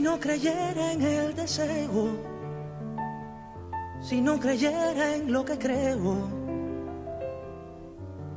No 0.00 0.18
creyera 0.18 0.92
en 0.92 1.02
el 1.02 1.34
deseo, 1.34 2.16
si 4.00 4.20
no 4.20 4.38
creyera 4.40 5.16
en 5.16 5.30
lo 5.30 5.44
que 5.44 5.58
creo, 5.58 6.16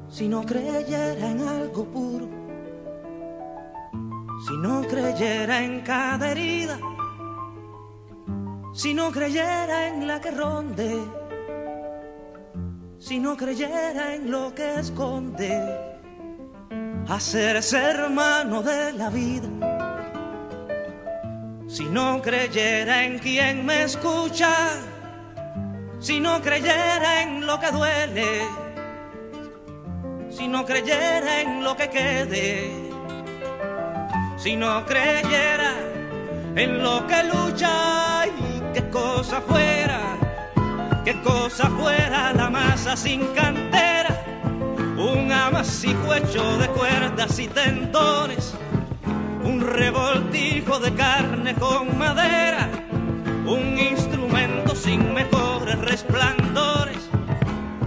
si 0.10 0.28
no 0.28 0.46
creyera 0.46 1.32
en 1.32 1.48
algo 1.48 1.86
puro, 1.86 2.28
si 4.46 4.58
no 4.58 4.82
creyera 4.82 5.64
en 5.64 5.82
cada 5.82 6.32
herida, 6.32 6.78
si 8.74 8.94
no 8.94 9.12
creyera 9.12 9.88
en 9.88 10.08
la 10.08 10.20
que 10.20 10.32
ronde, 10.32 11.00
si 13.00 13.20
no 13.20 13.38
creyera 13.38 14.16
en 14.16 14.30
lo 14.30 14.54
que 14.54 14.80
esconde, 14.80 15.62
hacerse 17.08 17.78
hermano 17.78 18.62
de 18.62 18.94
la 18.94 19.10
vida 19.10 19.65
si 21.76 21.84
no 21.90 22.22
creyera 22.22 23.04
en 23.04 23.20
quien 23.20 23.66
me 23.66 23.84
escucha, 23.84 24.50
si 26.00 26.22
no 26.22 26.42
creyera 26.42 27.24
en 27.24 27.46
lo 27.46 27.60
que 27.60 27.70
duele, 27.70 28.48
si 30.30 30.48
no 30.48 30.66
creyera 30.66 31.42
en 31.42 31.66
lo 31.66 31.76
que 31.76 31.90
quede, 31.90 32.72
si 34.38 34.56
no 34.56 34.86
creyera 34.86 35.74
en 36.56 36.82
lo 36.82 37.06
que 37.08 37.24
lucha 37.26 38.26
y 38.26 38.74
qué 38.74 38.90
cosa 38.90 39.42
fuera, 39.42 40.00
qué 41.04 41.22
cosa 41.24 41.70
fuera 41.72 42.32
la 42.32 42.50
masa 42.50 42.96
sin 42.96 43.26
cantera, 43.34 44.24
un 44.98 45.30
amasijo 45.30 46.14
hecho 46.14 46.58
de 46.58 46.70
cuerdas 46.70 47.38
y 47.38 47.50
tendones 47.50 48.56
un 49.46 49.62
revoltijo 49.62 50.80
de 50.80 50.92
carne 50.96 51.54
con 51.54 51.98
madera, 51.98 52.68
un 53.46 53.78
instrumento 53.78 54.76
sin 54.76 55.14
mejores 55.14 55.78
resplandores, 55.80 56.98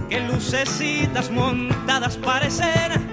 que 0.09 0.21
lucecitas 0.21 1.29
montadas 1.29 2.15
parecen, 2.15 3.09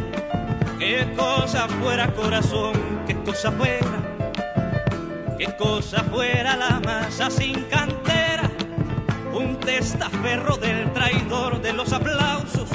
qué 0.78 1.12
cosa 1.16 1.66
fuera 1.80 2.12
corazón, 2.14 2.74
qué 3.06 3.16
cosa 3.16 3.50
fuera, 3.50 3.98
qué 5.36 5.46
cosa 5.56 6.04
fuera 6.04 6.56
la 6.56 6.80
masa 6.80 7.28
sin 7.30 7.64
cantera, 7.64 8.48
un 9.34 9.58
testaferro 9.58 10.56
del 10.56 10.92
traidor 10.92 11.60
de 11.60 11.72
los 11.72 11.92
aplausos, 11.92 12.70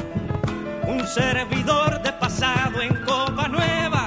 un 0.86 1.08
servidor 1.08 2.02
de 2.04 2.12
pasado 2.12 2.82
en 2.82 2.94
copa 3.06 3.48
nueva 3.48 4.01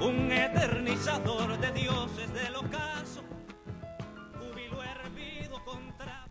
un 0.00 0.30
eternizador 0.30 1.58
de 1.58 1.72
dioses 1.72 2.28
hervido 4.84 5.64
contra... 5.64 6.28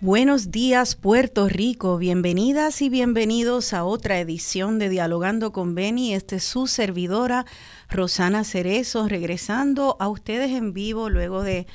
Buenos 0.00 0.50
días 0.50 0.96
Puerto 0.96 1.48
Rico, 1.48 1.96
bienvenidas 1.96 2.82
y 2.82 2.88
bienvenidos 2.88 3.72
a 3.72 3.84
otra 3.84 4.18
edición 4.18 4.80
de 4.80 4.88
Dialogando 4.88 5.52
con 5.52 5.76
Beni. 5.76 6.14
Este 6.14 6.36
es 6.36 6.44
su 6.44 6.66
servidora 6.66 7.46
Rosana 7.88 8.42
Cerezo, 8.42 9.06
regresando 9.06 9.96
a 10.00 10.08
ustedes 10.08 10.50
en 10.50 10.72
vivo 10.72 11.10
luego 11.10 11.44
de 11.44 11.68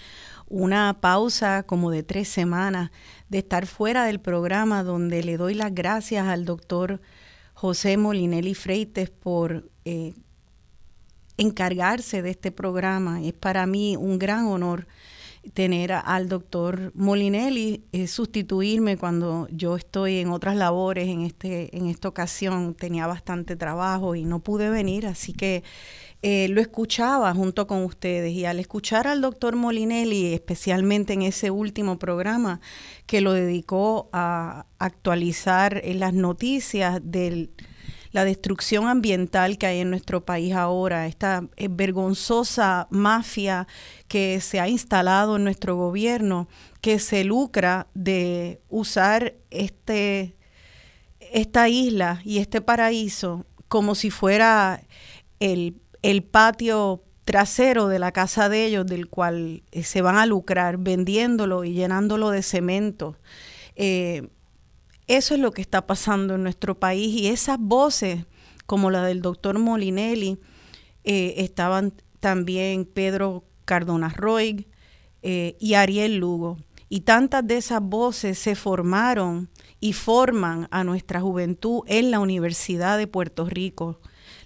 una 0.52 1.00
pausa 1.00 1.64
como 1.64 1.92
de 1.92 2.04
tres 2.04 2.28
semanas 2.28 2.92
de 3.30 3.40
estar 3.40 3.66
fuera 3.66 4.06
del 4.06 4.20
programa 4.20 4.84
donde 4.84 5.24
le 5.24 5.38
doy 5.38 5.54
las 5.54 5.74
gracias 5.74 6.28
al 6.28 6.44
doctor 6.44 7.00
José 7.54 7.96
Molinelli 7.96 8.54
Freites 8.54 9.10
por 9.10 9.70
eh, 9.86 10.14
encargarse 11.38 12.22
de 12.22 12.32
este 12.32 12.52
programa. 12.52 13.24
Es 13.24 13.34
para 13.34 13.66
mí 13.66 13.96
un 13.96 14.20
gran 14.20 14.46
honor 14.48 14.88
tener 15.54 15.94
al 15.94 16.28
doctor 16.28 16.92
Molinelli 16.96 17.84
sustituirme 18.08 18.98
cuando 18.98 19.48
yo 19.52 19.78
estoy 19.78 20.18
en 20.18 20.30
otras 20.30 20.58
labores. 20.58 21.08
En, 21.08 21.22
este, 21.22 21.76
en 21.76 21.88
esta 21.88 22.10
ocasión 22.10 22.76
tenía 22.76 23.08
bastante 23.08 23.56
trabajo 23.56 24.16
y 24.16 24.26
no 24.26 24.40
pude 24.40 24.70
venir, 24.70 25.08
así 25.08 25.32
que 25.32 25.64
eh, 26.24 26.48
lo 26.50 26.62
escuchaba 26.62 27.34
junto 27.34 27.66
con 27.68 27.84
ustedes. 27.84 28.32
Y 28.32 28.46
al 28.46 28.60
escuchar 28.60 29.08
al 29.08 29.22
doctor 29.22 29.56
Molinelli, 29.56 30.34
especialmente 30.34 31.14
en 31.14 31.24
ese 31.24 31.50
último 31.52 31.98
programa 31.98 32.62
que 33.08 33.22
lo 33.22 33.34
dedicó 33.34 34.10
a 34.14 34.66
actualizar 34.78 35.82
las 35.84 36.14
noticias 36.14 37.02
de 37.04 37.50
la 38.12 38.26
destrucción 38.26 38.88
ambiental 38.88 39.58
que 39.58 39.68
hay 39.68 39.80
en 39.80 39.90
nuestro 39.90 40.26
país 40.26 40.54
ahora, 40.54 41.08
esta 41.08 41.48
eh, 41.56 41.70
vergonzosa 41.70 42.88
mafia 42.92 43.68
que 44.08 44.42
se 44.42 44.60
ha 44.60 44.68
instalado 44.68 45.38
en 45.38 45.46
nuestro 45.46 45.76
gobierno, 45.76 46.48
que 46.82 47.00
se 47.00 47.24
lucra 47.24 47.88
de 47.94 48.62
usar 48.70 49.36
este, 49.50 50.36
esta 51.20 51.70
isla 51.70 52.22
y 52.26 52.40
este 52.40 52.62
paraíso 52.62 53.46
como 53.70 53.96
si 53.96 54.12
fuera 54.12 54.84
el 55.40 55.81
el 56.02 56.24
patio 56.24 57.04
trasero 57.26 57.88
de 57.88 58.00
la 58.00 58.12
casa 58.12 58.50
de 58.50 58.66
ellos, 58.66 58.86
del 58.86 59.08
cual 59.08 59.64
eh, 59.72 59.84
se 59.84 60.02
van 60.02 60.18
a 60.18 60.26
lucrar 60.26 60.78
vendiéndolo 60.78 61.64
y 61.64 61.74
llenándolo 61.74 62.30
de 62.30 62.42
cemento. 62.42 63.18
Eh, 63.76 64.30
eso 65.08 65.34
es 65.34 65.40
lo 65.40 65.52
que 65.52 65.62
está 65.62 65.86
pasando 65.86 66.36
en 66.36 66.44
nuestro 66.44 66.80
país 66.80 67.16
y 67.16 67.28
esas 67.28 67.58
voces, 67.60 68.26
como 68.66 68.92
la 68.92 69.04
del 69.06 69.22
doctor 69.22 69.60
Molinelli, 69.60 70.40
eh, 71.04 71.36
estaban 71.38 71.94
también 72.20 72.86
Pedro 72.86 73.44
Cardona 73.66 74.10
Roy 74.10 74.68
y 75.24 75.76
Ariel 75.76 76.18
Lugo. 76.18 76.58
Y 76.90 77.02
tantas 77.02 77.46
de 77.46 77.58
esas 77.58 77.82
voces 77.82 78.40
se 78.40 78.56
formaron 78.56 79.50
y 79.80 79.94
forman 79.94 80.68
a 80.72 80.84
nuestra 80.84 81.22
juventud 81.22 81.84
en 81.86 82.10
la 82.10 82.20
Universidad 82.20 82.98
de 82.98 83.06
Puerto 83.06 83.46
Rico 83.46 84.00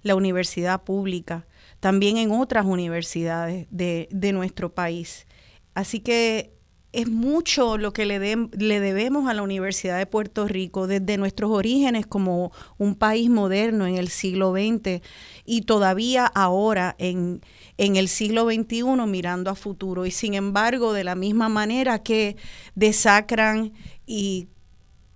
la 0.05 0.13
universidad 0.13 0.83
pública, 0.83 1.47
también 1.79 2.17
en 2.17 2.31
otras 2.31 2.67
universidades 2.67 3.65
de, 3.71 4.07
nuestro 4.33 4.71
país. 4.71 5.25
Así 5.73 5.99
que 5.99 6.53
es 6.91 7.09
mucho 7.09 7.79
lo 7.79 7.91
que 7.91 8.05
le, 8.05 8.19
le, 8.19 8.79
debemos 8.79 9.27
a 9.27 9.33
la 9.33 9.41
Universidad 9.41 9.97
de 9.97 10.05
Puerto 10.05 10.47
Rico 10.47 10.85
desde 10.85 11.17
nuestros 11.17 11.49
orígenes 11.49 12.05
como 12.05 12.51
un 12.77 12.93
país 12.93 13.31
moderno 13.31 13.87
en 13.87 13.97
el 13.97 14.09
siglo 14.09 14.53
XX 14.53 15.01
y 15.43 15.61
todavía 15.63 16.27
ahora 16.27 16.95
en, 16.99 17.41
en 17.77 17.95
el 17.95 18.07
siglo 18.07 18.45
XXI 18.45 18.83
mirando 19.07 19.49
a 19.49 19.55
futuro. 19.55 20.05
Y 20.05 20.11
sin 20.11 20.35
embargo, 20.35 20.93
de 20.93 21.03
la 21.03 21.15
misma 21.15 21.49
manera 21.49 22.03
que 22.03 22.37
desacran 22.75 23.73
y 24.05 24.49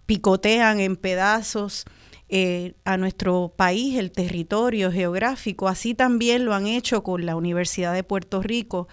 picotean 0.07 0.79
en 0.79 0.95
pedazos 0.95 1.85
eh, 2.29 2.75
a 2.85 2.97
nuestro 2.97 3.53
país, 3.55 3.97
el 3.97 4.11
territorio 4.11 4.91
geográfico. 4.91 5.67
Así 5.67 5.95
también 5.95 6.45
lo 6.45 6.53
han 6.53 6.67
hecho 6.67 7.03
con 7.03 7.25
la 7.25 7.35
Universidad 7.35 7.93
de 7.93 8.03
Puerto 8.03 8.41
Rico. 8.41 8.87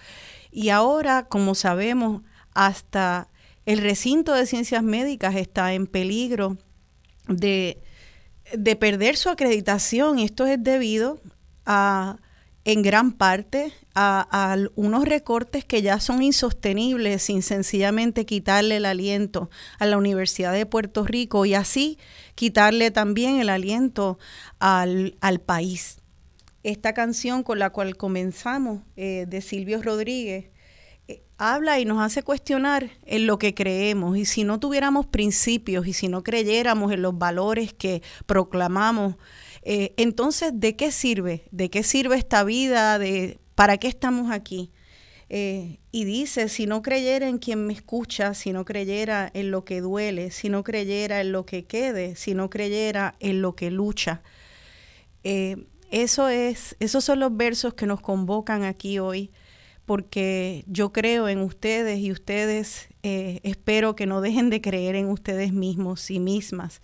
Y 0.51 0.69
ahora, 0.69 1.27
como 1.27 1.53
sabemos, 1.53 2.23
hasta 2.53 3.29
el 3.65 3.79
recinto 3.79 4.33
de 4.33 4.47
ciencias 4.47 4.81
médicas 4.81 5.35
está 5.35 5.73
en 5.73 5.87
peligro 5.87 6.57
de, 7.27 7.81
de 8.53 8.75
perder 8.75 9.17
su 9.17 9.29
acreditación. 9.29 10.19
Esto 10.19 10.45
es 10.47 10.63
debido 10.63 11.19
a 11.65 12.17
en 12.67 12.81
gran 12.81 13.13
parte 13.13 13.71
a, 13.95 14.57
unos 14.75 15.05
recortes 15.05 15.63
que 15.63 15.81
ya 15.81 16.01
son 16.01 16.21
insostenibles 16.21 17.23
sin 17.23 17.41
sencillamente 17.41 18.25
quitarle 18.25 18.75
el 18.75 18.85
aliento 18.85 19.49
a 19.79 19.85
la 19.85 19.97
Universidad 19.97 20.51
de 20.51 20.65
Puerto 20.65 21.05
Rico 21.05 21.45
y 21.45 21.53
así 21.53 21.97
quitarle 22.37 22.91
también 22.91 23.39
el 23.39 23.49
aliento 23.49 24.19
al, 24.59 25.17
país. 25.43 25.97
Esta 26.61 26.93
canción 26.93 27.41
con 27.41 27.57
la 27.57 27.71
cual 27.71 27.97
comenzamos 27.97 28.81
eh, 28.95 29.25
de 29.27 29.41
Silvio 29.41 29.81
Rodríguez 29.81 30.51
eh, 31.07 31.23
habla 31.37 31.79
y 31.79 31.85
nos 31.85 31.99
hace 31.99 32.21
cuestionar 32.21 32.91
en 33.05 33.25
lo 33.25 33.39
que 33.39 33.55
creemos 33.55 34.17
y 34.17 34.25
si 34.25 34.43
no 34.43 34.59
tuviéramos 34.59 35.07
principios 35.07 35.87
y 35.87 35.93
si 35.93 36.09
no 36.09 36.21
creyéramos 36.23 36.91
en 36.91 37.01
los 37.01 37.17
valores 37.17 37.73
que 37.73 38.03
proclamamos 38.25 39.15
eh, 39.69 39.93
entonces, 39.97 40.51
¿de 40.53 40.77
qué 40.77 40.93
sirve? 40.93 41.43
¿De 41.51 41.69
qué 41.69 41.83
sirve 41.83 42.15
esta 42.15 42.45
vida? 42.45 42.99
¿De 42.99 43.37
¿Para 43.53 43.77
qué 43.77 43.89
estamos 43.89 44.31
aquí? 44.31 44.71
Eh, 45.29 45.79
y 45.91 46.05
dice, 46.05 46.47
si 46.47 46.67
no 46.67 46.81
creyera 46.81 47.27
en 47.27 47.37
quien 47.37 47.67
me 47.67 47.73
escucha, 47.73 48.33
si 48.33 48.53
no 48.53 48.63
creyera 48.63 49.29
en 49.33 49.51
lo 49.51 49.65
que 49.65 49.81
duele, 49.81 50.31
si 50.31 50.49
no 50.49 50.63
creyera 50.63 51.19
en 51.19 51.31
lo 51.31 51.45
que 51.45 51.65
quede, 51.65 52.15
si 52.15 52.33
no 52.33 52.49
creyera 52.49 53.15
en 53.19 53.41
lo 53.41 53.55
que 53.55 53.69
lucha. 53.69 54.21
Eh, 55.23 55.65
eso 55.91 56.29
es, 56.29 56.75
esos 56.79 57.03
son 57.03 57.19
los 57.19 57.35
versos 57.35 57.73
que 57.73 57.85
nos 57.85 57.99
convocan 58.01 58.63
aquí 58.63 58.99
hoy, 58.99 59.31
porque 59.87 60.65
yo 60.67 60.91
creo 60.93 61.29
en 61.29 61.39
ustedes 61.39 61.97
y 61.97 62.11
ustedes 62.11 62.89
espero 63.01 63.95
que 63.95 64.05
no 64.05 64.19
dejen 64.19 64.49
de 64.49 64.59
creer 64.59 64.95
en 64.95 65.07
ustedes 65.07 65.53
mismos 65.53 66.11
y 66.11 66.19
mismas. 66.19 66.81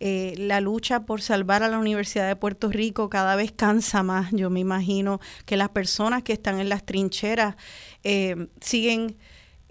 Eh, 0.00 0.34
la 0.38 0.60
lucha 0.60 1.06
por 1.06 1.20
salvar 1.22 1.62
a 1.62 1.68
la 1.68 1.78
Universidad 1.78 2.28
de 2.28 2.36
Puerto 2.36 2.68
Rico 2.68 3.08
cada 3.08 3.36
vez 3.36 3.52
cansa 3.52 4.02
más. 4.02 4.30
Yo 4.32 4.50
me 4.50 4.60
imagino 4.60 5.20
que 5.46 5.56
las 5.56 5.70
personas 5.70 6.22
que 6.22 6.32
están 6.32 6.60
en 6.60 6.68
las 6.68 6.84
trincheras 6.84 7.56
eh, 8.02 8.48
siguen 8.60 9.16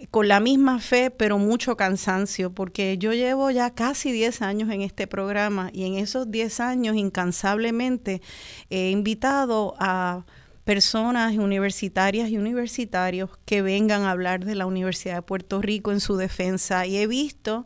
con 0.09 0.27
la 0.27 0.39
misma 0.39 0.80
fe, 0.80 1.12
pero 1.12 1.37
mucho 1.37 1.78
cansancio, 1.78 2.52
porque 2.52 2.97
yo 2.97 3.13
llevo 3.13 3.52
ya 3.52 3.69
casi 3.69 4.11
10 4.11 4.42
años 4.42 4.69
en 4.71 4.81
este 4.81 5.07
programa 5.07 5.69
y 5.71 5.85
en 5.85 5.94
esos 5.95 6.30
10 6.30 6.59
años 6.59 6.95
incansablemente 6.95 8.21
he 8.69 8.90
invitado 8.90 9.75
a 9.80 10.25
personas 10.63 11.35
universitarias 11.35 12.29
y 12.29 12.37
universitarios 12.37 13.29
que 13.45 13.61
vengan 13.61 14.03
a 14.03 14.11
hablar 14.11 14.45
de 14.45 14.55
la 14.55 14.65
Universidad 14.65 15.15
de 15.15 15.21
Puerto 15.21 15.61
Rico 15.61 15.91
en 15.91 15.99
su 15.99 16.15
defensa 16.15 16.85
y 16.85 16.97
he 16.97 17.07
visto 17.07 17.65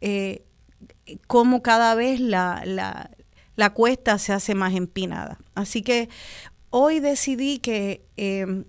eh, 0.00 0.44
cómo 1.26 1.62
cada 1.62 1.94
vez 1.94 2.20
la, 2.20 2.62
la, 2.66 3.70
cuesta 3.70 4.18
se 4.18 4.32
hace 4.32 4.54
más 4.54 4.74
empinada. 4.74 5.38
Así 5.54 5.82
que 5.82 6.08
hoy 6.70 7.00
decidí 7.00 7.58
que 7.58 8.04
em, 8.16 8.64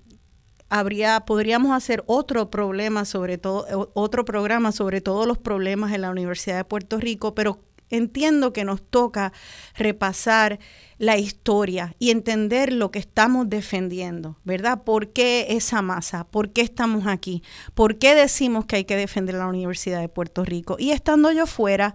habría, 0.70 1.22
podríamos 1.22 1.72
hacer 1.72 2.03
otro 2.08 2.50
problema 2.50 3.03
sobre 3.03 3.38
todo, 3.38 3.91
otro 3.94 4.24
programa 4.24 4.72
sobre 4.72 5.01
todos 5.01 5.27
los 5.27 5.38
problemas 5.38 5.94
en 5.94 6.01
la 6.01 6.12
Universidad 6.12 6.58
de 6.58 6.63
Puerto 6.63 6.98
Rico, 7.00 7.36
pero 7.36 7.60
entiendo 7.89 8.53
que 8.53 8.63
nos 8.63 8.82
toca 8.82 9.34
repasar 9.75 10.60
la 10.98 11.18
historia 11.18 11.96
y 12.00 12.12
entender 12.12 12.72
lo 12.72 12.92
que 12.92 13.00
estamos 13.00 13.50
defendiendo, 13.50 14.38
¿verdad? 14.44 14.84
¿Por 14.84 15.10
qué 15.10 15.48
esa 15.50 15.82
masa? 15.82 16.25
¿Por 16.25 16.52
qué 16.52 16.62
estamos 16.62 17.08
aquí? 17.08 17.44
¿Por 17.74 17.98
qué 17.98 18.16
decimos 18.16 18.66
que 18.66 18.78
hay 18.78 18.86
que 18.86 18.96
defender 18.96 19.36
la 19.36 19.48
Universidad 19.48 20.00
de 20.00 20.10
Puerto 20.10 20.46
Rico? 20.46 20.78
Y 20.80 20.92
estando 20.92 21.32
yo 21.32 21.46
fuera, 21.46 21.94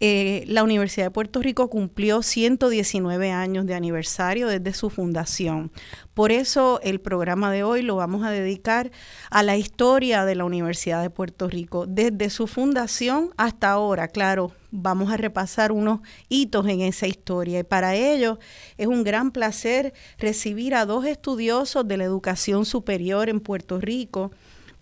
eh, 0.00 0.44
la 0.48 0.64
Universidad 0.64 1.06
de 1.06 1.10
Puerto 1.10 1.40
Rico 1.40 1.70
cumplió 1.70 2.20
119 2.20 3.30
años 3.30 3.64
de 3.64 3.74
aniversario 3.74 4.48
desde 4.48 4.74
su 4.74 4.90
fundación. 4.90 5.72
Por 6.12 6.30
eso 6.30 6.80
el 6.82 7.00
programa 7.00 7.50
de 7.50 7.62
hoy 7.62 7.80
lo 7.80 7.96
vamos 7.96 8.24
a 8.24 8.30
dedicar 8.30 8.90
a 9.30 9.42
la 9.42 9.56
historia 9.56 10.24
de 10.24 10.34
la 10.34 10.44
Universidad 10.44 11.00
de 11.00 11.10
Puerto 11.10 11.48
Rico, 11.48 11.86
desde 11.86 12.28
su 12.28 12.46
fundación 12.46 13.30
hasta 13.36 13.70
ahora. 13.70 14.08
Claro, 14.08 14.52
vamos 14.70 15.12
a 15.12 15.16
repasar 15.16 15.70
unos 15.72 16.00
hitos 16.28 16.66
en 16.66 16.80
esa 16.80 17.06
historia 17.06 17.60
y 17.60 17.64
para 17.64 17.94
ello 17.94 18.33
es 18.76 18.86
un 18.86 19.04
gran 19.04 19.30
placer 19.32 19.92
recibir 20.18 20.74
a 20.74 20.86
dos 20.86 21.06
estudiosos 21.06 21.86
de 21.86 21.96
la 21.96 22.04
educación 22.04 22.64
superior 22.64 23.28
en 23.28 23.40
Puerto 23.40 23.80
Rico 23.80 24.30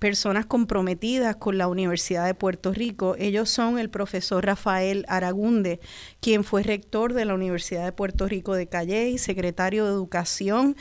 personas 0.03 0.47
comprometidas 0.47 1.37
con 1.37 1.59
la 1.59 1.69
Universidad 1.69 2.27
de 2.27 2.35
Puerto 2.35 2.73
Rico. 2.73 3.15
Ellos 3.21 3.49
son 3.49 3.79
el 3.79 3.89
profesor 3.89 4.45
Rafael 4.45 5.05
Aragunde, 5.07 5.79
quien 6.19 6.43
fue 6.43 6.65
rector 6.65 7.13
de 7.13 7.25
la 7.25 7.35
Universidad 7.35 7.85
de 7.85 7.93
Puerto 7.93 8.27
Rico 8.27 8.55
de 8.55 8.67
Calle 8.67 9.11
y 9.11 9.19
secretario 9.19 9.85
de 9.85 9.93
Educación, 9.93 10.75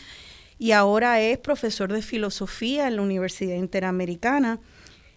y 0.58 0.72
ahora 0.72 1.22
es 1.22 1.38
profesor 1.38 1.94
de 1.94 2.02
filosofía 2.02 2.88
en 2.88 2.96
la 2.96 3.04
Universidad 3.04 3.58
Interamericana. 3.58 4.60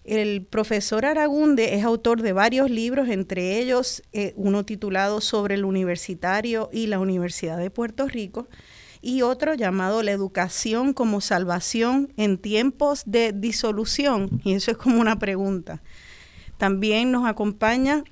El 0.05 0.45
profesor 0.45 1.07
Aragunde 1.07 1.77
es 1.77 1.85
autor 1.85 2.21
de 2.21 2.35
varios 2.35 2.71
libros, 2.71 3.09
entre 3.09 3.59
ellos 3.59 4.03
eh, 4.13 4.35
uno 4.37 4.67
titulado 4.67 5.23
Sobre 5.23 5.55
el 5.55 5.65
Universitario 5.65 6.69
y 6.71 6.89
la 6.89 6.99
Universidad 6.99 7.57
de 7.57 7.71
Puerto 7.71 8.07
Rico, 8.07 8.47
y 9.01 9.23
otro 9.23 9.55
llamado 9.55 10.03
La 10.03 10.13
educación 10.13 10.93
como 10.93 11.23
salvación 11.23 12.13
en 12.19 12.37
tiempos 12.37 13.05
de 13.07 13.33
disolución. 13.33 14.43
Y 14.45 14.53
eso 14.53 14.71
es 14.71 14.77
como 14.77 15.01
una 15.01 15.19
pregunta. 15.19 15.83
También 16.59 17.11
nos 17.11 17.27
acompaña 17.27 18.05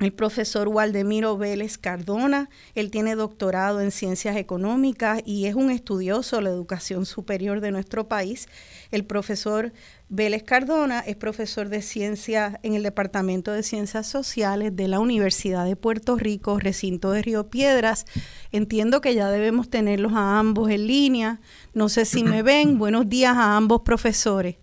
el 0.00 0.12
profesor 0.12 0.66
Waldemiro 0.68 1.38
Vélez 1.38 1.78
Cardona. 1.78 2.50
Él 2.74 2.90
tiene 2.90 3.14
doctorado 3.14 3.80
en 3.80 3.92
ciencias 3.92 4.36
económicas 4.36 5.22
y 5.24 5.46
es 5.46 5.54
un 5.54 5.70
estudioso 5.70 6.36
de 6.36 6.42
la 6.42 6.50
educación 6.50 7.06
superior 7.06 7.60
de 7.60 7.70
nuestro 7.70 8.08
país. 8.08 8.48
El 8.90 9.04
profesor 9.04 9.72
Vélez 10.08 10.42
Cardona 10.42 11.00
es 11.00 11.14
profesor 11.14 11.68
de 11.68 11.80
ciencias 11.80 12.56
en 12.62 12.74
el 12.74 12.82
Departamento 12.82 13.52
de 13.52 13.62
Ciencias 13.62 14.08
Sociales 14.08 14.74
de 14.74 14.88
la 14.88 14.98
Universidad 14.98 15.64
de 15.64 15.76
Puerto 15.76 16.16
Rico, 16.16 16.58
recinto 16.58 17.12
de 17.12 17.22
Río 17.22 17.48
Piedras. 17.48 18.04
Entiendo 18.50 19.00
que 19.00 19.14
ya 19.14 19.30
debemos 19.30 19.70
tenerlos 19.70 20.12
a 20.14 20.40
ambos 20.40 20.70
en 20.70 20.88
línea. 20.88 21.40
No 21.72 21.88
sé 21.88 22.04
si 22.04 22.24
me 22.24 22.42
ven. 22.42 22.78
Buenos 22.78 23.08
días 23.08 23.36
a 23.36 23.56
ambos 23.56 23.82
profesores. 23.82 24.56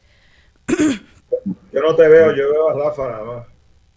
Yo 0.67 1.81
no 1.81 1.95
te 1.95 2.07
veo, 2.07 2.35
yo 2.35 2.51
veo 2.51 2.69
a 2.69 2.73
Rafa 2.73 3.09
nada 3.09 3.23
más. 3.23 3.50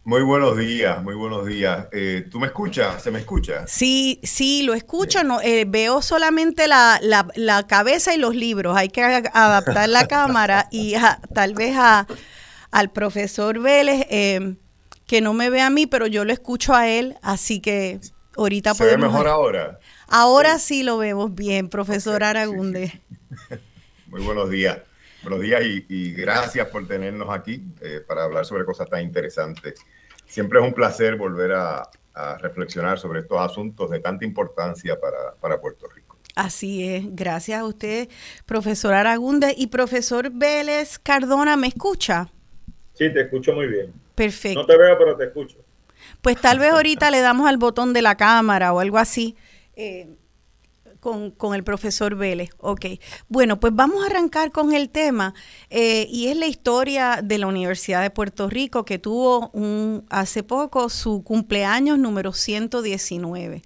Muy 0.07 0.21
buenos 0.21 0.59
días, 0.59 1.03
muy 1.03 1.15
buenos 1.15 1.47
días. 1.47 1.87
Eh, 1.91 2.27
¿Tú 2.31 2.39
me 2.39 2.49
escuchas? 2.49 3.03
¿Se 3.03 3.11
me 3.11 3.21
escucha? 3.21 3.67
Sí, 3.67 4.21
sí, 4.23 4.63
lo 4.63 4.75
escucho. 4.75 5.25
No, 5.25 5.41
eh, 5.41 5.65
veo 5.67 6.03
solamente 6.03 6.69
la, 6.69 7.01
la, 7.01 7.67
cabeza 7.67 8.15
y 8.15 8.19
los 8.19 8.35
libros. 8.35 8.77
Hay 8.77 8.91
que 8.91 9.03
adaptar 9.03 9.89
la 9.89 10.07
cámara 10.07 10.69
y 10.71 10.95
tal 11.33 11.55
vez 11.55 11.75
a, 11.79 12.07
al 12.71 12.93
profesor 12.93 13.59
Vélez, 13.61 14.07
eh, 14.11 14.57
que 15.07 15.23
no 15.23 15.33
me 15.33 15.49
ve 15.49 15.63
a 15.63 15.71
mí, 15.71 15.87
pero 15.87 16.07
yo 16.07 16.27
lo 16.27 16.35
escucho 16.35 16.75
a 16.75 16.87
él, 16.87 17.17
así 17.23 17.61
que 17.61 17.99
ahorita 18.37 18.75
¿Se 18.75 18.85
ve 18.85 18.99
mejor 18.99 19.27
ahora? 19.27 19.79
Ahora 20.09 20.59
sí 20.59 20.83
lo 20.83 20.99
vemos 20.99 21.35
bien, 21.35 21.71
profesor 21.71 22.25
Aragunde. 22.25 23.01
Muy 24.09 24.21
buenos 24.21 24.51
días. 24.51 24.81
Buenos 25.23 25.41
días 25.41 25.63
y, 25.65 26.13
gracias 26.13 26.69
por 26.69 26.87
tenernos 26.87 27.31
aquí 27.31 27.65
para 28.07 28.25
hablar 28.25 28.45
sobre 28.45 28.67
cosas 28.67 28.91
tan 28.91 29.01
interesantes 29.01 29.83
siempre 30.26 30.61
es 30.61 30.64
un 30.64 30.75
placer 30.75 31.16
volver 31.16 31.52
a, 31.52 31.88
reflexionar 32.38 32.97
sobre 32.97 33.21
estos 33.21 33.40
asuntos 33.40 33.90
de 33.90 33.99
tanta 33.99 34.25
importancia 34.25 34.97
para, 35.40 35.61
Puerto 35.61 35.88
Rico. 35.88 36.16
Así 36.37 36.88
es, 36.88 37.04
gracias 37.09 37.61
a 37.61 37.64
usted, 37.64 38.09
profesor 38.47 38.95
Aragunde. 38.95 39.52
Y 39.57 39.66
profesor 39.66 40.31
Vélez 40.33 41.00
Cardona, 41.00 41.57
¿me 41.57 41.66
escucha? 41.66 42.28
Sí, 42.93 43.12
te 43.12 43.23
escucho 43.23 43.52
muy 43.52 43.66
bien. 43.66 43.93
Perfecto. 44.14 44.61
No 44.61 44.66
te 44.66 44.78
veo, 44.78 44.97
pero 44.97 45.16
te 45.16 45.25
escucho. 45.25 45.59
Pues 46.23 46.40
tal 46.40 46.61
vez 46.61 46.71
ahorita 46.71 47.11
le 47.11 47.21
damos 47.21 47.49
al 47.49 47.57
botón 47.57 47.93
de 47.93 48.02
la 48.02 48.16
cámara 48.16 48.73
o 48.73 48.78
algo 48.78 48.99
así. 48.99 49.37
Eh, 49.75 50.09
con, 51.05 51.55
el 51.55 51.65
profesor 51.65 52.15
Vélez. 52.15 52.51
Ok. 52.59 52.87
Bueno, 53.29 53.61
pues 53.61 53.75
vamos 53.75 54.03
a 54.03 54.07
arrancar 54.07 54.51
con 54.51 54.73
el 54.73 54.89
tema 54.89 55.35
eh, 55.69 56.09
y 56.11 56.29
es 56.29 56.37
la 56.37 56.47
historia 56.47 57.21
de 57.23 57.39
la 57.39 57.47
Universidad 57.47 58.03
de 58.03 58.11
Puerto 58.11 58.49
Rico 58.49 58.85
que 58.85 58.99
tuvo 58.99 59.51
un, 59.51 60.07
hace 60.09 60.43
poco 60.43 60.89
su 60.89 61.23
cumpleaños 61.23 61.99
número 61.99 62.33
119. 62.33 63.63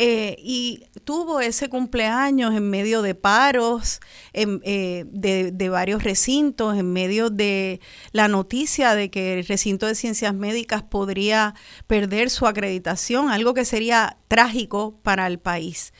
Eh, 0.00 0.36
y 0.38 0.84
tuvo 1.02 1.40
ese 1.40 1.68
cumpleaños 1.68 2.54
en 2.54 2.70
medio 2.70 3.02
de 3.02 3.16
paros, 3.16 3.98
eh, 4.32 5.04
de, 5.10 5.68
varios 5.70 6.04
recintos, 6.04 6.78
en 6.78 6.92
medio 6.92 7.30
de 7.30 7.80
la 8.12 8.28
noticia 8.28 8.94
de 8.94 9.10
que 9.10 9.40
el 9.40 9.44
recinto 9.44 9.88
de 9.88 9.96
ciencias 9.96 10.34
médicas 10.34 10.84
podría 10.84 11.56
perder 11.88 12.30
su 12.30 12.46
acreditación, 12.46 13.28
algo 13.28 13.54
que 13.54 13.64
sería 13.64 14.18
trágico 14.28 15.00
para 15.02 15.26
el 15.26 15.40
país. 15.40 15.92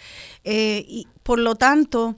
Eh, 0.51 0.87
y 0.89 1.07
por 1.25 1.39
lo 1.39 1.57
tanto, 1.57 2.17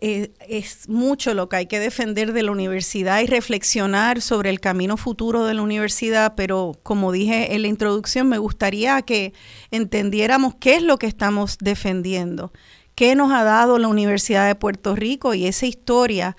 eh, 0.00 0.30
es 0.48 0.88
mucho 0.88 1.34
lo 1.34 1.48
que 1.48 1.56
hay 1.56 1.66
que 1.66 1.80
defender 1.80 2.32
de 2.32 2.44
la 2.44 2.52
universidad 2.52 3.20
y 3.22 3.26
reflexionar 3.26 4.20
sobre 4.20 4.50
el 4.50 4.60
camino 4.60 4.96
futuro 4.96 5.44
de 5.46 5.54
la 5.54 5.62
universidad, 5.62 6.34
pero 6.36 6.78
como 6.84 7.10
dije 7.10 7.56
en 7.56 7.62
la 7.62 7.68
introducción, 7.68 8.28
me 8.28 8.38
gustaría 8.38 9.02
que 9.02 9.32
entendiéramos 9.72 10.54
qué 10.60 10.76
es 10.76 10.82
lo 10.84 10.96
que 10.96 11.08
estamos 11.08 11.58
defendiendo, 11.58 12.52
qué 12.94 13.16
nos 13.16 13.32
ha 13.32 13.42
dado 13.42 13.80
la 13.80 13.88
Universidad 13.88 14.46
de 14.46 14.54
Puerto 14.54 14.94
Rico 14.94 15.34
y 15.34 15.48
esa 15.48 15.66
historia 15.66 16.36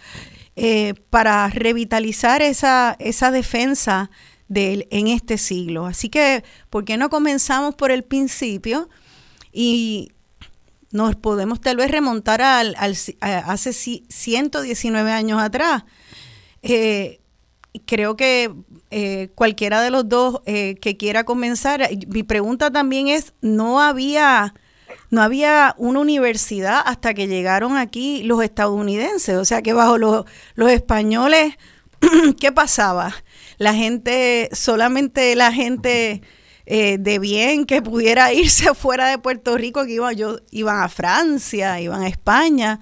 eh, 0.56 0.94
para 1.10 1.50
revitalizar 1.50 2.42
esa, 2.42 2.96
esa 3.00 3.32
defensa 3.32 4.12
de, 4.48 4.88
en 4.92 5.08
este 5.08 5.38
siglo. 5.38 5.88
Así 5.88 6.08
que, 6.08 6.46
¿por 6.70 6.86
qué 6.86 6.96
no 6.96 7.10
comenzamos 7.10 7.76
por 7.76 7.92
el 7.92 8.04
principio? 8.04 8.88
Y 9.52 10.14
nos 10.92 11.16
podemos 11.16 11.60
tal 11.62 11.78
vez 11.78 11.92
remontar 11.92 12.42
al, 12.42 12.76
hace 13.22 13.74
119 13.74 15.12
años 15.12 15.42
atrás. 15.42 15.84
Eh, 16.62 17.20
creo 17.86 18.16
que 18.16 18.54
eh, 18.90 19.30
cualquiera 19.36 19.82
de 19.82 19.92
los 19.92 20.08
dos 20.08 20.42
eh, 20.46 20.76
que 20.82 20.98
quiera 20.98 21.24
comenzar, 21.24 21.88
mi 22.08 22.24
pregunta 22.24 22.72
también 22.72 23.08
es, 23.08 23.34
¿no 23.42 23.82
había, 23.82 24.54
no 25.10 25.22
había 25.22 25.76
una 25.78 26.00
universidad 26.00 26.82
hasta 26.86 27.14
que 27.14 27.28
llegaron 27.28 27.78
aquí 27.78 28.24
los 28.24 28.44
estadounidenses? 28.44 29.36
O 29.38 29.46
sea 29.46 29.62
que 29.62 29.74
bajo 29.74 29.98
los, 29.98 30.26
los 30.56 30.72
españoles, 30.72 31.56
¿qué 32.40 32.52
pasaba? 32.52 33.14
La 33.58 33.74
gente, 33.74 34.50
solamente 34.54 35.36
la 35.36 35.52
gente 35.52 36.22
eh, 36.70 36.98
de 37.00 37.18
bien 37.18 37.66
que 37.66 37.82
pudiera 37.82 38.34
irse 38.34 38.74
fuera 38.74 39.10
de 39.10 39.18
Puerto 39.18 39.58
Rico, 39.58 39.86
que 39.86 39.94
iban, 39.94 40.16
yo, 40.16 40.40
iban 40.52 40.82
a 40.82 40.90
Francia, 40.90 41.80
iban 41.80 42.02
a 42.02 42.10
España. 42.10 42.82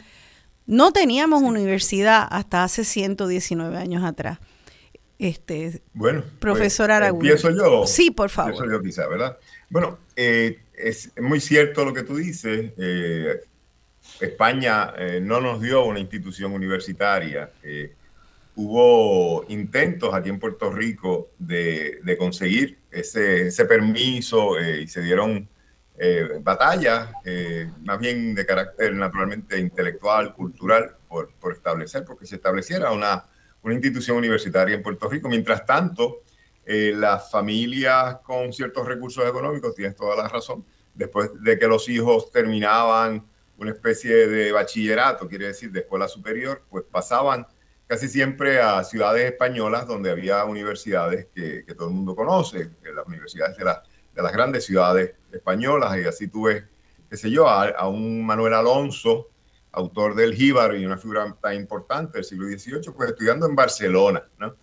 No 0.66 0.92
teníamos 0.92 1.44
universidad 1.44 2.28
hasta 2.32 2.64
hace 2.64 2.84
119 2.84 3.78
años 3.78 4.04
atrás. 4.04 4.40
Este, 5.20 5.84
bueno, 5.94 6.24
profesor 6.40 6.88
pues, 6.88 6.96
Aragón. 6.96 7.22
Empiezo 7.22 7.52
yo. 7.52 7.86
Sí, 7.86 8.10
por 8.10 8.32
favor. 8.32 8.54
Empiezo 8.54 8.72
yo 8.72 8.82
quizá, 8.82 9.08
¿verdad? 9.08 9.38
Bueno, 9.70 10.00
eh, 10.16 10.60
es 10.74 11.12
muy 11.22 11.40
cierto 11.40 11.86
lo 11.86 11.94
que 11.94 12.02
tú 12.02 12.16
dices. 12.16 12.72
Eh, 12.78 13.40
España 14.20 14.94
no 15.22 15.42
nos 15.42 15.62
dio 15.62 15.86
una 15.86 16.00
institución 16.00 16.54
universitaria 16.54 17.52
hubo 18.56 19.46
intentos 19.50 20.14
aquí 20.14 20.30
en 20.30 20.40
Puerto 20.40 20.72
Rico 20.72 21.30
de, 21.38 22.16
conseguir 22.18 22.78
ese, 22.96 23.66
permiso 23.66 24.58
eh, 24.58 24.82
y 24.82 24.88
se 24.88 25.02
dieron 25.02 25.48
eh, 25.98 26.40
batallas, 26.42 27.10
eh, 27.24 27.70
más 27.84 28.00
bien 28.00 28.36
de 28.36 28.46
carácter 28.46 28.94
naturalmente 28.94 29.60
intelectual, 29.60 30.34
cultural, 30.34 30.96
por, 31.08 31.30
establecer, 31.54 32.04
porque 32.04 32.26
se 32.26 32.36
estableciera 32.36 32.92
una, 32.92 33.26
una, 33.62 33.74
institución 33.74 34.18
universitaria 34.18 34.76
en 34.76 34.84
Puerto 34.84 35.10
Rico. 35.10 35.30
Mientras 35.30 35.66
tanto, 35.66 36.24
las 36.66 37.30
familias 37.30 38.18
con 38.24 38.52
ciertos 38.52 38.88
recursos 38.88 39.26
económicos, 39.26 39.76
tienes 39.76 39.96
toda 39.96 40.16
la 40.16 40.28
razón, 40.28 40.66
después 40.94 41.30
de 41.42 41.58
que 41.58 41.68
los 41.68 41.88
hijos 41.88 42.32
terminaban 42.32 43.24
una 43.58 43.72
especie 43.72 44.28
de 44.28 44.52
bachillerato, 44.52 45.30
quiere 45.30 45.48
decir, 45.48 45.72
de 45.72 45.82
escuela 45.82 46.08
superior, 46.08 46.64
pues 46.70 46.84
pasaban 46.84 47.48
casi 47.88 48.08
siempre 48.08 48.60
a 48.62 48.84
ciudades 48.84 49.32
españolas 49.32 49.88
donde 49.88 50.10
había 50.10 50.44
universidades 50.46 51.28
que, 51.34 51.64
todo 51.76 51.90
el 51.90 51.94
mundo 51.94 52.16
conoce, 52.16 52.70
las 52.84 53.06
universidades 53.06 53.58
de, 53.58 53.64
las 53.64 54.32
grandes 54.32 54.66
ciudades 54.66 55.14
españolas, 55.32 55.98
y 55.98 56.06
así 56.06 56.28
tuve, 56.28 56.66
qué 57.10 57.18
sé 57.18 57.30
yo, 57.30 57.48
a, 57.48 57.88
un 57.88 58.26
Manuel 58.26 58.54
Alonso, 58.54 59.30
autor 59.72 60.16
del 60.16 60.34
Jíbaro 60.34 60.76
y 60.76 60.86
una 60.86 60.98
figura 60.98 61.36
tan 61.42 61.56
importante 61.56 62.18
del 62.18 62.24
siglo 62.24 62.48
XVIII, 62.48 62.94
pues 62.96 63.10
estudiando 63.10 63.46
en 63.46 63.56
Barcelona, 63.56 64.24
¿no? 64.38 64.56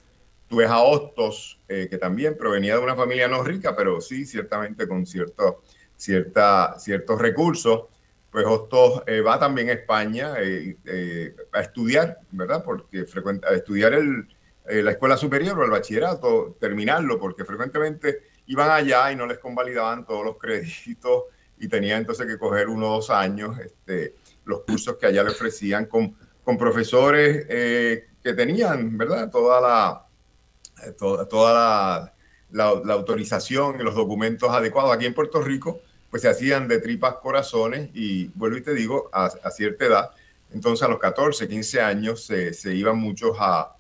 Tuve 0.49 0.65
a 0.67 0.79
Hostos, 0.81 1.61
eh, 1.69 1.87
que 1.89 1.99
también 1.99 2.37
provenía 2.37 2.77
de 2.77 2.83
una 2.83 2.97
familia 2.97 3.29
no 3.29 3.43
rica, 3.43 3.77
pero 3.77 4.01
sí, 4.01 4.25
ciertamente 4.25 4.89
con 4.89 5.07
cierto, 5.07 5.63
cierta, 5.97 6.79
ciertos 6.79 7.21
recursos, 7.21 7.85
pues 8.33 8.47
Hostos 8.47 9.03
eh, 9.07 9.21
va 9.21 9.39
también 9.39 9.69
a 9.69 9.73
España 9.73 10.35
eh, 10.39 10.79
eh, 10.87 11.37
a 11.53 11.61
estudiar, 11.61 12.19
¿verdad? 12.31 12.65
Porque 12.65 13.05
frecuenta, 13.05 13.49
a 13.49 13.53
estudiar 13.53 13.93
el, 13.93 14.27
la 14.65 14.91
escuela 14.93 15.19
superior 15.19 15.59
o 15.59 15.65
el 15.65 15.71
bachillerato, 15.71 16.57
terminarlo, 16.59 17.21
porque 17.21 17.45
frecuentemente 17.45 18.23
iban 18.47 18.71
allá 18.71 19.13
y 19.13 19.17
no 19.17 19.27
les 19.27 19.39
convalidaban 19.39 20.07
todos 20.07 20.25
los 20.25 20.39
créditos 20.39 21.25
y 21.59 21.69
tenían 21.69 21.99
entonces 21.99 22.27
que 22.27 22.39
coger 22.39 22.69
uno 22.69 22.91
o 22.91 22.95
dos 22.95 23.11
años 23.11 23.59
este, 23.59 24.17
los 24.47 24.63
cursos 24.63 24.97
que 24.97 25.07
allá 25.07 25.23
le 25.23 25.31
ofrecían 25.31 25.85
con, 25.85 26.17
con 26.43 26.57
profesores 26.57 27.47
que 27.47 28.33
tenían, 28.35 28.97
¿verdad? 28.97 29.31
Toda 29.31 29.61
la, 29.61 30.93
toda, 30.97 31.29
toda 31.29 31.53
la, 31.53 32.15
la, 32.51 32.81
la 32.83 32.95
autorización 32.95 33.79
y 33.79 33.83
los 33.83 33.95
documentos 33.95 34.49
adecuados. 34.49 34.91
Aquí 34.93 35.05
en 35.05 35.13
Puerto 35.15 35.43
Rico, 35.43 35.83
pues 36.13 36.21
se 36.21 36.29
hacían 36.29 36.69
de 36.69 36.79
tripas 36.79 37.15
corazones 37.15 37.89
y 37.95 38.27
vuelvo 38.35 38.59
y 38.59 38.61
te 38.61 38.75
digo, 38.75 39.09
a, 39.15 39.31
cierta 39.51 39.87
edad, 39.87 40.11
entonces 40.53 40.87
a 40.87 40.91
los 40.91 40.99
14, 40.99 41.49
15 41.49 41.81
años 41.81 42.27
se, 42.27 42.75
iban 42.75 42.99
muchos 42.99 43.35
a, 43.41 43.75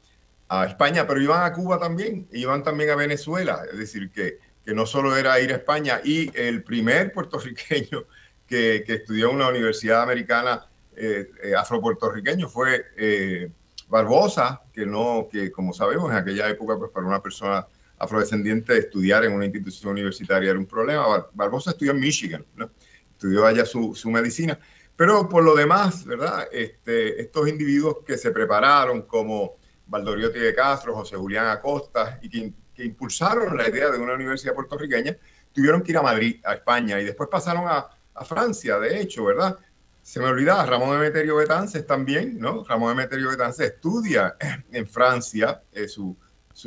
a, 0.48 0.64
España, 0.64 1.06
pero 1.06 1.20
iban 1.20 1.42
a 1.42 1.52
Cuba 1.52 1.78
también, 1.78 2.26
iban 2.32 2.62
también 2.62 2.88
a 2.88 2.96
Venezuela, 2.96 3.64
es 3.70 3.78
decir, 3.78 4.10
que, 4.10 4.38
que 4.64 4.72
no 4.72 4.86
solo 4.86 5.14
era 5.14 5.38
ir 5.40 5.52
a 5.52 5.56
España. 5.56 6.00
Y 6.02 6.34
el 6.34 6.62
primer 6.62 7.12
puertorriqueño 7.12 8.04
que, 8.48 8.82
que 8.86 8.94
estudió 8.94 9.28
en 9.28 9.36
una 9.36 9.48
universidad 9.48 10.02
americana 10.02 10.66
eh, 10.96 11.30
eh, 11.42 11.54
afropuertorriqueño 11.54 12.48
fue 12.48 12.86
eh, 12.96 13.50
Barbosa, 13.88 14.62
que 14.72 14.86
no, 14.86 15.28
que 15.30 15.52
como 15.52 15.74
sabemos 15.74 16.10
en 16.10 16.16
aquella 16.16 16.48
época, 16.48 16.78
pues 16.78 16.90
para 16.92 17.06
una 17.06 17.22
persona 17.22 17.66
afrodescendiente 18.02 18.76
estudiar 18.76 19.24
en 19.24 19.32
una 19.32 19.44
institución 19.44 19.92
universitaria 19.92 20.50
era 20.50 20.58
un 20.58 20.66
problema. 20.66 21.28
Barbosa 21.32 21.70
estudió 21.70 21.92
en 21.92 22.00
Michigan, 22.00 22.44
¿no? 22.56 22.68
estudió 23.12 23.46
allá 23.46 23.64
su, 23.64 23.94
su, 23.94 24.10
medicina, 24.10 24.58
pero 24.96 25.28
por 25.28 25.44
lo 25.44 25.54
demás, 25.54 26.04
¿verdad? 26.04 26.48
Este, 26.50 27.20
estos 27.20 27.48
individuos 27.48 27.98
que 28.04 28.18
se 28.18 28.32
prepararon 28.32 29.02
como 29.02 29.56
Valdoriotti 29.86 30.40
de 30.40 30.52
Castro, 30.52 30.96
José 30.96 31.16
Julián 31.16 31.46
Acosta, 31.46 32.18
y 32.20 32.28
que, 32.28 32.52
que 32.74 32.84
impulsaron 32.84 33.56
la 33.56 33.68
idea 33.68 33.90
de 33.90 33.98
una 33.98 34.14
universidad 34.14 34.54
puertorriqueña, 34.54 35.16
tuvieron 35.52 35.82
que 35.82 35.92
ir 35.92 35.98
a 35.98 36.02
Madrid, 36.02 36.40
a 36.44 36.54
España, 36.54 37.00
y 37.00 37.04
después 37.04 37.28
pasaron 37.30 37.68
a, 37.68 37.86
a 38.14 38.24
Francia, 38.24 38.80
de 38.80 39.00
hecho, 39.00 39.26
¿verdad? 39.26 39.56
Se 40.02 40.18
me 40.18 40.26
olvidaba, 40.26 40.66
Ramón 40.66 40.96
Emeterio 40.96 41.36
Betances 41.36 41.86
también, 41.86 42.40
¿no? 42.40 42.64
Ramón 42.64 42.90
Emeterio 42.92 43.30
Betances 43.30 43.74
estudia 43.74 44.36
en 44.72 44.88
Francia, 44.88 45.62
eh, 45.70 45.86
su, 45.86 46.16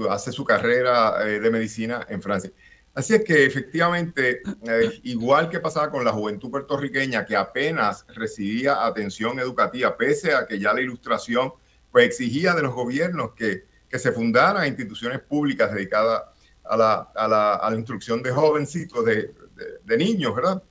hace 0.09 0.31
su 0.31 0.43
carrera 0.43 1.15
eh, 1.27 1.39
de 1.39 1.51
medicina 1.51 2.05
en 2.09 2.21
Francia. 2.21 2.51
Así 2.93 3.13
es 3.13 3.23
que 3.23 3.45
efectivamente, 3.45 4.41
eh, 4.67 4.99
igual 5.03 5.49
que 5.49 5.59
pasaba 5.59 5.91
con 5.91 6.05
la 6.05 6.11
juventud 6.11 6.49
puertorriqueña, 6.49 7.25
que 7.25 7.35
apenas 7.35 8.05
recibía 8.15 8.85
atención 8.85 9.39
educativa, 9.39 9.97
pese 9.97 10.33
a 10.33 10.47
que 10.47 10.59
ya 10.59 10.73
la 10.73 10.81
ilustración 10.81 11.53
pues, 11.91 12.05
exigía 12.05 12.53
de 12.53 12.63
los 12.63 12.73
gobiernos 12.73 13.33
que, 13.33 13.65
que 13.89 13.99
se 13.99 14.11
fundaran 14.11 14.65
instituciones 14.67 15.19
públicas 15.19 15.73
dedicadas 15.73 16.23
a 16.63 16.77
la, 16.77 16.93
a 17.15 17.27
la, 17.27 17.53
a 17.55 17.69
la 17.69 17.75
instrucción 17.75 18.23
de 18.23 18.31
jovencitos, 18.31 19.05
de, 19.05 19.33
de, 19.55 19.79
de 19.83 19.97
niños, 19.97 20.33
¿verdad? 20.33 20.63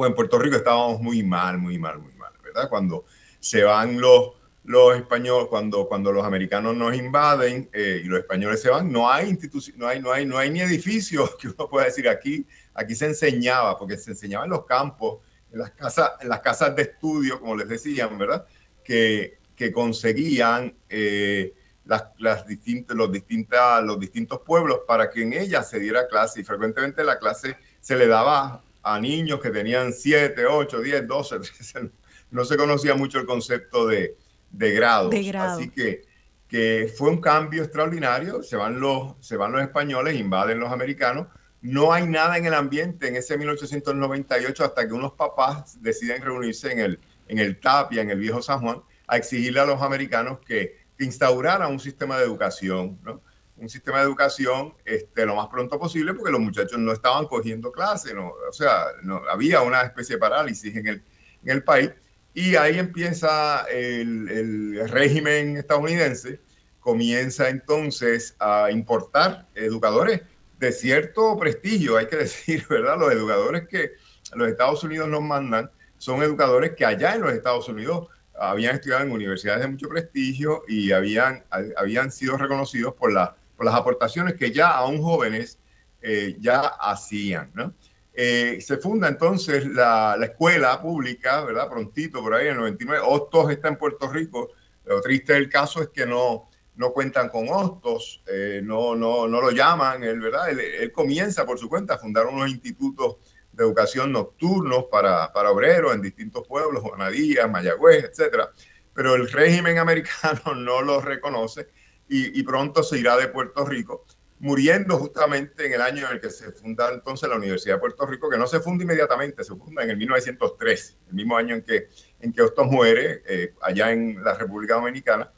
pues 0.00 0.08
en 0.08 0.16
Puerto 0.16 0.38
Rico 0.38 0.56
estábamos 0.56 0.98
muy 1.02 1.22
mal, 1.22 1.58
muy 1.58 1.78
mal, 1.78 1.98
muy 1.98 2.14
mal, 2.14 2.32
¿verdad? 2.42 2.70
Cuando 2.70 3.04
se 3.38 3.64
van 3.64 4.00
los, 4.00 4.30
los 4.70 4.96
españoles, 4.96 5.48
cuando, 5.48 5.88
cuando 5.88 6.12
los 6.12 6.24
americanos 6.24 6.76
nos 6.76 6.94
invaden 6.94 7.68
eh, 7.72 8.02
y 8.04 8.06
los 8.06 8.20
españoles 8.20 8.62
se 8.62 8.70
van, 8.70 8.92
no 8.92 9.10
hay 9.10 9.36
no 9.74 9.88
hay, 9.88 10.00
no 10.00 10.12
hay, 10.12 10.24
no 10.24 10.38
hay 10.38 10.48
ni 10.48 10.60
edificios 10.60 11.34
que 11.40 11.48
uno 11.48 11.68
pueda 11.68 11.86
decir 11.86 12.08
aquí, 12.08 12.46
aquí 12.74 12.94
se 12.94 13.06
enseñaba, 13.06 13.76
porque 13.76 13.96
se 13.96 14.12
enseñaba 14.12 14.44
en 14.44 14.50
los 14.50 14.64
campos, 14.66 15.24
en 15.52 15.58
las 15.58 15.72
casas, 15.72 16.12
en 16.20 16.28
las 16.28 16.38
casas 16.38 16.76
de 16.76 16.82
estudio, 16.82 17.40
como 17.40 17.56
les 17.56 17.68
decían, 17.68 18.16
¿verdad? 18.16 18.46
Que, 18.84 19.38
que 19.56 19.72
conseguían 19.72 20.72
eh, 20.88 21.52
las, 21.84 22.04
las 22.18 22.46
distintas, 22.46 22.96
los, 22.96 23.10
distintas, 23.10 23.82
los 23.82 23.98
distintos 23.98 24.42
pueblos 24.46 24.82
para 24.86 25.10
que 25.10 25.22
en 25.22 25.32
ellas 25.32 25.68
se 25.68 25.80
diera 25.80 26.06
clase 26.06 26.42
y 26.42 26.44
frecuentemente 26.44 27.02
la 27.02 27.18
clase 27.18 27.56
se 27.80 27.96
le 27.96 28.06
daba 28.06 28.62
a 28.84 29.00
niños 29.00 29.40
que 29.40 29.50
tenían 29.50 29.92
7, 29.92 30.46
8, 30.46 30.80
10, 30.80 31.08
12, 31.08 31.40
13. 31.40 31.90
No 32.30 32.44
se 32.44 32.56
conocía 32.56 32.94
mucho 32.94 33.18
el 33.18 33.26
concepto 33.26 33.88
de, 33.88 34.16
de 34.50 34.72
grados. 34.72 35.14
Así 35.58 35.70
que, 35.70 36.02
que 36.48 36.92
fue 36.96 37.10
un 37.10 37.20
cambio 37.20 37.62
extraordinario. 37.62 38.42
Se 38.42 38.56
van, 38.56 38.80
los, 38.80 39.14
se 39.20 39.36
van 39.36 39.52
los 39.52 39.62
españoles, 39.62 40.14
invaden 40.14 40.60
los 40.60 40.72
americanos. 40.72 41.28
No 41.62 41.92
hay 41.92 42.06
nada 42.06 42.38
en 42.38 42.46
el 42.46 42.54
ambiente 42.54 43.08
en 43.08 43.16
ese 43.16 43.36
1898 43.36 44.64
hasta 44.64 44.86
que 44.86 44.94
unos 44.94 45.12
papás 45.12 45.80
deciden 45.82 46.22
reunirse 46.22 46.72
en 46.72 46.80
el, 46.80 47.00
en 47.28 47.38
el 47.38 47.60
Tapia, 47.60 48.02
en 48.02 48.10
el 48.10 48.18
viejo 48.18 48.40
San 48.40 48.60
Juan, 48.60 48.82
a 49.06 49.16
exigirle 49.16 49.60
a 49.60 49.66
los 49.66 49.82
americanos 49.82 50.38
que, 50.40 50.78
que 50.96 51.04
instauraran 51.04 51.70
un 51.70 51.80
sistema 51.80 52.18
de 52.18 52.24
educación. 52.24 52.98
¿no? 53.02 53.20
un 53.60 53.68
sistema 53.68 53.98
de 53.98 54.04
educación 54.04 54.74
este, 54.84 55.26
lo 55.26 55.36
más 55.36 55.48
pronto 55.48 55.78
posible 55.78 56.14
porque 56.14 56.32
los 56.32 56.40
muchachos 56.40 56.78
no 56.78 56.92
estaban 56.92 57.26
cogiendo 57.26 57.70
clases, 57.70 58.14
no, 58.14 58.28
o 58.28 58.52
sea, 58.52 58.86
no, 59.02 59.22
había 59.30 59.60
una 59.60 59.82
especie 59.82 60.16
de 60.16 60.20
parálisis 60.20 60.74
en 60.74 60.86
el, 60.86 61.02
en 61.44 61.50
el 61.50 61.62
país 61.62 61.90
y 62.34 62.56
ahí 62.56 62.78
empieza 62.78 63.64
el, 63.70 64.28
el, 64.28 64.88
régimen 64.88 65.56
estadounidense, 65.56 66.40
comienza 66.80 67.48
entonces 67.48 68.36
a 68.38 68.70
importar 68.70 69.46
educadores 69.54 70.22
de 70.58 70.72
cierto 70.72 71.36
prestigio, 71.38 71.96
hay 71.96 72.06
que 72.06 72.16
decir, 72.26 72.66
¿verdad? 72.68 72.98
Los 72.98 73.12
educadores 73.12 73.68
que 73.68 73.92
los 74.34 74.48
Estados 74.48 74.84
Unidos 74.84 75.08
nos 75.08 75.22
mandan 75.22 75.70
son 75.98 76.22
educadores 76.22 76.72
que 76.76 76.84
allá 76.84 77.14
en 77.14 77.22
los 77.22 77.32
Estados 77.32 77.68
Unidos 77.68 78.08
habían 78.38 78.76
estudiado 78.76 79.02
en 79.02 79.12
universidades 79.12 79.62
de 79.62 79.68
mucho 79.68 79.88
prestigio 79.88 80.62
y 80.66 80.92
habían, 80.92 81.44
habían 81.76 82.10
sido 82.10 82.38
reconocidos 82.38 82.94
por 82.94 83.12
la 83.12 83.36
las 83.64 83.74
aportaciones 83.74 84.34
que 84.34 84.52
ya 84.52 84.70
aún 84.70 85.02
jóvenes 85.02 85.58
eh, 86.02 86.36
ya 86.40 86.60
hacían. 86.60 87.50
¿no? 87.54 87.74
Eh, 88.12 88.58
se 88.60 88.76
funda 88.78 89.08
entonces 89.08 89.66
la, 89.66 90.16
la, 90.18 90.26
escuela 90.26 90.80
pública, 90.82 91.44
¿verdad? 91.44 91.68
Prontito, 91.68 92.20
por 92.20 92.34
ahí 92.34 92.46
en 92.46 92.54
el 92.54 92.58
99. 92.58 93.02
Hostos 93.06 93.50
está 93.52 93.68
en 93.68 93.76
Puerto 93.76 94.10
Rico. 94.10 94.50
Lo 94.84 95.00
triste 95.00 95.34
del 95.34 95.48
caso 95.48 95.80
es 95.80 95.88
que 95.90 96.06
no, 96.06 96.50
no 96.80 96.92
cuentan 96.92 97.28
con 97.28 97.46
Hostos, 97.48 98.22
eh, 98.26 98.62
no, 98.64 98.96
no, 98.96 99.28
no 99.28 99.40
lo 99.40 99.50
llaman, 99.50 100.02
él, 100.02 100.18
¿verdad? 100.18 100.48
Él, 100.48 100.90
comienza 100.92 101.44
por 101.44 101.58
su 101.58 101.68
cuenta 101.68 101.94
a 101.94 101.98
fundar 101.98 102.26
unos 102.26 102.48
institutos 102.48 103.16
de 103.52 103.64
educación 103.64 104.12
nocturnos 104.12 104.84
para, 104.90 105.30
para 105.32 105.50
obreros 105.50 105.94
en 105.94 106.00
distintos 106.00 106.46
pueblos, 106.48 106.82
Juanadía, 106.82 107.46
Mayagüez, 107.46 108.04
etcétera. 108.04 108.50
Pero 108.94 109.14
el 109.14 109.30
régimen 109.30 109.78
americano 109.86 110.54
no 110.54 110.80
lo 110.80 111.02
reconoce 111.02 111.68
y, 112.08 112.40
y, 112.40 112.42
pronto 112.42 112.82
se 112.82 112.98
irá 112.98 113.16
de 113.16 113.28
Puerto 113.28 113.64
Rico, 113.64 114.06
muriendo 114.40 114.96
justamente 114.96 115.66
en 115.66 115.74
el 115.74 115.82
año 115.82 116.06
en 116.06 116.14
el 116.14 116.20
que 116.20 116.30
se 116.30 116.50
funda 116.50 116.90
entonces 116.90 117.28
la 117.28 117.36
Universidad 117.36 117.74
de 117.74 117.80
Puerto 117.80 118.06
Rico, 118.06 118.30
que 118.30 118.38
no 118.38 118.46
se 118.46 118.60
funda 118.60 118.84
inmediatamente, 118.84 119.44
se 119.44 119.54
funda 119.54 119.84
en 119.84 119.90
el 119.90 119.98
1903, 119.98 120.96
el 121.08 121.14
mismo 121.14 121.36
año 121.36 121.56
en 121.56 121.62
que, 121.62 121.88
en 122.20 122.32
que 122.32 122.40
Hostos 122.40 122.66
muere, 122.66 123.22
eh, 123.28 123.52
allá 123.60 123.92
en 123.92 124.24
la 124.24 124.34
República 124.34 124.74
Dominicana, 124.76 125.30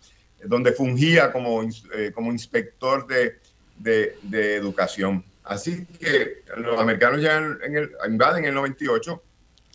donde 0.45 0.73
fungía 0.73 1.33
como, 1.33 1.63
eh, 1.63 2.13
como 2.15 2.31
inspector 2.31 3.05
de, 3.09 3.41
de, 3.77 4.17
de, 4.23 4.55
educación. 4.55 5.25
Así 5.43 5.85
que 5.99 6.45
los 6.57 6.81
americanos 6.81 7.21
ya 7.21 7.39
en 7.39 7.77
el, 7.77 7.91
invaden 8.09 8.45
en 8.45 8.51
el 8.51 8.55
98, 8.55 9.21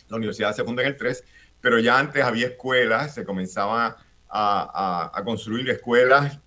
la 0.08 0.16
universidad 0.16 0.56
se 0.56 0.64
funda 0.64 0.82
en 0.82 0.88
el 0.88 0.96
3, 0.96 1.22
pero 1.60 1.78
ya 1.78 1.98
antes 1.98 2.24
había 2.24 2.46
escuelas, 2.46 3.14
se 3.14 3.26
comenzaban 3.26 3.92
a, 4.30 5.10
a, 5.10 5.18
a 5.18 5.24
construir 5.24 5.68
escuelas 5.68 6.38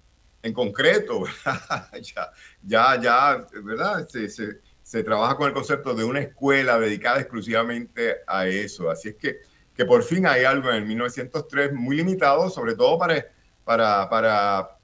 en 0.44 0.54
concreto, 0.54 1.24
ya, 2.02 2.32
ya, 2.64 3.02
ya, 3.02 3.48
¿verdad? 3.64 4.08
Se, 4.08 5.04
trabaja 5.04 5.38
con 5.38 5.48
el 5.48 5.54
concepto 5.54 5.94
de 5.94 6.04
una 6.04 6.20
escuela 6.20 6.80
dedicada 6.80 7.22
exclusivamente 7.22 8.18
a 8.28 8.48
eso. 8.48 8.90
Así 8.90 9.10
es 9.10 9.16
que, 9.16 9.40
que 9.76 9.86
por 9.86 10.04
fin 10.04 10.26
hay 10.26 10.44
algo 10.44 10.70
en 10.70 10.78
el 10.78 10.86
1903 10.86 11.74
muy 11.74 11.96
limitado, 11.96 12.50
sobre 12.50 12.76
todo 12.76 12.98
para, 12.98 13.26
para, 13.64 14.10
para 14.10 14.78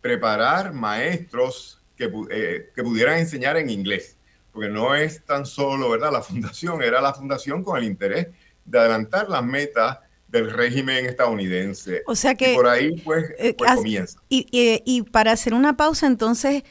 preparar 0.00 0.72
maestros 0.72 1.82
que, 1.96 2.10
eh, 2.30 2.70
que 2.74 2.82
pudieran 2.82 3.18
enseñar 3.18 3.56
en 3.56 3.68
inglés. 3.68 4.16
Porque 4.52 4.68
no 4.68 4.94
es 4.94 5.24
tan 5.24 5.44
solo, 5.44 5.90
¿verdad? 5.90 6.12
La 6.12 6.22
fundación, 6.22 6.82
era 6.82 7.00
la 7.00 7.12
fundación 7.12 7.62
con 7.62 7.76
el 7.76 7.84
interés 7.84 8.28
de 8.64 8.78
adelantar 8.78 9.28
las 9.28 9.44
metas 9.44 9.98
del 10.30 10.50
régimen 10.50 11.06
estadounidense. 11.06 12.02
O 12.06 12.14
sea 12.14 12.34
que... 12.34 12.52
Y 12.52 12.56
por 12.56 12.68
ahí 12.68 12.92
pues, 13.04 13.24
eh, 13.38 13.54
pues 13.56 13.74
comienza. 13.74 14.18
Y, 14.28 14.46
y, 14.50 14.82
y, 14.84 15.02
para 15.02 15.32
hacer 15.32 15.54
una 15.54 15.76
pausa, 15.76 16.06
entonces, 16.06 16.62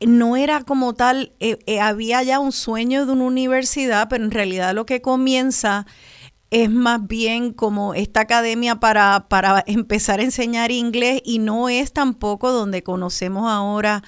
no 0.00 0.36
era 0.36 0.62
como 0.62 0.94
tal, 0.94 1.32
eh, 1.40 1.58
eh, 1.66 1.80
había 1.80 2.22
ya 2.22 2.38
un 2.38 2.52
sueño 2.52 3.06
de 3.06 3.12
una 3.12 3.24
universidad, 3.24 4.08
pero 4.08 4.24
en 4.24 4.30
realidad 4.30 4.74
lo 4.74 4.86
que 4.86 5.00
comienza 5.00 5.86
es 6.50 6.70
más 6.70 7.06
bien 7.06 7.52
como 7.52 7.94
esta 7.94 8.20
academia 8.20 8.76
para, 8.76 9.26
para 9.28 9.62
empezar 9.66 10.20
a 10.20 10.24
enseñar 10.24 10.72
inglés 10.72 11.22
y 11.24 11.38
no 11.38 11.68
es 11.68 11.92
tampoco 11.92 12.50
donde 12.50 12.82
conocemos 12.82 13.50
ahora 13.50 14.02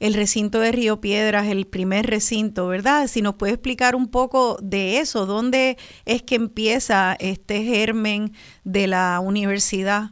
el 0.00 0.14
recinto 0.14 0.58
de 0.60 0.72
Río 0.72 1.00
Piedras, 1.00 1.46
el 1.46 1.66
primer 1.66 2.06
recinto, 2.06 2.66
¿verdad? 2.66 3.06
Si 3.06 3.20
nos 3.20 3.34
puede 3.34 3.52
explicar 3.52 3.94
un 3.94 4.10
poco 4.10 4.58
de 4.62 4.98
eso, 4.98 5.26
¿dónde 5.26 5.76
es 6.06 6.22
que 6.22 6.34
empieza 6.34 7.16
este 7.20 7.62
germen 7.62 8.32
de 8.64 8.86
la 8.86 9.20
universidad? 9.20 10.10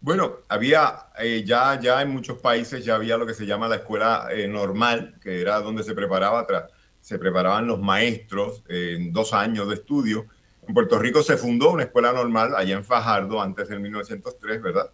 Bueno, 0.00 0.36
había 0.48 1.08
eh, 1.18 1.44
ya, 1.44 1.78
ya 1.78 2.00
en 2.00 2.10
muchos 2.10 2.38
países 2.38 2.84
ya 2.84 2.94
había 2.94 3.18
lo 3.18 3.26
que 3.26 3.34
se 3.34 3.46
llama 3.46 3.68
la 3.68 3.76
escuela 3.76 4.28
eh, 4.30 4.48
normal, 4.48 5.18
que 5.20 5.40
era 5.40 5.60
donde 5.60 5.82
se 5.82 5.94
preparaba 5.94 6.46
se 7.00 7.18
preparaban 7.18 7.66
los 7.66 7.80
maestros 7.80 8.64
eh, 8.68 8.94
en 8.96 9.12
dos 9.12 9.32
años 9.32 9.68
de 9.68 9.74
estudio. 9.74 10.26
En 10.66 10.74
Puerto 10.74 10.98
Rico 10.98 11.22
se 11.22 11.36
fundó 11.36 11.72
una 11.72 11.84
escuela 11.84 12.12
normal 12.12 12.54
allá 12.56 12.76
en 12.76 12.84
Fajardo 12.84 13.40
antes 13.40 13.68
del 13.68 13.80
1903, 13.80 14.62
¿verdad? 14.62 14.90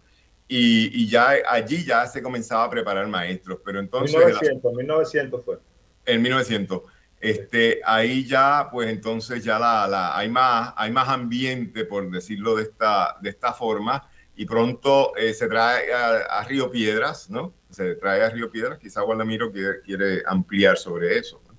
Y, 0.47 1.01
y, 1.01 1.09
ya 1.09 1.37
allí 1.49 1.83
ya 1.83 2.05
se 2.05 2.21
comenzaba 2.21 2.65
a 2.65 2.69
preparar 2.69 3.07
maestros, 3.07 3.59
pero 3.65 3.79
entonces... 3.79 4.15
1900, 4.15 4.71
la, 4.71 4.77
1900 4.77 5.43
fue. 5.43 5.57
En 6.05 6.21
1900. 6.21 6.81
Este, 7.19 7.81
ahí 7.83 8.25
ya, 8.25 8.69
pues 8.71 8.89
entonces 8.89 9.43
ya 9.43 9.57
la, 9.57 9.87
la, 9.87 10.15
hay, 10.15 10.29
más, 10.29 10.73
hay 10.77 10.91
más 10.91 11.09
ambiente, 11.09 11.85
por 11.85 12.09
decirlo 12.11 12.55
de 12.55 12.63
esta, 12.63 13.17
de 13.21 13.29
esta 13.31 13.53
forma, 13.53 14.07
y 14.35 14.45
pronto 14.45 15.15
eh, 15.15 15.33
se 15.33 15.47
trae 15.47 15.91
a, 15.91 16.17
a, 16.17 16.43
Río 16.43 16.69
Piedras, 16.69 17.29
¿no? 17.31 17.53
Se 17.71 17.95
trae 17.95 18.21
a 18.21 18.29
Río 18.29 18.51
Piedras, 18.51 18.77
quizá 18.77 19.01
Gualdamiro 19.01 19.51
quiere, 19.51 19.81
quiere 19.81 20.21
ampliar 20.27 20.77
sobre 20.77 21.17
eso. 21.17 21.41
¿no? 21.47 21.55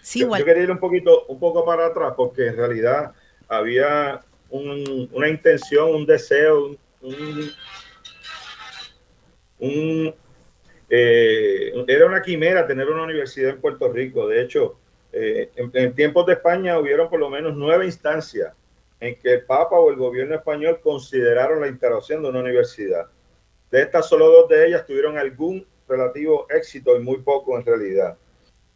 Sí, 0.00 0.20
yo, 0.20 0.34
yo, 0.34 0.44
quería 0.44 0.62
ir 0.62 0.70
un 0.70 0.78
poquito, 0.78 1.26
un 1.26 1.38
poco 1.38 1.64
para 1.64 1.86
atrás, 1.86 2.14
porque 2.16 2.46
en 2.46 2.56
realidad 2.56 3.12
había 3.48 4.22
un, 4.48 5.08
una 5.12 5.28
intención, 5.28 5.94
un 5.94 6.06
deseo, 6.06 6.76
un, 7.00 7.50
eh, 10.88 11.84
era 11.86 12.06
una 12.06 12.22
quimera 12.22 12.66
tener 12.66 12.88
una 12.88 13.04
universidad 13.04 13.50
en 13.50 13.60
Puerto 13.60 13.92
Rico. 13.92 14.26
De 14.26 14.42
hecho, 14.42 14.78
eh, 15.12 15.50
en, 15.56 15.94
tiempos 15.94 16.26
de 16.26 16.34
España 16.34 16.78
hubieron 16.78 17.08
por 17.08 17.20
lo 17.20 17.30
menos 17.30 17.56
nueve 17.56 17.86
instancias 17.86 18.52
en 19.00 19.16
que 19.16 19.34
el 19.34 19.44
Papa 19.44 19.76
o 19.76 19.90
el 19.90 19.96
gobierno 19.96 20.34
español 20.34 20.80
consideraron 20.82 21.60
la 21.60 21.68
instalación 21.68 22.22
de 22.22 22.28
una 22.28 22.40
universidad. 22.40 23.06
De 23.70 23.82
estas, 23.82 24.08
solo 24.08 24.28
dos 24.28 24.48
de 24.48 24.66
ellas 24.66 24.84
tuvieron 24.84 25.16
algún 25.16 25.66
relativo 25.88 26.46
éxito 26.50 26.96
y 26.96 27.00
muy 27.00 27.18
poco 27.18 27.56
en 27.56 27.64
realidad. 27.64 28.18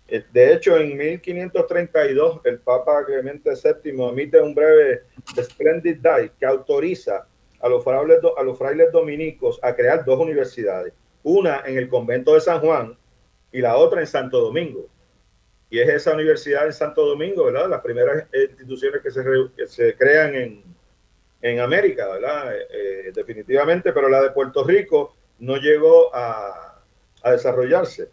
Eh, 0.08 0.24
de 0.32 0.54
hecho, 0.54 0.78
en 0.78 0.96
1532, 0.96 2.40
el 2.44 2.58
Papa 2.60 3.04
Clemente 3.04 3.50
VII 3.50 4.08
emite 4.08 4.40
un 4.40 4.54
breve 4.54 5.02
Splendid 5.36 5.96
Die 5.96 6.30
que 6.38 6.46
autoriza 6.46 7.26
a 7.64 7.68
los, 7.70 7.82
frailes, 7.82 8.18
a 8.36 8.42
los 8.42 8.58
frailes 8.58 8.92
dominicos 8.92 9.58
a 9.62 9.74
crear 9.74 10.04
dos 10.04 10.20
universidades, 10.20 10.92
una 11.22 11.62
en 11.64 11.78
el 11.78 11.88
convento 11.88 12.34
de 12.34 12.40
San 12.42 12.60
Juan 12.60 12.94
y 13.50 13.62
la 13.62 13.78
otra 13.78 14.00
en 14.02 14.06
Santo 14.06 14.38
Domingo. 14.38 14.86
Y 15.70 15.80
es 15.80 15.88
esa 15.88 16.12
universidad 16.12 16.66
en 16.66 16.74
Santo 16.74 17.06
Domingo, 17.06 17.46
¿verdad? 17.46 17.70
Las 17.70 17.80
primeras 17.80 18.26
instituciones 18.34 19.00
que 19.00 19.10
se, 19.10 19.24
se 19.66 19.96
crean 19.96 20.34
en, 20.34 20.62
en, 21.40 21.60
América, 21.60 22.06
¿verdad? 22.06 22.54
Eh, 22.54 22.66
eh, 22.70 23.12
definitivamente, 23.14 23.94
pero 23.94 24.10
la 24.10 24.20
de 24.20 24.30
Puerto 24.30 24.62
Rico 24.62 25.16
no 25.38 25.56
llegó 25.56 26.14
a, 26.14 26.82
a 27.22 27.32
desarrollarse. 27.32 28.10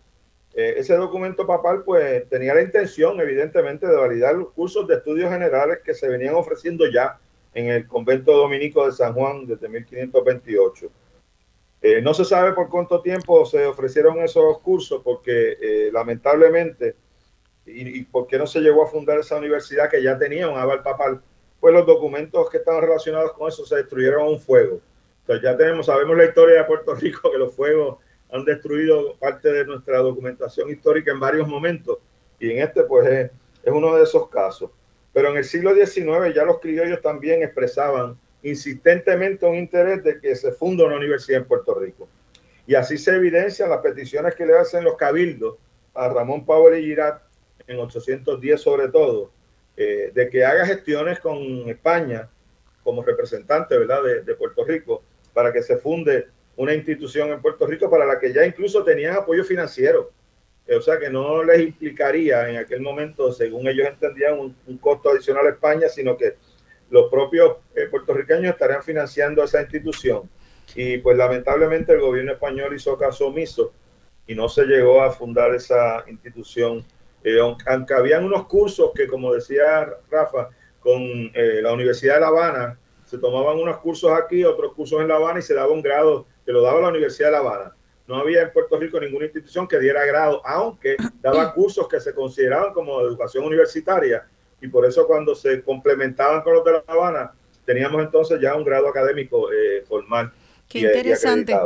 Eh, 0.54 0.76
ese 0.78 0.96
documento 0.96 1.46
papal 1.46 1.84
pues 1.84 2.28
tenía 2.30 2.56
la 2.56 2.62
intención 2.62 3.20
evidentemente 3.20 3.86
de 3.86 3.98
validar 3.98 4.34
los 4.36 4.52
cursos 4.52 4.88
de 4.88 4.96
estudios 4.96 5.30
generales 5.30 5.80
que 5.84 5.94
se 5.94 6.08
venían 6.08 6.36
ofreciendo 6.36 6.90
ya 6.90 7.20
en 7.54 7.68
el 7.68 7.88
convento 7.88 8.32
dominico 8.32 8.86
de 8.86 8.92
San 8.92 9.14
Juan 9.14 9.46
desde 9.46 9.68
1528. 9.68 10.90
Eh, 11.82 12.02
no 12.02 12.14
se 12.14 12.26
sabe 12.26 12.54
por 12.54 12.70
cuánto 12.70 13.02
tiempo 13.02 13.46
se 13.46 13.66
ofrecieron 13.66 14.20
esos 14.20 14.60
cursos 14.60 15.02
porque 15.04 15.58
eh, 15.60 15.90
lamentablemente 15.92 16.96
y, 17.66 18.00
y 18.00 18.04
por 18.04 18.28
qué 18.28 18.38
no 18.38 18.46
se 18.46 18.60
llegó 18.60 18.84
a 18.84 18.88
fundar 18.88 19.20
esa 19.20 19.38
universidad 19.38 19.90
que 19.90 20.02
ya 20.04 20.18
tenía 20.18 20.48
un 20.48 20.58
aval 20.58 20.84
papal, 20.84 21.22
pues 21.60 21.74
los 21.74 21.86
documentos 21.86 22.50
que 22.50 22.58
estaban 22.58 22.82
relacionados 22.82 23.34
con 23.34 23.48
eso 23.48 23.66
se 23.66 23.78
destruyeron 23.78 24.22
a 24.22 24.30
un 24.30 24.40
fuego. 24.40 24.80
Entonces 25.22 25.44
ya 25.44 25.56
tenemos, 25.56 25.86
sabemos 25.86 26.18
la 26.18 26.26
historia 26.26 26.58
de 26.58 26.64
Puerto 26.66 26.96
Rico, 26.96 27.32
que 27.32 27.38
los 27.38 27.54
fuegos 27.54 28.00
han 28.32 28.46
destruido 28.46 29.16
parte 29.18 29.52
de 29.52 29.66
nuestra 29.66 30.00
documentación 30.00 30.70
histórica 30.70 31.12
en 31.12 31.20
varios 31.20 31.48
momentos 31.48 32.00
y 32.40 32.52
en 32.52 32.64
este 32.64 32.84
pues 32.84 33.08
es, 33.08 33.32
uno 33.72 33.96
de 33.96 34.04
esos 34.04 34.30
casos. 34.30 34.72
Pero 35.14 35.30
en 35.30 35.38
el 35.38 35.44
siglo 35.44 35.76
XIX 35.76 36.34
ya 36.34 36.46
los 36.46 36.60
criollos 36.60 37.02
también 37.02 37.44
expresaban 37.44 38.18
insistentemente 38.44 39.46
un 39.46 39.56
interés 39.56 40.04
de 40.04 40.20
que 40.20 40.36
se 40.36 40.52
funda 40.52 40.86
una 40.86 40.96
universidad 40.96 41.42
en 41.42 41.48
Puerto 41.48 41.76
Rico. 41.76 42.08
Y 42.66 42.76
así 42.76 42.98
se 42.98 43.16
evidencian 43.16 43.70
las 43.70 43.80
peticiones 43.80 44.36
que 44.36 44.46
le 44.46 44.58
hacen 44.58 44.84
los 44.84 44.96
cabildos 44.96 45.58
a 45.94 46.08
Ramón 46.10 46.46
Pablo 46.46 46.76
y 46.76 46.84
Girat 46.84 47.22
en 47.68 47.80
810 47.80 48.62
sobre 48.62 48.88
todo, 48.88 49.32
eh, 49.78 50.12
de 50.14 50.30
que 50.30 50.46
haga 50.46 50.66
gestiones 50.66 51.20
con 51.20 51.38
España 51.70 52.30
como 52.84 53.04
representante 53.04 53.78
¿verdad? 53.78 54.04
De, 54.04 54.22
de 54.22 54.36
Puerto 54.36 54.64
Rico 54.66 55.04
para 55.34 55.52
que 55.54 55.62
se 55.62 55.78
funde 55.78 56.28
una 56.56 56.74
institución 56.74 57.30
en 57.32 57.42
Puerto 57.42 57.66
Rico 57.66 57.90
para 57.90 58.06
la 58.06 58.20
que 58.20 58.34
ya 58.34 58.46
incluso 58.46 58.84
tenían 58.84 59.16
apoyo 59.16 59.44
financiero. 59.44 60.12
Eh, 60.72 60.76
o 60.78 60.82
sea 60.82 60.98
que 60.98 61.10
no 61.10 61.44
les 61.44 61.60
implicaría 61.60 62.50
en 62.50 62.56
aquel 62.56 62.80
momento, 62.80 63.34
según 63.34 63.68
ellos 63.68 63.90
entendían, 63.90 64.40
un, 64.40 64.78
costo 64.78 65.10
adicional 65.10 65.46
a 65.46 65.50
España, 65.50 65.90
sino 65.90 66.16
que 66.16 66.38
los 66.90 67.12
propios 67.12 67.58
eh, 67.76 67.88
puertorriqueños 67.88 68.54
estarían 68.54 68.82
financiando 68.82 69.44
esa 69.44 69.62
institución. 69.62 70.30
Y 70.74 71.00
pues 71.00 71.18
lamentablemente 71.18 71.92
el 71.92 72.00
gobierno 72.00 72.32
español 72.32 72.74
hizo 72.74 72.98
caso 72.98 73.28
omiso 73.28 73.74
y 74.26 74.34
no 74.34 74.48
se 74.48 74.64
llegó 74.64 75.04
a 75.04 75.12
fundar 75.12 75.54
esa 75.54 76.06
institución. 76.08 76.86
Eh, 77.22 77.38
aunque 77.66 77.94
habían 77.94 78.24
unos 78.24 78.48
cursos 78.48 78.92
que, 78.96 79.08
como 79.08 79.34
decía 79.34 79.94
Rafa, 80.10 80.52
con 80.80 81.32
la 81.34 81.74
Universidad 81.74 82.16
de 82.16 82.22
La 82.22 82.28
Habana, 82.28 82.80
se 83.06 83.18
tomaban 83.18 83.58
unos 83.58 83.78
cursos 83.80 84.10
aquí, 84.14 84.46
otros 84.46 84.74
cursos 84.74 85.02
en 85.02 85.10
La 85.10 85.18
Habana 85.18 85.40
y 85.40 85.44
se 85.44 85.54
daba 85.54 85.74
un 85.74 85.82
grado 85.82 86.26
que 86.46 86.54
lo 86.54 86.62
daba 86.62 86.80
la 86.80 86.88
Universidad 86.88 87.28
de 87.28 87.32
La 87.34 87.40
Habana. 87.40 87.76
No 88.12 88.18
había 88.18 88.42
en 88.42 88.52
Puerto 88.52 88.78
Rico 88.78 89.00
ninguna 89.00 89.26
institución 89.26 89.68
que 89.68 89.80
diera 89.80 90.06
grado, 90.06 90.46
aunque 90.46 90.98
daba 91.22 91.54
cursos 91.56 91.88
que 91.88 92.00
se 92.02 92.14
consideraban 92.14 92.74
como 92.74 93.00
educación 93.00 93.46
universitaria 93.46 94.28
y 94.60 94.68
por 94.68 94.86
eso 94.86 95.08
cuando 95.08 95.34
se 95.34 95.64
complementaban 95.64 96.42
con 96.42 96.54
los 96.54 96.66
de 96.66 96.74
La 96.74 96.84
Habana, 96.88 97.32
teníamos 97.66 98.04
entonces 98.04 98.40
ya 98.42 98.54
un 98.56 98.66
grado 98.66 98.90
académico 98.90 99.52
eh, 99.52 99.84
formal. 99.88 100.32
Qué 100.68 100.80
interesante. 100.80 101.58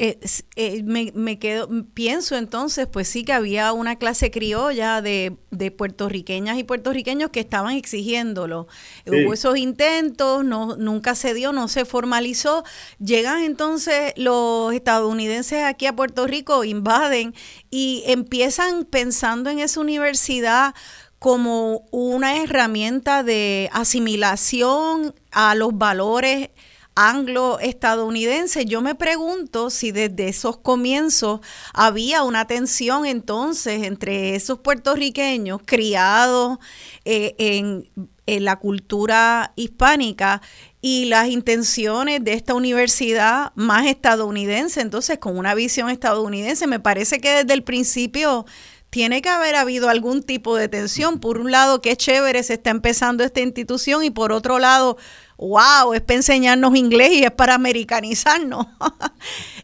Eh, 0.00 0.20
eh, 0.54 0.84
me, 0.84 1.10
me, 1.16 1.40
quedo, 1.40 1.68
pienso 1.92 2.36
entonces, 2.36 2.86
pues 2.86 3.08
sí 3.08 3.24
que 3.24 3.32
había 3.32 3.72
una 3.72 3.96
clase 3.96 4.30
criolla 4.30 5.02
de, 5.02 5.36
de 5.50 5.72
puertorriqueñas 5.72 6.56
y 6.56 6.62
puertorriqueños 6.62 7.30
que 7.30 7.40
estaban 7.40 7.74
exigiéndolo. 7.74 8.68
Hubo 9.06 9.32
esos 9.32 9.58
intentos, 9.58 10.44
no, 10.44 10.76
nunca 10.76 11.16
se 11.16 11.34
dio, 11.34 11.52
no 11.52 11.66
se 11.66 11.84
formalizó. 11.84 12.62
Llegan 13.00 13.42
entonces 13.42 14.12
los 14.14 14.72
estadounidenses 14.72 15.64
aquí 15.64 15.86
a 15.86 15.96
Puerto 15.96 16.28
Rico, 16.28 16.62
invaden 16.62 17.34
y 17.68 18.04
empiezan 18.06 18.84
pensando 18.84 19.50
en 19.50 19.58
esa 19.58 19.80
universidad 19.80 20.76
como 21.18 21.88
una 21.90 22.40
herramienta 22.40 23.24
de 23.24 23.68
asimilación 23.72 25.12
a 25.32 25.56
los 25.56 25.76
valores 25.76 26.50
anglo-estadounidense. 26.98 28.64
Yo 28.64 28.80
me 28.80 28.96
pregunto 28.96 29.70
si 29.70 29.92
desde 29.92 30.28
esos 30.28 30.56
comienzos 30.56 31.40
había 31.72 32.24
una 32.24 32.46
tensión 32.46 33.06
entonces 33.06 33.84
entre 33.84 34.34
esos 34.34 34.58
puertorriqueños 34.58 35.60
criados 35.64 36.58
eh, 37.04 37.36
en, 37.38 37.88
en 38.26 38.44
la 38.44 38.56
cultura 38.56 39.52
hispánica 39.54 40.42
y 40.82 41.04
las 41.04 41.28
intenciones 41.28 42.22
de 42.24 42.32
esta 42.32 42.54
universidad 42.54 43.52
más 43.54 43.86
estadounidense, 43.86 44.80
entonces 44.80 45.18
con 45.18 45.38
una 45.38 45.54
visión 45.54 45.90
estadounidense. 45.90 46.66
Me 46.66 46.80
parece 46.80 47.20
que 47.20 47.30
desde 47.30 47.54
el 47.54 47.62
principio 47.62 48.44
tiene 48.90 49.20
que 49.20 49.28
haber 49.28 49.54
habido 49.54 49.88
algún 49.88 50.22
tipo 50.22 50.56
de 50.56 50.68
tensión. 50.68 51.20
Por 51.20 51.38
un 51.38 51.50
lado, 51.50 51.80
qué 51.82 51.96
chévere 51.96 52.42
se 52.42 52.54
está 52.54 52.70
empezando 52.70 53.22
esta 53.22 53.40
institución 53.40 54.02
y 54.02 54.10
por 54.10 54.32
otro 54.32 54.58
lado, 54.58 54.96
wow, 55.36 55.92
es 55.92 56.00
para 56.00 56.16
enseñarnos 56.16 56.74
inglés 56.74 57.12
y 57.12 57.24
es 57.24 57.30
para 57.30 57.54
americanizarnos. 57.54 58.66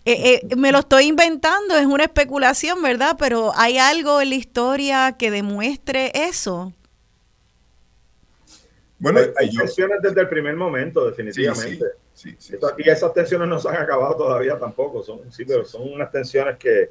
Eh, 0.06 0.42
eh, 0.50 0.56
me 0.56 0.70
lo 0.70 0.80
estoy 0.80 1.06
inventando, 1.06 1.78
es 1.78 1.87
una 1.87 2.04
especulación, 2.04 2.82
¿verdad? 2.82 3.16
Pero 3.18 3.52
¿hay 3.56 3.78
algo 3.78 4.20
en 4.20 4.28
la 4.28 4.34
historia 4.34 5.16
que 5.18 5.30
demuestre 5.30 6.12
eso? 6.14 6.74
Bueno, 8.98 9.20
hay, 9.38 9.50
tensiones 9.50 10.02
desde 10.02 10.20
el 10.20 10.28
primer 10.28 10.56
momento, 10.56 11.06
definitivamente. 11.06 11.87
y 12.76 12.90
esas 12.90 13.14
tensiones 13.14 13.48
no 13.48 13.58
se 13.58 13.68
han 13.70 13.76
acabado 13.76 14.14
todavía 14.16 14.58
tampoco, 14.58 15.02
son, 15.02 15.32
sí, 15.32 15.46
pero 15.46 15.64
son 15.64 15.90
unas 15.90 16.10
tensiones 16.10 16.58
que, 16.58 16.90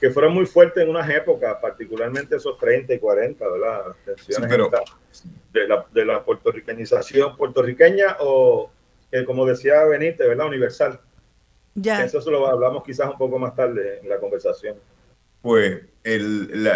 que 0.00 0.10
fueron 0.10 0.34
muy 0.34 0.46
fuertes 0.46 0.82
en 0.82 0.90
unas 0.90 1.08
épocas, 1.08 1.56
particularmente 1.60 2.36
esos 2.36 2.58
30 2.58 2.94
y 2.94 2.98
40, 2.98 3.48
¿verdad? 3.48 3.82
Tensiones 4.04 4.50
de, 5.52 5.68
la, 5.68 5.86
de 5.92 6.04
la 6.04 6.24
puertorriqueñización 6.24 7.36
puertorriqueña 7.36 8.16
o, 8.20 8.70
como 9.26 9.46
decía 9.46 9.84
Benítez, 9.84 10.26
¿verdad? 10.28 10.46
Universal. 10.46 11.00
Ya. 11.74 12.04
Eso 12.04 12.20
se 12.20 12.30
lo 12.30 12.46
hablamos 12.46 12.84
quizás 12.84 13.10
un 13.10 13.18
poco 13.18 13.38
más 13.38 13.54
tarde 13.54 14.00
en 14.02 14.08
la 14.08 14.18
conversación. 14.18 14.76
Pues 15.42 15.82
el, 16.04 16.66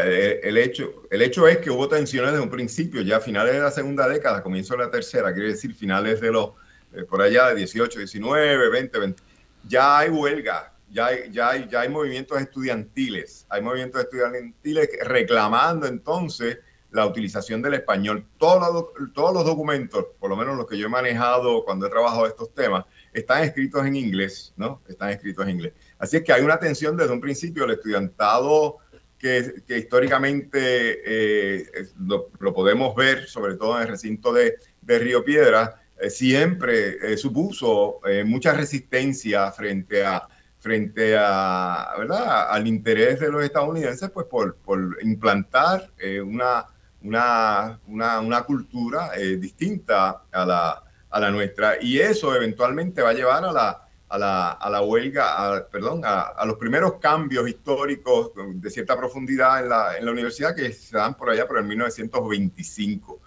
el, 0.42 0.57
hecho, 0.59 1.04
el 1.11 1.22
hecho 1.22 1.48
es 1.48 1.59
que 1.59 1.70
hubo 1.70 1.88
tensiones 1.88 2.33
desde 2.33 2.42
un 2.42 2.50
principio, 2.50 3.00
ya 3.00 3.16
a 3.16 3.20
finales 3.20 3.54
de 3.54 3.61
la 3.61 3.70
segunda 3.70 4.09
década, 4.09 4.42
comienzo 4.42 4.76
de 4.76 4.85
la 4.85 4.90
tercera, 4.90 5.33
quiere 5.33 5.50
decir 5.50 5.74
finales 5.74 6.20
de 6.20 6.33
los, 6.33 6.50
eh, 6.92 7.04
por 7.04 7.22
allá 7.22 7.48
de 7.48 7.54
18, 7.57 7.98
19, 7.98 8.68
20, 8.68 8.98
20, 8.98 9.22
ya 9.66 9.98
hay 9.98 10.11
huelga, 10.11 10.72
ya 10.90 11.07
hay, 11.07 11.31
ya, 11.31 11.51
hay, 11.51 11.68
ya 11.68 11.81
hay 11.81 11.88
movimientos 11.88 12.40
estudiantiles, 12.40 13.46
hay 13.48 13.62
movimientos 13.62 14.03
estudiantiles 14.03 14.88
reclamando 15.05 15.87
entonces 15.87 16.59
la 16.90 17.07
utilización 17.07 17.61
del 17.62 17.74
español. 17.74 18.24
Todos 18.38 18.72
los, 18.72 19.12
todos 19.12 19.35
los 19.35 19.44
documentos, 19.44 20.07
por 20.18 20.31
lo 20.31 20.37
menos 20.37 20.57
los 20.57 20.66
que 20.66 20.79
yo 20.79 20.87
he 20.87 20.90
manejado 20.90 21.64
cuando 21.64 21.87
he 21.87 21.90
trabajado 21.90 22.27
estos 22.27 22.55
temas, 22.55 22.85
están 23.12 23.44
escritos 23.44 23.87
en 23.87 23.96
inglés, 23.96 24.55
¿no? 24.57 24.81
Están 24.88 25.11
escritos 25.11 25.44
en 25.44 25.51
inglés. 25.51 25.72
Así 25.98 26.16
es 26.16 26.24
que 26.24 26.33
hay 26.33 26.42
una 26.42 26.59
tensión 26.59 26.96
desde 26.96 27.12
un 27.12 27.20
principio. 27.20 27.64
El 27.64 27.72
estudiantado 27.72 28.79
que, 29.18 29.62
que 29.66 29.79
históricamente 29.79 31.01
eh, 31.05 31.88
lo, 31.98 32.55
podemos 32.55 32.94
ver, 32.94 33.27
sobre 33.27 33.57
todo 33.57 33.77
en 33.77 33.83
el 33.83 33.88
recinto 33.88 34.33
de, 34.33 34.57
de 34.81 34.98
Río 34.98 35.24
Piedra, 35.24 35.83
eh, 36.01 36.09
siempre 36.09 37.12
eh, 37.12 37.16
supuso 37.16 38.01
mucha 38.24 38.55
resistencia 38.55 39.51
frente 39.53 40.05
a 40.05 40.27
frente 40.68 41.16
a, 41.18 41.94
¿verdad? 41.96 42.50
al 42.50 42.66
interés 42.66 43.20
de 43.20 43.31
los 43.31 43.42
estadounidenses 43.42 44.11
pues 44.11 44.26
por, 44.26 44.54
por 44.57 44.98
implantar 45.00 45.90
eh, 45.98 46.20
una, 46.20 46.66
una, 47.02 47.81
una, 47.87 48.20
una, 48.20 48.42
cultura 48.42 49.12
eh, 49.16 49.38
distinta 49.38 50.24
a 50.31 50.44
la, 50.44 50.83
a 51.09 51.20
la, 51.20 51.31
nuestra. 51.31 51.78
Y 51.81 52.00
eso 52.00 52.37
eventualmente 52.37 53.00
va 53.00 53.11
a 53.11 53.14
llevar 53.14 53.46
a 53.46 53.50
la, 53.50 53.88
a 54.11 54.18
la, 54.18 54.50
a 54.50 54.68
la 54.68 54.83
huelga, 54.83 55.66
perdón, 55.72 56.02
a, 56.04 56.44
los 56.44 56.59
primeros 56.59 56.96
cambios 56.96 57.48
históricos 57.48 58.33
de 58.37 58.68
cierta 58.68 58.94
profundidad 58.94 59.62
en 59.62 59.70
la, 59.70 59.96
en 59.96 60.04
la 60.04 60.12
universidad 60.12 60.54
que 60.54 60.70
se 60.70 60.98
dan 60.98 61.14
por 61.14 61.31
allá 61.31 61.48
por 61.48 61.57
el 61.57 61.64
1925. 61.64 63.22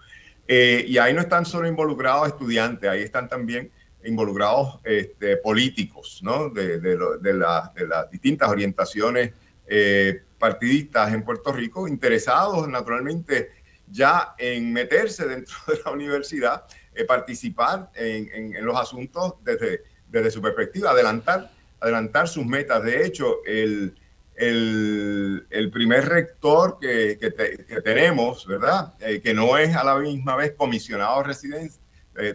Eh, 0.46 0.84
y 0.86 0.96
ahí 0.96 1.12
no 1.12 1.22
están 1.22 1.44
solo 1.44 1.66
involucrados 1.66 2.28
estudiantes, 2.28 2.88
ahí 2.88 3.02
están 3.02 3.28
también 3.28 3.72
involucrados 4.04 4.80
este, 4.84 5.36
políticos, 5.36 6.20
¿no? 6.22 6.48
De, 6.48 6.78
las 7.36 8.10
distintas 8.10 8.48
orientaciones 8.48 9.32
eh, 9.66 10.22
partidistas 10.38 11.12
en 11.14 11.22
Puerto 11.24 11.52
Rico, 11.52 11.86
interesados 11.86 12.68
naturalmente 12.68 13.50
ya 13.88 14.34
en 14.38 14.72
meterse 14.72 15.26
dentro 15.26 15.54
de 15.68 15.80
la 15.84 15.92
universidad, 15.92 16.64
eh, 16.94 17.04
participar 17.04 17.90
en, 17.94 18.52
los 18.64 18.76
asuntos 18.76 19.34
desde, 19.44 20.30
su 20.30 20.42
perspectiva, 20.42 20.90
adelantar, 20.90 21.50
adelantar 21.80 22.28
sus 22.28 22.44
metas. 22.44 22.82
De 22.82 23.06
hecho, 23.06 23.36
el, 23.44 23.94
primer 25.72 26.08
rector 26.08 26.78
que, 26.80 27.16
tenemos, 27.84 28.46
¿verdad? 28.46 28.94
Eh, 29.00 29.20
que 29.20 29.32
no 29.32 29.56
es 29.56 29.74
a 29.76 29.84
la 29.84 29.96
misma 29.96 30.36
vez 30.36 30.52
comisionado 30.52 31.22
residente, 31.22 31.78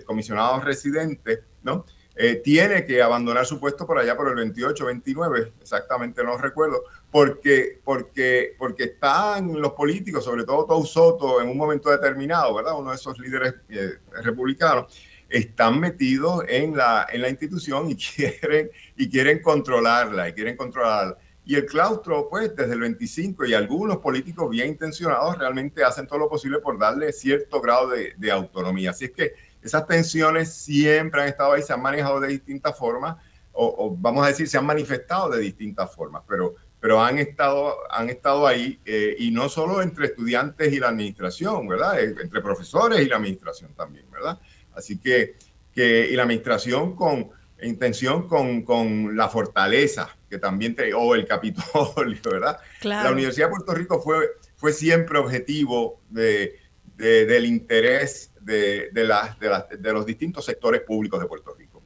comisionado 0.05 0.59
residente, 0.61 1.41
¿no? 1.67 1.85
Eh, 2.19 2.41
tiene 2.43 2.83
que 2.83 2.99
abandonar 2.99 3.45
su 3.45 3.59
puesto 3.59 3.85
por 3.85 3.99
allá 3.99 4.17
por 4.17 4.29
el 4.29 4.35
28, 4.35 4.85
29, 4.85 5.53
exactamente 5.61 6.23
no 6.23 6.35
recuerdo, 6.35 6.81
porque, 7.11 7.79
porque, 7.83 8.55
porque 8.57 8.85
están 8.85 9.61
los 9.61 9.73
políticos, 9.73 10.23
sobre 10.23 10.43
todo 10.43 10.65
Tou 10.65 10.83
Soto, 10.83 11.39
en 11.39 11.47
un 11.47 11.57
momento 11.57 11.91
determinado, 11.91 12.55
¿verdad? 12.55 12.73
Uno 12.79 12.89
de 12.89 12.95
esos 12.95 13.19
líderes 13.19 13.53
eh, 13.69 13.99
republicanos, 14.23 14.97
están 15.29 15.79
metidos 15.79 16.43
en 16.47 16.75
la, 16.75 17.05
en 17.11 17.21
la 17.21 17.29
institución 17.29 17.91
y 17.91 17.95
quieren, 18.15 18.71
y 18.95 19.09
quieren 19.09 19.39
controlarla, 19.43 20.29
y 20.29 20.33
quieren 20.33 20.57
controlarla. 20.57 21.17
Y 21.45 21.55
el 21.55 21.65
claustro, 21.65 22.27
pues, 22.29 22.55
desde 22.55 22.73
el 22.73 22.79
25 22.79 23.45
y 23.45 23.53
algunos 23.53 23.97
políticos 23.97 24.49
bien 24.49 24.69
intencionados 24.69 25.37
realmente 25.37 25.83
hacen 25.83 26.07
todo 26.07 26.19
lo 26.19 26.29
posible 26.29 26.59
por 26.59 26.79
darle 26.79 27.13
cierto 27.13 27.61
grado 27.61 27.89
de, 27.89 28.13
de 28.17 28.31
autonomía. 28.31 28.89
Así 28.89 29.05
es 29.05 29.11
que 29.11 29.33
esas 29.67 29.85
tensiones 29.85 30.53
siempre 30.53 31.21
han 31.21 31.27
estado 31.27 31.53
ahí, 31.53 31.61
se 31.61 31.73
han 31.73 31.81
manejado 31.81 32.19
de 32.19 32.29
distintas 32.29 32.77
formas, 32.77 33.17
o, 33.59 33.95
vamos 33.99 34.23
a 34.23 34.27
decir, 34.27 34.47
se 34.47 34.57
han 34.57 34.65
manifestado 34.65 35.29
de 35.29 35.39
distintas 35.39 35.93
formas, 35.93 36.21
pero, 36.27 36.55
pero 36.79 37.01
han, 37.03 37.17
estado, 37.17 37.75
han 37.89 38.09
estado 38.09 38.45
ahí, 38.45 38.79
eh, 38.85 39.15
y 39.17 39.31
no 39.31 39.49
solo 39.49 39.81
entre 39.81 40.05
estudiantes 40.05 40.71
y 40.71 40.79
la 40.79 40.89
administración, 40.89 41.67
¿verdad? 41.67 41.99
Eh, 41.99 42.15
entre 42.21 42.41
profesores 42.41 43.01
y 43.01 43.09
la 43.09 43.15
administración 43.15 43.73
también, 43.73 44.05
¿verdad? 44.11 44.39
Así 44.75 44.99
que, 44.99 45.35
que 45.73 46.07
y 46.11 46.15
la 46.15 46.23
administración 46.23 46.95
con 46.95 47.31
intención 47.63 48.27
con, 48.27 48.61
con 48.61 49.17
la 49.17 49.27
fortaleza 49.27 50.15
que 50.29 50.37
también, 50.37 50.75
te, 50.75 50.93
o 50.93 51.15
el 51.15 51.25
Capitolio, 51.25 52.19
¿verdad? 52.31 52.59
La 52.83 53.11
Universidad 53.11 53.47
de 53.47 53.51
Puerto 53.51 53.73
Rico 53.73 53.99
fue, 53.99 54.17
fue 54.55 54.71
siempre 54.71 55.17
objetivo 55.17 55.99
de, 56.09 56.59
del 56.97 57.45
interés 57.45 58.31
de, 58.47 58.89
de, 58.93 59.93
los 59.93 60.05
distintos 60.05 60.45
sectores 60.45 60.81
públicos 60.81 61.19
de 61.19 61.27
Puerto 61.27 61.53
Rico. 61.53 61.83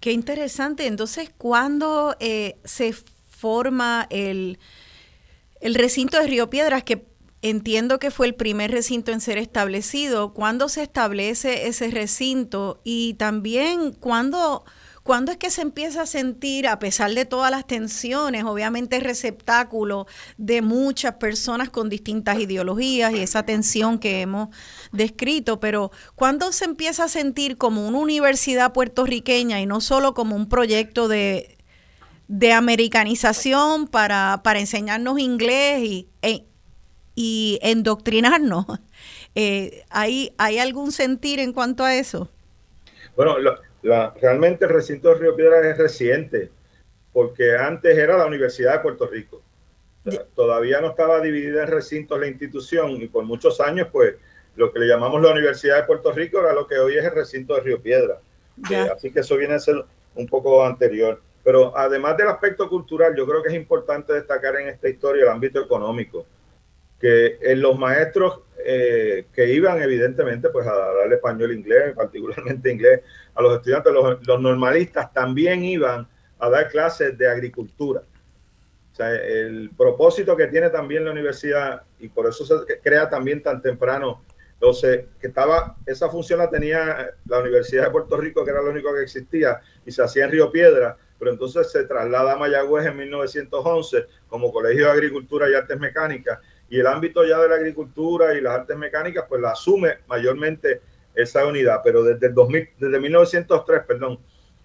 Qué 0.00 0.12
interesante. 0.12 0.86
Entonces, 0.86 1.30
¿cuándo 1.38 2.16
eh, 2.18 2.56
se 2.64 2.92
forma 2.92 4.06
el, 4.10 4.58
el 5.60 5.74
recinto 5.74 6.18
de 6.18 6.26
Río 6.26 6.50
Piedras, 6.50 6.82
que 6.82 7.06
entiendo 7.42 7.98
que 7.98 8.10
fue 8.10 8.26
el 8.26 8.34
primer 8.34 8.72
recinto 8.72 9.12
en 9.12 9.20
ser 9.20 9.38
establecido? 9.38 10.34
¿Cuándo 10.34 10.68
se 10.68 10.82
establece 10.82 11.68
ese 11.68 11.90
recinto? 11.90 12.80
Y 12.82 13.14
también, 13.14 13.92
¿cuándo 13.92 14.64
¿Cuándo 15.04 15.32
es 15.32 15.36
que 15.36 15.50
se 15.50 15.60
empieza 15.60 16.00
a 16.00 16.06
sentir, 16.06 16.66
a 16.66 16.78
pesar 16.78 17.12
de 17.12 17.26
todas 17.26 17.50
las 17.50 17.66
tensiones, 17.66 18.44
obviamente 18.44 19.00
receptáculo 19.00 20.06
de 20.38 20.62
muchas 20.62 21.16
personas 21.16 21.68
con 21.68 21.90
distintas 21.90 22.38
ideologías 22.40 23.12
y 23.12 23.20
esa 23.20 23.44
tensión 23.44 23.98
que 23.98 24.22
hemos 24.22 24.48
descrito, 24.92 25.60
pero 25.60 25.90
¿cuándo 26.14 26.52
se 26.52 26.64
empieza 26.64 27.04
a 27.04 27.08
sentir 27.08 27.58
como 27.58 27.86
una 27.86 27.98
universidad 27.98 28.72
puertorriqueña 28.72 29.60
y 29.60 29.66
no 29.66 29.82
solo 29.82 30.14
como 30.14 30.36
un 30.36 30.48
proyecto 30.48 31.06
de, 31.06 31.58
de 32.28 32.54
americanización 32.54 33.86
para, 33.88 34.40
para 34.42 34.58
enseñarnos 34.58 35.18
inglés 35.18 35.82
y, 35.82 36.08
e, 36.22 36.46
y 37.14 37.58
endoctrinarnos? 37.62 38.64
Eh, 39.36 39.82
¿hay, 39.90 40.32
¿Hay 40.38 40.60
algún 40.60 40.92
sentir 40.92 41.40
en 41.40 41.52
cuanto 41.52 41.84
a 41.84 41.96
eso? 41.96 42.30
Bueno, 43.16 43.36
lo, 43.40 43.56
realmente 43.84 44.64
el 44.64 44.70
recinto 44.70 45.08
de 45.08 45.14
Río 45.16 45.36
Piedras 45.36 45.64
es 45.64 45.78
reciente, 45.78 46.50
porque 47.12 47.56
antes 47.56 47.96
era 47.96 48.16
la 48.16 48.26
Universidad 48.26 48.74
de 48.74 48.78
Puerto 48.80 49.06
Rico. 49.06 49.42
todavía 50.34 50.80
no 50.80 50.90
estaba 50.90 51.20
dividida 51.20 51.62
en 51.62 51.68
recintos 51.68 52.20
la 52.20 52.26
institución 52.26 52.90
y 52.90 53.06
por 53.08 53.24
muchos 53.24 53.60
años, 53.60 53.88
pues, 53.90 54.16
lo 54.56 54.72
que 54.72 54.78
le 54.78 54.86
llamamos 54.86 55.22
la 55.22 55.32
Universidad 55.32 55.76
de 55.76 55.84
Puerto 55.84 56.12
Rico 56.12 56.40
era 56.40 56.52
lo 56.52 56.66
que 56.66 56.78
hoy 56.78 56.96
es 56.96 57.04
el 57.04 57.12
recinto 57.12 57.54
de 57.54 57.60
Río 57.60 57.80
Piedra. 57.80 58.20
Eh, 58.70 58.88
así 58.94 59.10
que 59.10 59.20
eso 59.20 59.36
viene 59.36 59.54
a 59.54 59.58
ser 59.58 59.84
un 60.14 60.26
poco 60.26 60.64
anterior. 60.64 61.20
Pero 61.42 61.76
además 61.76 62.16
del 62.16 62.28
aspecto 62.28 62.68
cultural, 62.68 63.14
yo 63.16 63.26
creo 63.26 63.42
que 63.42 63.48
es 63.48 63.54
importante 63.54 64.12
destacar 64.12 64.56
en 64.56 64.68
esta 64.68 64.88
historia 64.88 65.24
el 65.24 65.28
ámbito 65.28 65.60
económico, 65.60 66.26
que 67.04 67.36
en 67.42 67.60
los 67.60 67.78
maestros 67.78 68.40
eh, 68.64 69.26
que 69.34 69.52
iban 69.52 69.82
evidentemente 69.82 70.48
pues 70.48 70.66
a 70.66 70.72
dar 70.72 71.12
español 71.12 71.52
inglés, 71.52 71.92
particularmente 71.94 72.72
inglés, 72.72 73.02
a 73.34 73.42
los 73.42 73.56
estudiantes, 73.56 73.92
los, 73.92 74.26
los, 74.26 74.40
normalistas 74.40 75.12
también 75.12 75.62
iban 75.66 76.08
a 76.38 76.48
dar 76.48 76.70
clases 76.70 77.18
de 77.18 77.28
agricultura. 77.28 78.00
O 78.90 78.96
sea, 78.96 79.14
el 79.14 79.70
propósito 79.76 80.34
que 80.34 80.46
tiene 80.46 80.70
también 80.70 81.04
la 81.04 81.10
universidad, 81.10 81.82
y 81.98 82.08
por 82.08 82.26
eso 82.26 82.46
se 82.46 82.78
crea 82.78 83.10
también 83.10 83.42
tan 83.42 83.60
temprano, 83.60 84.22
entonces, 84.54 85.04
que 85.20 85.26
estaba, 85.26 85.76
esa 85.84 86.08
función 86.08 86.38
la 86.38 86.48
tenía 86.48 87.10
la 87.26 87.40
Universidad 87.40 87.84
de 87.84 87.90
Puerto 87.90 88.16
Rico, 88.16 88.46
que 88.46 88.50
era 88.50 88.62
lo 88.62 88.70
único 88.70 88.94
que 88.94 89.02
existía, 89.02 89.60
y 89.84 89.92
se 89.92 90.02
hacía 90.02 90.24
en 90.24 90.30
Río 90.30 90.50
Piedra, 90.50 90.96
pero 91.18 91.32
entonces 91.32 91.70
se 91.70 91.84
traslada 91.84 92.32
a 92.32 92.36
Mayagüez 92.36 92.86
en 92.86 92.96
1911 92.96 94.06
como 94.26 94.50
Colegio 94.50 94.86
de 94.86 94.92
Agricultura 94.92 95.50
y 95.50 95.54
Artes 95.54 95.78
Mecánicas, 95.78 96.38
y 96.68 96.80
el 96.80 96.86
ámbito 96.86 97.24
ya 97.24 97.38
de 97.40 97.48
la 97.48 97.56
agricultura 97.56 98.34
y 98.34 98.40
las 98.40 98.60
artes 98.60 98.76
mecánicas, 98.76 99.26
pues 99.28 99.40
la 99.40 99.50
asume 99.50 99.98
mayormente 100.06 100.80
esa 101.14 101.46
unidad, 101.46 101.80
pero 101.84 102.02
desde 102.02 102.28
el 102.28 102.34
2000, 102.34 102.70
desde 102.78 103.00
1903, 103.00 103.82
perdón, 103.86 104.18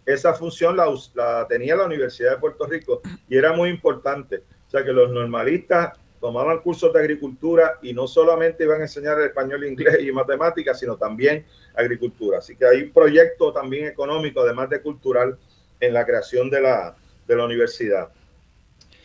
esa 0.05 0.33
función 0.33 0.75
la, 0.75 0.87
la 1.13 1.45
tenía 1.47 1.75
la 1.75 1.85
Universidad 1.85 2.31
de 2.31 2.37
Puerto 2.37 2.65
Rico 2.65 3.01
y 3.27 3.37
era 3.37 3.53
muy 3.53 3.69
importante. 3.69 4.43
O 4.67 4.69
sea 4.69 4.83
que 4.83 4.91
los 4.91 5.11
normalistas 5.11 5.99
tomaban 6.19 6.59
cursos 6.59 6.91
de 6.93 6.99
agricultura 6.99 7.77
y 7.81 7.93
no 7.93 8.07
solamente 8.07 8.63
iban 8.63 8.79
a 8.79 8.83
enseñar 8.83 9.19
español, 9.21 9.65
inglés 9.65 9.99
y 10.01 10.11
matemáticas, 10.11 10.79
sino 10.79 10.97
también 10.97 11.45
agricultura. 11.75 12.39
Así 12.39 12.55
que 12.55 12.65
hay 12.65 12.83
un 12.83 12.91
proyecto 12.91 13.53
también 13.53 13.87
económico, 13.87 14.41
además 14.41 14.69
de 14.69 14.81
cultural, 14.81 15.37
en 15.79 15.93
la 15.93 16.05
creación 16.05 16.49
de 16.49 16.61
la, 16.61 16.95
de 17.27 17.35
la 17.35 17.45
universidad. 17.45 18.09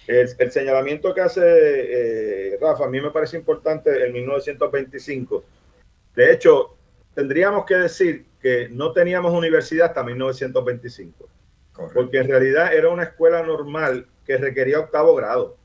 El, 0.07 0.51
señalamiento 0.51 1.15
que 1.15 1.21
hace 1.23 1.41
eh, 1.43 2.59
Rafa 2.61 2.85
a 2.85 2.89
mí 2.89 3.01
me 3.01 3.11
parece 3.11 3.39
importante 3.39 4.05
en 4.05 4.13
1925. 4.13 5.45
De 6.15 6.33
hecho, 6.33 6.77
tendríamos 7.15 7.65
que 7.65 7.77
decir 7.77 8.27
que 8.41 8.69
no 8.69 8.93
teníamos 8.93 9.33
universidad 9.33 9.89
hasta 9.89 10.03
1925, 10.03 11.29
porque 11.95 12.19
en 12.19 12.29
realidad 12.29 12.75
era 12.75 12.91
una 12.91 13.05
escuela 13.05 13.43
normal 13.43 14.07
que 14.27 14.37
requería 14.37 14.81
octavo 14.81 15.15
grado. 15.15 15.57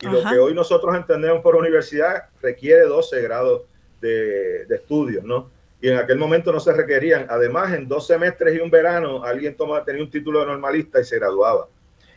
Y 0.00 0.06
lo 0.06 0.22
que 0.22 0.38
hoy 0.38 0.54
nosotros 0.54 0.94
entendemos 0.96 1.42
por 1.42 1.56
universidad 1.56 2.28
requiere 2.42 2.82
12 2.82 3.22
grados 3.22 3.62
de, 4.00 4.64
de 4.66 4.76
estudios, 4.76 5.22
¿no? 5.24 5.50
Y 5.80 5.88
en 5.88 5.98
aquel 5.98 6.18
momento 6.18 6.50
no 6.50 6.60
se 6.60 6.72
requerían. 6.72 7.26
Además, 7.28 7.74
en 7.74 7.86
dos 7.86 8.06
semestres 8.06 8.56
y 8.56 8.60
un 8.60 8.70
verano, 8.70 9.22
alguien 9.22 9.54
toma, 9.54 9.84
tenía 9.84 10.02
un 10.02 10.10
título 10.10 10.40
de 10.40 10.46
normalista 10.46 11.00
y 11.00 11.04
se 11.04 11.18
graduaba. 11.18 11.68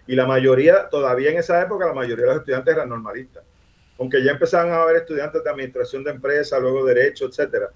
Y 0.07 0.15
la 0.15 0.25
mayoría, 0.25 0.87
todavía 0.89 1.31
en 1.31 1.37
esa 1.37 1.61
época, 1.61 1.85
la 1.85 1.93
mayoría 1.93 2.23
de 2.25 2.31
los 2.31 2.37
estudiantes 2.37 2.73
eran 2.73 2.89
normalistas. 2.89 3.43
Aunque 3.99 4.23
ya 4.23 4.31
empezaban 4.31 4.71
a 4.71 4.81
haber 4.81 4.97
estudiantes 4.97 5.43
de 5.43 5.49
administración 5.49 6.03
de 6.03 6.11
empresas, 6.11 6.61
luego 6.61 6.85
derecho, 6.85 7.25
etcétera. 7.25 7.69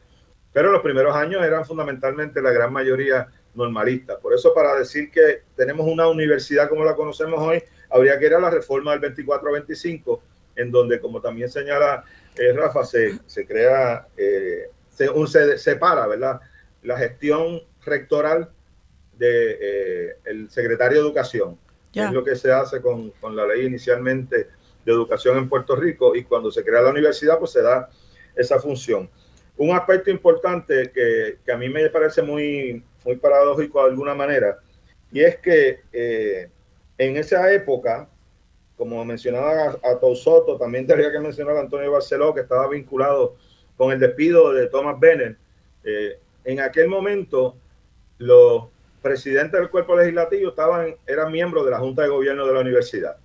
Pero 0.53 0.71
los 0.71 0.81
primeros 0.81 1.15
años 1.15 1.43
eran 1.43 1.65
fundamentalmente 1.65 2.41
la 2.41 2.51
gran 2.51 2.71
mayoría 2.71 3.27
normalistas. 3.53 4.17
Por 4.19 4.33
eso, 4.33 4.53
para 4.53 4.75
decir 4.75 5.11
que 5.11 5.43
tenemos 5.55 5.85
una 5.87 6.07
universidad 6.07 6.69
como 6.69 6.85
la 6.85 6.95
conocemos 6.95 7.39
hoy, 7.39 7.61
habría 7.89 8.17
que 8.17 8.27
ir 8.27 8.33
a 8.33 8.39
la 8.39 8.49
reforma 8.49 8.95
del 8.95 9.13
24-25, 9.13 10.21
en 10.55 10.71
donde, 10.71 11.01
como 11.01 11.21
también 11.21 11.49
señala 11.49 12.05
eh, 12.37 12.53
Rafa, 12.53 12.85
se, 12.85 13.19
se 13.25 13.45
crea, 13.45 14.07
eh, 14.15 14.69
se, 14.89 15.09
se, 15.27 15.57
separa, 15.57 16.07
¿verdad? 16.07 16.39
La 16.83 16.97
gestión 16.97 17.61
rectoral 17.83 18.51
del 19.17 19.19
de, 19.19 20.15
eh, 20.25 20.47
secretario 20.49 20.99
de 20.99 21.07
Educación 21.07 21.57
es 21.93 22.11
lo 22.11 22.23
que 22.23 22.35
se 22.35 22.51
hace 22.51 22.81
con, 22.81 23.13
la 23.35 23.45
ley 23.45 23.65
inicialmente 23.65 24.47
de 24.85 24.91
educación 24.91 25.37
en 25.37 25.49
Puerto 25.49 25.75
Rico 25.75 26.15
y 26.15 26.23
cuando 26.23 26.51
se 26.51 26.63
crea 26.63 26.81
la 26.81 26.89
universidad 26.89 27.39
pues 27.39 27.51
se 27.51 27.61
da 27.61 27.89
esa 28.35 28.59
función. 28.59 29.09
Un 29.57 29.75
aspecto 29.75 30.09
importante 30.09 30.91
que, 30.91 31.51
a 31.51 31.57
mí 31.57 31.69
me 31.69 31.89
parece 31.89 32.21
muy, 32.21 32.83
muy 33.05 33.15
paradójico 33.17 33.83
de 33.83 33.89
alguna 33.89 34.15
manera 34.15 34.59
y 35.11 35.21
es 35.21 35.37
que 35.37 35.81
eh, 35.91 36.49
en 36.97 37.17
esa 37.17 37.51
época, 37.51 38.07
como 38.77 39.03
mencionaba 39.03 39.77
a, 39.83 39.91
a 39.91 40.15
Soto, 40.15 40.57
también 40.57 40.87
tendría 40.87 41.11
que 41.11 41.19
mencionar 41.19 41.57
a 41.57 41.61
Antonio 41.61 41.91
Barceló, 41.91 42.33
que 42.33 42.41
estaba 42.41 42.67
vinculado 42.69 43.35
con 43.75 43.91
el 43.91 43.99
despido 43.99 44.53
de 44.53 44.67
Thomas 44.67 44.99
Bennett. 44.99 45.37
Eh, 45.83 46.19
en 46.43 46.59
aquel 46.59 46.87
momento, 46.87 47.55
los 48.19 48.65
presidentes 49.01 49.59
del 49.59 49.69
cuerpo 49.69 49.95
legislativo 49.95 50.49
estaban, 50.49 50.95
eran 51.07 51.31
miembros 51.31 51.65
de 51.65 51.71
la 51.71 51.79
Junta 51.79 52.03
de 52.03 52.09
Gobierno 52.09 52.45
de 52.45 52.53
la 52.53 52.59
universidad. 52.59 53.17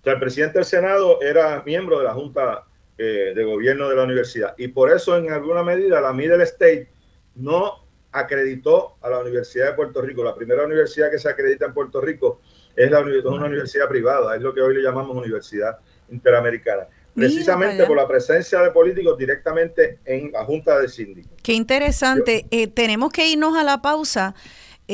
O 0.00 0.04
sea, 0.04 0.14
el 0.14 0.20
presidente 0.20 0.58
del 0.58 0.64
Senado 0.64 1.20
era 1.22 1.62
miembro 1.64 1.98
de 1.98 2.04
la 2.04 2.14
Junta 2.14 2.64
eh, 2.98 3.32
de 3.34 3.44
Gobierno 3.44 3.88
de 3.88 3.96
la 3.96 4.04
universidad. 4.04 4.54
Y 4.58 4.68
por 4.68 4.90
eso, 4.90 5.16
en 5.16 5.30
alguna 5.32 5.62
medida, 5.62 6.00
la 6.00 6.12
Middle 6.12 6.42
State 6.44 6.88
no 7.34 7.82
acreditó 8.12 8.96
a 9.00 9.10
la 9.10 9.20
Universidad 9.20 9.70
de 9.70 9.72
Puerto 9.72 10.02
Rico. 10.02 10.22
La 10.22 10.34
primera 10.34 10.64
universidad 10.64 11.10
que 11.10 11.18
se 11.18 11.28
acredita 11.28 11.66
en 11.66 11.74
Puerto 11.74 12.00
Rico 12.00 12.40
es, 12.76 12.90
la, 12.90 13.00
una 13.00 13.46
universidad 13.46 13.88
privada, 13.88 14.36
es 14.36 14.42
lo 14.42 14.52
que 14.52 14.60
hoy 14.60 14.74
le 14.74 14.82
llamamos 14.82 15.16
Universidad 15.16 15.78
Interamericana. 16.10 16.88
Precisamente 17.14 17.84
por 17.84 17.96
la 17.96 18.08
presencia 18.08 18.60
de 18.60 18.70
políticos 18.70 19.18
directamente 19.18 19.98
en 20.04 20.32
la 20.32 20.44
Junta 20.44 20.78
de 20.78 20.88
Síndicos. 20.88 21.32
Qué 21.42 21.52
interesante. 21.52 22.46
Eh, 22.50 22.68
tenemos 22.68 23.12
que 23.12 23.26
irnos 23.28 23.54
a 23.56 23.62
la 23.64 23.82
pausa. 23.82 24.34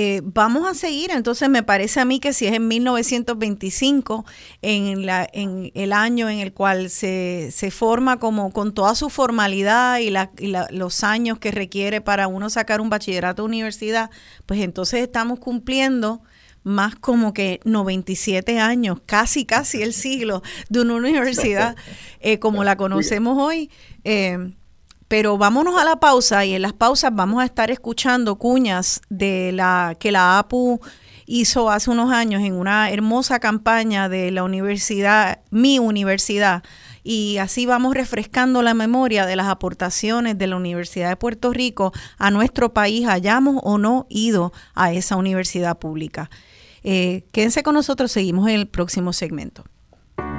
Eh, 0.01 0.21
vamos 0.23 0.65
a 0.65 0.75
seguir, 0.75 1.11
entonces 1.11 1.49
me 1.49 1.65
parece 1.65 1.99
a 1.99 2.05
mí 2.05 2.21
que 2.21 2.33
si 2.33 2.47
es 2.47 2.53
en 2.53 2.69
1925, 2.69 4.25
en, 4.63 5.05
la, 5.05 5.29
en 5.33 5.73
el 5.75 5.93
año 5.93 6.29
en 6.29 6.39
el 6.39 6.53
cual 6.53 6.89
se, 6.89 7.51
se 7.51 7.73
forma 7.73 8.21
como 8.21 8.53
con 8.53 8.75
toda 8.75 8.95
su 8.95 9.11
formalidad 9.11 9.99
y, 9.99 10.11
la, 10.11 10.31
y 10.39 10.55
los 10.71 11.03
años 11.03 11.41
que 11.41 11.51
requiere 11.51 12.01
para 12.01 12.29
uno 12.29 12.49
sacar 12.49 12.81
un 12.81 12.91
bachillerato 12.91 13.43
de 13.43 13.47
universidad, 13.47 14.09
pues 14.47 14.61
entonces 14.61 15.03
estamos 15.03 15.41
cumpliendo 15.41 16.23
más 16.63 16.95
como 16.95 17.33
que 17.33 17.59
97 17.65 18.61
años, 18.61 19.01
casi, 19.05 19.47
casi 19.47 19.83
el 19.83 19.93
siglo 19.93 20.45
de 20.69 20.81
una 20.81 20.95
universidad 20.95 21.75
eh, 22.21 22.39
como 22.39 22.63
la 22.63 22.77
conocemos 22.77 23.37
hoy. 23.37 23.69
Eh, 24.05 24.53
pero 25.09 25.39
vámonos 25.39 25.81
a 25.81 25.85
la 25.85 25.97
pausa 25.97 26.45
y 26.45 26.55
en 26.55 26.63
las 26.63 26.75
pausas 26.75 27.11
vamos 27.15 27.43
a 27.43 27.47
estar 27.47 27.71
escuchando 27.71 28.37
cuñas 28.37 29.01
de 29.09 29.51
la 29.53 29.97
que 29.99 30.13
la 30.13 30.39
APU 30.39 30.81
hizo 31.27 31.71
hace 31.71 31.91
unos 31.91 32.13
años 32.13 32.43
en 32.43 32.55
una 32.55 32.91
hermosa 32.91 33.39
campaña 33.39 34.09
de 34.09 34.31
la 34.31 34.45
universidad, 34.45 35.41
mi 35.51 35.79
universidad, 35.79 36.63
y 37.03 37.39
así 37.39 37.65
vamos 37.67 37.95
refrescando 37.95 38.63
la 38.63 38.75
memoria 38.75 39.25
de 39.27 39.37
las 39.37 39.47
aportaciones 39.47 40.37
de 40.37 40.47
la 40.47 40.57
Universidad 40.57 41.09
de 41.09 41.17
Puerto 41.17 41.53
Rico 41.53 41.93
a 42.19 42.31
nuestro 42.31 42.75
país, 42.75 43.07
hayamos 43.07 43.61
o 43.63 43.79
no 43.79 44.07
ido 44.09 44.53
a 44.75 44.93
esa 44.93 45.17
universidad 45.17 45.79
pública. 45.79 46.31
Eh, 46.83 47.25
quédense 47.33 47.63
con 47.63 47.75
nosotros, 47.75 48.13
seguimos 48.13 48.49
en 48.49 48.55
el 48.55 48.69
próximo 48.69 49.13
segmento. 49.13 49.65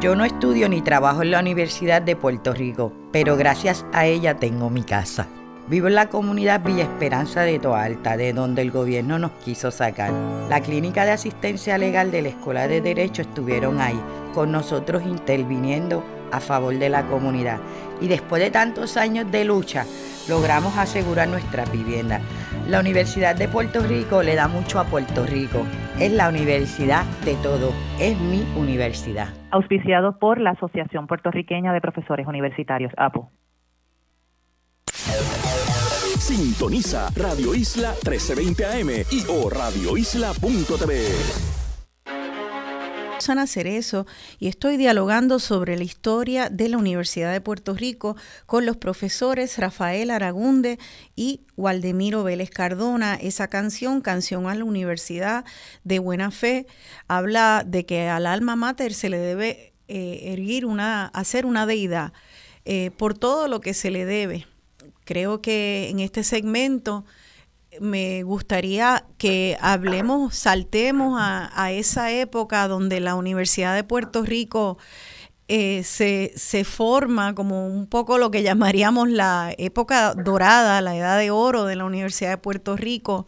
Yo 0.01 0.15
no 0.15 0.23
estudio 0.23 0.69
ni 0.69 0.81
trabajo 0.81 1.23
en 1.23 1.31
la 1.31 1.41
Universidad 1.41 2.01
de 2.01 2.15
Puerto 2.15 2.53
Rico, 2.53 2.93
pero 3.11 3.35
gracias 3.35 3.85
a 3.91 4.05
ella 4.05 4.37
tengo 4.37 4.69
mi 4.69 4.83
casa. 4.83 5.27
Vivo 5.67 5.89
en 5.89 5.95
la 5.95 6.07
comunidad 6.07 6.63
Villa 6.63 6.83
Esperanza 6.83 7.41
de 7.41 7.59
Toalta, 7.59 8.15
de 8.15 8.31
donde 8.31 8.61
el 8.61 8.71
gobierno 8.71 9.19
nos 9.19 9.31
quiso 9.43 9.71
sacar. 9.71 10.13
La 10.47 10.61
clínica 10.61 11.03
de 11.03 11.11
asistencia 11.11 11.77
legal 11.77 12.11
de 12.11 12.21
la 12.21 12.29
Escuela 12.29 12.69
de 12.69 12.79
Derecho 12.79 13.23
estuvieron 13.23 13.81
ahí, 13.81 13.99
con 14.33 14.53
nosotros 14.53 15.03
interviniendo 15.05 16.01
a 16.31 16.39
favor 16.39 16.79
de 16.79 16.87
la 16.87 17.05
comunidad. 17.07 17.59
Y 17.99 18.07
después 18.07 18.41
de 18.41 18.51
tantos 18.51 18.95
años 18.95 19.29
de 19.29 19.43
lucha, 19.43 19.85
logramos 20.29 20.77
asegurar 20.77 21.27
nuestras 21.27 21.69
viviendas. 21.73 22.21
La 22.69 22.79
Universidad 22.79 23.35
de 23.35 23.49
Puerto 23.49 23.81
Rico 23.81 24.23
le 24.23 24.35
da 24.35 24.47
mucho 24.47 24.79
a 24.79 24.85
Puerto 24.85 25.25
Rico. 25.25 25.65
Es 25.99 26.13
la 26.13 26.29
universidad 26.29 27.03
de 27.25 27.35
todo. 27.35 27.73
Es 27.99 28.17
mi 28.17 28.47
universidad. 28.55 29.38
Auspiciado 29.51 30.19
por 30.19 30.39
la 30.39 30.51
Asociación 30.51 31.07
Puertorriqueña 31.07 31.73
de 31.73 31.81
Profesores 31.81 32.27
Universitarios, 32.27 32.93
APO. 32.97 33.31
Sintoniza 36.19 37.09
Radio 37.15 37.55
Isla 37.55 37.93
1320 38.05 38.65
AM 38.65 38.89
y 39.09 39.23
o 39.29 39.49
radioisla.tv. 39.49 41.58
Sana 43.21 43.47
Cerezo 43.47 44.05
y 44.39 44.47
estoy 44.47 44.77
dialogando 44.77 45.39
sobre 45.39 45.77
la 45.77 45.83
historia 45.83 46.49
de 46.49 46.69
la 46.69 46.77
Universidad 46.77 47.31
de 47.31 47.41
Puerto 47.41 47.73
Rico 47.73 48.15
con 48.45 48.65
los 48.65 48.77
profesores 48.77 49.57
Rafael 49.57 50.11
Aragunde 50.11 50.79
y 51.15 51.41
Waldemiro 51.57 52.23
Vélez 52.23 52.49
Cardona. 52.49 53.15
Esa 53.15 53.47
canción, 53.47 54.01
Canción 54.01 54.47
a 54.47 54.55
la 54.55 54.63
Universidad 54.63 55.45
de 55.83 55.99
Buena 55.99 56.31
Fe, 56.31 56.65
habla 57.07 57.63
de 57.65 57.85
que 57.85 58.07
al 58.07 58.25
alma 58.25 58.55
mater 58.55 58.93
se 58.93 59.09
le 59.09 59.17
debe 59.17 59.73
eh, 59.87 60.31
erguir 60.33 60.65
una, 60.65 61.07
hacer 61.07 61.45
una 61.45 61.65
deidad 61.65 62.13
eh, 62.65 62.91
por 62.97 63.17
todo 63.17 63.47
lo 63.47 63.61
que 63.61 63.73
se 63.73 63.91
le 63.91 64.05
debe. 64.05 64.47
Creo 65.03 65.41
que 65.41 65.89
en 65.89 65.99
este 65.99 66.23
segmento 66.23 67.05
me 67.81 68.23
gustaría 68.23 69.05
que 69.17 69.57
hablemos, 69.61 70.35
saltemos 70.35 71.17
a, 71.19 71.71
esa 71.71 72.11
época 72.11 72.67
donde 72.67 72.99
la 72.99 73.15
Universidad 73.15 73.75
de 73.75 73.83
Puerto 73.83 74.23
Rico 74.23 74.77
eh, 75.47 75.83
se, 75.83 76.31
se, 76.35 76.63
forma 76.63 77.33
como 77.35 77.67
un 77.67 77.87
poco 77.87 78.17
lo 78.17 78.31
que 78.31 78.43
llamaríamos 78.43 79.09
la 79.09 79.53
época 79.57 80.13
dorada, 80.13 80.81
la 80.81 80.95
edad 80.95 81.17
de 81.17 81.31
oro 81.31 81.65
de 81.65 81.75
la 81.75 81.85
Universidad 81.85 82.29
de 82.31 82.37
Puerto 82.37 82.75
Rico, 82.75 83.25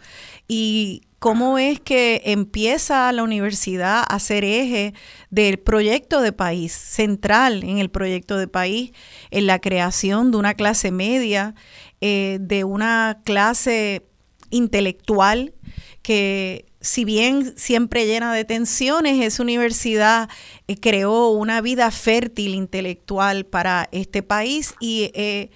y 0.47 1.01
cómo 1.21 1.59
es 1.59 1.79
que 1.79 2.23
empieza 2.25 3.11
la 3.11 3.21
universidad 3.21 4.03
a 4.07 4.17
ser 4.17 4.43
eje 4.43 4.95
del 5.29 5.59
proyecto 5.59 6.19
de 6.19 6.33
país, 6.33 6.71
central 6.73 7.63
en 7.63 7.77
el 7.77 7.91
proyecto 7.91 8.37
de 8.37 8.47
país, 8.47 8.91
en 9.29 9.45
la 9.45 9.59
creación 9.59 10.31
de 10.31 10.37
una 10.37 10.55
clase 10.55 10.89
media, 10.89 11.53
eh, 12.01 12.39
de 12.41 12.63
una 12.63 13.21
clase 13.23 14.10
intelectual 14.51 15.53
que 16.01 16.65
si 16.81 17.05
bien 17.05 17.53
siempre 17.57 18.07
llena 18.07 18.33
de 18.33 18.43
tensiones, 18.43 19.23
esa 19.23 19.43
universidad 19.43 20.29
eh, 20.67 20.75
creó 20.77 21.29
una 21.29 21.61
vida 21.61 21.91
fértil 21.91 22.55
intelectual 22.55 23.45
para 23.45 23.87
este 23.91 24.23
país 24.23 24.73
y 24.79 25.11
eh, 25.13 25.51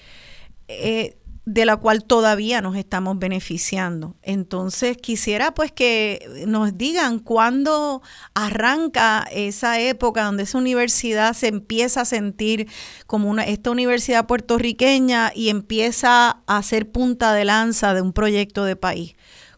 eh, 0.67 1.17
de 1.45 1.63
la 1.65 1.77
cual 1.77 2.03
todavía 2.03 2.59
nos 2.61 2.75
estamos 2.75 3.19
beneficiando. 3.19 4.15
Entonces 4.23 4.97
quisiera 4.97 5.53
pues 5.53 5.71
que 5.71 6.43
nos 6.47 6.75
digan 6.75 7.19
cuándo 7.19 8.01
arranca 8.33 9.27
esa 9.31 9.79
época 9.79 10.23
donde 10.23 10.43
esa 10.43 10.57
universidad 10.57 11.33
se 11.33 11.47
empieza 11.47 12.01
a 12.01 12.05
sentir 12.05 12.67
como 13.05 13.29
una, 13.29 13.43
esta 13.43 13.69
universidad 13.69 14.25
puertorriqueña 14.25 15.31
y 15.35 15.49
empieza 15.49 16.41
a 16.47 16.63
ser 16.63 16.91
punta 16.91 17.33
de 17.33 17.45
lanza 17.45 17.93
de 17.93 18.01
un 18.01 18.11
proyecto 18.11 18.65
de 18.65 18.75
país. 18.75 19.15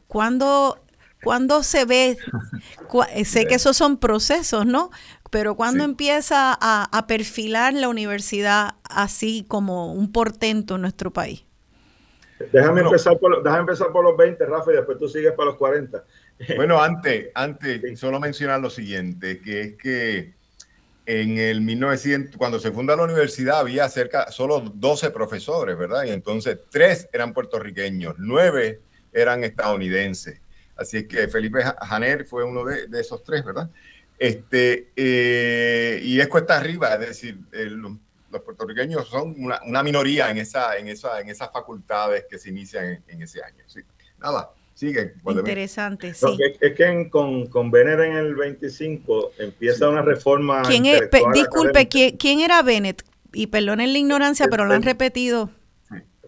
¿Cuándo, 0.07 0.77
se 1.61 1.85
ve? 1.85 2.17
sé 3.25 3.45
que 3.45 3.55
esos 3.55 3.77
son 3.77 3.97
procesos, 3.97 4.65
¿no? 4.65 4.91
Pero 5.29 5.55
cuando 5.55 5.83
empieza 5.85 6.57
a, 6.59 6.83
a 6.91 7.07
perfilar 7.07 7.73
la 7.73 7.89
universidad 7.89 8.75
así 8.83 9.45
como 9.47 9.93
un 9.93 10.11
portento 10.11 10.75
en 10.75 10.81
nuestro 10.81 11.11
país? 11.11 11.46
Déjame, 12.51 12.81
empezar 12.81 13.17
por, 13.17 13.41
déjame 13.43 13.61
empezar 13.61 13.91
por 13.91 14.03
los 14.03 14.15
20, 14.15 14.45
Rafa, 14.45 14.71
y 14.71 14.75
después 14.75 14.97
tú 14.97 15.07
sigues 15.07 15.33
para 15.33 15.47
los 15.47 15.55
40. 15.57 16.03
Bueno, 16.55 16.81
antes, 16.81 17.29
antes, 17.33 17.99
solo 17.99 18.19
mencionar 18.19 18.59
lo 18.59 18.69
siguiente, 18.69 19.41
que 19.41 19.61
es 19.61 19.73
que 19.75 20.33
en 21.07 21.37
el 21.37 21.61
1900, 21.61 22.37
cuando 22.37 22.59
se 22.59 22.71
funda 22.71 22.95
la 22.95 23.03
universidad, 23.03 23.59
había 23.61 23.87
cerca, 23.89 24.29
solo 24.29 24.59
12 24.59 25.09
profesores, 25.11 25.77
¿verdad? 25.77 26.03
Y 26.03 26.11
entonces 26.11 26.59
tres 26.69 27.09
eran 27.13 27.33
puertorriqueños, 27.33 28.15
nueve 28.17 28.81
eran 29.13 29.43
estadounidenses. 29.43 30.41
Así 30.75 30.97
es 30.97 31.07
que 31.07 31.27
Felipe 31.27 31.63
Janer 31.63 32.25
fue 32.25 32.43
uno 32.43 32.63
de, 32.65 32.87
esos 32.99 33.23
tres, 33.23 33.43
¿verdad? 33.43 33.69
Este, 34.19 34.91
eh, 34.95 35.99
y 36.03 36.19
es 36.19 36.27
cuesta 36.27 36.57
arriba, 36.57 36.93
es 36.95 36.99
decir, 36.99 37.39
el, 37.51 37.81
los 38.31 38.41
puertorriqueños 38.41 39.07
son 39.07 39.35
una, 39.37 39.83
minoría 39.83 40.29
en, 40.29 40.37
esa, 40.37 40.77
en, 40.77 40.87
esa, 40.87 41.19
en 41.21 41.29
esas 41.29 41.51
facultades 41.51 42.25
que 42.29 42.37
se 42.37 42.49
inician 42.49 43.03
en, 43.07 43.21
ese 43.21 43.41
año. 43.43 43.63
Sí. 43.67 43.81
Nada, 44.19 44.51
sigue. 44.73 45.13
Interesante, 45.25 46.13
sí. 46.13 46.25
es, 46.59 46.73
que 46.73 47.09
con, 47.09 47.47
con 47.47 47.71
Bennett 47.71 47.99
en 47.99 48.13
el 48.13 48.35
25 48.35 49.31
empieza 49.39 49.89
una 49.89 50.01
reforma. 50.01 50.63
¿Quién 50.63 50.85
es, 50.85 51.09
disculpe, 51.33 51.87
¿quién, 51.87 52.39
era 52.39 52.61
Bennett? 52.63 53.03
Y 53.33 53.47
perdonen 53.47 53.93
la 53.93 53.99
ignorancia, 53.99 54.47
pero 54.49 54.65
lo 54.65 54.73
han 54.73 54.83
repetido. 54.83 55.49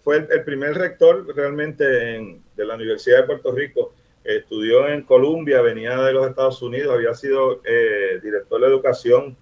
Fue 0.04 0.18
el, 0.18 0.44
primer 0.44 0.76
rector 0.76 1.26
realmente 1.36 1.84
de 1.84 2.66
la 2.66 2.76
Universidad 2.76 3.22
de 3.22 3.24
Puerto 3.24 3.52
Rico. 3.52 3.94
Estudió 4.24 4.88
en 4.88 5.04
Columbia, 5.04 5.62
venía 5.62 5.98
de 5.98 6.14
los 6.14 6.28
Estados 6.28 6.62
Unidos, 6.62 6.94
había 6.94 7.14
sido 7.16 7.62
eh, 7.66 8.20
director 8.22 8.62
de 8.62 8.68
educación, 8.68 9.38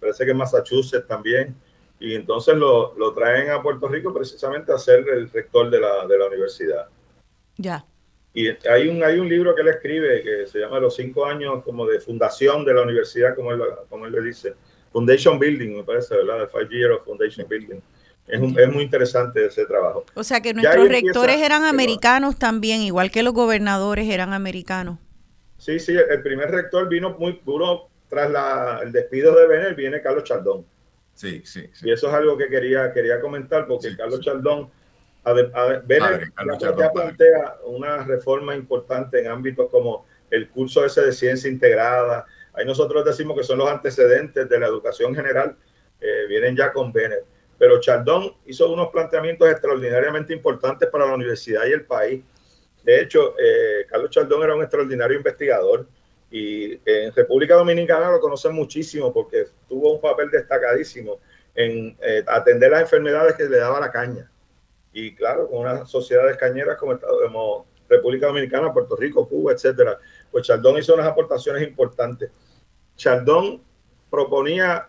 parece 0.00 0.24
que 0.24 0.30
en 0.30 0.36
Massachusetts 0.38 1.06
también 1.06 1.54
y 2.00 2.14
entonces 2.14 2.56
lo, 2.56 2.94
traen 3.14 3.50
a 3.50 3.62
Puerto 3.62 3.86
Rico 3.86 4.12
precisamente 4.12 4.72
a 4.72 4.78
ser 4.78 5.06
el 5.08 5.30
rector 5.30 5.70
de 5.70 5.78
la, 5.78 6.26
universidad. 6.26 6.88
Ya. 7.58 7.84
Y 8.32 8.48
hay 8.66 8.88
un, 8.88 9.04
hay 9.04 9.18
un 9.18 9.28
libro 9.28 9.54
que 9.54 9.60
él 9.60 9.68
escribe 9.68 10.22
que 10.22 10.46
se 10.46 10.60
llama 10.60 10.80
Los 10.80 10.96
cinco 10.96 11.26
años 11.26 11.62
como 11.62 11.86
de 11.86 12.00
fundación 12.00 12.64
de 12.64 12.72
la 12.72 12.82
universidad, 12.82 13.36
como 13.36 13.52
él, 13.52 13.60
como 13.90 14.06
él 14.06 14.12
le 14.12 14.22
dice. 14.22 14.54
Foundation 14.92 15.38
Building, 15.38 15.76
me 15.76 15.84
parece, 15.84 16.16
¿verdad? 16.16 16.48
The 16.48 16.58
Five 16.58 16.68
Years 16.70 16.96
of 16.96 17.04
Foundation 17.04 17.46
Building. 17.46 17.80
Es, 18.26 18.40
es, 18.40 18.72
muy 18.72 18.84
interesante 18.84 19.44
ese 19.44 19.66
trabajo. 19.66 20.04
O 20.14 20.24
sea 20.24 20.40
que 20.40 20.54
nuestros 20.54 20.88
rectores 20.88 21.40
eran 21.42 21.64
americanos 21.64 22.38
también, 22.38 22.80
igual 22.80 23.10
que 23.10 23.22
los 23.22 23.34
gobernadores 23.34 24.08
eran 24.08 24.32
americanos. 24.32 24.98
Sí, 25.58 25.78
sí, 25.78 25.94
el 25.94 26.22
primer 26.22 26.50
rector 26.50 26.88
vino 26.88 27.10
muy 27.18 27.40
duro 27.44 27.88
tras 28.08 28.30
la, 28.30 28.80
el 28.82 28.90
despido 28.90 29.34
de 29.34 29.46
Benner, 29.46 29.74
viene 29.74 30.00
Carlos 30.00 30.24
Chaldón. 30.24 30.64
Sí, 31.14 31.42
sí, 31.44 31.68
Y 31.82 31.92
eso 31.92 32.08
es 32.08 32.14
algo 32.14 32.36
que 32.38 32.48
quería, 32.48 32.92
quería 32.92 33.20
comentar, 33.20 33.66
porque 33.66 33.94
Carlos 33.96 34.20
Chaldón, 34.20 34.70
a, 35.24 35.34
plantea 36.92 37.56
una 37.66 38.04
reforma 38.04 38.54
importante 38.54 39.20
en 39.20 39.28
ámbitos 39.28 39.68
como 39.70 40.06
el 40.30 40.48
curso 40.48 40.84
ese 40.84 41.02
de 41.02 41.12
ciencia 41.12 41.50
integrada. 41.50 42.24
Ahí 42.54 42.64
nosotros 42.64 43.04
decimos 43.04 43.36
que 43.36 43.44
son 43.44 43.58
los 43.58 43.68
antecedentes 43.68 44.48
de 44.48 44.58
la 44.58 44.66
educación 44.66 45.14
general, 45.14 45.56
eh, 46.00 46.26
vienen 46.28 46.56
ya 46.56 46.72
con 46.72 46.92
Benner. 46.92 47.24
Pero 47.58 47.80
Chaldón 47.80 48.36
hizo 48.46 48.72
unos 48.72 48.88
planteamientos 48.88 49.50
extraordinariamente 49.50 50.32
importantes 50.32 50.88
para 50.88 51.06
la 51.06 51.14
universidad 51.14 51.66
y 51.66 51.72
el 51.72 51.84
país. 51.84 52.24
De 52.82 53.02
hecho, 53.02 53.34
eh, 53.38 53.84
Carlos 53.86 54.10
Chaldón 54.10 54.42
era 54.42 54.54
un 54.54 54.62
extraordinario 54.62 55.18
investigador 55.18 55.86
y 56.30 56.80
en 56.88 57.12
República 57.12 57.56
Dominicana 57.56 58.10
lo 58.10 58.20
conocen 58.20 58.54
muchísimo 58.54 59.12
porque 59.12 59.46
tuvo 59.68 59.94
un 59.94 60.00
papel 60.00 60.30
destacadísimo 60.30 61.18
en 61.54 61.96
eh, 62.00 62.22
atender 62.26 62.70
las 62.70 62.82
enfermedades 62.82 63.34
que 63.34 63.48
le 63.48 63.58
daba 63.58 63.80
la 63.80 63.90
caña. 63.90 64.30
Y 64.92 65.14
claro, 65.14 65.48
con 65.48 65.60
unas 65.60 65.90
sociedades 65.90 66.36
cañeras 66.36 66.76
como, 66.78 67.66
República 67.88 68.28
Dominicana, 68.28 68.72
Puerto 68.72 68.94
Rico, 68.94 69.28
Cuba, 69.28 69.52
etcétera, 69.52 69.98
pues 70.30 70.46
Chaldón 70.46 70.78
hizo 70.78 70.94
unas 70.94 71.08
aportaciones 71.08 71.66
importantes. 71.66 72.30
Chaldón 72.94 73.60
proponía 74.08 74.88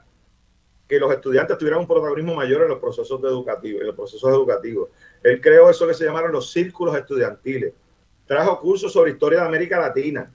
que 0.87 0.99
los 0.99 1.11
estudiantes 1.11 1.57
tuvieran 1.57 1.79
un 1.79 1.87
protagonismo 1.87 2.35
mayor 2.35 2.63
en 2.63 2.69
los 2.69 2.79
procesos 2.79 3.19
educativos, 3.23 3.81
en 3.81 3.87
los 3.87 3.95
procesos 3.95 4.29
educativos. 4.29 4.89
Él 5.23 5.41
creó 5.41 5.69
eso 5.69 5.87
que 5.87 5.95
se 5.95 6.05
llamaron 6.05 6.31
los 6.31 6.51
círculos 6.51 6.95
estudiantiles. 6.95 7.73
Trajo 8.27 8.59
cursos 8.59 8.93
sobre 8.93 9.11
historia 9.11 9.39
de 9.39 9.47
América 9.47 9.79
Latina. 9.79 10.31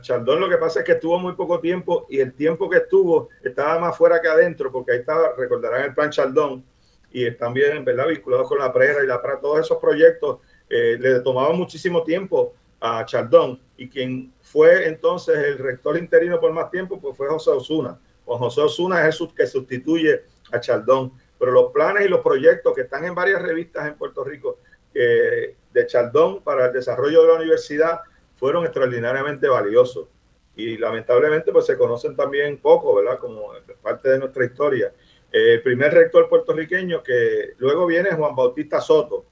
Chaldón 0.00 0.40
lo 0.40 0.48
que 0.48 0.56
pasa 0.56 0.80
es 0.80 0.84
que 0.84 0.92
estuvo 0.92 1.18
muy 1.18 1.34
poco 1.34 1.60
tiempo 1.60 2.06
y 2.08 2.20
el 2.20 2.32
tiempo 2.32 2.68
que 2.68 2.78
estuvo 2.78 3.28
estaba 3.42 3.78
más 3.78 3.96
fuera 3.96 4.20
que 4.20 4.28
adentro, 4.28 4.72
porque 4.72 4.92
ahí 4.92 4.98
estaba, 4.98 5.32
recordarán 5.36 5.82
el 5.82 5.94
plan 5.94 6.10
Chaldón, 6.10 6.64
y 7.12 7.30
también, 7.32 7.84
¿verdad?, 7.84 8.08
vinculados 8.08 8.48
con 8.48 8.58
la 8.58 8.72
PRERA 8.72 9.04
y 9.04 9.06
la 9.06 9.20
PRA, 9.20 9.40
todos 9.40 9.60
esos 9.60 9.78
proyectos 9.78 10.38
eh, 10.68 10.96
le 10.98 11.20
tomaban 11.20 11.56
muchísimo 11.56 12.02
tiempo 12.02 12.54
a 12.80 13.04
Chaldón, 13.04 13.60
y 13.76 13.88
quien 13.88 14.32
fue 14.42 14.86
entonces 14.86 15.36
el 15.36 15.58
rector 15.58 15.96
interino 15.96 16.40
por 16.40 16.52
más 16.52 16.70
tiempo, 16.70 17.00
pues 17.00 17.16
fue 17.16 17.28
José 17.28 17.50
Osuna. 17.50 17.98
Juan 18.24 18.38
José 18.38 18.60
Osuna 18.60 19.08
es 19.08 19.20
el 19.20 19.34
que 19.34 19.46
sustituye 19.46 20.22
a 20.52 20.60
Chaldón. 20.60 21.12
Pero 21.38 21.52
los 21.52 21.72
planes 21.72 22.04
y 22.04 22.08
los 22.08 22.20
proyectos 22.20 22.74
que 22.74 22.82
están 22.82 23.04
en 23.04 23.14
varias 23.14 23.40
revistas 23.40 23.88
en 23.88 23.94
Puerto 23.94 24.22
Rico 24.22 24.58
eh, 24.94 25.56
de 25.72 25.86
Chaldón 25.86 26.42
para 26.42 26.66
el 26.66 26.72
desarrollo 26.72 27.22
de 27.22 27.28
la 27.28 27.34
universidad 27.34 28.00
fueron 28.40 28.64
extraordinariamente 28.64 29.46
valiosos. 29.46 30.08
Y 30.56 30.78
lamentablemente 30.78 31.52
pues 31.52 31.66
se 31.66 31.78
conocen 31.78 32.16
también 32.16 32.58
poco, 32.58 32.96
¿verdad? 32.96 33.18
Como 33.18 33.52
parte 33.82 34.08
de 34.08 34.18
nuestra 34.18 34.44
historia. 34.44 34.92
Eh, 35.30 35.54
el 35.54 35.62
primer 35.62 35.92
rector 35.92 36.28
puertorriqueño 36.28 37.02
que 37.02 37.52
luego 37.58 37.86
viene 37.86 38.12
Juan 38.12 38.34
Bautista 38.34 38.80
Soto, 38.80 39.26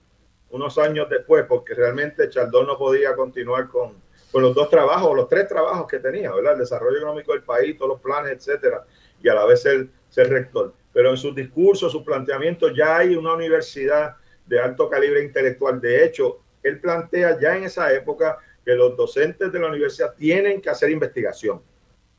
unos 0.51 0.79
años 0.79 1.09
después, 1.11 1.45
porque 1.49 1.75
realmente 1.75 2.29
Chaldón 2.29 2.67
no 2.67 2.79
podía 2.79 3.17
continuar 3.17 3.69
con, 3.69 3.95
con 4.31 4.43
los 4.43 4.55
dos 4.55 4.71
trabajos, 4.71 5.17
los 5.17 5.29
tres 5.29 5.49
trabajos 5.49 5.87
que 5.89 5.99
tenía, 5.99 6.33
¿verdad? 6.33 6.53
El 6.53 6.61
desarrollo 6.61 6.99
económico 6.99 7.33
del 7.33 7.43
país, 7.43 7.77
todos 7.77 7.91
los 7.91 8.01
planes, 8.01 8.33
etcétera, 8.33 8.85
y 9.23 9.29
a 9.29 9.35
la 9.35 9.45
vez 9.47 9.63
ser, 9.63 9.89
ser 10.09 10.31
rector. 10.31 10.73
Pero 10.93 11.11
en 11.11 11.17
sus 11.17 11.35
discursos, 11.35 11.93
sus 11.93 12.03
planteamientos, 12.03 12.73
ya 12.77 12.99
hay 12.99 13.17
una 13.17 13.35
universidad 13.35 14.17
de 14.47 14.61
alto 14.61 14.89
calibre 14.89 15.23
intelectual. 15.23 15.81
De 15.81 16.05
hecho, 16.05 16.41
él 16.63 16.81
plantea 16.81 17.39
ya 17.39 17.57
en 17.57 17.65
esa 17.65 17.93
época 17.93 18.39
que 18.69 18.75
los 18.75 18.99
docentes 18.99 19.51
de 19.51 19.59
la 19.59 19.69
universidad 19.69 20.15
tienen 20.15 20.61
que 20.61 20.69
hacer 20.69 20.91
investigación. 20.91 21.63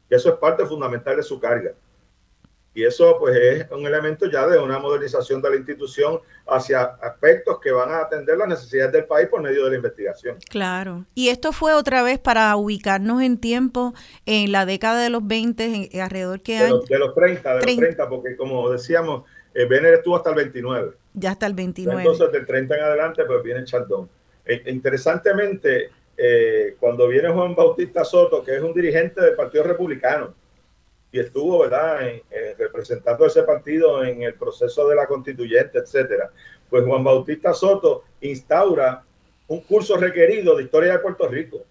Y 0.09 0.15
eso 0.15 0.29
es 0.29 0.35
parte 0.37 0.65
fundamental 0.65 1.17
de 1.17 1.21
su 1.21 1.39
carga. 1.39 1.73
Y 2.73 2.83
eso 2.83 3.17
pues 3.19 3.37
es 3.37 3.69
un 3.69 3.85
elemento 3.85 4.25
ya 4.25 4.47
de 4.47 4.57
una 4.57 4.79
modernización 4.79 5.43
de 5.43 5.51
la 5.51 5.57
institución 5.57 6.21
hacia 6.47 6.81
aspectos 7.03 7.59
que 7.59 7.71
van 7.71 7.91
a 7.91 7.99
atender 7.99 8.35
las 8.35 8.47
necesidades 8.47 8.93
del 8.93 9.05
país 9.05 9.27
por 9.27 9.43
medio 9.43 9.63
de 9.65 9.69
la 9.69 9.75
investigación. 9.75 10.37
Claro. 10.49 11.05
Y 11.13 11.29
esto 11.29 11.51
fue 11.51 11.75
otra 11.75 12.01
vez 12.01 12.17
para 12.17 12.55
ubicarnos 12.55 13.21
en 13.21 13.37
tiempo 13.37 13.93
en 14.25 14.51
la 14.51 14.65
década 14.65 15.03
de 15.03 15.11
los 15.11 15.27
20, 15.27 16.01
alrededor 16.01 16.41
que 16.41 16.63
de, 16.63 16.69
los, 16.71 16.85
de 16.87 16.97
los 16.97 17.13
30, 17.13 17.57
de 17.57 17.61
30. 17.61 17.69
los 17.69 17.95
30, 17.95 18.09
porque 18.09 18.35
como 18.35 18.71
decíamos, 18.71 19.25
eh, 19.53 19.67
estuvo 19.93 20.15
hasta 20.15 20.31
el 20.31 20.35
29. 20.35 20.93
Ya 21.13 21.29
hasta 21.29 21.45
el 21.45 21.53
29. 21.53 22.01
Entonces 22.01 22.31
del 22.31 22.47
30 22.47 22.75
en 22.75 22.81
adelante 22.81 23.23
pues 23.25 23.43
viene 23.43 23.63
Chaldón. 23.65 24.09
E, 24.45 24.63
interesantemente, 24.71 25.91
eh, 26.21 26.75
cuando 26.79 27.07
viene 27.07 27.29
Juan 27.29 27.55
Bautista 27.55 28.03
Soto, 28.03 28.43
que 28.43 28.57
es 28.57 28.61
un 28.61 28.73
dirigente 28.73 29.21
del 29.21 29.35
Partido 29.35 29.63
Republicano, 29.63 30.33
y 31.11 31.19
estuvo, 31.19 31.59
¿verdad?, 31.59 32.01
representando 32.57 33.25
ese 33.25 33.41
partido 33.43 34.03
en 34.03 34.21
el 34.21 34.35
proceso 34.35 34.87
de 34.87 34.95
la 34.95 35.07
constituyente, 35.07 35.79
etcétera. 35.79 36.29
Pues 36.69 36.85
Juan 36.85 37.03
Bautista 37.03 37.51
Soto 37.53 38.03
instaura 38.21 39.03
un 39.47 39.61
curso 39.61 39.97
requerido 39.97 40.55
de 40.55 40.63
historia 40.63 40.91
de 40.93 40.99
Puerto 40.99 41.27
Rico. 41.27 41.65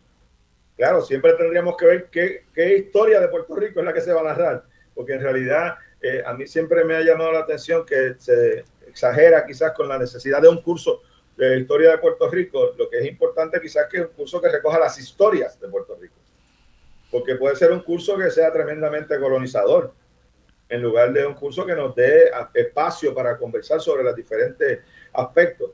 Claro, 0.77 1.03
siempre 1.03 1.35
tendríamos 1.35 1.77
que 1.77 1.87
ver 1.87 2.09
qué, 2.11 2.45
qué 2.55 2.79
historia 2.79 3.21
de 3.21 3.29
Puerto 3.29 3.55
Rico 3.55 3.81
es 3.81 3.87
la 3.87 3.93
que 3.93 4.01
se 4.01 4.13
va 4.13 4.23
a 4.23 4.25
narrar, 4.25 4.65
porque 4.95 5.13
en 5.13 5.21
realidad 5.21 5.77
eh, 6.01 6.23
a 6.25 6.33
mí 6.33 6.47
siempre 6.47 6.85
me 6.85 6.97
ha 6.97 7.01
llamado 7.03 7.33
la 7.33 7.41
atención 7.41 7.85
que 7.85 8.15
se 8.19 8.65
exagera 8.89 9.45
quizás 9.47 9.73
con 9.73 9.89
la 9.89 9.99
necesidad 9.99 10.41
de 10.41 10.49
un 10.49 10.63
curso 10.63 11.03
de 11.39 11.61
historia 11.61 11.93
de 11.93 11.99
Puerto 11.99 12.29
Rico. 12.29 12.75
Lo 12.77 12.91
que 12.91 12.99
es 12.99 13.07
importante 13.07 13.61
quizás 13.61 13.87
que 13.91 13.99
es 13.99 14.03
un 14.05 14.13
curso 14.13 14.41
que 14.41 14.51
recoja 14.51 14.79
las 14.79 14.99
historias 14.99 15.59
de 15.59 15.69
Puerto 15.69 15.97
Rico 15.99 16.19
porque 17.11 17.37
puede 17.37 17.57
ser 17.57 17.73
un 17.73 17.81
curso 17.81 18.17
que 18.17 18.31
sea 18.31 18.53
tremendamente 18.53 19.19
colonizador, 19.19 19.93
en 20.69 20.83
lugar 20.83 21.13
de 21.13 21.27
un 21.27 21.35
curso 21.35 21.65
que 21.65 21.75
nos 21.75 21.95
dé 21.95 22.31
espacio 22.55 23.15
para 23.15 23.39
conversar 23.39 23.81
sobre 23.81 24.05
los 24.05 24.15
diferentes 24.15 24.81
aspectos. 25.15 25.71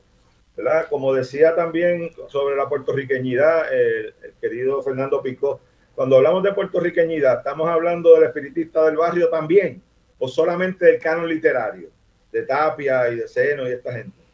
¿verdad? 0.55 0.87
Como 0.89 1.13
decía 1.13 1.53
también 1.53 2.11
sobre 2.29 2.55
la 2.55 2.69
puertorriqueñidad 2.69 3.73
el, 3.73 4.13
querido 4.39 4.81
Fernando 4.81 5.21
Picó, 5.21 5.59
cuando 5.93 6.15
hablamos 6.17 6.43
de 6.43 6.53
puertorriqueñidad, 6.53 7.39
¿estamos 7.39 7.67
hablando 7.67 8.13
del 8.13 8.25
espiritista 8.25 8.85
del 8.85 8.95
barrio 8.95 9.29
también? 9.29 9.81
¿O 10.17 10.29
solamente 10.29 10.85
del 10.85 10.99
canon 10.99 11.27
literario, 11.27 11.89
de 12.31 12.43
Tapia 12.43 13.09
y 13.09 13.17
de 13.17 13.27
Seno 13.27 13.67
y 13.67 13.73
esta 13.73 13.91
gente? 13.91 14.24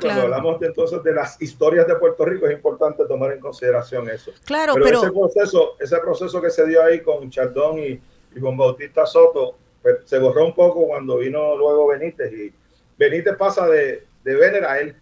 Cuando 0.00 0.22
hablamos 0.22 0.60
entonces 0.60 1.02
de 1.02 1.14
las 1.14 1.40
historias 1.40 1.86
de 1.86 1.96
Puerto 1.96 2.24
Rico, 2.24 2.46
es 2.46 2.52
importante 2.52 3.06
tomar 3.06 3.32
en 3.32 3.40
consideración 3.40 4.08
eso. 4.10 4.32
Claro, 4.44 4.74
pero, 4.74 5.02
ese 5.02 5.10
proceso, 5.12 5.76
ese 5.80 5.96
proceso 5.98 6.42
que 6.42 6.50
se 6.50 6.66
dio 6.66 6.82
ahí 6.82 7.00
con 7.00 7.30
Chardón 7.30 7.78
y, 7.78 8.00
y 8.36 8.40
con 8.40 8.56
Bautista 8.56 9.06
Soto, 9.06 9.56
pues, 9.82 9.96
se 10.04 10.18
borró 10.18 10.44
un 10.44 10.54
poco 10.54 10.86
cuando 10.86 11.18
vino 11.18 11.56
luego 11.56 11.88
Benítez 11.88 12.32
y 12.32 12.52
Benítez 12.98 13.36
pasa 13.36 13.66
de, 13.66 14.04
de 14.24 14.34
Vener 14.34 14.64
a 14.64 14.80
él. 14.80 14.96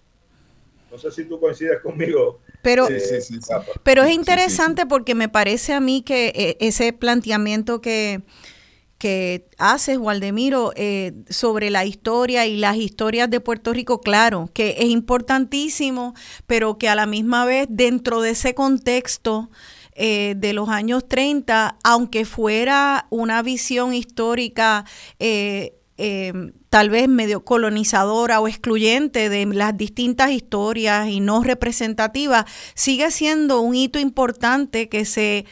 No 0.91 0.99
sé 0.99 1.11
si 1.11 1.24
tú 1.24 1.41
coincides 1.41 1.80
conmigo. 1.80 2.39
Pero, 2.62 2.87
pero 3.82 4.03
es 4.05 4.11
interesante 4.11 4.87
porque 4.87 5.14
me 5.14 5.28
parece 5.28 5.72
a 5.72 5.80
mí 5.80 6.03
que 6.03 6.32
eh, 6.34 6.57
ese 6.61 6.93
planteamiento 6.93 7.80
que, 7.80 8.22
que 8.99 9.49
haces, 9.59 9.99
Waldemiro, 9.99 10.72
eh, 10.74 11.12
sobre 11.28 11.70
la 11.70 11.84
historia 11.84 12.47
y 12.47 12.57
las 12.57 12.76
historias 12.76 13.28
de 13.28 13.40
Puerto 13.40 13.72
Rico, 13.72 14.01
claro, 14.01 14.49
que 14.55 14.76
es 14.78 14.86
importantísimo, 14.86 16.14
pero 16.47 16.78
que 16.78 16.88
a 16.88 16.94
la 16.94 17.07
misma 17.07 17.44
vez 17.44 17.66
dentro 17.68 18.22
de 18.22 18.30
ese 18.30 18.55
contexto 18.55 19.51
eh, 19.92 20.34
de 20.36 20.53
los 20.53 20.68
años 20.68 21.07
30, 21.09 21.76
aunque 21.84 22.24
fuera 22.24 23.07
una 23.11 23.42
visión 23.42 23.92
histórica 23.92 24.84
eh, 25.18 25.72
tal 26.68 26.90
vez 26.90 27.09
medio 27.09 27.42
colonizadora 27.42 28.40
o 28.40 28.49
excluyente 28.49 29.30
de 29.30 29.47
las 29.47 29.76
distintas 29.76 30.30
historias 30.30 31.09
y 31.09 31.20
no 31.20 31.42
representativa, 31.42 32.44
sigue 32.74 33.11
siendo 33.11 33.62
un 33.62 33.74
hito 33.74 33.99
importante 33.99 34.90
que 34.90 35.07
se 35.07 35.47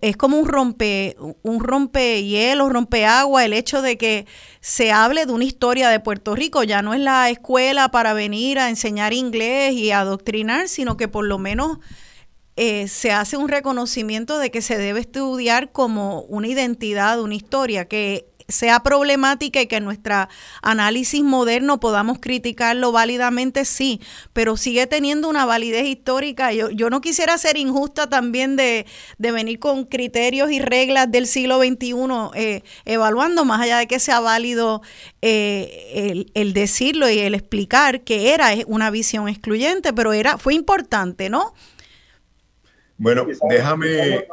es 0.00 0.16
como 0.16 0.38
un 0.38 0.46
rompe, 0.46 1.16
un 1.42 1.60
rompe 1.60 2.20
rompe 2.68 3.06
agua, 3.06 3.44
el 3.44 3.52
hecho 3.52 3.82
de 3.82 3.96
que 3.96 4.26
se 4.60 4.92
hable 4.92 5.26
de 5.26 5.32
una 5.32 5.44
historia 5.44 5.88
de 5.88 6.00
Puerto 6.00 6.34
Rico. 6.34 6.62
Ya 6.62 6.82
no 6.82 6.94
es 6.94 7.00
la 7.00 7.30
escuela 7.30 7.90
para 7.90 8.12
venir 8.12 8.58
a 8.58 8.68
enseñar 8.68 9.12
inglés 9.12 9.72
y 9.74 9.90
adoctrinar, 9.90 10.68
sino 10.68 10.96
que 10.96 11.08
por 11.08 11.26
lo 11.26 11.38
menos 11.38 11.78
eh, 12.56 12.88
se 12.88 13.12
hace 13.12 13.36
un 13.36 13.48
reconocimiento 13.48 14.38
de 14.38 14.50
que 14.50 14.62
se 14.62 14.78
debe 14.78 15.00
estudiar 15.00 15.72
como 15.72 16.22
una 16.22 16.48
identidad, 16.48 17.20
una 17.20 17.34
historia, 17.34 17.86
que 17.86 18.26
sea 18.48 18.80
problemática 18.80 19.60
y 19.60 19.66
que 19.66 19.80
nuestra 19.80 20.28
análisis 20.62 21.22
moderno 21.22 21.80
podamos 21.80 22.18
criticarlo 22.20 22.92
válidamente, 22.92 23.64
sí, 23.64 24.00
pero 24.32 24.56
sigue 24.56 24.86
teniendo 24.86 25.28
una 25.28 25.44
validez 25.44 25.86
histórica. 25.86 26.52
Yo, 26.52 26.70
yo 26.70 26.90
no 26.90 27.00
quisiera 27.00 27.36
ser 27.38 27.56
injusta 27.56 28.08
también 28.08 28.56
de, 28.56 28.86
venir 29.18 29.58
con 29.58 29.84
criterios 29.84 30.50
y 30.50 30.60
reglas 30.60 31.10
del 31.10 31.26
siglo 31.26 31.58
XXI 31.58 31.94
eh, 32.34 32.62
evaluando, 32.84 33.44
más 33.44 33.60
allá 33.60 33.78
de 33.78 33.86
que 33.86 33.98
sea 33.98 34.20
válido 34.20 34.82
eh, 35.22 36.26
el, 36.34 36.52
decirlo 36.52 37.10
y 37.10 37.18
el 37.18 37.34
explicar 37.34 38.02
que 38.02 38.32
era 38.32 38.50
una 38.66 38.90
visión 38.90 39.28
excluyente, 39.28 39.92
pero 39.92 40.12
era 40.12 40.38
fue 40.38 40.54
importante, 40.54 41.28
¿no? 41.28 41.52
Bueno, 42.98 43.26
déjame... 43.48 44.26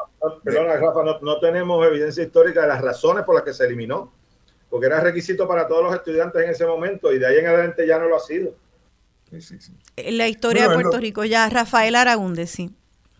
perdona, 0.43 0.77
Rafa, 0.77 1.03
no, 1.03 1.19
no 1.19 1.39
tenemos 1.39 1.85
evidencia 1.85 2.23
histórica 2.23 2.61
de 2.61 2.67
las 2.67 2.81
razones 2.81 3.23
por 3.25 3.35
las 3.35 3.43
que 3.43 3.53
se 3.53 3.65
eliminó 3.65 4.11
porque 4.73 4.87
era 4.87 5.01
requisito 5.01 5.47
para 5.47 5.67
todos 5.67 5.83
los 5.83 5.93
estudiantes 5.93 6.43
en 6.43 6.49
ese 6.49 6.65
momento 6.65 7.13
y 7.13 7.19
de 7.19 7.27
ahí 7.27 7.37
en 7.37 7.45
adelante 7.45 7.85
ya 7.85 7.99
no 7.99 8.07
lo 8.07 8.15
ha 8.15 8.19
sido. 8.19 8.55
La 9.95 10.27
historia 10.27 10.67
de 10.67 10.73
Puerto 10.73 10.97
Rico, 10.97 11.23
ya 11.25 11.47
Rafael 11.47 11.93
Aragunde, 11.93 12.47
sí. 12.47 12.71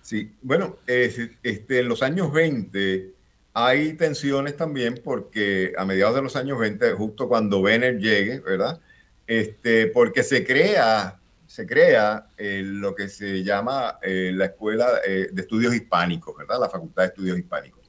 Sí, 0.01 0.31
bueno, 0.41 0.77
este, 0.87 1.79
en 1.79 1.87
los 1.87 2.01
años 2.01 2.33
20 2.33 3.11
hay 3.53 3.93
tensiones 3.93 4.57
también 4.57 4.99
porque 5.03 5.73
a 5.77 5.85
mediados 5.85 6.15
de 6.15 6.23
los 6.23 6.35
años 6.35 6.57
20, 6.57 6.93
justo 6.93 7.27
cuando 7.27 7.61
Benner 7.61 7.99
llegue, 7.99 8.39
¿verdad? 8.39 8.79
Este, 9.27 9.85
porque 9.85 10.23
se 10.23 10.43
crea, 10.43 11.19
se 11.53 11.67
crea 11.67 12.29
eh, 12.35 12.63
lo 12.65 12.95
que 12.95 13.07
se 13.07 13.43
llama 13.43 13.99
eh, 14.01 14.31
la 14.33 14.45
Escuela 14.45 15.01
eh, 15.05 15.29
de 15.31 15.41
Estudios 15.43 15.75
Hispánicos, 15.75 16.35
¿verdad? 16.35 16.59
La 16.59 16.67
Facultad 16.67 17.03
de 17.03 17.07
Estudios 17.09 17.37
Hispánicos. 17.37 17.83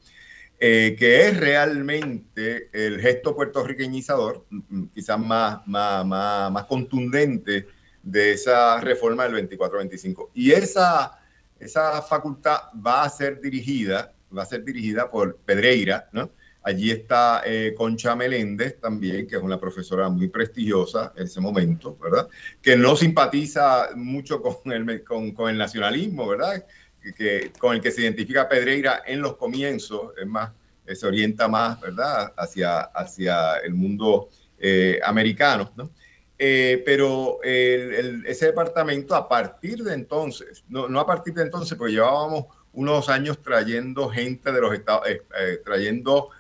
Que 0.59 1.29
es 1.29 1.41
realmente 1.41 2.69
el 2.75 3.01
gesto 3.01 3.35
puertorriqueñizador, 3.35 4.45
mm, 4.51 4.59
mm, 4.69 4.89
quizás 4.95 5.19
más, 5.19 5.67
más, 5.67 6.05
más, 6.05 6.65
contundente 6.67 7.67
de 8.03 8.33
esa 8.33 8.83
reforma 8.83 9.27
del 9.27 9.49
24-25. 9.49 10.31
Y 10.35 10.53
esa, 10.53 11.19
esa 11.59 12.03
facultad 12.03 12.59
va 12.87 13.05
a 13.05 13.09
ser 13.09 13.41
dirigida, 13.41 14.13
va 14.37 14.43
a 14.43 14.47
ser 14.47 14.63
dirigida 14.63 15.11
por 15.11 15.39
Pedreira, 15.39 16.11
¿no? 16.13 16.31
Allí 16.65 16.91
está 16.91 17.43
eh, 17.45 17.75
Concha 17.77 18.17
Meléndez 18.17 18.81
también, 18.81 19.27
que 19.27 19.37
es 19.37 19.43
una 19.43 19.61
profesora 19.61 20.09
muy 20.09 20.29
prestigiosa 20.29 21.13
en 21.15 21.25
ese 21.25 21.41
momento, 21.41 21.97
¿verdad? 22.03 22.29
Que 22.63 22.77
no 22.77 22.97
simpatiza 22.97 23.91
mucho 23.95 24.41
con 24.41 24.73
el, 24.73 25.05
con, 25.05 25.33
con 25.33 25.51
el 25.51 25.59
nacionalismo, 25.59 26.27
¿verdad? 26.27 26.65
que, 27.13 27.53
con 27.59 27.75
el 27.75 27.81
que 27.81 27.91
se 27.91 28.03
identifica 28.03 28.49
Pedreira 28.49 29.03
en 29.07 29.21
los 29.21 29.37
comienzos, 29.37 30.13
es 30.19 30.27
más, 30.27 30.53
eh, 30.87 30.95
se 30.95 31.07
orienta 31.07 31.49
más, 31.49 31.81
¿verdad?, 31.81 32.33
hacia, 32.37 32.81
hacia 32.81 33.59
el 33.59 33.75
mundo 33.75 34.29
eh, 34.59 35.01
americano, 35.05 35.73
¿no? 35.77 35.91
Eh, 36.37 36.83
pero 36.85 37.39
ese 37.43 38.47
departamento 38.47 39.15
a 39.15 39.29
partir 39.29 39.85
de 39.85 39.95
entonces, 39.95 40.65
no, 40.69 40.89
no, 40.89 40.99
a 40.99 41.07
partir 41.07 41.33
de 41.33 41.43
entonces, 41.43 41.79
porque 41.79 41.95
llevábamos 41.95 42.47
unos 42.73 43.09
años 43.09 43.41
trayendo 43.41 44.11
gente 44.11 44.51
de 44.51 44.61
los 44.61 44.75
estados, 44.75 45.07
trayendo 45.65 46.31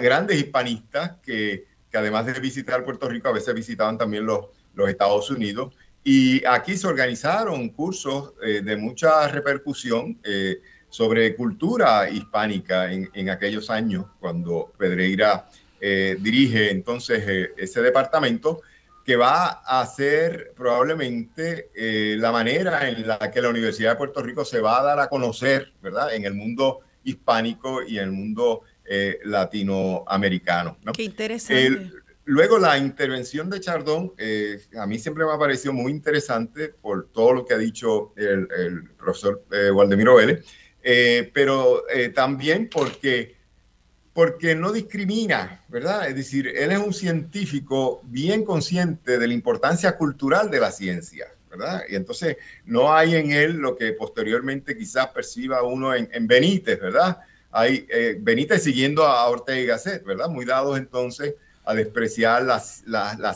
grandes 0.00 0.38
hispanistas 0.38 1.16
que, 1.22 1.66
que, 1.90 1.98
además 1.98 2.26
de 2.26 2.38
visitar 2.40 2.84
Puerto 2.84 3.08
Rico, 3.08 3.28
a 3.28 3.32
veces 3.32 3.54
visitaban 3.54 3.98
también 3.98 4.26
los, 4.26 4.46
los 4.74 4.88
Estados 4.88 5.30
Unidos 5.30 5.74
y 6.10 6.42
aquí 6.46 6.76
se 6.76 6.86
organizaron 6.86 7.68
cursos 7.68 8.32
eh, 8.42 8.62
de 8.62 8.76
mucha 8.78 9.28
repercusión 9.28 10.18
eh, 10.24 10.56
sobre 10.88 11.36
cultura 11.36 12.08
hispánica 12.08 12.90
en, 12.90 13.28
aquellos 13.28 13.68
años, 13.68 14.06
cuando 14.18 14.72
Pedreira 14.78 15.50
eh, 15.78 16.16
dirige 16.18 16.70
entonces 16.70 17.50
ese 17.58 17.82
departamento, 17.82 18.62
que 19.04 19.16
va 19.16 19.60
a 19.66 19.84
ser 19.84 20.54
probablemente 20.56 21.70
la 22.16 22.32
manera 22.32 22.88
en 22.88 23.06
la 23.06 23.30
que 23.30 23.42
la 23.42 23.50
Universidad 23.50 23.90
de 23.90 23.96
Puerto 23.96 24.22
Rico 24.22 24.46
se 24.46 24.60
va 24.60 24.80
a 24.80 24.82
dar 24.82 25.00
a 25.00 25.08
conocer, 25.08 25.72
¿verdad?, 25.82 26.14
en 26.14 26.24
el 26.24 26.32
mundo 26.32 26.80
hispánico 27.04 27.82
y 27.82 27.98
en 27.98 28.04
el 28.04 28.12
mundo 28.12 28.62
latinoamericano. 29.24 30.78
Qué 30.94 31.02
interesante. 31.02 31.90
Luego 32.28 32.58
la 32.58 32.76
intervención 32.76 33.48
de 33.48 33.58
Chardón, 33.58 34.12
eh, 34.18 34.60
a 34.78 34.86
mí 34.86 34.98
siempre 34.98 35.24
me 35.24 35.32
ha 35.32 35.38
parecido 35.38 35.72
muy 35.72 35.90
interesante 35.90 36.68
por 36.68 37.08
todo 37.10 37.32
lo 37.32 37.46
que 37.46 37.54
ha 37.54 37.58
dicho 37.58 38.12
el, 38.16 38.84
profesor 38.98 39.46
eh, 39.50 39.70
Waldemiro 39.70 40.16
Vélez, 40.16 40.44
eh, 40.82 41.30
pero 41.32 41.84
también 42.14 42.68
porque, 42.70 43.34
porque 44.12 44.54
no 44.54 44.72
discrimina, 44.72 45.64
¿verdad? 45.68 46.06
Es 46.06 46.16
decir, 46.16 46.48
él 46.48 46.70
es 46.70 46.78
un 46.78 46.92
científico 46.92 48.02
bien 48.04 48.44
consciente 48.44 49.18
de 49.18 49.26
la 49.26 49.32
importancia 49.32 49.96
cultural 49.96 50.50
de 50.50 50.60
la 50.60 50.70
ciencia, 50.70 51.28
¿verdad? 51.48 51.84
Y 51.88 51.96
entonces 51.96 52.36
no 52.66 52.92
hay 52.92 53.14
en 53.14 53.32
él 53.32 53.56
lo 53.56 53.74
que 53.74 53.92
posteriormente 53.94 54.76
quizás 54.76 55.06
perciba 55.08 55.62
uno 55.62 55.94
en, 55.94 56.26
Benítez, 56.26 56.78
¿verdad? 56.78 57.20
Hay 57.58 57.88
Benítez 58.20 58.62
siguiendo 58.62 59.04
a 59.04 59.28
Ortega 59.28 59.58
y 59.58 59.66
Gasset, 59.66 60.04
¿verdad? 60.04 60.28
Muy 60.28 60.44
dados 60.44 60.78
entonces 60.78 61.34
a 61.64 61.74
despreciar 61.74 62.44
las, 62.44 62.82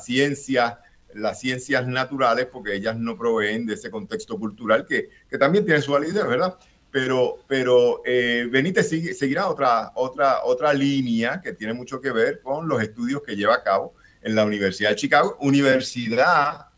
ciencias, 0.04 0.78
las 1.12 1.40
ciencias 1.40 1.86
naturales, 1.86 2.46
porque 2.46 2.74
ellas 2.74 2.96
no 2.96 3.18
proveen 3.18 3.66
de 3.66 3.74
ese 3.74 3.90
contexto 3.90 4.38
cultural 4.38 4.86
que, 4.86 5.10
también 5.38 5.66
tiene 5.66 5.82
su 5.82 5.92
validez, 5.92 6.24
¿verdad? 6.26 6.56
Pero, 6.90 7.40
pero 7.48 8.00
eh, 8.06 8.48
Benítez 8.50 8.88
seguirá 8.88 9.48
otra, 9.48 9.92
otra, 9.96 10.44
otra 10.44 10.72
línea 10.72 11.40
que 11.42 11.52
tiene 11.52 11.74
mucho 11.74 12.00
que 12.00 12.10
ver 12.10 12.40
con 12.40 12.68
los 12.68 12.80
estudios 12.80 13.22
que 13.22 13.36
lleva 13.36 13.56
a 13.56 13.62
cabo 13.62 13.94
en 14.22 14.34
la 14.34 14.44
Universidad 14.44 14.90
de 14.90 14.96
Chicago, 14.96 15.36
universidad, 15.40 16.68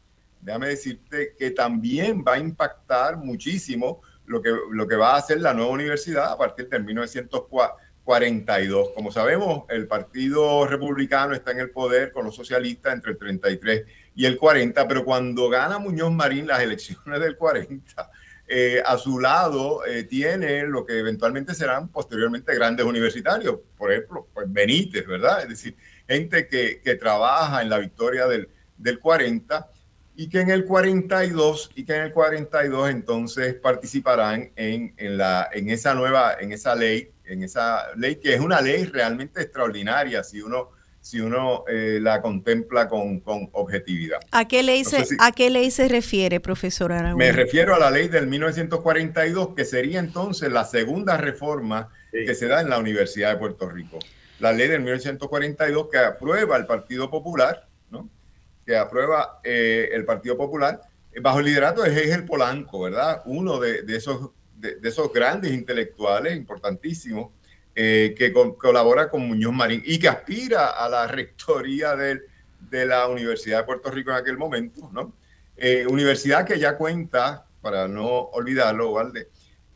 déjame 0.41 0.69
decirte, 0.69 1.35
que 1.39 1.51
también 1.53 2.25
va 2.27 2.35
a 2.35 2.39
impactar 2.39 3.17
muchísimo 3.17 4.03
lo 4.27 4.41
que, 4.43 4.55
lo 4.71 4.87
que 4.87 4.97
va 4.97 5.15
a 5.15 5.19
hacer 5.19 5.41
la 5.41 5.55
nueva 5.55 5.71
universidad 5.71 6.33
a 6.33 6.39
partir 6.39 6.69
de 6.69 6.79
1904 6.79 7.85
42. 8.05 8.91
Como 8.95 9.11
sabemos, 9.11 9.65
el 9.71 9.87
Partido 9.87 10.67
Republicano 10.67 11.35
está 11.35 11.53
en 11.53 11.61
el 11.61 11.71
poder 11.71 12.13
con 12.13 12.27
los 12.27 12.37
socialistas 12.37 12.93
entre 12.93 13.13
el 13.13 13.19
33 13.19 13.85
y 14.15 14.27
el 14.27 14.37
40, 14.37 14.87
pero 14.87 15.05
cuando 15.05 15.49
gana 15.49 15.79
Muñoz 15.79 16.13
Marín 16.13 16.47
las 16.47 16.61
elecciones 16.61 17.21
del 17.21 17.37
40, 17.37 18.11
eh, 18.47 18.83
a 18.85 18.99
su 18.99 19.19
lado 19.19 19.87
eh, 19.87 20.05
tiene 20.05 20.65
lo 20.65 20.85
que 20.85 20.99
eventualmente 20.99 21.55
serán 21.55 21.89
posteriormente 21.89 22.55
grandes 22.55 22.85
universitarios, 22.85 23.59
por 23.79 23.91
ejemplo, 23.91 24.29
pues 24.35 24.53
Benítez, 24.53 25.07
¿verdad? 25.07 25.43
Es 25.43 25.49
decir, 25.49 25.75
gente 26.07 26.47
que, 26.47 26.83
que 26.85 26.97
trabaja 26.97 27.63
en 27.63 27.71
la 27.71 27.79
victoria 27.79 28.27
del, 28.27 28.51
del 28.77 28.99
40 28.99 29.67
y 30.17 30.29
que 30.29 30.41
en 30.41 30.51
el 30.51 30.65
42 30.65 31.71
y 31.75 31.85
que 31.85 31.95
en 31.97 32.03
el 32.03 32.13
42 32.13 32.91
entonces 32.91 33.55
participarán 33.55 34.53
en, 34.57 34.95
en, 34.97 35.19
la, 35.19 35.49
en 35.53 35.71
esa 35.71 35.95
nueva, 35.95 36.37
en 36.41 36.53
esa 36.53 36.75
ley 36.75 37.11
en 37.27 37.43
esa 37.43 37.95
ley, 37.97 38.17
que 38.17 38.35
es 38.35 38.41
una 38.41 38.61
ley 38.61 38.85
realmente 38.85 39.43
extraordinaria 39.43 40.23
si 40.23 40.41
uno, 40.43 40.71
si 41.01 41.21
uno 41.21 41.65
eh, 41.69 41.99
la 42.01 42.21
contempla 42.21 42.89
con, 42.89 43.21
con, 43.21 43.49
objetividad. 43.53 44.21
¿A 44.31 44.47
qué, 44.47 44.63
ley 44.63 44.85
se, 44.85 45.05
¿A 45.19 45.33
qué 45.33 45.51
ley 45.51 45.71
se 45.71 45.89
refiere, 45.89 46.41
profesor 46.41 46.93
Aragón? 46.93 47.19
Me 47.19 47.33
refiero 47.33 47.75
a 47.75 47.79
la 47.79 47.91
ley 47.91 48.09
del 48.09 48.27
1942, 48.27 49.55
que 49.55 49.65
sería 49.65 50.01
entonces 50.01 50.51
la 50.53 50.65
segunda 50.65 51.17
reforma 51.17 51.89
que 52.13 52.35
se 52.35 52.47
da 52.47 52.61
en 52.61 52.71
la 52.71 52.79
Universidad 52.79 53.33
de 53.33 53.39
Puerto 53.39 53.69
Rico. 53.69 53.99
La 54.39 54.53
ley 54.53 54.69
del 54.69 54.81
1942 54.81 55.89
que 55.91 55.99
aprueba 55.99 56.57
el 56.57 56.67
Partido 56.67 57.11
Popular, 57.11 57.67
¿no? 57.67 57.74
Que 58.65 58.77
aprueba 58.77 59.41
eh, 59.45 59.91
el 59.93 60.05
Partido 60.05 60.37
Popular, 60.37 60.81
bajo 61.21 61.39
el 61.39 61.47
liderato 61.47 61.83
de 61.83 61.91
Hegel 61.91 62.25
Polanco, 62.25 62.81
¿verdad? 62.81 63.23
Uno 63.27 63.61
de, 63.61 63.85
esos 63.89 64.31
de, 64.57 64.79
esos 64.83 65.13
grandes 65.13 65.53
intelectuales 65.53 66.37
importantísimos 66.37 67.31
eh, 67.75 68.15
que 68.17 68.33
colabora 68.33 69.09
con 69.11 69.27
Muñoz 69.27 69.53
Marín 69.53 69.83
y 69.85 69.99
que 69.99 70.09
aspira 70.09 70.69
a 70.69 70.89
la 70.89 71.07
rectoría 71.07 71.97
de, 71.97 72.21
la 72.71 73.07
Universidad 73.07 73.59
de 73.59 73.65
Puerto 73.65 73.91
Rico 73.91 74.11
en 74.11 74.17
aquel 74.17 74.37
momento, 74.37 74.91
¿no? 74.93 75.13
Eh, 75.57 75.87
universidad 75.89 76.45
que 76.45 76.59
ya 76.59 76.77
cuenta, 76.77 77.47
para 77.61 77.87
no 77.87 78.07
olvidarlo, 78.09 78.93
¿vale? 78.93 79.29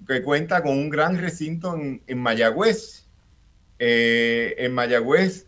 que 0.07 0.22
cuenta 0.22 0.62
con 0.62 0.72
un 0.72 0.91
gran 0.91 1.16
recinto 1.18 1.76
en, 1.76 2.03
en 2.07 2.18
Mayagüez. 2.18 3.07
Eh, 3.78 4.57
en 4.59 4.74
Mayagüez, 4.74 5.47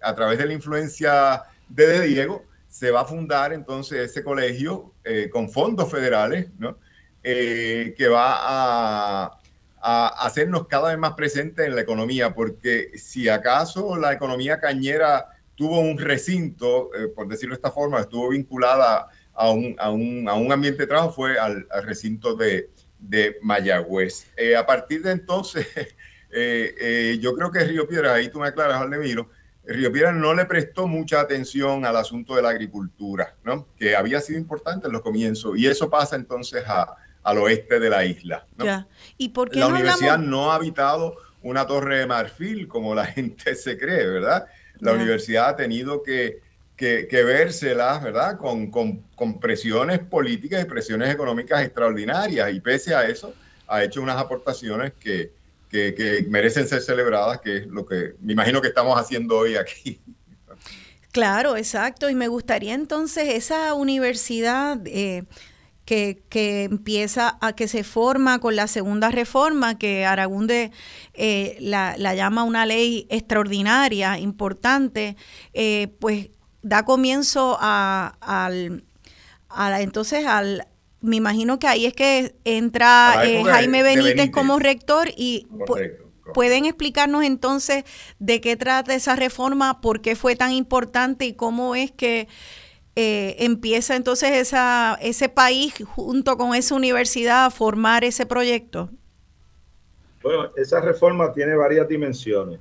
a 0.00 0.14
través 0.16 0.38
de 0.38 0.46
la 0.46 0.52
influencia 0.52 1.44
de, 1.68 1.86
de, 1.86 2.06
Diego, 2.06 2.44
se 2.72 2.90
va 2.90 3.02
a 3.02 3.04
fundar 3.04 3.52
entonces 3.52 4.10
ese 4.10 4.24
colegio 4.24 4.94
con 5.30 5.50
fondos 5.50 5.90
federales, 5.90 6.48
¿no? 6.58 6.78
Eh, 7.24 7.94
que 7.96 8.08
va 8.08 8.34
a, 8.36 9.38
hacernos 9.84 10.68
cada 10.68 10.90
vez 10.90 10.98
más 10.98 11.14
presentes 11.14 11.66
en 11.66 11.74
la 11.74 11.80
economía, 11.80 12.34
porque 12.34 12.92
si 12.96 13.28
acaso 13.28 13.96
la 13.96 14.12
economía 14.12 14.60
cañera 14.60 15.26
tuvo 15.56 15.80
un 15.80 15.98
recinto, 15.98 16.94
eh, 16.94 17.08
por 17.08 17.26
decirlo 17.26 17.54
de 17.54 17.56
esta 17.56 17.72
forma, 17.72 18.00
estuvo 18.00 18.28
vinculada 18.28 19.08
a 19.34 19.50
un, 19.50 19.74
a 19.80 19.90
un, 19.90 20.28
a 20.28 20.34
un 20.34 20.52
ambiente 20.52 20.82
de 20.82 20.86
trabajo, 20.86 21.12
fue 21.12 21.36
al, 21.36 21.66
recinto 21.82 22.36
de, 22.36 22.70
de 23.00 23.36
Mayagüez. 23.42 24.26
Eh, 24.36 24.54
a 24.54 24.64
partir 24.64 25.02
de 25.02 25.12
entonces, 25.12 25.66
yo 27.20 27.34
creo 27.34 27.50
que 27.50 27.64
Río 27.64 27.88
Piedra, 27.88 28.14
ahí 28.14 28.28
tú 28.28 28.38
me 28.38 28.48
aclaras, 28.48 28.80
Aldemiro, 28.80 29.30
Río 29.64 29.92
Piedras 29.92 30.14
no 30.14 30.34
le 30.34 30.44
prestó 30.44 30.88
mucha 30.88 31.20
atención 31.20 31.84
al 31.84 31.96
asunto 31.96 32.34
de 32.34 32.42
la 32.42 32.50
agricultura, 32.50 33.34
¿no? 33.44 33.68
que 33.78 33.94
había 33.94 34.20
sido 34.20 34.38
importante 34.38 34.86
en 34.88 34.92
los 34.92 35.02
comienzos, 35.02 35.56
y 35.56 35.66
eso 35.66 35.88
pasa 35.88 36.16
entonces 36.16 36.64
a, 36.66 36.96
al 37.22 37.38
oeste 37.38 37.78
de 37.78 37.90
la 37.90 38.04
isla. 38.04 38.44
¿Y 39.18 39.28
por 39.28 39.54
la 39.54 39.68
universidad 39.68 40.18
no 40.18 40.50
ha 40.50 40.56
habitado 40.56 41.16
una 41.42 41.66
torre 41.66 41.98
de 41.98 42.06
marfil 42.06 42.68
como 42.68 42.94
la 42.94 43.06
gente 43.06 43.54
se 43.54 43.78
cree, 43.78 44.06
¿verdad? 44.06 44.46
La 44.78 44.92
universidad 44.92 45.50
ha 45.50 45.56
tenido 45.56 46.02
que, 46.02 46.40
que, 46.76 47.06
que 47.08 47.22
vérselas, 47.22 48.02
¿verdad? 48.02 48.36
Con, 48.36 48.68
con, 48.70 49.04
con, 49.14 49.38
presiones 49.38 50.00
políticas 50.00 50.62
y 50.62 50.64
presiones 50.64 51.14
económicas 51.14 51.62
extraordinarias 51.62 52.52
y 52.52 52.60
pese 52.60 52.94
a 52.94 53.04
eso 53.06 53.32
ha 53.68 53.84
hecho 53.84 54.02
unas 54.02 54.16
aportaciones 54.16 54.92
que, 54.98 55.30
que, 55.72 56.26
merecen 56.28 56.68
ser 56.68 56.82
celebradas, 56.82 57.40
que 57.40 57.58
es 57.58 57.66
lo 57.66 57.86
que 57.86 58.14
me 58.20 58.34
imagino 58.34 58.60
que 58.60 58.68
estamos 58.68 58.98
haciendo 58.98 59.38
hoy 59.38 59.56
aquí. 59.56 60.00
Claro, 61.10 61.56
exacto. 61.56 62.10
Y 62.10 62.14
me 62.14 62.28
gustaría 62.28 62.74
entonces 62.74 63.34
esa 63.34 63.74
universidad 63.74 64.78
eh, 64.86 65.24
que, 65.84 66.22
que, 66.28 66.64
empieza 66.64 67.38
a 67.40 67.54
que 67.54 67.68
se 67.68 67.84
forma 67.84 68.38
con 68.38 68.54
la 68.56 68.66
segunda 68.66 69.10
reforma, 69.10 69.78
que 69.78 70.04
Aragunde 70.04 70.72
eh, 71.14 71.56
la, 71.60 71.96
la, 71.98 72.14
llama 72.14 72.44
una 72.44 72.66
ley 72.66 73.06
extraordinaria, 73.10 74.18
importante, 74.18 75.16
eh, 75.54 75.88
pues 76.00 76.30
da 76.62 76.84
comienzo 76.84 77.58
a, 77.60 78.16
al, 78.20 78.84
a, 79.48 79.80
entonces 79.80 80.24
al, 80.26 80.66
me 81.02 81.16
imagino 81.16 81.58
que 81.58 81.66
ahí 81.66 81.86
es 81.86 81.94
que 81.94 82.34
entra 82.44 83.22
eh, 83.24 83.42
Jaime 83.44 83.82
Benítez, 83.82 84.30
como 84.30 84.58
rector 84.58 85.08
y 85.16 85.46
pueden 86.32 86.64
explicarnos 86.64 87.24
entonces 87.24 87.84
de 88.18 88.40
qué 88.40 88.56
trata 88.56 88.94
esa 88.94 89.16
reforma, 89.16 89.80
por 89.80 90.00
qué 90.00 90.16
fue 90.16 90.36
tan 90.36 90.52
importante 90.52 91.26
y 91.26 91.34
cómo 91.34 91.74
es 91.74 91.90
que 91.90 92.28
eh, 92.94 93.36
empieza 93.40 93.96
entonces 93.96 94.32
esa, 94.32 94.98
ese 95.00 95.28
país 95.28 95.74
junto 95.86 96.36
con 96.36 96.54
esa 96.54 96.74
universidad 96.74 97.46
a 97.46 97.50
formar 97.50 98.04
ese 98.04 98.26
proyecto. 98.26 98.90
Bueno, 100.22 100.50
esa 100.56 100.80
reforma 100.80 101.32
tiene 101.32 101.56
varias 101.56 101.88
dimensiones. 101.88 102.60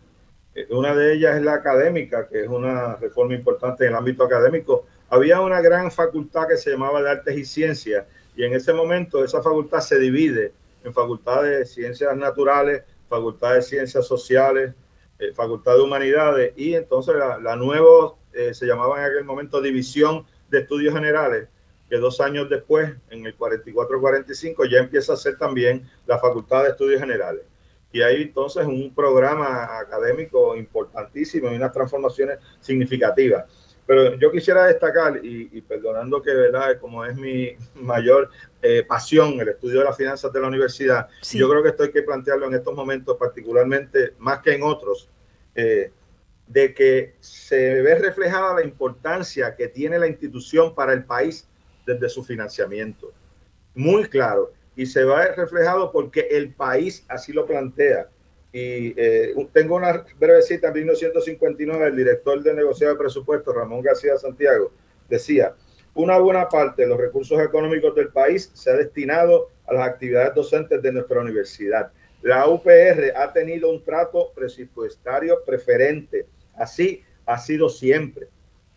Eh, 0.56 0.68
una 0.72 0.96
de 0.96 1.14
ellas 1.14 1.36
es 1.36 1.44
la 1.44 1.54
académica, 1.54 2.28
que 2.28 2.42
es 2.44 2.48
una 2.48 2.96
reforma 2.96 3.36
importante 3.36 3.86
en 3.86 3.92
el 3.92 3.98
ámbito 3.98 4.24
académico. 4.24 4.86
Había 5.10 5.42
una 5.42 5.62
gran 5.62 5.92
facultad 5.92 6.48
que 6.48 6.58
se 6.58 6.72
llamaba 6.72 7.02
de 7.02 7.12
Artes 7.12 7.38
y 7.38 7.46
Ciencias, 7.46 8.06
y 8.36 8.44
en 8.44 8.54
ese 8.54 8.74
momento 8.74 9.24
esa 9.24 9.42
facultad 9.42 9.80
se 9.82 10.00
divide 10.00 10.54
en 10.84 10.94
facultad 10.94 11.44
de 11.44 11.66
ciencias 11.66 12.16
naturales, 12.16 12.84
facultad 13.08 13.56
de 13.56 13.62
ciencias 13.62 14.08
sociales, 14.08 14.74
eh, 15.20 15.34
facultad 15.34 15.76
de 15.76 15.82
humanidades 15.82 16.54
y 16.56 16.74
entonces 16.74 17.16
la, 17.16 17.38
la 17.38 17.56
nueva 17.56 18.16
eh, 18.34 18.54
se 18.54 18.66
llamaba 18.66 19.00
en 19.00 19.12
aquel 19.12 19.26
momento 19.26 19.62
división 19.62 20.26
de 20.50 20.60
estudios 20.60 20.94
generales, 20.94 21.50
que 21.90 21.98
dos 21.98 22.22
años 22.22 22.50
después, 22.50 22.94
en 23.10 23.26
el 23.26 23.38
44-45, 23.38 24.70
ya 24.70 24.80
empieza 24.80 25.14
a 25.14 25.18
ser 25.18 25.38
también 25.38 25.90
la 26.06 26.18
facultad 26.20 26.64
de 26.64 26.70
estudios 26.70 27.02
generales. 27.02 27.44
Y 27.92 28.02
hay 28.02 28.22
entonces 28.22 28.66
un 28.66 28.94
programa 28.96 29.78
académico 29.78 30.56
importantísimo 30.56 31.52
y 31.52 31.56
unas 31.56 31.74
transformaciones 31.74 32.40
significativas. 32.62 33.46
Pero 33.86 34.16
yo 34.16 34.32
quisiera 34.32 34.68
destacar, 34.68 35.20
y, 35.24 35.62
perdonando 35.62 36.22
que, 36.22 36.34
¿verdad? 36.34 36.80
como 36.80 37.04
es 37.06 37.16
mi 37.16 37.56
mayor 37.76 38.30
eh, 38.62 38.84
pasión, 38.88 39.40
el 39.40 39.50
estudio 39.50 39.80
de 39.80 39.86
las 39.86 39.98
finanzas 39.98 40.32
de 40.32 40.40
la 40.40 40.48
universidad, 40.48 41.08
yo 41.32 41.50
creo 41.50 41.64
que 41.64 41.70
esto 41.70 41.84
hay 41.84 41.92
que 41.92 42.04
plantearlo 42.04 42.48
en 42.48 42.56
estos 42.56 42.76
momentos, 42.76 43.18
particularmente 43.18 44.14
más 44.20 44.40
que 44.40 44.54
en 44.54 44.64
otros, 44.64 45.10
eh, 45.56 45.92
de 46.48 46.74
que 46.74 47.16
se 47.20 47.82
ve 47.82 47.96
reflejada 47.96 48.56
la 48.56 48.64
importancia 48.64 49.56
que 49.56 49.70
tiene 49.70 49.98
la 49.98 50.08
institución 50.08 50.76
para 50.76 50.94
el 50.94 51.06
país 51.06 51.48
desde 51.86 52.10
su 52.10 52.24
financiamiento. 52.24 53.12
Muy 53.74 54.06
claro. 54.06 54.52
Y 54.76 54.86
se 54.86 55.04
va 55.04 55.26
reflejado 55.28 55.92
porque 55.92 56.28
el 56.32 56.54
país 56.54 57.06
así 57.08 57.32
lo 57.32 57.46
plantea. 57.46 58.10
Y 58.54 58.94
eh, 58.98 59.34
tengo 59.54 59.78
una 59.78 60.06
breve 60.20 60.42
cita 60.42 60.68
en 60.68 60.74
1959, 60.74 61.88
el 61.88 61.96
director 61.96 62.44
de 62.44 62.54
negociado 62.54 62.94
de 62.94 63.00
presupuesto, 63.00 63.54
Ramón 63.54 63.82
García 63.82 64.18
Santiago, 64.18 64.72
decía, 65.08 65.56
una 65.94 66.18
buena 66.20 66.48
parte 66.48 66.84
de 66.84 66.88
los 66.88 66.98
recursos 66.98 67.40
económicos 67.42 67.94
del 67.96 68.10
país 68.10 68.52
se 68.54 68.72
ha 68.72 68.76
destinado 68.76 69.50
a 69.68 69.74
las 69.74 69.88
actividades 69.88 70.36
docentes 70.36 70.82
de 70.82 70.92
nuestra 70.92 71.22
universidad. 71.22 71.92
La 72.22 72.48
UPR 72.48 73.14
ha 73.16 73.34
tenido 73.34 73.70
un 73.70 73.84
trato 73.84 74.32
presupuestario 74.34 75.44
preferente. 75.46 76.28
Así 76.56 77.04
ha 77.26 77.38
sido 77.38 77.68
siempre. 77.68 78.28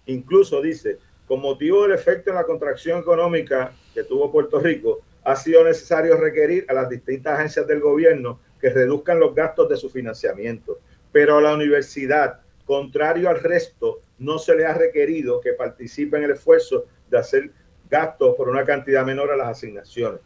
Incluso 0.06 0.60
dice, 0.60 0.98
con 1.26 1.40
motivo 1.40 1.82
del 1.82 1.92
efecto 1.92 2.30
en 2.30 2.36
la 2.36 2.44
contracción 2.44 3.00
económica 3.00 3.72
que 3.92 4.02
tuvo 4.04 4.32
Puerto 4.32 4.58
Rico, 4.60 5.00
ha 5.24 5.36
sido 5.36 5.64
necesario 5.64 6.16
requerir 6.16 6.66
a 6.68 6.74
las 6.74 6.88
distintas 6.88 7.38
agencias 7.38 7.66
del 7.66 7.80
gobierno 7.80 8.40
que 8.64 8.70
reduzcan 8.70 9.20
los 9.20 9.34
gastos 9.34 9.68
de 9.68 9.76
su 9.76 9.90
financiamiento. 9.90 10.78
Pero 11.12 11.36
a 11.36 11.42
la 11.42 11.52
universidad, 11.52 12.40
contrario 12.64 13.28
al 13.28 13.38
resto, 13.42 14.00
no 14.18 14.38
se 14.38 14.56
le 14.56 14.64
ha 14.64 14.72
requerido 14.72 15.38
que 15.38 15.52
participe 15.52 16.16
en 16.16 16.22
el 16.22 16.30
esfuerzo 16.30 16.86
de 17.10 17.18
hacer 17.18 17.50
gastos 17.90 18.34
por 18.36 18.48
una 18.48 18.64
cantidad 18.64 19.04
menor 19.04 19.30
a 19.30 19.36
las 19.36 19.48
asignaciones. 19.48 20.22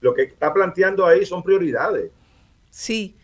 Lo 0.00 0.14
que 0.14 0.22
está 0.22 0.54
planteando 0.54 1.04
ahí 1.04 1.26
son 1.26 1.42
prioridades. 1.42 2.10
Sí. 2.70 3.14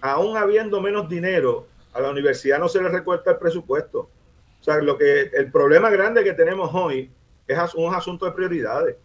Aún 0.00 0.36
habiendo 0.36 0.80
menos 0.80 1.08
dinero, 1.08 1.68
a 1.92 2.00
la 2.00 2.10
universidad 2.10 2.58
no 2.58 2.68
se 2.68 2.82
le 2.82 2.88
recuerda 2.88 3.30
el 3.30 3.38
presupuesto. 3.38 4.10
O 4.60 4.64
sea, 4.64 4.78
lo 4.78 4.98
que 4.98 5.30
el 5.32 5.52
problema 5.52 5.88
grande 5.88 6.24
que 6.24 6.32
tenemos 6.32 6.68
hoy 6.74 7.12
es 7.46 7.74
un 7.76 7.94
asunto 7.94 8.26
de 8.26 8.32
prioridades. 8.32 8.96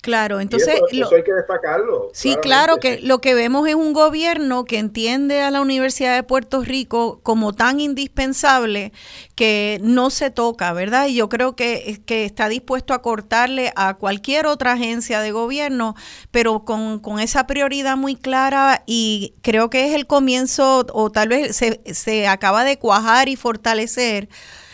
Claro, 0.00 0.40
entonces... 0.40 0.80
Eso, 0.90 1.14
hay 1.14 1.22
que 1.22 1.32
destacarlo. 1.32 2.10
Sí, 2.12 2.34
claro, 2.42 2.78
que 2.78 2.98
lo 3.00 3.20
que 3.20 3.34
vemos 3.34 3.68
es 3.68 3.76
un 3.76 3.92
gobierno 3.92 4.64
que 4.64 4.78
entiende 4.78 5.42
a 5.42 5.52
la 5.52 5.60
Universidad 5.60 6.16
de 6.16 6.24
Puerto 6.24 6.62
Rico 6.62 7.20
como 7.22 7.52
tan 7.52 7.80
indispensable 7.80 8.92
que 9.36 9.78
no 9.80 10.10
se 10.10 10.32
toca, 10.32 10.72
¿verdad? 10.72 11.06
Y 11.06 11.14
yo 11.14 11.28
creo 11.28 11.54
que, 11.54 12.02
que 12.04 12.24
está 12.24 12.48
dispuesto 12.48 12.94
a 12.94 13.02
cortarle 13.02 13.72
a 13.76 13.94
cualquier 13.94 14.46
otra 14.46 14.72
agencia 14.72 15.20
de 15.20 15.30
gobierno, 15.30 15.94
pero 16.32 16.64
con, 16.64 16.98
con 16.98 17.20
esa 17.20 17.46
prioridad 17.46 17.96
muy 17.96 18.16
clara 18.16 18.82
y 18.86 19.34
creo 19.40 19.70
que 19.70 19.86
es 19.86 19.94
el 19.94 20.08
comienzo 20.08 20.84
o 20.92 21.12
tal 21.12 21.28
vez 21.28 21.54
se, 21.54 21.80
se 21.94 22.26
acaba 22.26 22.64
de 22.64 22.76
cuajar 22.76 23.28
y 23.28 23.36
fortalecer 23.36 24.28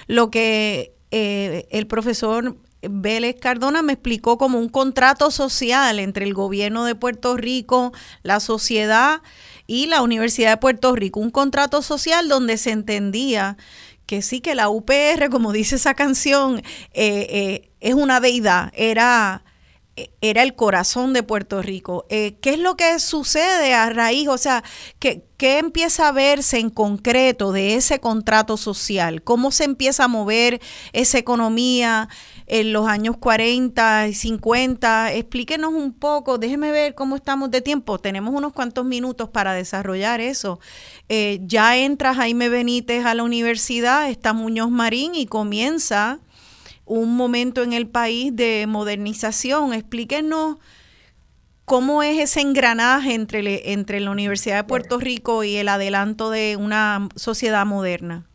lo 0.06 0.30
que 0.30 0.94
eh, 1.10 1.66
el 1.70 1.86
profesor 1.86 2.56
Vélez 2.82 3.36
Cardona 3.40 3.82
me 3.82 3.94
explicó 3.94 4.38
como 4.38 4.58
un 4.58 4.68
contrato 4.68 5.30
social 5.30 5.98
entre 5.98 6.24
el 6.24 6.34
gobierno 6.34 6.84
de 6.84 6.94
Puerto 6.94 7.36
Rico, 7.36 7.92
la 8.22 8.40
sociedad 8.40 9.22
y 9.66 9.86
la 9.86 10.02
Universidad 10.02 10.50
de 10.50 10.56
Puerto 10.58 10.94
Rico. 10.94 11.20
Un 11.20 11.30
contrato 11.30 11.82
social 11.82 12.28
donde 12.28 12.56
se 12.56 12.70
entendía 12.70 13.56
que 14.06 14.22
sí 14.22 14.40
que 14.40 14.54
la 14.54 14.70
UPR, 14.70 15.28
como 15.30 15.52
dice 15.52 15.76
esa 15.76 15.94
canción, 15.94 16.58
eh, 16.58 17.26
eh, 17.30 17.70
es 17.80 17.94
una 17.94 18.20
deidad, 18.20 18.72
era 18.74 19.44
era 20.20 20.42
el 20.42 20.54
corazón 20.54 21.12
de 21.12 21.22
Puerto 21.22 21.62
Rico. 21.62 22.06
Eh, 22.08 22.36
¿Qué 22.40 22.50
es 22.50 22.58
lo 22.58 22.76
que 22.76 22.98
sucede 22.98 23.74
a 23.74 23.90
raíz? 23.90 24.28
O 24.28 24.38
sea, 24.38 24.64
¿qué, 24.98 25.24
¿qué, 25.36 25.58
empieza 25.58 26.08
a 26.08 26.12
verse 26.12 26.58
en 26.58 26.70
concreto 26.70 27.52
de 27.52 27.74
ese 27.74 28.00
contrato 28.00 28.56
social? 28.56 29.22
¿Cómo 29.22 29.50
se 29.50 29.64
empieza 29.64 30.04
a 30.04 30.08
mover 30.08 30.60
esa 30.92 31.18
economía 31.18 32.08
en 32.46 32.72
los 32.72 32.88
años 32.88 33.16
40 33.16 34.08
y 34.08 34.14
50? 34.14 35.12
Explíquenos 35.12 35.72
un 35.72 35.92
poco, 35.92 36.38
déjeme 36.38 36.70
ver 36.70 36.94
cómo 36.94 37.16
estamos 37.16 37.50
de 37.50 37.60
tiempo. 37.60 37.98
Tenemos 37.98 38.34
unos 38.34 38.52
cuantos 38.52 38.84
minutos 38.84 39.28
para 39.28 39.54
desarrollar 39.54 40.20
eso. 40.20 40.60
Eh, 41.08 41.40
ya 41.42 41.76
entra 41.76 42.14
Jaime 42.14 42.48
Benítez 42.48 43.04
a 43.04 43.14
la 43.14 43.22
universidad, 43.22 44.10
está 44.10 44.32
Muñoz 44.32 44.70
Marín 44.70 45.14
y 45.14 45.26
comienza 45.26 46.20
un 46.88 47.16
momento 47.16 47.62
en 47.62 47.72
el 47.72 47.86
país 47.86 48.34
de 48.34 48.66
modernización. 48.66 49.72
Explíquenos 49.72 50.56
cómo 51.64 52.02
es 52.02 52.18
ese 52.18 52.40
engranaje 52.40 53.14
entre, 53.14 53.72
entre 53.72 54.00
la 54.00 54.10
Universidad 54.10 54.56
de 54.56 54.64
Puerto 54.64 54.98
Rico 54.98 55.44
y 55.44 55.56
el 55.56 55.68
adelanto 55.68 56.30
de 56.30 56.56
una 56.56 57.08
sociedad 57.14 57.66
moderna. 57.66 58.26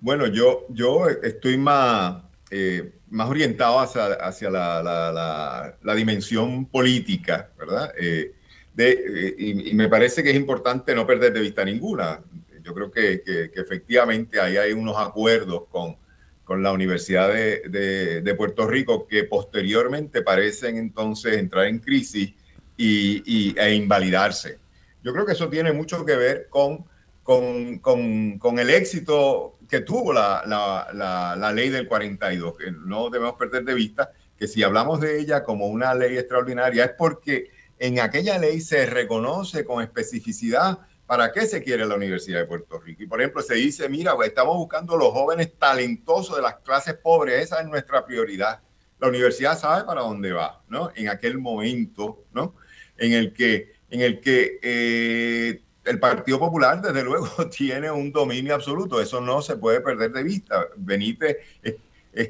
Bueno, 0.00 0.26
yo, 0.26 0.66
yo 0.68 1.08
estoy 1.08 1.56
más, 1.56 2.22
eh, 2.50 2.92
más 3.08 3.30
orientado 3.30 3.80
hacia, 3.80 4.04
hacia 4.12 4.50
la, 4.50 5.94
dimensión 5.96 6.66
política, 6.66 7.48
¿verdad? 7.58 7.90
Eh, 7.98 8.34
de, 8.74 8.90
eh, 8.90 9.34
y, 9.38 9.72
me 9.72 9.88
parece 9.88 10.22
que 10.22 10.30
es 10.30 10.36
importante 10.36 10.94
no 10.94 11.06
perder 11.06 11.32
de 11.32 11.40
vista 11.40 11.64
ninguna 11.64 12.20
yo 12.64 12.74
creo 12.74 12.90
que, 12.90 13.22
efectivamente 13.54 14.40
ahí 14.40 14.56
hay 14.56 14.72
unos 14.72 14.96
acuerdos 14.98 15.64
con, 15.70 15.96
con 16.42 16.62
la 16.62 16.72
Universidad 16.72 17.32
de, 17.32 18.34
Puerto 18.36 18.66
Rico 18.66 19.06
que 19.06 19.24
posteriormente 19.24 20.22
parecen 20.22 20.78
entonces 20.78 21.36
entrar 21.36 21.66
en 21.66 21.78
crisis 21.78 22.32
y, 22.76 23.54
e 23.58 23.74
invalidarse. 23.74 24.58
Yo 25.02 25.12
creo 25.12 25.26
que 25.26 25.32
eso 25.32 25.48
tiene 25.48 25.72
mucho 25.72 26.04
que 26.04 26.16
ver 26.16 26.48
con 26.48 26.84
con, 27.24 27.78
con, 27.78 28.38
con 28.38 28.58
el 28.58 28.68
éxito 28.68 29.56
que 29.68 29.80
tuvo 29.80 30.12
la, 30.12 30.42
la, 30.46 31.34
la, 31.36 31.52
ley 31.52 31.70
del 31.70 31.88
42, 31.88 32.56
que 32.56 32.70
no 32.70 33.08
debemos 33.08 33.36
perder 33.36 33.64
de 33.64 33.72
vista 33.72 34.12
que 34.38 34.46
si 34.46 34.62
hablamos 34.62 35.00
de 35.00 35.18
ella 35.18 35.42
como 35.42 35.66
una 35.66 35.94
ley 35.94 36.18
extraordinaria 36.18 36.84
es 36.84 36.92
porque 36.98 37.50
en 37.78 37.98
aquella 37.98 38.38
ley 38.38 38.60
se 38.60 38.84
reconoce 38.84 39.64
con 39.64 39.82
especificidad 39.82 40.80
para 41.06 41.32
qué 41.32 41.46
se 41.46 41.62
quiere 41.62 41.86
la 41.86 41.96
Universidad 41.96 42.40
de 42.40 42.46
Puerto 42.46 42.78
Rico. 42.80 43.02
Y 43.02 43.06
por 43.06 43.20
ejemplo, 43.20 43.42
se 43.42 43.54
dice, 43.54 43.88
mira, 43.88 44.14
pues, 44.14 44.28
estamos 44.28 44.56
buscando 44.56 44.96
los 44.96 45.12
jóvenes 45.12 45.52
talentosos 45.58 46.36
de 46.36 46.42
las 46.42 46.56
clases 46.56 46.94
pobres, 46.94 47.42
esa 47.42 47.60
es 47.60 47.66
nuestra 47.66 48.04
prioridad. 48.06 48.60
La 48.98 49.08
universidad 49.08 49.58
sabe 49.58 49.84
para 49.84 50.00
dónde 50.00 50.32
va, 50.32 50.62
¿no? 50.68 50.90
En 50.94 51.08
aquel 51.08 51.38
momento, 51.38 52.24
¿no? 52.32 52.54
En 52.96 53.12
el 53.12 53.32
que, 53.32 53.72
en 53.90 54.00
el 54.00 54.20
que 54.20 54.58
eh, 54.62 55.62
el 55.84 56.00
Partido 56.00 56.38
Popular, 56.38 56.80
desde 56.80 57.02
luego, 57.02 57.28
tiene 57.50 57.90
un 57.90 58.10
dominio 58.12 58.54
absoluto. 58.54 59.00
Eso 59.00 59.20
no 59.20 59.42
se 59.42 59.56
puede 59.56 59.80
perder 59.80 60.12
de 60.12 60.22
vista. 60.22 60.66
Benítez 60.76 61.36
es, 61.62 61.74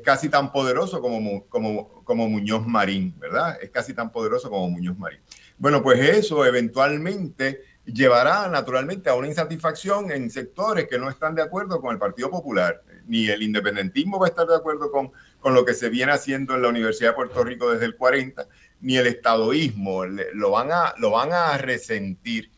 casi 0.02 0.30
tan 0.30 0.50
poderoso 0.50 1.00
como, 1.00 1.46
como, 1.46 2.02
como 2.04 2.28
Muñoz 2.28 2.66
Marín, 2.66 3.14
¿verdad? 3.18 3.58
Es 3.60 3.70
casi 3.70 3.92
tan 3.92 4.10
poderoso 4.10 4.48
como 4.48 4.70
Muñoz 4.70 4.98
Marín. 4.98 5.20
Bueno, 5.58 5.82
pues 5.82 6.00
eso 6.00 6.44
eventualmente 6.44 7.60
llevará 7.86 8.48
naturalmente 8.48 9.10
a 9.10 9.14
una 9.14 9.28
insatisfacción 9.28 10.10
en 10.10 10.30
sectores 10.30 10.88
que 10.88 10.98
no 10.98 11.10
están 11.10 11.34
de 11.34 11.42
acuerdo 11.42 11.80
con 11.80 11.92
el 11.92 11.98
Partido 11.98 12.30
Popular. 12.30 12.82
Ni 13.06 13.28
el 13.28 13.42
independentismo 13.42 14.18
va 14.18 14.26
a 14.26 14.30
estar 14.30 14.46
de 14.46 14.56
acuerdo 14.56 14.90
con, 14.90 15.12
con 15.40 15.54
lo 15.54 15.64
que 15.64 15.74
se 15.74 15.90
viene 15.90 16.12
haciendo 16.12 16.54
en 16.54 16.62
la 16.62 16.68
Universidad 16.68 17.10
de 17.10 17.16
Puerto 17.16 17.44
Rico 17.44 17.70
desde 17.70 17.84
el 17.84 17.96
40, 17.96 18.46
ni 18.80 18.96
el 18.96 19.06
estadoísmo. 19.06 20.06
Lo 20.06 20.50
van 20.50 20.72
a, 20.72 20.94
lo 20.98 21.10
van 21.10 21.32
a 21.32 21.58
resentir. 21.58 22.50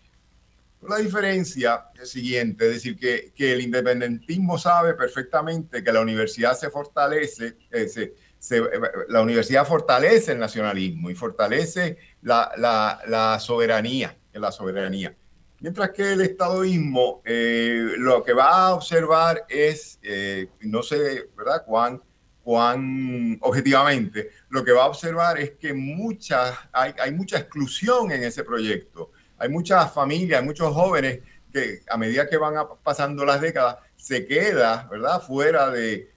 La 0.89 0.99
diferencia 0.99 1.87
es 2.01 2.11
siguiente, 2.11 2.67
es 2.67 2.75
decir, 2.75 2.97
que, 2.97 3.33
que, 3.35 3.53
el 3.53 3.61
independentismo 3.61 4.57
sabe 4.57 4.95
perfectamente 4.95 5.83
que 5.83 5.93
la 5.93 6.01
universidad 6.01 6.57
se 6.57 6.71
fortalece, 6.71 7.57
eh, 7.73 7.89
se, 7.89 8.15
se, 8.39 8.63
la 9.09 9.23
universidad 9.23 9.67
fortalece 9.67 10.33
el 10.33 10.39
nacionalismo 10.39 11.11
y 11.11 11.17
fortalece 11.17 11.99
la, 12.23 12.53
la, 12.57 13.01
la 13.09 13.41
soberanía, 13.41 14.17
la 14.41 14.53
soberanía. 14.53 15.15
Mientras 15.61 15.91
que 15.91 16.13
el 16.13 16.21
estadoísmo 16.21 17.23
eh, 17.25 17.95
lo 17.99 18.23
que 18.23 18.35
va 18.35 18.67
a 18.67 18.75
observar 18.75 19.45
es, 19.49 19.99
eh, 20.03 20.49
no 20.61 20.83
sé, 20.83 21.31
¿verdad?, 21.37 21.65
cuán, 21.67 22.03
cuán 22.43 23.39
objetivamente, 23.41 24.31
lo 24.51 24.63
que 24.65 24.73
va 24.73 24.85
a 24.85 24.89
observar 24.89 25.39
es 25.39 25.53
que 25.53 25.73
mucha, 25.73 26.69
hay, 26.73 26.93
hay 26.99 27.13
mucha 27.13 27.39
exclusión 27.39 28.13
en 28.13 28.23
ese 28.23 28.45
proyecto 28.45 29.11
hay 29.39 29.49
muchas 29.49 29.93
familias, 29.93 30.43
muchos 30.43 30.73
jóvenes 30.75 31.21
que 31.53 31.81
a 31.89 31.97
medida 31.97 32.29
que 32.29 32.37
van 32.37 32.55
pasando 32.83 33.25
las 33.25 33.41
décadas 33.41 33.77
se 33.97 34.27
queda, 34.27 34.89
¿verdad?, 34.91 35.21
fuera 35.23 35.71
de, 35.71 36.11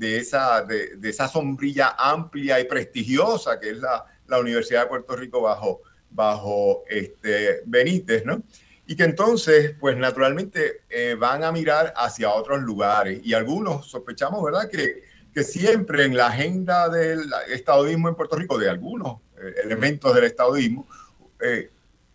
esa, 0.00 0.62
de, 0.62 0.98
esa 1.02 1.28
sombrilla 1.28 1.94
amplia 1.98 2.60
y 2.60 2.64
prestigiosa 2.64 3.60
que 3.60 3.70
es 3.70 3.78
la, 3.78 4.06
Universidad 4.40 4.84
de 4.84 4.86
Puerto 4.86 5.14
Rico 5.14 5.42
bajo, 5.42 5.82
bajo 6.12 6.84
este 6.88 7.62
Benítez, 7.66 8.24
¿no? 8.24 8.42
Y 8.86 8.96
que 8.96 9.04
entonces, 9.04 9.74
pues 9.78 9.96
naturalmente 9.96 10.82
eh, 10.90 11.16
van 11.18 11.44
a 11.44 11.52
mirar 11.52 11.92
hacia 11.96 12.30
otros 12.30 12.62
lugares. 12.62 13.20
Y 13.24 13.32
algunos 13.34 13.86
sospechamos, 13.86 14.42
¿verdad?, 14.42 14.68
que, 14.68 15.02
que 15.32 15.44
siempre 15.44 16.04
en 16.04 16.16
la 16.16 16.26
agenda 16.26 16.88
del 16.88 17.30
estadismo 17.48 18.08
en 18.08 18.14
Puerto 18.14 18.36
Rico, 18.36 18.58
de 18.58 18.68
algunos 18.68 19.18
eh, 19.38 19.54
elementos 19.64 20.14
del 20.14 20.24
estadismo, 20.24 20.86
eh, 21.40 21.70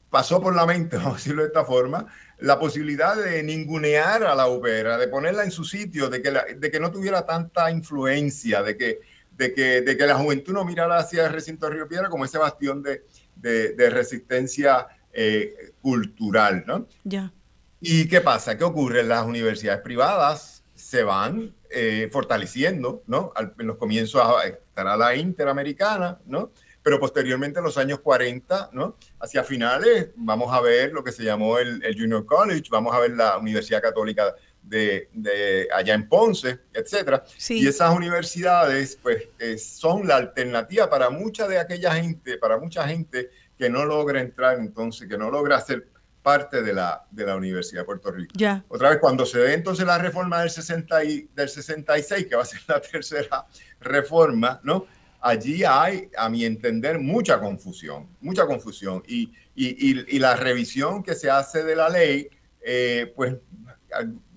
pasó 0.09 0.41
por 0.41 0.55
la 0.55 0.65
mente, 0.65 0.97
vamos 0.97 1.13
a 1.13 1.17
decirlo 1.17 1.41
de 1.41 1.47
esta 1.47 1.65
forma, 1.65 2.05
la 2.39 2.59
posibilidad 2.59 3.15
de 3.15 3.41
ningunear 3.41 4.23
a 4.23 4.35
la 4.35 4.47
ópera, 4.47 4.97
de 4.97 5.07
ponerla 5.07 5.43
en 5.43 5.51
su 5.51 5.63
sitio, 5.63 6.09
de 6.09 6.21
que, 6.21 6.31
de 6.31 6.71
que 6.71 6.79
no 6.79 6.91
tuviera 6.91 7.25
tanta 7.25 7.71
influencia, 7.71 8.61
de 8.61 8.77
que, 8.77 8.99
de, 9.31 9.53
que, 9.53 9.81
de 9.81 9.97
que 9.97 10.05
la 10.05 10.15
juventud 10.15 10.53
no 10.53 10.63
mirara 10.63 10.97
hacia 10.97 11.25
el 11.25 11.33
recinto 11.33 11.65
de 11.65 11.73
Río 11.73 11.87
Piedra 11.87 12.09
como 12.09 12.25
ese 12.25 12.37
bastión 12.37 12.83
de, 12.83 13.03
de, 13.41 13.89
resistencia 13.89 14.87
eh, 15.13 15.71
cultural, 15.81 16.63
¿no? 16.67 16.87
Ya. 17.03 17.31
¿Y 17.79 18.07
qué 18.07 18.21
pasa? 18.21 18.57
¿Qué 18.57 18.63
ocurre? 18.63 19.03
Las 19.03 19.25
universidades 19.25 19.81
privadas 19.81 20.63
se 20.75 21.03
van 21.03 21.53
eh, 21.69 22.09
fortaleciendo, 22.11 23.03
¿no? 23.07 23.33
en 23.37 23.67
los 23.67 23.77
comienzos 23.77 24.21
estará 24.45 24.95
la 24.95 25.15
Interamericana, 25.15 26.19
¿no? 26.25 26.51
pero 26.87 27.01
posteriormente 27.01 27.59
en 27.59 27.65
los 27.65 27.77
años 27.77 27.99
40, 27.99 28.69
¿no? 28.71 28.95
Hacia 29.19 29.43
finales 29.43 30.11
vamos 30.15 30.53
a 30.53 30.61
ver 30.61 30.93
lo 30.93 31.03
que 31.03 31.11
se 31.11 31.21
llamó 31.21 31.57
el, 31.57 31.81
Junior 31.99 32.25
College, 32.25 32.69
vamos 32.71 32.95
a 32.95 32.99
ver 32.99 33.11
la 33.11 33.37
Universidad 33.37 33.81
Católica 33.81 34.33
de, 34.67 35.09
de 35.13 35.67
allá 35.73 35.93
en 35.93 36.07
Ponce, 36.07 36.59
etcétera. 36.73 37.23
Y 37.49 37.67
esas 37.67 37.95
universidades, 37.95 38.97
pues, 39.01 39.23
eh, 39.39 39.57
son 39.57 40.07
la 40.07 40.17
alternativa 40.17 40.89
para 40.89 41.09
mucha 41.09 41.47
de 41.47 41.59
aquella 41.59 41.93
gente, 41.95 42.37
para 42.37 42.57
mucha 42.57 42.87
gente 42.87 43.29
que 43.57 43.69
no 43.69 43.85
logra 43.85 44.21
entrar, 44.21 44.59
entonces, 44.59 45.07
que 45.07 45.17
no 45.17 45.31
logra 45.31 45.59
ser 45.61 45.87
parte 46.21 46.61
de 46.61 46.73
la, 46.73 47.05
de 47.11 47.25
la 47.25 47.35
Universidad 47.35 47.81
de 47.81 47.85
Puerto 47.85 48.11
Rico. 48.11 48.33
Ya. 48.35 48.63
Otra 48.67 48.89
vez, 48.89 48.99
cuando 48.99 49.25
se 49.25 49.39
dé 49.39 49.53
entonces 49.53 49.85
la 49.85 49.97
reforma 49.97 50.41
del, 50.41 50.49
60 50.49 51.03
y, 51.05 51.29
del 51.33 51.49
66, 51.49 52.27
que 52.27 52.35
va 52.35 52.41
a 52.41 52.45
ser 52.45 52.59
la 52.67 52.81
tercera 52.91 53.45
reforma, 53.79 54.59
¿no? 54.63 54.85
allí 55.21 55.63
hay, 55.63 56.09
a 56.17 56.29
mi 56.29 56.45
entender, 56.45 56.99
mucha 56.99 57.39
confusión, 57.39 58.07
mucha 58.21 58.45
confusión. 58.45 59.03
Y, 59.07 59.33
y, 59.55 60.19
la 60.19 60.35
revisión 60.35 61.03
que 61.03 61.15
se 61.15 61.29
hace 61.29 61.63
de 61.63 61.75
la 61.75 61.89
ley, 61.89 62.29
eh, 62.61 63.11
pues 63.15 63.35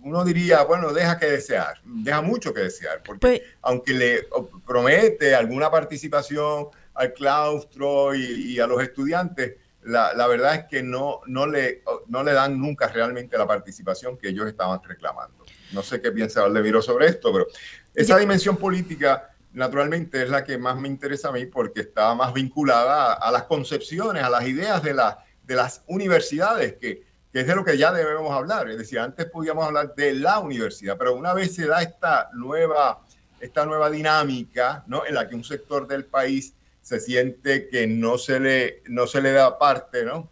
uno 0.03 0.25
diría, 0.25 0.63
bueno, 0.63 0.93
deja 0.93 1.19
que 1.19 1.27
desear, 1.27 1.81
deja 1.85 2.23
mucho 2.23 2.55
que 2.55 2.61
desear, 2.61 3.03
porque 3.03 3.21
pues 3.21 3.43
aunque 3.63 3.93
le 3.93 4.29
promete 4.67 5.35
alguna 5.35 5.71
participación 5.71 6.69
al 6.95 7.13
claustro 7.13 8.15
y, 8.15 8.59
a 8.59 8.67
los 8.67 8.83
estudiantes, 8.83 9.57
la, 9.83 10.13
la, 10.15 10.27
verdad 10.27 10.55
es 10.55 10.65
que 10.65 10.83
no, 10.83 11.21
no, 11.27 11.47
le, 11.47 11.83
no 12.09 12.23
le 12.23 12.33
dan 12.33 12.59
nunca 12.59 12.89
realmente 12.89 13.39
la 13.39 13.47
participación 13.47 14.19
que 14.19 14.29
ellos 14.29 14.47
estaban 14.47 14.81
reclamando. 14.83 15.45
No 15.73 15.83
sé 15.83 16.01
qué 16.03 16.13
piensa 16.13 16.43
Valdemiro 16.43 16.83
sobre 16.83 17.07
esto, 17.07 17.33
pero 17.33 17.47
esa 17.95 18.19
dimensión 18.19 18.57
política 18.57 19.31
naturalmente 19.53 20.23
es 20.23 20.29
la 20.29 20.45
que 20.45 20.59
más 20.59 20.77
me 20.77 20.89
interesa 20.89 21.29
a 21.29 21.33
mí 21.33 21.47
porque 21.47 21.81
está 21.81 22.15
más 22.15 22.33
vinculada 22.33 23.15
a, 23.15 23.31
las 23.31 23.45
concepciones, 23.45 24.23
a 24.23 24.31
las 24.31 24.47
ideas 24.47 24.83
de, 24.83 24.95
la, 24.95 25.25
de 25.45 25.55
las 25.55 25.83
universidades, 25.87 26.75
que, 26.75 27.10
que, 27.33 27.41
es 27.41 27.47
de 27.47 27.55
lo 27.55 27.65
que 27.65 27.77
ya 27.77 27.93
debemos 27.93 28.31
hablar. 28.33 28.69
Es 28.71 28.79
decir, 28.79 28.99
antes 28.99 29.27
podíamos 29.27 29.65
hablar 29.65 29.95
de 29.95 30.15
la 30.15 30.39
universidad, 30.39 30.97
pero 30.99 31.15
una 31.15 31.33
vez 31.33 31.55
se 31.55 31.67
da 31.67 31.83
esta 31.83 32.31
nueva, 32.33 33.01
esta 33.41 33.65
nueva 33.65 33.91
dinámica 33.91 34.85
¿no? 34.87 35.07
en 35.07 35.15
la 35.15 35.29
que 35.29 35.35
un 35.35 35.45
sector 35.45 35.87
del 35.87 36.05
país 36.05 36.55
se 36.83 36.99
siente 36.99 37.69
que 37.69 37.87
no 37.87 38.19
se 38.19 38.41
le, 38.41 38.83
no 38.87 39.07
se 39.07 39.21
le 39.21 39.33
da 39.33 39.59
parte, 39.59 40.05
¿no? 40.05 40.31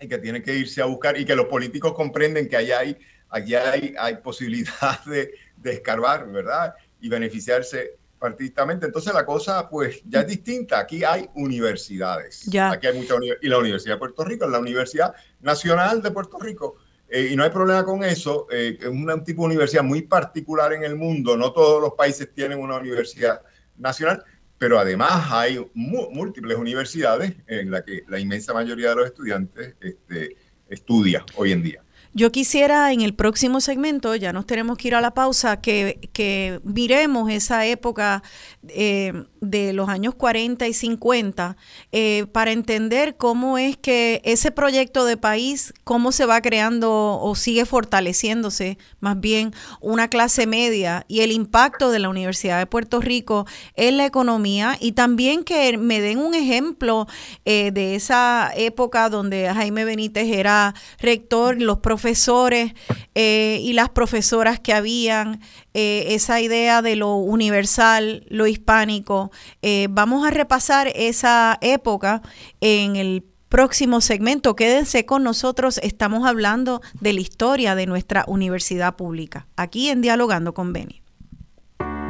Y 0.00 0.08
que 0.08 0.18
tiene 0.18 0.42
que 0.42 0.54
irse 0.54 0.82
a 0.82 0.86
buscar 0.86 1.18
y 1.18 1.24
que 1.24 1.36
los 1.36 1.46
políticos 1.46 1.92
comprenden 1.94 2.48
que 2.48 2.56
allá 2.56 2.80
hay, 2.80 2.98
allá 3.28 3.70
hay, 3.70 3.94
hay 3.98 4.16
posibilidad 4.16 5.04
de, 5.06 5.32
de 5.56 5.72
escarbar, 5.72 6.30
¿verdad? 6.30 6.74
Y 7.00 7.08
beneficiarse 7.08 7.96
partidistamente. 8.18 8.86
Entonces 8.86 9.12
la 9.14 9.24
cosa 9.24 9.68
pues 9.68 10.02
ya 10.04 10.20
es 10.20 10.26
distinta. 10.26 10.80
Aquí 10.80 11.04
hay 11.04 11.28
universidades. 11.34 12.44
Ya. 12.46 12.72
Aquí 12.72 12.86
hay 12.86 12.98
mucha 12.98 13.14
y 13.40 13.48
la 13.48 13.58
Universidad 13.58 13.94
de 13.94 13.98
Puerto 13.98 14.24
Rico 14.24 14.44
es 14.44 14.50
la 14.50 14.58
Universidad 14.58 15.14
Nacional 15.40 16.02
de 16.02 16.10
Puerto 16.10 16.38
Rico. 16.38 16.76
Eh, 17.08 17.28
y 17.32 17.36
no 17.36 17.44
hay 17.44 17.50
problema 17.50 17.84
con 17.84 18.02
eso. 18.02 18.46
Eh, 18.50 18.78
es 18.80 18.88
un 18.88 19.24
tipo 19.24 19.42
de 19.42 19.46
universidad 19.46 19.82
muy 19.82 20.02
particular 20.02 20.72
en 20.72 20.82
el 20.82 20.96
mundo. 20.96 21.36
No 21.36 21.52
todos 21.52 21.80
los 21.80 21.92
países 21.94 22.32
tienen 22.34 22.58
una 22.58 22.76
universidad 22.76 23.42
nacional, 23.76 24.24
pero 24.58 24.78
además 24.78 25.26
hay 25.30 25.64
múltiples 25.74 26.56
universidades 26.56 27.34
en 27.46 27.70
las 27.70 27.82
que 27.82 28.02
la 28.08 28.18
inmensa 28.18 28.52
mayoría 28.52 28.90
de 28.90 28.96
los 28.96 29.06
estudiantes 29.06 29.76
este, 29.80 30.36
estudia 30.68 31.24
hoy 31.36 31.52
en 31.52 31.62
día. 31.62 31.82
Yo 32.16 32.32
quisiera 32.32 32.94
en 32.94 33.02
el 33.02 33.14
próximo 33.14 33.60
segmento, 33.60 34.16
ya 34.16 34.32
nos 34.32 34.46
tenemos 34.46 34.78
que 34.78 34.88
ir 34.88 34.94
a 34.94 35.02
la 35.02 35.12
pausa, 35.12 35.60
que, 35.60 36.08
que 36.14 36.60
miremos 36.64 37.30
esa 37.30 37.66
época 37.66 38.22
eh, 38.68 39.12
de 39.42 39.74
los 39.74 39.90
años 39.90 40.14
40 40.14 40.66
y 40.66 40.72
50 40.72 41.58
eh, 41.92 42.24
para 42.32 42.52
entender 42.52 43.18
cómo 43.18 43.58
es 43.58 43.76
que 43.76 44.22
ese 44.24 44.50
proyecto 44.50 45.04
de 45.04 45.18
país, 45.18 45.74
cómo 45.84 46.10
se 46.10 46.24
va 46.24 46.40
creando 46.40 47.20
o 47.20 47.34
sigue 47.34 47.66
fortaleciéndose 47.66 48.78
más 48.98 49.20
bien 49.20 49.52
una 49.82 50.08
clase 50.08 50.46
media 50.46 51.04
y 51.08 51.20
el 51.20 51.32
impacto 51.32 51.90
de 51.90 51.98
la 51.98 52.08
Universidad 52.08 52.58
de 52.58 52.66
Puerto 52.66 53.02
Rico 53.02 53.44
en 53.74 53.98
la 53.98 54.06
economía. 54.06 54.78
Y 54.80 54.92
también 54.92 55.44
que 55.44 55.76
me 55.76 56.00
den 56.00 56.16
un 56.18 56.34
ejemplo 56.34 57.06
eh, 57.44 57.72
de 57.72 57.94
esa 57.94 58.50
época 58.56 59.10
donde 59.10 59.52
Jaime 59.52 59.84
Benítez 59.84 60.28
era 60.28 60.74
rector, 60.98 61.60
los 61.60 61.80
profesores 61.80 62.05
profesores 62.06 62.72
eh, 63.16 63.58
y 63.62 63.72
las 63.72 63.88
profesoras 63.88 64.60
que 64.60 64.72
habían, 64.72 65.40
eh, 65.74 66.04
esa 66.10 66.40
idea 66.40 66.80
de 66.80 66.94
lo 66.94 67.16
universal, 67.16 68.24
lo 68.28 68.46
hispánico. 68.46 69.32
Eh, 69.60 69.88
vamos 69.90 70.24
a 70.24 70.30
repasar 70.30 70.92
esa 70.94 71.58
época 71.60 72.22
en 72.60 72.94
el 72.94 73.24
próximo 73.48 74.00
segmento. 74.00 74.54
Quédense 74.54 75.04
con 75.04 75.24
nosotros, 75.24 75.80
estamos 75.82 76.28
hablando 76.28 76.80
de 77.00 77.12
la 77.12 77.20
historia 77.22 77.74
de 77.74 77.86
nuestra 77.86 78.24
universidad 78.28 78.94
pública, 78.94 79.48
aquí 79.56 79.88
en 79.88 80.00
Dialogando 80.00 80.54
con 80.54 80.72
Beni. 80.72 81.02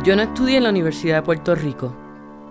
Yo 0.04 0.14
no 0.14 0.20
estudié 0.20 0.58
en 0.58 0.64
la 0.64 0.70
Universidad 0.70 1.16
de 1.16 1.22
Puerto 1.22 1.54
Rico, 1.54 1.96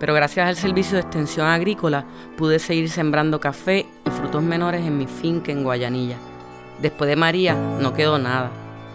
pero 0.00 0.14
gracias 0.14 0.48
al 0.48 0.56
servicio 0.56 0.94
de 0.94 1.02
extensión 1.02 1.46
agrícola 1.46 2.08
pude 2.36 2.58
seguir 2.58 2.90
sembrando 2.90 3.38
café 3.38 3.86
y 4.04 4.10
frutos 4.10 4.42
menores 4.42 4.84
en 4.84 4.98
mi 4.98 5.06
finca 5.06 5.52
en 5.52 5.62
Guayanilla. 5.62 6.18
Después 6.80 7.08
de 7.08 7.16
María 7.16 7.54
no 7.54 7.94
quedó 7.94 8.18
nada. 8.18 8.50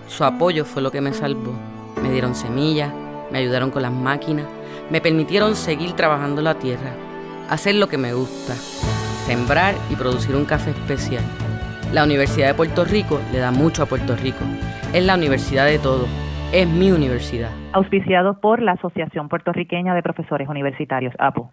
Su 0.07 0.23
apoyo 0.23 0.65
fue 0.65 0.81
lo 0.81 0.91
que 0.91 1.01
me 1.01 1.13
salvó. 1.13 1.53
Me 2.01 2.11
dieron 2.11 2.35
semillas, 2.35 2.91
me 3.31 3.39
ayudaron 3.39 3.71
con 3.71 3.81
las 3.81 3.91
máquinas, 3.91 4.45
me 4.89 5.01
permitieron 5.01 5.55
seguir 5.55 5.93
trabajando 5.93 6.41
la 6.41 6.55
tierra, 6.55 6.93
hacer 7.49 7.75
lo 7.75 7.87
que 7.87 7.97
me 7.97 8.13
gusta, 8.13 8.55
sembrar 9.25 9.75
y 9.89 9.95
producir 9.95 10.35
un 10.35 10.45
café 10.45 10.71
especial. 10.71 11.23
La 11.93 12.03
Universidad 12.03 12.47
de 12.47 12.53
Puerto 12.53 12.85
Rico 12.85 13.19
le 13.31 13.39
da 13.39 13.51
mucho 13.51 13.83
a 13.83 13.85
Puerto 13.85 14.15
Rico. 14.15 14.39
Es 14.93 15.03
la 15.03 15.15
universidad 15.15 15.65
de 15.65 15.79
todo. 15.79 16.07
Es 16.53 16.67
mi 16.67 16.91
universidad. 16.91 17.51
Auspiciado 17.73 18.39
por 18.39 18.61
la 18.61 18.73
Asociación 18.73 19.29
Puertorriqueña 19.29 19.93
de 19.93 20.03
Profesores 20.03 20.49
Universitarios, 20.49 21.13
APO. 21.17 21.51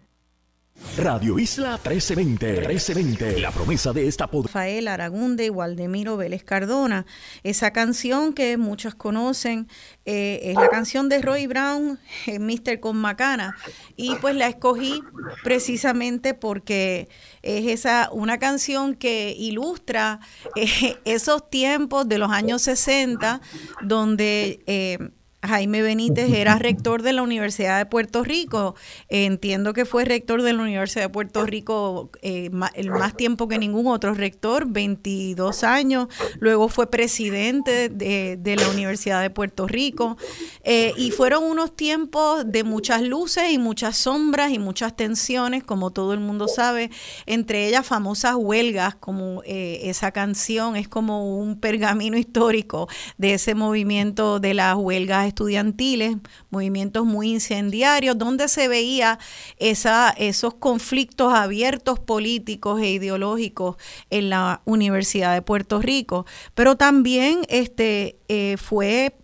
Radio 0.97 1.39
Isla 1.39 1.79
1320, 1.83 2.67
1320, 2.67 3.39
la 3.39 3.51
promesa 3.51 3.93
de 3.93 4.07
esta 4.07 4.27
pod 4.27 4.45
Rafael 4.45 4.87
Aragunde 4.87 5.45
y 5.45 5.49
Waldemiro 5.49 6.17
Vélez 6.17 6.43
Cardona. 6.43 7.05
Esa 7.43 7.71
canción 7.71 8.33
que 8.33 8.57
muchos 8.57 8.95
conocen 8.95 9.67
eh, 10.05 10.39
es 10.43 10.55
la 10.55 10.69
canción 10.69 11.07
de 11.07 11.21
Roy 11.21 11.47
Brown, 11.47 11.99
eh, 12.25 12.39
Mr. 12.39 12.79
Con 12.79 12.97
Macana, 12.97 13.55
y 13.95 14.15
pues 14.15 14.35
la 14.35 14.47
escogí 14.47 15.01
precisamente 15.43 16.33
porque 16.33 17.07
es 17.41 17.67
esa 17.67 18.09
una 18.11 18.37
canción 18.39 18.95
que 18.95 19.35
ilustra 19.37 20.19
eh, 20.55 20.97
esos 21.05 21.49
tiempos 21.49 22.09
de 22.09 22.17
los 22.17 22.31
años 22.31 22.61
60 22.63 23.41
donde 23.81 25.13
Jaime 25.41 25.81
Benítez 25.81 26.31
era 26.33 26.57
rector 26.57 27.01
de 27.01 27.13
la 27.13 27.21
Universidad 27.21 27.77
de 27.77 27.85
Puerto 27.85 28.23
Rico. 28.23 28.75
Entiendo 29.07 29.73
que 29.73 29.85
fue 29.85 30.05
rector 30.05 30.41
de 30.41 30.53
la 30.53 30.61
Universidad 30.61 31.03
de 31.03 31.09
Puerto 31.09 31.45
Rico 31.45 32.09
eh, 32.21 32.49
el 32.73 32.91
más 32.91 33.15
tiempo 33.15 33.47
que 33.47 33.57
ningún 33.57 33.87
otro 33.87 34.13
rector, 34.13 34.67
22 34.67 35.63
años. 35.63 36.07
Luego 36.39 36.67
fue 36.67 36.89
presidente 36.89 37.89
de, 37.89 38.55
la 38.59 38.69
Universidad 38.69 39.21
de 39.21 39.29
Puerto 39.29 39.67
Rico. 39.67 40.17
Eh, 40.63 40.93
y 40.97 41.11
fueron 41.11 41.43
unos 41.43 41.75
tiempos 41.75 42.43
de 42.51 42.63
muchas 42.63 43.01
luces 43.01 43.51
y 43.51 43.57
muchas 43.57 43.95
sombras 43.97 44.51
y 44.51 44.59
muchas 44.59 44.95
tensiones, 44.95 45.63
como 45.63 45.91
todo 45.91 46.13
el 46.13 46.19
mundo 46.19 46.47
sabe, 46.47 46.89
entre 47.25 47.67
ellas 47.67 47.85
famosas 47.85 48.35
huelgas, 48.35 48.95
como 48.95 49.41
eh, 49.45 49.81
esa 49.83 50.11
canción 50.11 50.75
es 50.75 50.87
como 50.87 51.39
un 51.39 51.59
pergamino 51.59 52.17
histórico 52.17 52.89
de 53.17 53.35
ese 53.35 53.55
movimiento 53.55 54.39
de 54.39 54.53
las 54.53 54.75
huelgas 54.75 55.28
estudiantiles, 55.29 56.17
movimientos 56.49 57.05
muy 57.05 57.31
incendiarios, 57.31 58.17
donde 58.17 58.47
se 58.47 58.67
veía 58.67 59.17
esa, 59.57 60.09
esos 60.09 60.55
conflictos 60.55 61.33
abiertos 61.33 61.99
políticos 61.99 62.81
e 62.81 62.91
ideológicos 62.91 63.77
en 64.09 64.29
la 64.29 64.61
Universidad 64.65 65.33
de 65.33 65.41
Puerto 65.41 65.81
Rico. 65.81 66.25
Pero 66.53 66.75
también 66.75 67.41
este, 67.47 68.19
eh, 68.27 68.57
fue 68.57 69.15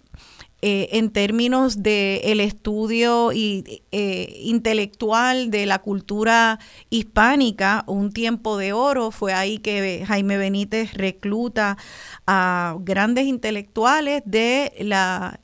eh, 0.67 0.97
en 0.97 1.11
términos 1.11 1.83
del 1.83 2.21
el 2.23 2.39
estudio 2.39 3.31
y, 3.31 3.83
eh, 3.91 4.41
intelectual 4.45 5.51
de 5.51 5.67
la 5.67 5.77
cultura 5.79 6.57
hispánica, 6.89 7.83
un 7.85 8.11
tiempo 8.11 8.57
de 8.57 8.73
oro. 8.73 9.11
Fue 9.11 9.31
ahí 9.31 9.59
que 9.59 10.03
Jaime 10.07 10.37
Benítez 10.37 10.93
recluta 10.93 11.77
a 12.25 12.77
grandes 12.79 13.27
intelectuales 13.27 14.23
de 14.25 14.73
la 14.79 15.39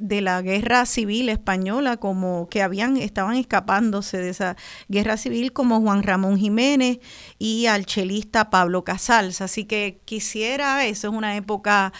de 0.00 0.20
la 0.20 0.42
guerra 0.42 0.86
civil 0.86 1.28
española, 1.28 1.96
como 1.96 2.48
que 2.48 2.62
habían, 2.62 2.96
estaban 2.96 3.36
escapándose 3.36 4.18
de 4.18 4.30
esa 4.30 4.56
guerra 4.88 5.16
civil, 5.16 5.52
como 5.52 5.80
Juan 5.80 6.02
Ramón 6.02 6.38
Jiménez 6.38 6.98
y 7.38 7.66
al 7.66 7.86
chelista 7.86 8.50
Pablo 8.50 8.84
Casals. 8.84 9.40
Así 9.40 9.64
que 9.64 10.00
quisiera, 10.04 10.86
eso 10.86 11.08
es 11.08 11.14
una 11.14 11.36
época 11.36 11.92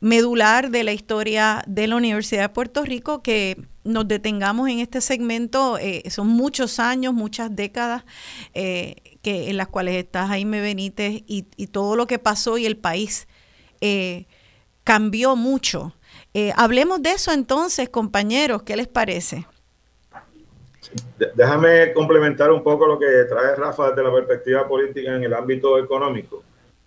medular 0.00 0.70
de 0.70 0.84
la 0.84 0.92
historia 0.92 1.62
de 1.66 1.86
la 1.86 1.96
Universidad 1.96 2.42
de 2.42 2.48
Puerto 2.50 2.84
Rico, 2.84 3.22
que 3.22 3.56
nos 3.84 4.06
detengamos 4.06 4.68
en 4.68 4.80
este 4.80 5.00
segmento. 5.00 5.78
Eh, 5.78 6.02
son 6.10 6.28
muchos 6.28 6.78
años, 6.78 7.14
muchas 7.14 7.54
décadas 7.54 8.04
eh, 8.54 8.96
que, 9.22 9.50
en 9.50 9.56
las 9.56 9.68
cuales 9.68 9.96
está 9.96 10.26
Jaime 10.26 10.60
Benítez 10.60 11.22
y, 11.26 11.42
todo 11.68 11.96
lo 11.96 12.06
que 12.06 12.18
pasó 12.18 12.58
y 12.58 12.66
el 12.66 12.76
país 12.76 13.28
eh, 13.80 14.26
cambió 14.84 15.36
mucho 15.36 15.94
eh, 16.32 16.52
hablemos 16.56 17.02
de 17.02 17.10
eso 17.12 17.32
entonces, 17.32 17.88
compañeros, 17.88 18.62
¿qué 18.62 18.76
les 18.76 18.86
parece? 18.86 19.46
Déjame 21.34 21.92
complementar 21.92 22.50
un 22.50 22.62
poco 22.62 22.86
lo 22.86 22.98
que 22.98 23.24
trae 23.28 23.54
Rafa 23.56 23.90
desde 23.90 24.02
la 24.02 24.12
perspectiva 24.12 24.66
política 24.66 25.14
en 25.14 25.24
el 25.24 25.34
ámbito 25.34 25.78
económico. 25.78 26.42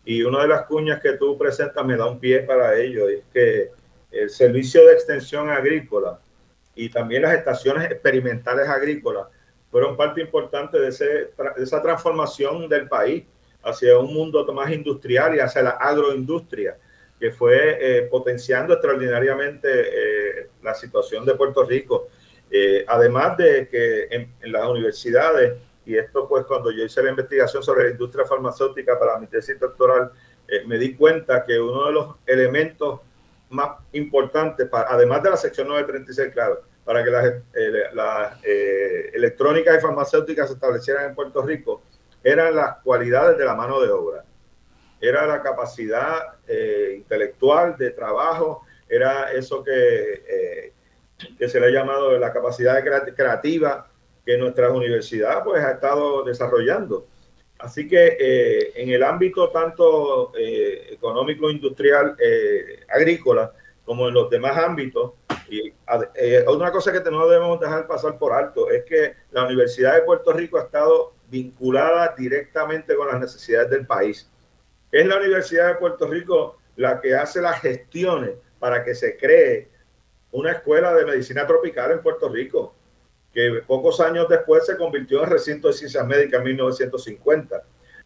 Y 0.05 0.23
una 0.23 0.41
de 0.41 0.47
las 0.47 0.65
cuñas 0.65 1.01
que 1.01 1.13
tú 1.13 1.37
presentas 1.37 1.85
me 1.85 1.95
da 1.95 2.07
un 2.07 2.19
pie 2.19 2.39
para 2.39 2.75
ello, 2.77 3.07
es 3.07 3.21
que 3.33 3.71
el 4.11 4.29
servicio 4.29 4.85
de 4.85 4.93
extensión 4.93 5.49
agrícola 5.49 6.19
y 6.75 6.89
también 6.89 7.23
las 7.23 7.35
estaciones 7.35 7.91
experimentales 7.91 8.67
agrícolas 8.67 9.27
fueron 9.71 9.95
parte 9.95 10.21
importante 10.21 10.79
de, 10.79 10.91
de 10.91 11.63
esa 11.63 11.81
transformación 11.81 12.67
del 12.69 12.87
país 12.87 13.23
hacia 13.63 13.97
un 13.97 14.13
mundo 14.13 14.45
más 14.53 14.71
industrial 14.71 15.35
y 15.35 15.39
hacia 15.39 15.63
la 15.63 15.71
agroindustria 15.71 16.77
que 17.19 17.31
fue 17.31 17.77
eh, 17.79 18.01
potenciando 18.03 18.73
extraordinariamente 18.73 19.69
eh, 19.71 20.49
la 20.61 20.73
situación 20.73 21.25
de 21.25 21.35
Puerto 21.35 21.63
Rico. 21.63 22.09
Eh, 22.51 22.83
además 22.87 23.37
de 23.37 23.67
que 23.69 24.07
en, 24.11 24.51
las 24.51 24.67
universidades, 24.67 25.53
y 25.85 25.95
esto 25.95 26.27
pues 26.27 26.45
cuando 26.45 26.71
yo 26.71 26.83
hice 26.83 27.01
la 27.01 27.09
investigación 27.09 27.63
sobre 27.63 27.85
la 27.85 27.91
industria 27.91 28.25
farmacéutica 28.25 28.99
para 28.99 29.17
mi 29.19 29.27
tesis 29.27 29.59
doctoral, 29.59 30.11
me 30.67 30.77
di 30.77 30.95
cuenta 30.95 31.45
que 31.45 31.59
uno 31.59 31.87
de 31.87 31.93
los 31.93 32.15
elementos 32.27 32.99
más 33.49 33.77
importantes, 33.93 34.67
para, 34.67 34.89
además 34.89 35.23
de 35.23 35.29
la 35.29 35.37
sección 35.37 35.67
936, 35.69 36.33
claro, 36.33 36.61
para 36.83 37.03
que 37.03 37.09
las, 37.09 37.33
las 37.93 38.43
electrónicas 39.13 39.77
y 39.77 39.81
farmacéuticas 39.81 40.49
se 40.49 40.55
establecieran 40.55 41.05
en 41.05 41.15
Puerto 41.15 41.41
Rico, 41.41 41.81
eran 42.23 42.55
las 42.55 42.77
cualidades 42.83 43.37
de 43.37 43.45
la 43.45 43.55
mano 43.55 43.79
de 43.81 43.89
obra 43.89 44.25
era 45.03 45.27
la 45.27 45.41
capacidad 45.41 46.35
eh, 46.47 46.93
intelectual 46.95 47.77
de 47.77 47.91
trabajo, 47.91 48.65
era 48.87 49.33
eso 49.33 49.61
que, 49.61 50.23
eh, 50.27 50.73
que 51.37 51.49
se 51.49 51.59
le 51.59 51.67
ha 51.67 51.69
llamado 51.71 52.17
la 52.17 52.31
capacidad 52.31 52.81
creativa 52.81 53.89
que 54.25 54.37
nuestra 54.37 54.71
universidad 54.71 55.43
pues, 55.43 55.61
ha 55.61 55.71
estado 55.71 56.23
desarrollando. 56.23 57.07
Así 57.59 57.87
que 57.87 58.17
eh, 58.19 58.71
en 58.75 58.89
el 58.89 59.03
ámbito 59.03 59.49
tanto 59.49 60.31
económico, 60.35 61.49
industrial, 61.49 62.15
agrícola, 62.89 63.53
como 63.85 64.07
en 64.07 64.13
los 64.13 64.29
demás 64.29 64.57
ámbitos, 64.57 65.13
y 65.49 65.73
una 66.47 66.71
cosa 66.71 66.91
que 66.93 67.11
no 67.11 67.27
debemos 67.27 67.59
dejar 67.59 67.87
pasar 67.87 68.17
por 68.17 68.31
alto 68.33 68.69
es 68.69 68.85
que 68.85 69.13
la 69.31 69.45
Universidad 69.45 69.95
de 69.95 70.01
Puerto 70.03 70.31
Rico 70.31 70.57
ha 70.57 70.63
estado 70.63 71.13
vinculada 71.29 72.13
directamente 72.17 72.95
con 72.95 73.07
las 73.07 73.19
necesidades 73.19 73.69
del 73.69 73.85
país. 73.85 74.29
Es 74.93 75.07
la 75.07 75.17
Universidad 75.17 75.69
de 75.69 75.75
Puerto 75.75 76.07
Rico 76.07 76.59
la 76.75 77.01
que 77.01 77.15
hace 77.15 77.41
las 77.41 77.59
gestiones 77.61 78.35
para 78.59 78.83
que 78.83 78.93
se 78.93 79.17
cree 79.17 79.67
una 80.31 80.51
escuela 80.51 80.93
de 80.93 81.03
medicina 81.03 81.47
tropical 81.47 81.93
en 81.93 82.01
Puerto 82.03 82.29
Rico, 82.29 82.75
que 83.33 83.63
pocos 83.65 83.99
años 83.99 84.29
después 84.29 84.67
se 84.67 84.77
convirtió 84.77 85.23
en 85.23 85.31
recinto 85.31 85.67
de 85.67 85.73
ciencias 85.73 86.05
médicas 86.05 86.41
en 86.41 86.45
1950, 86.45 87.63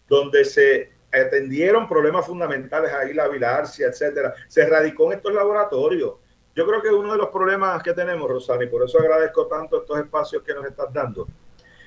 donde 0.08 0.46
se 0.46 0.94
atendieron 1.12 1.90
problemas 1.90 2.26
fundamentales 2.26 2.94
ahí, 2.94 3.14
la 3.14 3.28
bilharcia, 3.28 3.88
etcétera. 3.88 4.34
Se 4.48 4.66
radicó 4.66 5.12
en 5.12 5.18
estos 5.18 5.34
laboratorios. 5.34 6.14
Yo 6.56 6.66
creo 6.66 6.82
que 6.82 6.90
uno 6.90 7.12
de 7.12 7.18
los 7.18 7.30
problemas 7.32 7.84
que 7.84 7.94
tenemos, 7.94 8.30
Rosana, 8.30 8.64
y 8.64 8.68
por 8.68 8.86
eso 8.86 8.98
agradezco 8.98 9.48
tanto 9.48 9.82
estos 9.82 10.00
espacios 10.00 10.42
que 10.42 10.54
nos 10.54 10.66
estás 10.66 10.94
dando, 10.94 11.28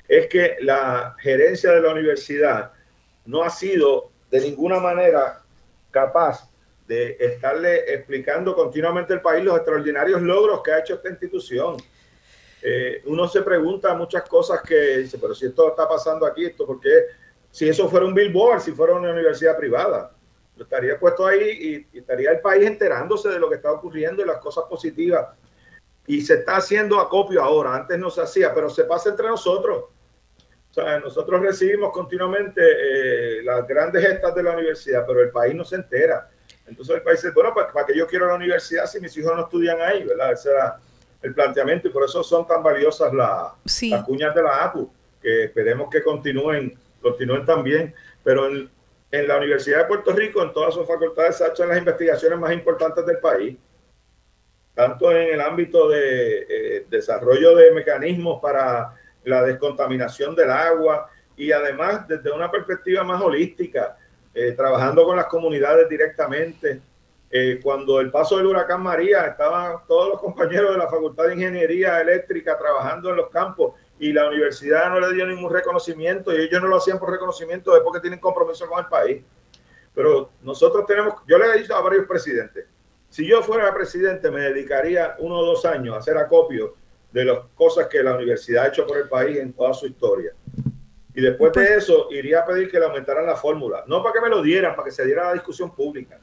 es 0.06 0.26
que 0.26 0.58
la 0.60 1.16
gerencia 1.20 1.72
de 1.72 1.80
la 1.80 1.92
universidad 1.92 2.72
no 3.24 3.42
ha 3.42 3.48
sido 3.48 4.10
de 4.30 4.40
ninguna 4.40 4.78
manera 4.78 5.42
capaz 5.90 6.48
de 6.86 7.16
estarle 7.20 7.92
explicando 7.92 8.54
continuamente 8.54 9.12
al 9.12 9.22
país 9.22 9.44
los 9.44 9.56
extraordinarios 9.56 10.20
logros 10.22 10.62
que 10.62 10.72
ha 10.72 10.80
hecho 10.80 10.94
esta 10.94 11.08
institución. 11.08 11.76
Eh, 12.62 13.02
uno 13.06 13.28
se 13.28 13.42
pregunta 13.42 13.94
muchas 13.94 14.28
cosas 14.28 14.60
que 14.62 14.98
dice, 14.98 15.18
pero 15.18 15.34
si 15.34 15.46
esto 15.46 15.68
está 15.68 15.88
pasando 15.88 16.26
aquí, 16.26 16.44
esto 16.44 16.66
porque 16.66 16.90
si 17.50 17.68
eso 17.68 17.88
fuera 17.88 18.06
un 18.06 18.14
billboard, 18.14 18.60
si 18.60 18.72
fuera 18.72 18.94
una 18.94 19.12
universidad 19.12 19.56
privada, 19.56 20.12
estaría 20.58 20.98
puesto 20.98 21.26
ahí 21.26 21.86
y, 21.92 21.98
estaría 21.98 22.32
el 22.32 22.40
país 22.40 22.66
enterándose 22.66 23.28
de 23.28 23.38
lo 23.38 23.48
que 23.48 23.56
está 23.56 23.72
ocurriendo 23.72 24.22
y 24.22 24.26
las 24.26 24.38
cosas 24.38 24.64
positivas. 24.68 25.28
Y 26.06 26.22
se 26.22 26.34
está 26.34 26.56
haciendo 26.56 27.00
acopio 27.00 27.42
ahora, 27.42 27.74
antes 27.74 27.98
no 27.98 28.10
se 28.10 28.22
hacía, 28.22 28.52
pero 28.54 28.68
se 28.68 28.84
pasa 28.84 29.10
entre 29.10 29.28
nosotros. 29.28 29.84
Nosotros 31.02 31.40
recibimos 31.40 31.92
continuamente 31.92 32.60
eh, 32.62 33.42
las 33.42 33.66
grandes 33.66 34.04
gestas 34.04 34.34
de 34.34 34.42
la 34.42 34.52
universidad, 34.52 35.04
pero 35.06 35.22
el 35.22 35.30
país 35.30 35.54
no 35.54 35.64
se 35.64 35.76
entera. 35.76 36.28
Entonces 36.66 36.96
el 36.96 37.02
país 37.02 37.20
dice, 37.20 37.34
bueno, 37.34 37.52
pues, 37.52 37.66
¿para 37.72 37.86
qué 37.86 37.96
yo 37.96 38.06
quiero 38.06 38.26
la 38.26 38.34
universidad 38.34 38.86
si 38.86 39.00
mis 39.00 39.16
hijos 39.16 39.34
no 39.34 39.42
estudian 39.42 39.80
ahí? 39.80 40.04
¿verdad? 40.04 40.32
Ese 40.32 40.50
era 40.50 40.78
el 41.22 41.34
planteamiento 41.34 41.88
y 41.88 41.90
por 41.90 42.04
eso 42.04 42.22
son 42.22 42.46
tan 42.46 42.62
valiosas 42.62 43.12
las 43.12 44.04
cuñas 44.04 44.34
de 44.34 44.42
la 44.42 44.64
APU, 44.64 44.92
que 45.20 45.44
esperemos 45.44 45.88
que 45.90 46.02
continúen, 46.02 46.78
continúen 47.02 47.44
también. 47.44 47.94
Pero 48.22 48.46
en, 48.46 48.70
en 49.10 49.28
la 49.28 49.36
Universidad 49.36 49.78
de 49.78 49.84
Puerto 49.86 50.12
Rico, 50.12 50.42
en 50.42 50.52
todas 50.52 50.74
sus 50.74 50.86
facultades, 50.86 51.36
se 51.36 51.44
han 51.44 51.50
hecho 51.50 51.66
las 51.66 51.78
investigaciones 51.78 52.38
más 52.38 52.52
importantes 52.52 53.04
del 53.04 53.18
país, 53.18 53.56
tanto 54.74 55.10
en 55.10 55.34
el 55.34 55.40
ámbito 55.40 55.88
de 55.88 56.46
eh, 56.48 56.86
desarrollo 56.88 57.56
de 57.56 57.72
mecanismos 57.72 58.40
para 58.40 58.94
la 59.24 59.42
descontaminación 59.42 60.34
del 60.34 60.50
agua 60.50 61.10
y 61.36 61.52
además 61.52 62.06
desde 62.06 62.30
una 62.30 62.50
perspectiva 62.50 63.02
más 63.04 63.20
holística, 63.22 63.96
eh, 64.34 64.52
trabajando 64.52 65.04
con 65.04 65.16
las 65.16 65.26
comunidades 65.26 65.88
directamente. 65.88 66.82
Eh, 67.32 67.60
cuando 67.62 68.00
el 68.00 68.10
paso 68.10 68.36
del 68.36 68.46
huracán 68.46 68.82
María, 68.82 69.26
estaban 69.26 69.76
todos 69.86 70.08
los 70.10 70.20
compañeros 70.20 70.72
de 70.72 70.78
la 70.78 70.88
Facultad 70.88 71.26
de 71.26 71.34
Ingeniería 71.34 72.00
Eléctrica 72.00 72.58
trabajando 72.58 73.10
en 73.10 73.16
los 73.16 73.30
campos 73.30 73.74
y 74.00 74.12
la 74.12 74.26
universidad 74.26 74.90
no 74.90 74.98
le 74.98 75.14
dio 75.14 75.26
ningún 75.26 75.52
reconocimiento 75.52 76.32
y 76.32 76.42
ellos 76.42 76.60
no 76.60 76.68
lo 76.68 76.78
hacían 76.78 76.98
por 76.98 77.10
reconocimiento, 77.10 77.76
es 77.76 77.82
porque 77.82 78.00
tienen 78.00 78.18
compromiso 78.18 78.66
con 78.66 78.80
el 78.80 78.86
país. 78.86 79.22
Pero 79.94 80.30
nosotros 80.42 80.86
tenemos, 80.86 81.14
yo 81.26 81.38
le 81.38 81.46
he 81.46 81.58
dicho 81.58 81.74
a 81.74 81.80
varios 81.80 82.06
presidentes, 82.06 82.66
si 83.08 83.26
yo 83.26 83.42
fuera 83.42 83.72
presidente 83.74 84.30
me 84.30 84.40
dedicaría 84.40 85.16
uno 85.18 85.38
o 85.38 85.44
dos 85.44 85.64
años 85.64 85.94
a 85.94 85.98
hacer 85.98 86.16
acopio 86.16 86.74
de 87.12 87.24
las 87.24 87.38
cosas 87.54 87.86
que 87.88 88.02
la 88.02 88.14
universidad 88.14 88.64
ha 88.64 88.68
hecho 88.68 88.86
por 88.86 88.98
el 88.98 89.08
país 89.08 89.38
en 89.38 89.52
toda 89.52 89.74
su 89.74 89.86
historia. 89.86 90.32
Y 91.14 91.20
después 91.20 91.52
de 91.52 91.76
eso 91.76 92.08
iría 92.10 92.40
a 92.40 92.46
pedir 92.46 92.70
que 92.70 92.78
le 92.78 92.86
aumentaran 92.86 93.26
la 93.26 93.36
fórmula, 93.36 93.84
no 93.86 94.02
para 94.02 94.14
que 94.14 94.20
me 94.20 94.28
lo 94.28 94.42
dieran, 94.42 94.76
para 94.76 94.86
que 94.86 94.92
se 94.92 95.04
diera 95.04 95.24
la 95.24 95.32
discusión 95.34 95.74
pública. 95.74 96.20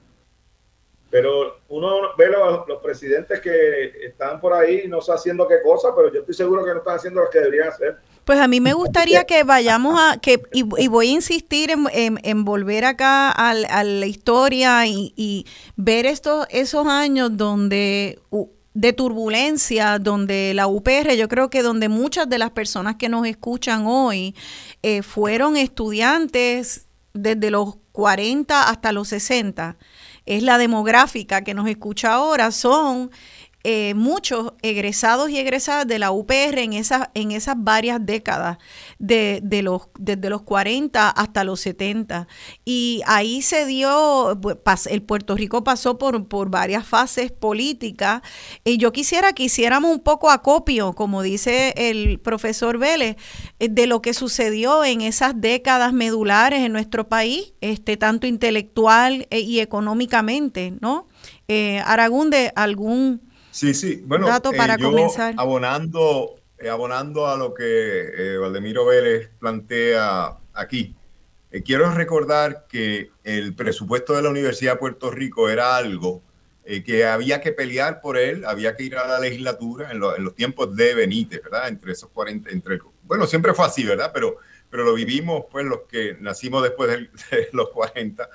Pero 1.09 1.59
uno 1.69 2.15
ve 2.17 2.27
los, 2.27 2.67
los, 2.67 2.81
presidentes 2.81 3.39
que 3.39 4.05
están 4.05 4.41
por 4.41 4.53
ahí 4.53 4.87
no 4.89 4.99
sé 4.99 5.13
haciendo 5.13 5.47
qué 5.47 5.61
cosa, 5.63 5.95
pero 5.95 6.11
yo 6.11 6.19
estoy 6.19 6.35
seguro 6.35 6.65
que 6.65 6.71
no 6.71 6.79
están 6.79 6.95
haciendo 6.95 7.21
lo 7.21 7.29
que 7.29 7.39
deberían 7.39 7.69
hacer. 7.69 7.97
Pues 8.25 8.39
a 8.39 8.47
mí 8.47 8.59
me 8.59 8.73
gustaría 8.73 9.23
que 9.23 9.43
vayamos 9.45 9.97
a, 9.97 10.19
que 10.19 10.41
y, 10.51 10.63
voy 10.63 11.07
a 11.07 11.11
insistir 11.11 11.71
en, 11.71 12.19
en, 12.21 12.43
volver 12.43 12.83
acá 12.83 13.31
a, 13.31 13.51
a 13.51 13.83
la 13.85 14.05
historia 14.05 14.85
y, 14.85 15.13
y, 15.15 15.45
ver 15.77 16.05
estos 16.05 16.45
esos 16.49 16.87
años 16.87 17.37
donde 17.37 18.19
de 18.77 18.93
turbulencia, 18.93 19.97
donde 19.97 20.53
la 20.53 20.67
UPR, 20.67 21.15
yo 21.17 21.27
creo 21.27 21.49
que 21.49 21.63
donde 21.63 21.89
muchas 21.89 22.29
de 22.29 22.37
las 22.37 22.51
personas 22.51 22.97
que 22.97 23.09
nos 23.09 23.25
escuchan 23.25 23.87
hoy 23.87 24.35
eh, 24.83 25.01
fueron 25.01 25.57
estudiantes 25.57 26.85
desde 27.11 27.49
los 27.49 27.77
40 27.91 28.69
hasta 28.69 28.91
los 28.91 29.07
60 29.07 29.77
es 30.27 30.43
la 30.43 30.59
demográfica 30.59 31.43
que 31.43 31.55
nos 31.55 31.67
escucha 31.67 32.13
ahora, 32.13 32.51
son 32.51 33.09
eh, 33.69 33.95
muchos 33.95 34.53
egresados 34.61 35.29
y 35.29 35.37
egresadas 35.37 35.85
de 35.85 35.99
la 35.99 36.11
UPR 36.11 36.57
en 36.59 36.71
esas, 36.71 37.09
en 37.15 37.31
esas 37.31 37.55
varias 37.57 37.99
décadas, 38.05 38.59
de, 38.97 39.41
los, 39.61 39.89
desde 39.99 40.29
los 40.29 40.43
40 40.43 41.09
hasta 41.09 41.43
los 41.43 41.59
70. 41.59 42.29
Y 42.63 43.01
ahí 43.05 43.41
se 43.41 43.65
dio, 43.65 44.39
el 44.89 45.01
Puerto 45.01 45.35
Rico 45.35 45.65
pasó 45.65 45.97
por, 45.97 46.29
por 46.29 46.49
varias 46.49 46.87
fases 46.87 47.33
políticas. 47.33 48.21
Y 48.63 48.77
yo 48.77 48.93
quisiera 48.93 49.33
que 49.33 49.43
hiciéramos 49.43 49.91
un 49.91 49.99
poco 49.99 50.29
acopio, 50.29 50.93
como 50.93 51.21
dice 51.21 51.73
el 51.75 52.19
profesor 52.19 52.77
Vélez, 52.77 53.17
eh, 53.59 53.67
de 53.67 53.85
lo 53.85 54.01
que 54.01 54.13
sucedió 54.13 54.85
en 54.85 55.01
esas 55.01 55.41
décadas 55.41 55.91
medulares 55.91 56.61
en 56.61 56.71
nuestro 56.71 57.09
país, 57.09 57.53
este, 57.59 57.97
tanto 57.97 58.27
intelectual 58.27 59.27
eh, 59.29 59.41
y 59.41 59.59
económicamente, 59.59 60.73
¿no? 60.79 61.05
Eh, 61.49 61.81
Aragunde, 61.85 62.53
algún 62.55 63.26
Sí, 63.57 63.73
sí. 63.73 64.03
Bueno, 64.05 64.27
dato 64.27 64.51
para 64.51 64.75
eh, 64.75 64.79
comenzar. 64.79 65.33
Abonando, 65.35 66.35
eh, 66.59 66.69
abonando 66.69 67.25
a 67.25 67.35
lo 67.35 67.55
que 67.55 67.63
eh, 67.65 68.37
Valdemiro 68.37 68.85
Vélez 68.85 69.31
plantea 69.39 70.37
aquí, 70.53 70.95
quiero 71.65 71.91
recordar 71.91 72.67
que 72.69 73.09
el 73.23 73.55
presupuesto 73.55 74.13
de 74.13 74.21
la 74.21 74.29
Universidad 74.29 74.73
de 74.73 74.77
Puerto 74.77 75.09
Rico 75.09 75.49
era 75.49 75.75
algo 75.75 76.21
que 76.85 77.05
había 77.05 77.41
que 77.41 77.51
pelear 77.51 77.99
por 77.99 78.15
él, 78.17 78.45
había 78.45 78.75
que 78.75 78.83
ir 78.83 78.95
a 78.97 79.07
la 79.07 79.19
legislatura 79.19 79.89
en, 79.89 80.01
los 80.01 80.35
tiempos 80.35 80.75
de 80.75 80.93
Benítez, 80.93 81.41
¿verdad? 81.41 81.69
Entre 81.69 81.93
esos 81.93 82.09
40, 82.11 82.51
entre, 82.51 82.79
bueno, 83.03 83.25
siempre 83.25 83.55
fue 83.55 83.65
así, 83.65 83.85
¿verdad? 83.85 84.11
Pero, 84.13 84.35
pero 84.69 84.83
lo 84.83 84.93
vivimos, 84.93 85.45
pues, 85.49 85.65
los 85.65 85.83
que 85.89 86.17
nacimos 86.19 86.61
después 86.61 86.91
de, 86.91 86.97
de 87.37 87.49
los 87.53 87.69
40. 87.69 88.29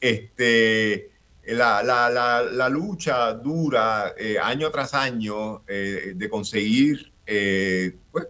Este, 0.00 1.10
la, 1.54 1.82
la, 1.82 2.10
la, 2.10 2.42
la 2.42 2.68
lucha 2.68 3.32
dura 3.32 4.12
eh, 4.18 4.38
año 4.38 4.70
tras 4.70 4.92
año 4.92 5.62
eh, 5.66 6.12
de 6.14 6.28
conseguir 6.28 7.12
eh, 7.26 7.96
pues, 8.12 8.28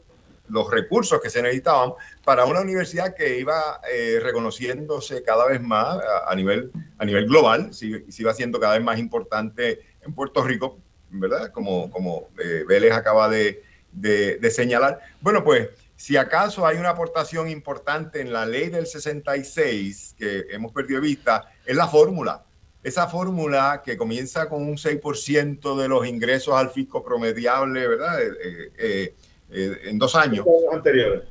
los 0.48 0.70
recursos 0.70 1.20
que 1.20 1.28
se 1.28 1.42
necesitaban 1.42 1.92
para 2.24 2.44
una 2.44 2.60
universidad 2.60 3.14
que 3.14 3.38
iba 3.38 3.80
reconociéndose 4.22 5.22
cada 5.22 5.46
vez 5.46 5.60
más 5.60 5.98
a, 6.26 6.34
nivel, 6.34 6.70
a 6.96 7.04
nivel 7.04 7.26
global, 7.26 7.74
se, 7.74 8.04
iba 8.16 8.32
siendo 8.32 8.58
cada 8.58 8.74
vez 8.74 8.82
más 8.82 8.98
importante 8.98 9.80
en 10.00 10.14
Puerto 10.14 10.42
Rico, 10.42 10.78
¿verdad? 11.10 11.52
Como, 11.52 11.90
como 11.90 12.30
Vélez 12.66 12.92
acaba 12.92 13.28
de, 13.28 13.62
de, 13.92 14.38
de 14.38 14.50
señalar. 14.50 15.00
Bueno, 15.20 15.44
pues 15.44 15.68
si 15.96 16.16
acaso 16.16 16.66
hay 16.66 16.78
una 16.78 16.90
aportación 16.90 17.50
importante 17.50 18.22
en 18.22 18.32
la 18.32 18.46
ley 18.46 18.70
del 18.70 18.86
66 18.86 20.14
que 20.18 20.46
hemos 20.48 20.72
perdido 20.72 21.02
de 21.02 21.08
vista, 21.08 21.52
es 21.66 21.76
la 21.76 21.88
fórmula 21.88 22.42
esa 22.88 23.06
fórmula 23.06 23.82
que 23.84 23.96
comienza 23.96 24.48
con 24.48 24.62
un 24.62 24.76
6% 24.76 25.80
de 25.80 25.88
los 25.88 26.06
ingresos 26.06 26.54
al 26.54 26.70
fisco 26.70 27.04
promediable, 27.04 27.86
¿verdad? 27.86 28.22
Eh, 28.22 28.72
eh, 28.78 29.14
eh, 29.50 29.78
en 29.84 29.98
dos 29.98 30.14
años. 30.14 30.44
Anteriores. 30.72 31.22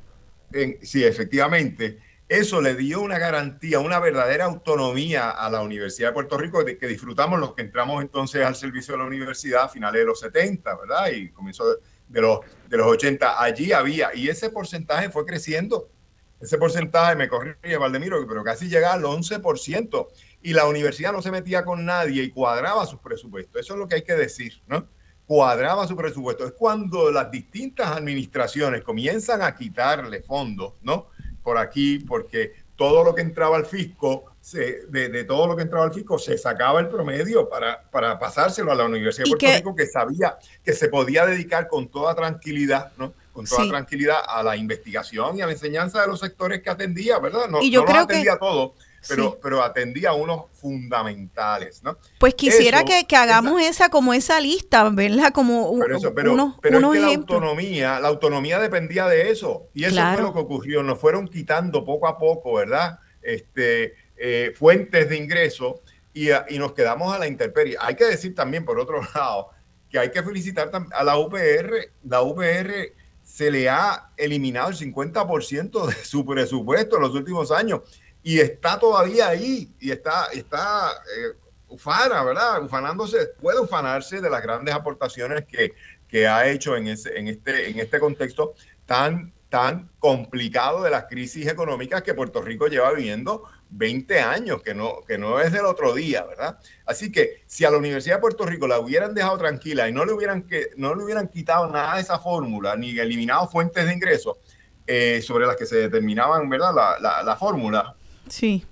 sí, 0.81 1.03
efectivamente. 1.03 1.99
Eso 2.29 2.61
le 2.61 2.75
dio 2.75 3.01
una 3.01 3.19
garantía, 3.19 3.79
una 3.79 3.99
verdadera 3.99 4.45
autonomía 4.45 5.29
a 5.29 5.49
la 5.49 5.61
Universidad 5.61 6.09
de 6.09 6.13
Puerto 6.13 6.37
Rico 6.37 6.63
de, 6.63 6.77
que 6.77 6.87
disfrutamos 6.87 7.39
los 7.39 7.53
que 7.53 7.61
entramos 7.61 8.01
entonces 8.01 8.45
al 8.45 8.55
servicio 8.55 8.93
de 8.93 8.97
la 8.99 9.05
universidad 9.05 9.63
a 9.63 9.69
finales 9.69 10.01
de 10.01 10.05
los 10.05 10.19
70, 10.19 10.75
¿verdad? 10.75 11.11
Y 11.11 11.29
comienzo 11.29 11.63
de, 12.09 12.21
los, 12.21 12.39
de 12.67 12.77
los 12.77 12.87
80. 12.87 13.41
Allí 13.41 13.71
había, 13.71 14.13
y 14.13 14.27
ese 14.27 14.49
porcentaje 14.49 15.09
fue 15.09 15.25
creciendo. 15.25 15.89
Ese 16.41 16.57
porcentaje, 16.57 17.15
me 17.15 17.29
corrige 17.29 17.77
Valdemiro, 17.77 18.27
pero 18.27 18.43
casi 18.43 18.67
llega 18.67 18.93
al 18.93 19.03
11% 19.03 20.07
y 20.47 20.53
la 20.53 20.65
universidad 20.65 21.11
no 21.11 21.21
se 21.21 21.29
metía 21.29 21.65
con 21.65 21.83
nadie 21.83 22.23
y 22.23 22.29
cuadraba 22.29 22.85
sus 22.85 23.01
presupuestos. 23.01 23.59
Eso 23.59 23.73
es 23.73 23.79
lo 23.79 23.85
que 23.85 23.95
hay 23.95 24.03
que 24.03 24.15
decir, 24.15 24.61
¿no? 24.65 24.87
Cuadraba 25.25 25.85
su 25.85 25.97
presupuesto. 25.97 26.45
Es 26.45 26.53
cuando 26.53 27.11
las 27.11 27.29
distintas 27.29 27.91
administraciones 27.91 28.81
comienzan 28.81 29.41
a 29.41 29.53
quitarle 29.53 30.21
fondos, 30.21 30.75
¿no? 30.83 31.07
Por 31.43 31.57
aquí, 31.57 31.99
porque 31.99 32.53
todo 32.77 33.03
lo 33.03 33.13
que 33.13 33.23
entraba 33.23 33.57
al 33.57 33.65
fisco, 33.65 34.31
se, 34.39 34.85
de, 34.87 35.25
todo 35.25 35.47
lo 35.47 35.57
que 35.57 35.63
entraba 35.63 35.83
al 35.83 35.93
fisco, 35.93 36.17
se 36.17 36.37
sacaba 36.37 36.79
el 36.79 36.87
promedio 36.87 37.49
para, 37.49 37.81
para 37.91 38.17
pasárselo 38.17 38.71
a 38.71 38.75
la 38.75 38.85
Universidad 38.85 39.25
de 39.25 39.31
Puerto 39.31 39.57
Rico, 39.57 39.75
que 39.75 39.85
sabía 39.85 40.37
que 40.63 40.71
se 40.71 40.87
podía 40.87 41.25
dedicar 41.25 41.67
con 41.67 41.89
toda 41.89 42.15
tranquilidad, 42.15 42.93
¿no? 42.95 43.13
con 43.33 43.45
toda 43.45 43.67
tranquilidad 43.67 44.17
a 44.25 44.41
la 44.43 44.55
investigación 44.55 45.37
y 45.37 45.41
a 45.41 45.45
la 45.45 45.51
enseñanza 45.51 46.01
de 46.01 46.07
los 46.07 46.21
sectores 46.21 46.61
que 46.63 46.69
atendía, 46.69 47.19
¿verdad? 47.19 47.49
No, 47.49 47.61
y 47.61 47.69
yo 47.69 47.83
creo 47.83 48.03
atendía 48.03 48.33
que... 48.33 48.39
todo, 48.39 48.73
pero, 49.07 49.39
pero 49.41 49.63
atendía 49.63 50.09
a 50.09 50.13
unos 50.13 50.45
fundamentales, 50.53 51.83
¿no? 51.83 51.97
Pues 52.19 52.35
quisiera 52.35 52.83
que, 52.83 53.05
que, 53.07 53.15
hagamos 53.15 53.61
esa, 53.61 53.89
como 53.89 54.13
esa 54.13 54.39
lista, 54.39 54.89
¿verdad? 54.89 55.31
Como 55.31 55.77
pero 55.79 55.97
eso, 55.97 56.13
pero, 56.13 56.33
unos, 56.33 56.55
pero 56.61 56.77
es 56.77 56.93
que 56.93 56.99
la 56.99 57.07
autonomía, 57.07 57.99
la 57.99 58.07
autonomía 58.07 58.59
dependía 58.59 59.07
de 59.07 59.29
eso, 59.31 59.69
y 59.73 59.85
eso 59.85 60.01
fue 60.13 60.21
lo 60.21 60.33
que 60.33 60.39
ocurrió, 60.39 60.83
nos 60.83 60.99
fueron 60.99 61.27
quitando 61.27 61.83
poco 61.83 62.07
a 62.07 62.17
poco, 62.17 62.53
¿verdad? 62.55 62.99
Este, 63.21 63.95
eh, 64.15 64.53
fuentes 64.55 65.09
de 65.09 65.17
ingreso 65.17 65.81
y, 66.13 66.29
y 66.49 66.57
nos 66.57 66.73
quedamos 66.73 67.13
a 67.13 67.19
la 67.19 67.27
intemperie. 67.27 67.75
Hay 67.79 67.95
que 67.95 68.05
decir 68.05 68.33
también, 68.33 68.65
por 68.65 68.79
otro 68.79 69.01
lado, 69.15 69.49
que 69.89 69.99
hay 69.99 70.11
que 70.11 70.23
felicitar 70.23 70.71
a 70.91 71.03
la 71.03 71.17
UPR, 71.17 71.91
la 72.03 72.21
UPR 72.21 72.93
se 73.23 73.51
le 73.51 73.69
ha 73.69 74.09
eliminado 74.15 74.69
el 74.69 74.75
50% 74.75 75.85
de 75.85 75.93
su 76.05 76.25
presupuesto 76.25 76.95
en 76.95 77.01
los 77.01 77.13
últimos 77.13 77.51
años 77.51 77.81
y 78.23 78.39
está 78.39 78.79
todavía 78.79 79.29
ahí 79.29 79.71
y 79.79 79.91
está, 79.91 80.27
está 80.33 80.91
eh, 80.91 81.37
ufana, 81.67 82.23
¿verdad? 82.23 82.63
Ufanándose, 82.63 83.27
puede 83.39 83.59
ufanarse 83.59 84.21
de 84.21 84.29
las 84.29 84.41
grandes 84.41 84.73
aportaciones 84.73 85.45
que, 85.45 85.73
que 86.07 86.27
ha 86.27 86.47
hecho 86.47 86.75
en, 86.75 86.87
ese, 86.87 87.17
en, 87.17 87.27
este, 87.27 87.69
en 87.69 87.79
este 87.79 87.99
contexto 87.99 88.53
tan, 88.85 89.33
tan 89.49 89.89
complicado 89.99 90.83
de 90.83 90.91
las 90.91 91.05
crisis 91.05 91.47
económicas 91.47 92.01
que 92.01 92.13
Puerto 92.13 92.41
Rico 92.41 92.67
lleva 92.67 92.91
viviendo 92.93 93.43
20 93.69 94.19
años, 94.19 94.61
que 94.61 94.73
no, 94.73 95.01
que 95.07 95.17
no 95.17 95.39
es 95.39 95.51
del 95.51 95.65
otro 95.65 95.93
día, 95.93 96.23
¿verdad? 96.23 96.57
Así 96.85 97.11
que 97.11 97.43
si 97.45 97.65
a 97.65 97.71
la 97.71 97.77
Universidad 97.77 98.15
de 98.15 98.21
Puerto 98.21 98.45
Rico 98.45 98.67
la 98.67 98.79
hubieran 98.79 99.13
dejado 99.13 99.37
tranquila 99.37 99.87
y 99.89 99.91
no 99.91 100.05
le 100.05 100.13
hubieran, 100.13 100.43
que, 100.43 100.69
no 100.77 100.95
le 100.95 101.03
hubieran 101.03 101.27
quitado 101.27 101.67
nada 101.69 101.95
de 101.95 102.01
esa 102.01 102.19
fórmula, 102.19 102.75
ni 102.75 102.97
eliminado 102.97 103.47
fuentes 103.47 103.85
de 103.85 103.93
ingresos, 103.93 104.37
eh, 104.85 105.21
sobre 105.21 105.45
las 105.45 105.57
que 105.57 105.65
se 105.65 105.75
determinaban, 105.75 106.47
¿verdad? 106.49 106.73
La, 106.73 107.23
la, 107.23 107.35
fórmula. 107.35 107.96
Sí. 108.29 108.65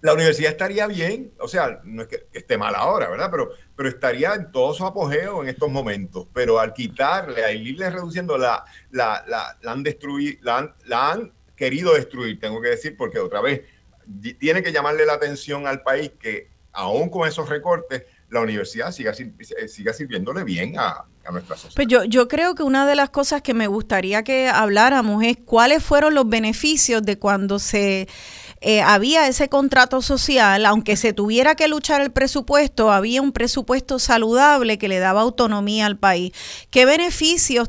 La 0.00 0.14
universidad 0.14 0.50
estaría 0.50 0.88
bien, 0.88 1.32
o 1.38 1.46
sea, 1.46 1.80
no 1.84 2.02
es 2.02 2.08
que, 2.08 2.26
esté 2.32 2.58
mal 2.58 2.74
ahora, 2.74 3.08
¿verdad? 3.08 3.28
Pero, 3.30 3.50
pero 3.76 3.88
estaría 3.88 4.34
en 4.34 4.50
todo 4.50 4.74
su 4.74 4.84
apogeo 4.84 5.42
en 5.42 5.48
estos 5.48 5.70
momentos. 5.70 6.26
Pero 6.34 6.58
al 6.58 6.72
quitarle, 6.74 7.44
al 7.44 7.56
irle 7.56 7.88
reduciendo, 7.88 8.36
la, 8.36 8.64
la, 8.90 9.24
la, 9.28 9.56
la 9.62 9.72
han 9.72 9.82
destruido, 9.84 10.38
la 10.42 10.74
la 10.86 11.12
han 11.12 11.32
querido 11.54 11.94
destruir, 11.94 12.40
tengo 12.40 12.60
que 12.60 12.70
decir, 12.70 12.96
porque 12.96 13.20
otra 13.20 13.40
vez 13.40 13.62
tiene 14.40 14.62
que 14.64 14.72
llamarle 14.72 15.06
la 15.06 15.12
atención 15.14 15.68
al 15.68 15.82
país 15.82 16.10
que 16.20 16.50
aún 16.72 17.08
con 17.08 17.28
esos 17.28 17.48
recortes, 17.48 18.02
la 18.30 18.40
universidad 18.40 18.90
siga, 18.92 19.12
siga 19.14 19.92
sirviéndole 19.92 20.42
bien 20.42 20.78
a, 20.78 21.04
a 21.24 21.30
nuestra 21.30 21.54
sociedad. 21.54 21.74
Pues 21.76 21.86
yo, 21.86 22.04
yo 22.04 22.28
creo 22.28 22.54
que 22.54 22.62
una 22.62 22.86
de 22.86 22.94
las 22.94 23.10
cosas 23.10 23.42
que 23.42 23.52
me 23.52 23.66
gustaría 23.66 24.22
que 24.22 24.48
habláramos 24.48 25.22
es 25.22 25.36
cuáles 25.36 25.82
fueron 25.82 26.14
los 26.14 26.28
beneficios 26.28 27.02
de 27.02 27.18
cuando 27.18 27.58
se 27.58 28.08
eh, 28.62 28.80
había 28.80 29.26
ese 29.26 29.48
contrato 29.48 30.02
social, 30.02 30.64
aunque 30.66 30.96
se 30.96 31.12
tuviera 31.12 31.54
que 31.56 31.66
luchar 31.66 32.00
el 32.00 32.12
presupuesto, 32.12 32.92
había 32.92 33.20
un 33.20 33.32
presupuesto 33.32 33.98
saludable 33.98 34.78
que 34.78 34.88
le 34.88 35.00
daba 35.00 35.20
autonomía 35.22 35.86
al 35.86 35.98
país. 35.98 36.32
¿Qué 36.70 36.84
beneficios 36.84 37.68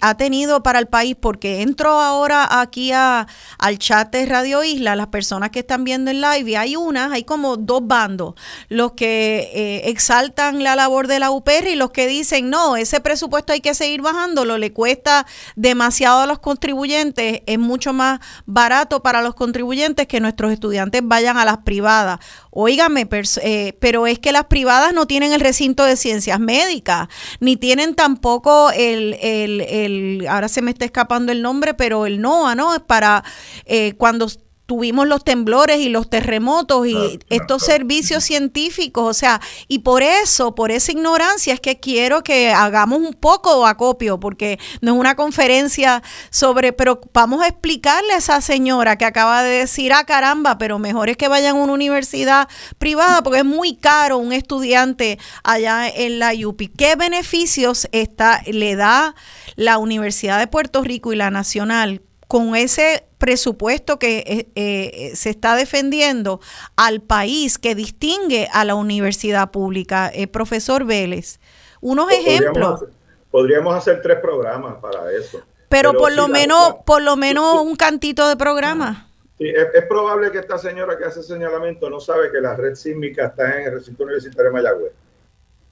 ha 0.00 0.14
tenido 0.16 0.62
para 0.62 0.78
el 0.80 0.86
país? 0.86 1.16
Porque 1.20 1.62
entro 1.62 2.00
ahora 2.00 2.60
aquí 2.60 2.90
a, 2.92 3.28
al 3.58 3.78
chat 3.78 4.10
de 4.12 4.26
Radio 4.26 4.64
Isla, 4.64 4.96
las 4.96 5.06
personas 5.08 5.50
que 5.50 5.60
están 5.60 5.84
viendo 5.84 6.10
en 6.10 6.20
live, 6.20 6.50
y 6.50 6.54
hay 6.56 6.76
unas, 6.76 7.12
hay 7.12 7.22
como 7.22 7.56
dos 7.56 7.86
bandos, 7.86 8.34
los 8.68 8.92
que 8.92 9.50
eh, 9.54 9.88
exaltan 9.88 10.64
la 10.64 10.74
labor 10.74 11.06
de 11.06 11.20
la 11.20 11.30
UPR 11.30 11.68
y 11.70 11.76
los 11.76 11.92
que 11.92 12.06
dicen, 12.06 12.50
no, 12.50 12.76
ese 12.76 13.00
presupuesto 13.00 13.52
hay 13.52 13.60
que 13.60 13.74
seguir 13.74 14.02
bajándolo, 14.02 14.58
le 14.58 14.72
cuesta 14.72 15.26
demasiado 15.54 16.22
a 16.22 16.26
los 16.26 16.40
contribuyentes, 16.40 17.42
es 17.46 17.58
mucho 17.58 17.92
más 17.92 18.20
barato 18.46 19.02
para 19.02 19.22
los 19.22 19.34
contribuyentes 19.34 20.08
que 20.08 20.23
nuestros 20.24 20.52
estudiantes 20.52 21.02
vayan 21.04 21.36
a 21.36 21.44
las 21.44 21.58
privadas. 21.58 22.18
Óigame, 22.50 23.06
eh, 23.42 23.76
pero 23.80 24.06
es 24.06 24.18
que 24.18 24.32
las 24.32 24.46
privadas 24.46 24.92
no 24.92 25.06
tienen 25.06 25.32
el 25.32 25.40
recinto 25.40 25.84
de 25.84 25.96
ciencias 25.96 26.40
médicas, 26.40 27.08
ni 27.40 27.56
tienen 27.56 27.94
tampoco 27.94 28.70
el, 28.72 29.14
el, 29.20 29.60
el 29.60 30.26
ahora 30.28 30.48
se 30.48 30.62
me 30.62 30.70
está 30.70 30.84
escapando 30.84 31.30
el 31.30 31.42
nombre, 31.42 31.74
pero 31.74 32.06
el 32.06 32.20
NOA, 32.20 32.54
¿no? 32.54 32.74
Es 32.74 32.80
para 32.80 33.22
eh, 33.66 33.94
cuando 33.96 34.26
tuvimos 34.66 35.06
los 35.06 35.24
temblores 35.24 35.78
y 35.78 35.88
los 35.90 36.08
terremotos 36.08 36.86
y 36.86 37.20
estos 37.28 37.62
servicios 37.62 38.24
científicos, 38.24 39.04
o 39.04 39.14
sea, 39.14 39.40
y 39.68 39.80
por 39.80 40.02
eso, 40.02 40.54
por 40.54 40.70
esa 40.70 40.92
ignorancia 40.92 41.52
es 41.52 41.60
que 41.60 41.78
quiero 41.78 42.22
que 42.22 42.50
hagamos 42.50 43.00
un 43.00 43.12
poco 43.12 43.66
acopio, 43.66 44.18
porque 44.18 44.58
no 44.80 44.94
es 44.94 45.00
una 45.00 45.16
conferencia 45.16 46.02
sobre, 46.30 46.72
pero 46.72 47.00
vamos 47.12 47.42
a 47.42 47.48
explicarle 47.48 48.14
a 48.14 48.18
esa 48.18 48.40
señora 48.40 48.96
que 48.96 49.04
acaba 49.04 49.42
de 49.42 49.58
decir, 49.58 49.92
ah, 49.92 50.04
caramba, 50.04 50.56
pero 50.56 50.78
mejor 50.78 51.10
es 51.10 51.16
que 51.16 51.28
vayan 51.28 51.56
a 51.56 51.62
una 51.62 51.72
universidad 51.74 52.48
privada, 52.78 53.22
porque 53.22 53.40
es 53.40 53.44
muy 53.44 53.76
caro 53.76 54.18
un 54.18 54.32
estudiante 54.32 55.18
allá 55.42 55.88
en 55.88 56.18
la 56.18 56.32
UPI. 56.32 56.68
¿Qué 56.68 56.96
beneficios 56.96 57.88
está, 57.92 58.42
le 58.46 58.76
da 58.76 59.14
la 59.56 59.78
Universidad 59.78 60.38
de 60.38 60.46
Puerto 60.46 60.82
Rico 60.82 61.12
y 61.12 61.16
la 61.16 61.30
Nacional 61.30 62.02
con 62.26 62.56
ese 62.56 63.04
presupuesto 63.24 63.98
que 63.98 64.18
eh, 64.18 64.48
eh, 64.54 65.16
se 65.16 65.30
está 65.30 65.56
defendiendo 65.56 66.40
al 66.76 67.00
país 67.00 67.56
que 67.56 67.74
distingue 67.74 68.48
a 68.52 68.66
la 68.66 68.74
universidad 68.74 69.50
pública. 69.50 70.10
Eh, 70.12 70.26
profesor 70.26 70.84
Vélez, 70.84 71.40
unos 71.80 72.12
ejemplos. 72.12 72.84
Podríamos 73.30 73.74
hacer 73.74 74.02
tres 74.02 74.18
programas 74.18 74.74
para 74.74 75.10
eso. 75.10 75.40
Pero, 75.70 75.94
por 75.94 76.12
lo 76.12 76.28
menos, 76.28 76.74
por 76.84 77.00
lo 77.00 77.16
menos 77.16 77.62
un 77.62 77.76
cantito 77.76 78.28
de 78.28 78.36
programa. 78.36 79.08
Sí, 79.38 79.48
es, 79.48 79.84
probable 79.86 80.30
que 80.30 80.40
esta 80.40 80.58
señora 80.58 80.98
que 80.98 81.06
hace 81.06 81.22
señalamiento 81.22 81.88
no 81.88 82.00
sabe 82.00 82.30
que 82.30 82.42
la 82.42 82.54
red 82.54 82.74
sísmica 82.74 83.28
está 83.28 83.58
en 83.58 83.68
el 83.68 83.72
recinto 83.72 84.04
universitario 84.04 84.52
de 84.52 84.62
Mayagüez. 84.62 84.92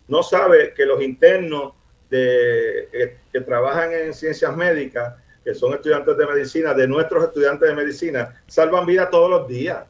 No 0.09 0.23
sabe 0.23 0.73
que 0.73 0.87
los 0.87 1.03
internos 1.03 1.75
de, 2.09 3.19
que 3.31 3.41
trabajan 3.43 3.93
en 3.93 4.15
ciencias 4.15 4.57
médicas 4.57 5.17
que 5.45 5.55
son 5.55 5.75
estudiantes 5.75 6.17
de 6.17 6.27
medicina, 6.27 6.75
de 6.75 6.87
nuestros 6.87 7.25
estudiantes 7.25 7.69
de 7.69 7.75
medicina, 7.75 8.43
salvan 8.47 8.87
vida 8.87 9.11
todos 9.11 9.31
los 9.31 9.49
días. 9.49 9.85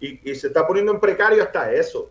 Y, 0.00 0.34
se 0.34 0.48
está 0.48 0.66
poniendo 0.66 0.92
en 0.92 1.00
precario 1.00 1.42
hasta 1.42 1.72
eso, 1.72 2.10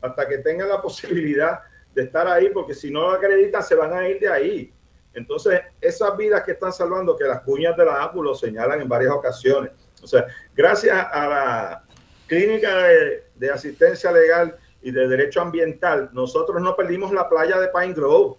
hasta 0.00 0.26
que 0.26 0.38
tengan 0.38 0.68
la 0.68 0.80
posibilidad 0.82 1.60
de 1.94 2.02
estar 2.02 2.26
ahí, 2.26 2.50
porque 2.50 2.74
si 2.74 2.90
no 2.90 3.02
lo 3.02 3.12
acreditan 3.12 3.62
se 3.62 3.74
van 3.74 3.92
a 3.92 4.08
ir 4.08 4.18
de 4.20 4.28
ahí. 4.28 4.72
Entonces, 5.12 5.60
esas 5.80 6.16
vidas 6.16 6.42
que 6.42 6.52
están 6.52 6.72
salvando, 6.72 7.16
que 7.16 7.24
las 7.24 7.42
cuñas 7.42 7.76
de 7.76 7.84
la 7.84 8.02
APU 8.02 8.22
lo 8.22 8.34
señalan 8.34 8.80
en 8.80 8.88
varias 8.88 9.12
ocasiones. 9.12 9.70
O 10.02 10.06
sea, 10.06 10.26
gracias 10.54 11.06
a 11.12 11.28
la 11.28 11.84
clínica 12.26 12.76
de, 12.78 13.24
de 13.36 13.50
asistencia 13.50 14.10
legal 14.10 14.56
y 14.82 14.90
de 14.90 15.08
derecho 15.08 15.40
ambiental, 15.40 16.10
nosotros 16.12 16.60
no 16.60 16.76
perdimos 16.76 17.12
la 17.12 17.28
playa 17.28 17.58
de 17.58 17.68
Pine 17.68 17.94
Grove, 17.94 18.36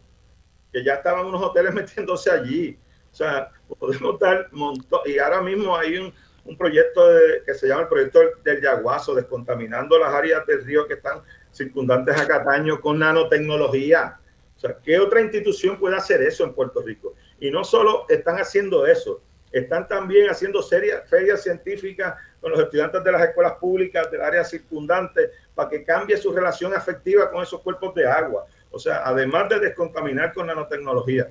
que 0.72 0.84
ya 0.84 0.96
estaban 0.96 1.26
unos 1.26 1.42
hoteles 1.42 1.74
metiéndose 1.74 2.30
allí. 2.30 2.78
O 3.16 3.18
sea, 3.18 3.50
podemos 3.80 4.20
dar 4.20 4.50
montón. 4.52 5.00
Y 5.06 5.18
ahora 5.20 5.42
mismo 5.42 5.74
hay 5.74 6.00
un, 6.00 6.14
un 6.44 6.58
proyecto 6.58 7.02
que 7.46 7.54
se 7.54 7.66
llama 7.66 7.84
el 7.84 7.88
proyecto 7.88 8.20
del 8.44 8.62
Yaguazo, 8.62 9.16
descontaminando 9.16 9.98
las 9.98 10.14
áreas 10.14 10.46
del 10.46 10.66
río 10.66 10.86
que 10.86 10.96
están 10.96 11.22
circundantes 11.50 12.20
a 12.20 12.28
Cataño 12.28 12.82
con 12.82 13.00
nanotecnología. 13.00 14.20
O 14.58 14.60
sea, 14.60 14.78
¿qué 14.84 15.00
otra 15.00 15.22
institución 15.22 15.80
puede 15.80 15.96
hacer 15.96 16.22
eso 16.24 16.44
en 16.44 16.54
Puerto 16.54 16.82
Rico? 16.82 17.14
Y 17.40 17.50
no 17.52 17.64
solo 17.64 18.06
están 18.10 18.36
haciendo 18.38 18.86
eso, 18.86 19.22
están 19.54 19.88
también 19.88 20.30
haciendo 20.30 20.62
serias, 20.62 21.10
ferias 21.10 21.42
científicas 21.42 22.16
con 22.42 22.52
los 22.52 22.60
estudiantes 22.60 23.02
de 23.02 23.14
las 23.14 23.30
escuelas 23.30 23.54
públicas 23.54 24.12
del 24.12 24.24
área 24.24 24.44
circundante 24.44 25.32
para 25.54 25.70
que 25.70 25.86
cambie 25.86 26.18
su 26.18 26.34
relación 26.34 26.74
afectiva 26.74 27.32
con 27.32 27.44
esos 27.44 27.62
cuerpos 27.62 27.96
de 27.96 28.06
agua. 28.06 28.46
O 28.72 28.78
sea, 28.78 29.04
además 29.06 29.48
de 29.48 29.62
descontaminar 29.62 30.34
con 30.34 30.48
nanotecnología. 30.48 31.30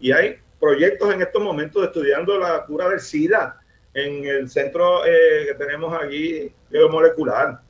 Y 0.00 0.12
hay 0.12 0.40
proyectos 0.58 1.12
en 1.12 1.22
estos 1.22 1.42
momentos 1.42 1.84
estudiando 1.84 2.38
la 2.38 2.64
cura 2.64 2.88
del 2.88 3.00
SIDA 3.00 3.60
en 3.94 4.24
el 4.24 4.48
centro 4.48 5.04
eh, 5.06 5.46
que 5.48 5.54
tenemos 5.54 5.92
allí 5.94 6.52
biomolecular. 6.70 7.60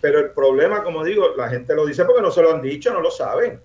Pero 0.00 0.18
el 0.18 0.30
problema, 0.30 0.82
como 0.82 1.04
digo, 1.04 1.34
la 1.36 1.48
gente 1.48 1.74
lo 1.74 1.86
dice 1.86 2.04
porque 2.04 2.22
no 2.22 2.30
se 2.30 2.42
lo 2.42 2.52
han 2.52 2.62
dicho, 2.62 2.92
no 2.92 3.00
lo 3.00 3.10
saben. 3.10 3.60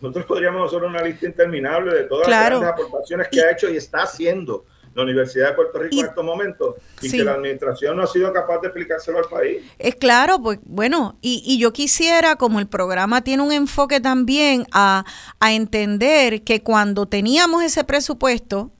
Nosotros 0.00 0.24
podríamos 0.24 0.66
hacer 0.66 0.82
una 0.82 1.02
lista 1.02 1.26
interminable 1.26 1.94
de 1.94 2.04
todas 2.04 2.28
las 2.28 2.62
aportaciones 2.62 3.28
que 3.28 3.42
ha 3.42 3.50
hecho 3.50 3.68
y 3.68 3.76
está 3.76 4.04
haciendo 4.04 4.64
la 4.94 5.02
Universidad 5.02 5.50
de 5.50 5.54
Puerto 5.54 5.78
Rico 5.78 6.00
en 6.00 6.06
estos 6.06 6.24
momentos 6.24 6.74
y 7.00 7.10
que 7.10 7.24
la 7.24 7.32
administración 7.32 7.96
no 7.96 8.02
ha 8.02 8.06
sido 8.06 8.32
capaz 8.32 8.58
de 8.60 8.68
explicárselo 8.68 9.18
al 9.18 9.24
país. 9.26 9.62
Es 9.78 9.94
claro, 9.94 10.40
pues 10.42 10.58
bueno, 10.64 11.16
y, 11.20 11.42
y 11.46 11.58
yo 11.58 11.72
quisiera, 11.72 12.36
como 12.36 12.58
el 12.58 12.66
programa 12.66 13.22
tiene 13.22 13.42
un 13.42 13.52
enfoque 13.52 14.00
también 14.00 14.66
a, 14.72 15.04
a 15.38 15.52
entender 15.52 16.42
que 16.42 16.62
cuando 16.62 17.06
teníamos 17.06 17.62
ese 17.62 17.84
presupuesto, 17.84 18.72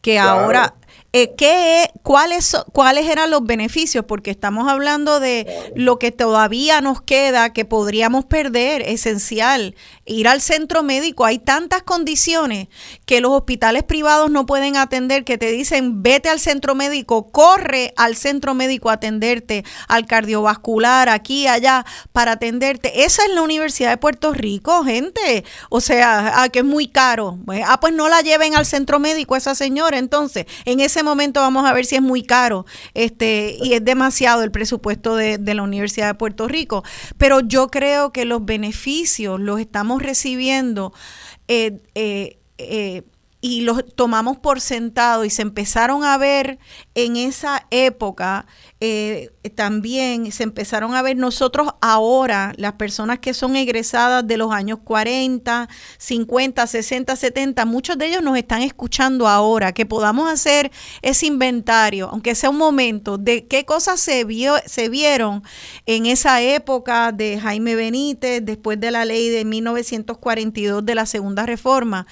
que 0.00 0.18
ahora 0.18 0.74
eh, 1.16 1.32
¿qué, 1.36 1.92
cuáles, 2.02 2.56
¿cuáles 2.72 3.08
eran 3.08 3.30
los 3.30 3.44
beneficios? 3.44 4.04
Porque 4.04 4.32
estamos 4.32 4.68
hablando 4.68 5.20
de 5.20 5.46
lo 5.76 6.00
que 6.00 6.10
todavía 6.10 6.80
nos 6.80 7.02
queda, 7.02 7.52
que 7.52 7.64
podríamos 7.64 8.24
perder, 8.24 8.82
esencial, 8.82 9.76
ir 10.06 10.26
al 10.26 10.40
centro 10.40 10.82
médico. 10.82 11.24
Hay 11.24 11.38
tantas 11.38 11.84
condiciones 11.84 12.66
que 13.06 13.20
los 13.20 13.30
hospitales 13.30 13.84
privados 13.84 14.28
no 14.28 14.44
pueden 14.44 14.76
atender, 14.76 15.22
que 15.22 15.38
te 15.38 15.52
dicen, 15.52 16.02
vete 16.02 16.30
al 16.30 16.40
centro 16.40 16.74
médico, 16.74 17.30
corre 17.30 17.94
al 17.96 18.16
centro 18.16 18.54
médico 18.54 18.90
a 18.90 18.94
atenderte, 18.94 19.64
al 19.86 20.06
cardiovascular, 20.06 21.08
aquí, 21.08 21.46
allá, 21.46 21.86
para 22.12 22.32
atenderte. 22.32 23.04
Esa 23.04 23.22
es 23.22 23.30
la 23.32 23.42
Universidad 23.42 23.90
de 23.90 23.98
Puerto 23.98 24.32
Rico, 24.32 24.82
gente. 24.82 25.44
O 25.70 25.80
sea, 25.80 26.42
ah, 26.42 26.48
que 26.48 26.58
es 26.58 26.64
muy 26.64 26.88
caro. 26.88 27.38
Ah, 27.66 27.78
pues 27.78 27.94
no 27.94 28.08
la 28.08 28.20
lleven 28.22 28.56
al 28.56 28.66
centro 28.66 28.98
médico 28.98 29.36
esa 29.36 29.54
señora. 29.54 29.98
Entonces, 29.98 30.46
en 30.64 30.80
ese 30.80 31.03
momento 31.04 31.40
vamos 31.40 31.66
a 31.66 31.72
ver 31.72 31.84
si 31.86 31.96
es 31.96 32.02
muy 32.02 32.22
caro 32.22 32.66
este 32.94 33.56
y 33.60 33.74
es 33.74 33.84
demasiado 33.84 34.42
el 34.42 34.50
presupuesto 34.50 35.16
de, 35.16 35.38
la 35.54 35.62
Universidad 35.62 36.08
de 36.08 36.14
Puerto 36.14 36.48
Rico. 36.48 36.82
Pero 37.18 37.40
yo 37.40 37.68
creo 37.68 38.12
que 38.12 38.24
los 38.24 38.44
beneficios 38.44 39.38
los 39.40 39.60
estamos 39.60 40.02
recibiendo 40.02 40.92
eh, 41.48 41.82
eh, 41.94 42.38
eh, 42.58 43.02
y 43.44 43.60
los 43.60 43.84
tomamos 43.94 44.38
por 44.38 44.58
sentado 44.58 45.26
y 45.26 45.28
se 45.28 45.42
empezaron 45.42 46.02
a 46.02 46.16
ver 46.16 46.58
en 46.94 47.16
esa 47.16 47.66
época 47.70 48.46
eh, 48.80 49.32
también 49.54 50.32
se 50.32 50.44
empezaron 50.44 50.94
a 50.94 51.02
ver 51.02 51.18
nosotros 51.18 51.68
ahora, 51.82 52.54
las 52.56 52.72
personas 52.74 53.18
que 53.18 53.34
son 53.34 53.54
egresadas 53.54 54.26
de 54.26 54.38
los 54.38 54.50
años 54.50 54.78
40, 54.82 55.68
50, 55.98 56.66
60, 56.66 57.16
70, 57.16 57.66
muchos 57.66 57.98
de 57.98 58.06
ellos 58.06 58.22
nos 58.22 58.38
están 58.38 58.62
escuchando 58.62 59.28
ahora, 59.28 59.72
que 59.72 59.84
podamos 59.84 60.32
hacer 60.32 60.72
ese 61.02 61.26
inventario, 61.26 62.08
aunque 62.10 62.34
sea 62.34 62.48
un 62.48 62.56
momento, 62.56 63.18
de 63.18 63.46
qué 63.46 63.66
cosas 63.66 64.00
se, 64.00 64.24
vio, 64.24 64.54
se 64.64 64.88
vieron 64.88 65.42
en 65.84 66.06
esa 66.06 66.40
época 66.40 67.12
de 67.12 67.38
Jaime 67.38 67.74
Benítez, 67.74 68.42
después 68.42 68.80
de 68.80 68.90
la 68.90 69.04
ley 69.04 69.28
de 69.28 69.44
1942 69.44 70.84
de 70.84 70.94
la 70.94 71.04
Segunda 71.04 71.44
Reforma 71.44 72.06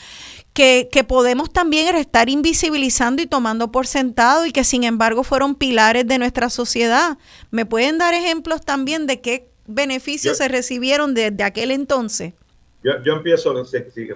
que, 0.53 1.05
podemos 1.07 1.53
también 1.53 1.97
estar 1.97 2.29
invisibilizando 2.29 3.23
y 3.23 3.27
tomando 3.27 3.73
por 3.73 3.87
sentado 3.87 4.47
y 4.47 4.53
que 4.53 4.65
sin 4.65 4.85
embargo 4.85 5.25
fueron 5.25 5.55
pilares 5.55 6.07
de 6.07 6.19
nuestra 6.19 6.51
sociedad. 6.51 7.19
¿Me 7.51 7.67
pueden 7.67 7.99
dar 7.99 8.15
ejemplos 8.15 8.63
también 8.63 9.07
de 9.07 9.21
qué 9.21 9.49
beneficios 9.67 10.39
se 10.39 10.49
recibieron 10.49 11.15
desde 11.15 11.43
aquel 11.43 11.71
entonces? 11.71 12.35
Yo, 12.83 13.03
yo 13.03 13.15
empiezo, 13.15 13.55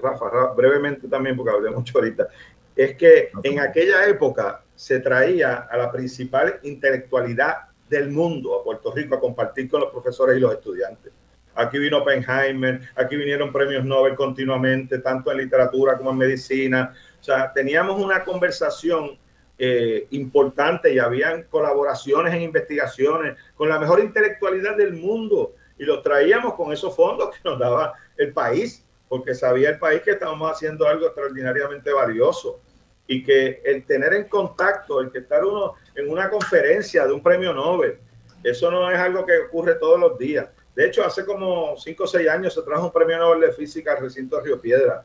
Rafa, 0.03 0.53
brevemente 0.57 1.09
también, 1.09 1.37
porque 1.37 1.53
hablé 1.53 1.71
mucho 1.71 1.99
ahorita. 1.99 2.29
Es 2.75 2.97
que 2.97 3.31
en 3.43 3.61
aquella 3.61 4.07
época 4.07 4.63
se 4.75 5.01
traía 5.01 5.69
a 5.71 5.77
la 5.77 5.91
principal 5.91 6.61
intelectualidad 6.63 7.69
del 7.89 8.11
mundo 8.11 8.61
a 8.61 8.65
Puerto 8.65 8.93
Rico 8.93 9.15
a 9.15 9.21
compartir 9.21 9.71
con 9.71 9.81
los 9.81 9.91
profesores 9.91 10.37
y 10.37 10.41
los 10.41 10.53
estudiantes 10.53 11.13
aquí 11.57 11.79
vino 11.79 11.99
Oppenheimer, 11.99 12.81
aquí 12.95 13.17
vinieron 13.17 13.53
premios 13.53 13.85
Nobel 13.85 14.15
continuamente, 14.15 14.99
tanto 14.99 15.33
en 15.33 15.39
literatura 15.39 15.97
como 15.97 16.11
en 16.11 16.19
medicina. 16.19 16.95
O 17.21 17.25
sea, 17.25 17.53
teníamos 17.53 18.01
una 18.01 18.23
conversación 18.25 19.19
eh, 19.59 20.07
importante 20.11 20.93
y 20.93 20.99
habían 20.99 21.45
colaboraciones 21.45 22.35
en 22.35 22.43
investigaciones 22.43 23.37
con 23.55 23.69
la 23.69 23.79
mejor 23.79 24.01
intelectualidad 24.01 24.77
del 24.77 24.93
mundo 24.93 25.55
y 25.79 25.85
los 25.85 26.03
traíamos 26.03 26.55
con 26.55 26.73
esos 26.73 26.95
fondos 26.95 27.31
que 27.31 27.41
nos 27.49 27.59
daba 27.59 27.95
el 28.17 28.33
país, 28.33 28.85
porque 29.09 29.35
sabía 29.35 29.71
el 29.71 29.79
país 29.79 30.03
que 30.03 30.13
estábamos 30.13 30.53
haciendo 30.53 30.87
algo 30.87 31.07
extraordinariamente 31.07 31.93
valioso 31.93 32.61
y 33.07 33.23
que 33.23 33.63
el 33.65 33.85
tener 33.87 34.13
en 34.15 34.25
contacto, 34.25 35.01
el 35.01 35.11
que 35.11 35.19
estar 35.19 35.45
uno 35.45 35.75
en 35.95 36.11
una 36.11 36.29
conferencia 36.29 37.07
de 37.07 37.13
un 37.13 37.23
premio 37.23 37.55
Nobel, 37.55 37.99
eso 38.43 38.71
no 38.71 38.91
es 38.91 38.99
algo 38.99 39.25
que 39.25 39.39
ocurre 39.39 39.75
todos 39.77 39.99
los 39.99 40.19
días. 40.19 40.49
De 40.77 40.85
hecho, 40.85 41.05
hace 41.05 41.25
como 41.25 41.75
5 41.75 42.05
o 42.05 42.07
6 42.07 42.29
años 42.29 42.53
se 42.53 42.61
trajo 42.61 42.85
un 42.85 42.93
premio 42.93 43.17
Nobel 43.17 43.41
de 43.41 43.53
Física 43.53 43.93
al 43.93 44.03
recinto 44.03 44.37
de 44.37 44.43
Río 44.43 44.61
Piedra, 44.61 45.05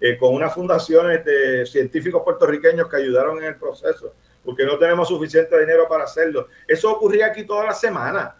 eh, 0.00 0.16
con 0.16 0.34
unas 0.34 0.54
fundaciones 0.54 1.22
de 1.26 1.66
científicos 1.66 2.22
puertorriqueños 2.24 2.88
que 2.88 2.96
ayudaron 2.96 3.36
en 3.36 3.44
el 3.44 3.56
proceso, 3.56 4.14
porque 4.42 4.64
no 4.64 4.78
tenemos 4.78 5.08
suficiente 5.08 5.60
dinero 5.60 5.86
para 5.86 6.04
hacerlo. 6.04 6.48
Eso 6.66 6.90
ocurría 6.90 7.26
aquí 7.26 7.44
toda 7.44 7.66
la 7.66 7.74
semana. 7.74 8.36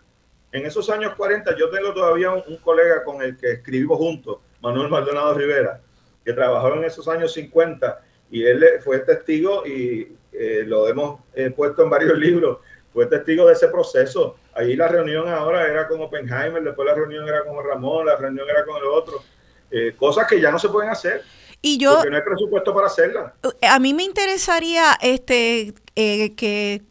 En 0.52 0.64
esos 0.64 0.88
años 0.88 1.14
40 1.16 1.54
yo 1.54 1.68
tengo 1.68 1.92
todavía 1.92 2.30
un, 2.30 2.56
colega 2.56 3.04
con 3.04 3.20
el 3.20 3.36
que 3.36 3.52
escribimos 3.52 3.98
juntos, 3.98 4.38
Manuel 4.62 4.88
Maldonado 4.88 5.34
Rivera, 5.34 5.82
que 6.24 6.32
trabajó 6.32 6.72
en 6.76 6.84
esos 6.84 7.06
años 7.08 7.34
50 7.34 8.00
y 8.30 8.42
él 8.42 8.64
fue 8.82 9.00
testigo 9.00 9.66
y 9.66 10.16
eh, 10.32 10.64
lo 10.66 10.88
hemos 10.88 11.20
eh, 11.34 11.50
puesto 11.50 11.82
en 11.82 11.90
varios 11.90 12.18
libros, 12.18 12.60
fue 12.90 13.04
testigo 13.04 13.46
de 13.46 13.52
ese 13.52 13.68
proceso 13.68 14.36
Ahí 14.60 14.76
la 14.76 14.88
reunión 14.88 15.26
ahora 15.28 15.66
era 15.66 15.88
con 15.88 16.00
Oppenheimer, 16.02 16.62
después 16.62 16.86
la 16.86 16.94
reunión 16.94 17.26
era 17.26 17.44
con 17.44 17.64
Ramón, 17.64 18.06
la 18.06 18.16
reunión 18.16 18.46
era 18.48 18.64
con 18.64 18.76
el 18.76 18.84
otro. 18.84 19.22
Eh, 19.70 19.94
cosas 19.96 20.26
que 20.28 20.40
ya 20.40 20.50
no 20.50 20.58
se 20.58 20.68
pueden 20.68 20.90
hacer. 20.90 21.22
Y 21.62 21.78
yo, 21.78 21.94
porque 21.94 22.10
no 22.10 22.16
hay 22.16 22.22
presupuesto 22.22 22.74
para 22.74 22.86
hacerlas. 22.86 23.32
A 23.62 23.78
mí 23.78 23.94
me 23.94 24.02
interesaría 24.02 24.98
este 25.00 25.74
eh, 25.96 26.34
que 26.34 26.82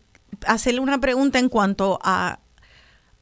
hacerle 0.45 0.79
una 0.79 0.99
pregunta 0.99 1.37
en 1.37 1.49
cuanto 1.49 1.99
a, 2.01 2.39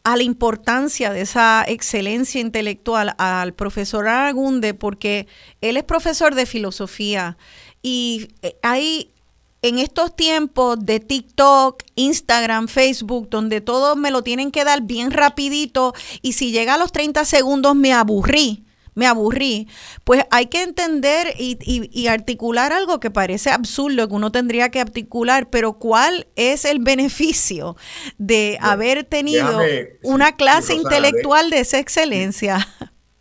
a 0.04 0.16
la 0.16 0.24
importancia 0.24 1.12
de 1.12 1.22
esa 1.22 1.66
excelencia 1.68 2.40
intelectual 2.40 3.16
al 3.18 3.54
profesor 3.54 4.08
Aragunde, 4.08 4.74
porque 4.74 5.28
él 5.60 5.76
es 5.76 5.84
profesor 5.84 6.36
de 6.36 6.46
filosofía 6.46 7.38
y 7.82 8.30
eh, 8.42 8.58
hay 8.62 9.14
en 9.62 9.80
estos 9.80 10.16
tiempos 10.16 10.78
de 10.86 11.00
TikTok, 11.00 11.84
Instagram, 11.96 12.68
Facebook, 12.68 13.30
donde 13.30 13.62
todo 13.62 13.96
me 13.96 14.12
lo 14.12 14.22
tienen 14.24 14.52
que 14.52 14.64
dar 14.64 14.82
bien 14.84 15.12
rapidito 15.12 15.94
y 16.22 16.34
si 16.34 16.52
llega 16.52 16.76
a 16.76 16.78
los 16.78 16.92
30 16.92 17.26
segundos 17.26 17.76
me 17.76 17.94
aburrí, 17.94 18.66
me 18.98 19.06
aburrí, 19.06 19.68
pues 20.04 20.24
hay 20.32 20.48
que 20.48 20.64
entender 20.64 21.36
y, 21.38 22.08
articular 22.08 22.74
algo 22.74 23.00
que 23.00 23.12
parece 23.12 23.52
absurdo, 23.52 24.08
que 24.08 24.16
uno 24.16 24.32
tendría 24.32 24.70
que 24.70 24.80
articular, 24.80 25.52
pero 25.52 25.74
¿cuál 25.74 26.28
es 26.36 26.66
el 26.66 26.80
beneficio 26.80 27.78
de 28.18 28.58
haber 28.60 29.04
tenido 29.04 29.60
una 30.02 30.36
clase 30.36 30.74
intelectual 30.74 31.52
de 31.52 31.60
esa 31.60 31.78
excelencia? 31.78 32.68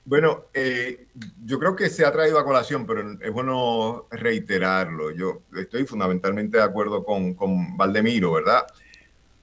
Bueno, 0.07 0.45
eh, 0.55 1.09
yo 1.47 1.61
creo 1.61 1.77
que 1.77 1.89
se 1.89 2.05
ha 2.05 2.13
traído 2.13 2.39
a 2.39 2.45
colación, 2.45 2.87
pero 2.87 3.17
es 3.21 3.33
bueno 3.33 4.09
reiterarlo. 4.11 5.13
Yo 5.13 5.43
estoy 5.57 5.87
fundamentalmente 5.87 6.59
de 6.59 6.65
acuerdo 6.65 7.05
con, 7.05 7.35
con 7.35 7.77
Valdemiro, 7.77 8.33
¿verdad? 8.33 8.67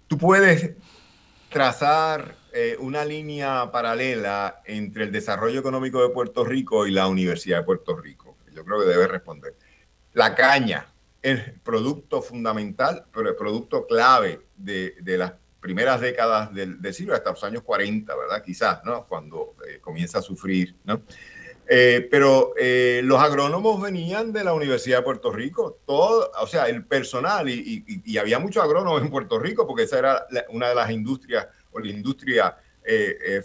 Tú 0.08 0.18
puedes 0.18 0.72
trazar 1.50 2.36
eh, 2.52 2.76
una 2.80 3.06
línea 3.06 3.72
paralela 3.72 4.62
entre 4.66 5.06
el 5.06 5.12
desarrollo 5.14 5.60
económico 5.60 6.02
de 6.02 6.10
Puerto 6.10 6.44
Rico 6.44 6.86
y 6.86 6.92
la 6.92 7.08
Universidad 7.08 7.60
de 7.60 7.64
Puerto 7.64 7.96
Rico. 7.96 8.36
Yo 8.54 8.66
creo 8.66 8.82
que 8.82 8.88
debe 8.88 9.08
responder. 9.08 9.56
La 10.12 10.36
caña, 10.36 10.88
el 11.22 11.54
producto 11.64 12.22
fundamental, 12.22 13.06
pero 13.14 13.30
el 13.30 13.36
producto 13.36 13.88
clave 13.88 14.42
de, 14.58 14.96
de 15.00 15.18
las 15.18 15.34
primeras 15.64 16.02
décadas 16.02 16.54
del, 16.54 16.78
siglo, 16.94 17.16
hasta 17.16 17.32
los 17.32 17.44
años 17.46 17.64
40, 17.64 18.14
¿verdad? 18.14 18.44
Quizás, 18.44 18.84
¿no? 18.84 19.08
Cuando 19.08 19.56
eh, 19.66 19.80
comienza 19.80 20.20
a 20.20 20.22
sufrir, 20.22 20.76
¿no? 20.84 21.02
Eh, 21.68 22.08
pero 22.12 22.54
eh, 22.58 23.02
los 23.04 23.20
agrónomos 23.22 23.82
venían 23.82 24.34
de 24.34 24.44
la 24.44 24.54
Universidad 24.54 24.98
de 24.98 25.04
Puerto 25.04 25.32
Rico, 25.32 25.80
todo, 25.86 26.32
o 26.40 26.48
sea, 26.48 26.66
el 26.66 26.86
personal, 26.86 27.50
y, 27.50 28.18
había 28.18 28.40
muchos 28.40 28.64
agrónomos 28.64 29.02
en 29.02 29.10
Puerto 29.10 29.40
Rico, 29.40 29.66
porque 29.66 29.84
esa 29.84 30.00
era 30.00 30.28
una 30.50 30.70
de 30.70 30.76
las 30.76 30.92
industrias, 30.92 31.48
o 31.72 31.80
la 31.80 31.90
industria 31.90 32.58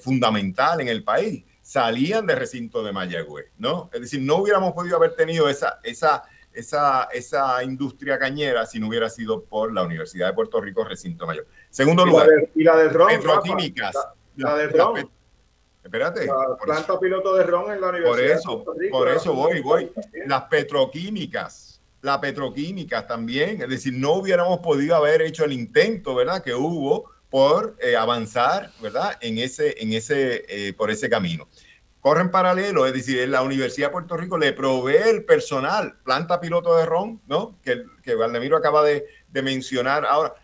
fundamental 0.02 0.80
en 0.80 0.88
el 0.88 1.04
país, 1.04 1.44
salían 1.62 2.26
de 2.26 2.34
recinto 2.34 2.82
de 2.82 2.92
Mayagüez, 2.92 3.46
¿no? 3.58 3.88
Es 3.92 4.00
decir, 4.00 4.20
no 4.20 4.36
hubiéramos 4.36 4.72
podido 4.72 4.96
haber 4.96 5.14
tenido 5.14 5.48
esa, 5.48 5.78
esa 5.84 6.24
esa, 6.58 7.04
esa 7.12 7.62
industria 7.62 8.18
cañera 8.18 8.66
si 8.66 8.80
no 8.80 8.88
hubiera 8.88 9.08
sido 9.08 9.44
por 9.44 9.72
la 9.72 9.82
Universidad 9.82 10.28
de 10.28 10.32
Puerto 10.32 10.60
Rico, 10.60 10.84
recinto 10.84 11.26
mayor. 11.26 11.46
Segundo 11.70 12.04
lugar, 12.04 12.28
y 12.54 12.64
la 12.64 12.76
del 12.76 12.90
ron, 12.90 13.08
petroquímicas. 13.08 13.94
La, 14.36 14.56
del 14.56 14.70
ron. 14.70 15.10
Espérate. 15.88 16.26
La 16.26 16.56
planta 16.62 16.98
piloto 16.98 17.34
de 17.34 17.44
ron 17.44 17.72
en 17.72 17.80
la 17.80 17.88
Universidad 17.88 18.12
por 18.12 18.20
eso, 18.20 18.50
de 18.50 18.64
Puerto 18.64 18.80
Rico. 18.80 18.98
Por 18.98 19.08
eso 19.08 19.34
voy, 19.34 19.60
voy. 19.60 19.92
Las 20.26 20.44
petroquímicas, 20.44 21.80
la 22.02 22.20
petroquímicas 22.20 23.06
también, 23.06 23.62
es 23.62 23.68
decir, 23.68 23.94
no 23.94 24.12
hubiéramos 24.14 24.60
podido 24.60 24.94
haber 24.96 25.22
hecho 25.22 25.44
el 25.44 25.52
intento, 25.52 26.14
¿verdad? 26.14 26.42
Que 26.42 26.54
hubo 26.54 27.10
por 27.30 27.76
eh, 27.80 27.96
avanzar, 27.96 28.70
¿verdad? 28.80 29.16
En 29.20 29.38
ese, 29.38 29.82
en 29.82 29.92
ese, 29.92 30.44
eh, 30.48 30.72
por 30.72 30.90
ese 30.90 31.10
camino 31.10 31.48
corren 32.00 32.30
paralelo, 32.30 32.86
es 32.86 32.92
decir, 32.92 33.28
la 33.28 33.42
Universidad 33.42 33.88
de 33.88 33.92
Puerto 33.92 34.16
Rico 34.16 34.38
le 34.38 34.52
provee 34.52 34.96
el 35.08 35.24
personal, 35.24 35.98
planta 36.04 36.40
piloto 36.40 36.76
de 36.76 36.86
ron, 36.86 37.20
¿no? 37.26 37.58
Que, 37.62 37.84
que 38.02 38.14
Valdemiro 38.14 38.56
acaba 38.56 38.82
de, 38.84 39.04
mencionar 39.42 40.04
ahora. 40.04 40.34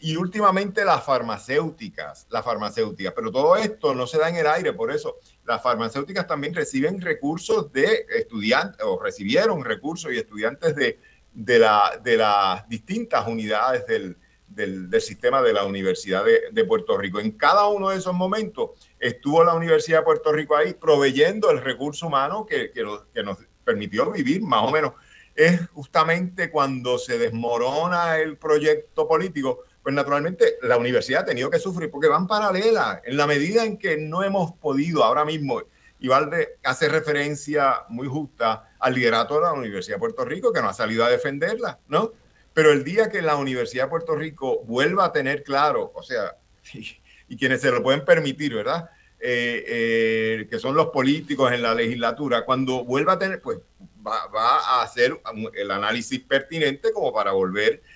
Y 0.00 0.16
últimamente 0.16 0.84
las 0.84 1.04
farmacéuticas, 1.04 2.26
las 2.30 2.44
farmacéuticas, 2.44 3.14
pero 3.14 3.30
todo 3.30 3.56
esto 3.56 3.94
no 3.94 4.06
se 4.06 4.18
da 4.18 4.28
en 4.28 4.36
el 4.36 4.46
aire, 4.46 4.72
por 4.72 4.90
eso 4.90 5.16
las 5.44 5.62
farmacéuticas 5.62 6.26
también 6.26 6.54
reciben 6.54 7.00
recursos 7.00 7.72
de 7.72 8.06
estudiantes, 8.10 8.84
o 8.84 9.00
recibieron 9.02 9.64
recursos 9.64 10.12
y 10.12 10.18
estudiantes 10.18 10.76
de, 10.76 10.98
de, 11.32 11.58
la, 11.58 12.00
de 12.02 12.16
las 12.16 12.68
distintas 12.68 13.26
unidades 13.26 13.86
del, 13.86 14.16
del, 14.48 15.00
sistema 15.00 15.42
de 15.42 15.52
la 15.52 15.64
Universidad 15.64 16.24
de, 16.24 16.64
Puerto 16.64 16.96
Rico. 16.96 17.20
En 17.20 17.32
cada 17.32 17.68
uno 17.68 17.90
de 17.90 17.98
esos 17.98 18.14
momentos 18.14 18.70
estuvo 18.98 19.44
la 19.44 19.54
Universidad 19.54 19.98
de 19.98 20.04
Puerto 20.04 20.32
Rico 20.32 20.56
ahí 20.56 20.74
proveyendo 20.74 21.50
el 21.50 21.60
recurso 21.60 22.06
humano 22.06 22.46
que, 22.46 22.70
que, 22.70 22.82
nos 23.22 23.38
permitió 23.64 24.10
vivir 24.10 24.42
más 24.42 24.62
o 24.62 24.70
menos. 24.70 24.92
Es 25.34 25.68
justamente 25.68 26.50
cuando 26.50 26.98
se 26.98 27.18
desmorona 27.18 28.18
el 28.18 28.38
proyecto 28.38 29.06
político, 29.06 29.64
pues 29.86 29.94
naturalmente 29.94 30.56
la 30.62 30.78
universidad 30.78 31.22
ha 31.22 31.26
tenido 31.26 31.48
que 31.48 31.60
sufrir 31.60 31.92
porque 31.92 32.08
van 32.08 32.26
paralelas. 32.26 33.00
En 33.04 33.16
la 33.16 33.24
medida 33.24 33.64
en 33.64 33.78
que 33.78 33.96
no 33.96 34.24
hemos 34.24 34.50
podido 34.54 35.04
ahora 35.04 35.24
mismo, 35.24 35.62
y 36.00 36.08
Valde 36.08 36.58
hace 36.64 36.88
referencia 36.88 37.82
muy 37.88 38.08
justa 38.08 38.68
al 38.80 38.94
liderato 38.94 39.36
de 39.36 39.42
la 39.42 39.52
Universidad 39.52 39.94
de 39.94 40.00
Puerto 40.00 40.24
Rico, 40.24 40.52
que 40.52 40.60
no 40.60 40.70
ha 40.70 40.74
salido 40.74 41.04
a 41.04 41.08
defenderla, 41.08 41.78
¿no? 41.86 42.10
Pero 42.52 42.72
el 42.72 42.82
día 42.82 43.08
que 43.10 43.22
la 43.22 43.36
Universidad 43.36 43.84
de 43.84 43.90
Puerto 43.90 44.16
Rico 44.16 44.64
vuelva 44.64 45.04
a 45.04 45.12
tener 45.12 45.44
claro, 45.44 45.92
o 45.94 46.02
sea, 46.02 46.36
y, 47.28 47.36
quienes 47.36 47.60
se 47.60 47.70
lo 47.70 47.80
pueden 47.80 48.04
permitir, 48.04 48.56
¿verdad? 48.56 48.90
Eh, 49.20 49.64
eh, 49.68 50.46
que 50.50 50.58
son 50.58 50.74
los 50.74 50.88
políticos 50.88 51.52
en 51.52 51.62
la 51.62 51.76
legislatura, 51.76 52.44
cuando 52.44 52.84
vuelva 52.84 53.12
a 53.12 53.18
tener, 53.20 53.40
pues 53.40 53.60
va, 54.04 54.58
a 54.58 54.82
hacer 54.82 55.20
el 55.54 55.70
análisis 55.70 56.18
pertinente 56.18 56.92
como 56.92 57.12
para 57.12 57.30
volver 57.30 57.82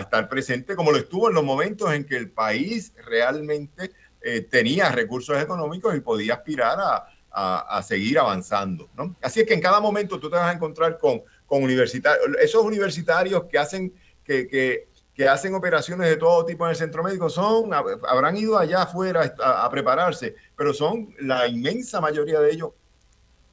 estar 0.00 0.28
presente 0.28 0.74
como 0.74 0.90
lo 0.90 0.98
estuvo 0.98 1.28
en 1.28 1.34
los 1.34 1.44
momentos 1.44 1.92
en 1.92 2.04
que 2.04 2.16
el 2.16 2.30
país 2.30 2.92
realmente 3.04 3.92
eh, 4.20 4.40
tenía 4.42 4.90
recursos 4.90 5.40
económicos 5.40 5.94
y 5.94 6.00
podía 6.00 6.34
aspirar 6.34 6.78
a, 6.80 7.06
a, 7.30 7.82
seguir 7.82 8.18
avanzando. 8.18 8.88
¿no? 8.96 9.14
Así 9.22 9.40
es 9.40 9.46
que 9.46 9.54
en 9.54 9.60
cada 9.60 9.80
momento 9.80 10.18
tú 10.18 10.28
te 10.28 10.36
vas 10.36 10.50
a 10.50 10.52
encontrar 10.52 10.98
con, 10.98 11.22
con 11.46 11.62
universitarios, 11.62 12.26
esos 12.40 12.64
universitarios 12.64 13.44
que 13.44 13.58
hacen, 13.58 13.92
que, 14.24 14.48
que, 14.48 14.88
que, 15.14 15.28
hacen 15.28 15.54
operaciones 15.54 16.08
de 16.08 16.16
todo 16.16 16.44
tipo 16.44 16.64
en 16.64 16.70
el 16.70 16.76
centro 16.76 17.02
médico, 17.02 17.30
son, 17.30 17.72
habrán 17.72 18.36
ido 18.36 18.58
allá 18.58 18.82
afuera 18.82 19.34
a, 19.40 19.64
a 19.64 19.70
prepararse, 19.70 20.34
pero 20.56 20.72
son 20.72 21.14
la 21.20 21.46
inmensa 21.46 22.00
mayoría 22.00 22.40
de 22.40 22.52
ellos 22.52 22.70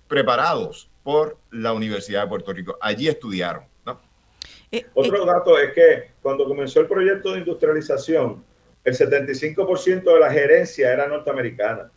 preparados 0.07 0.89
por 1.03 1.37
la 1.51 1.73
Universidad 1.73 2.23
de 2.23 2.29
Puerto 2.29 2.53
Rico. 2.53 2.77
Allí 2.81 3.07
estudiaron. 3.07 3.63
Eh, 4.71 4.85
Otro 4.93 5.23
eh, 5.23 5.25
dato 5.25 5.57
es 5.59 5.73
que 5.73 6.11
cuando 6.21 6.45
comenzó 6.45 6.81
el 6.81 6.87
proyecto 6.87 7.31
de 7.31 7.39
industrialización, 7.39 8.43
el 8.83 8.93
75% 8.93 10.03
de 10.03 10.19
la 10.19 10.31
gerencia 10.31 10.91
era 10.91 11.07
norteamericana. 11.07 11.91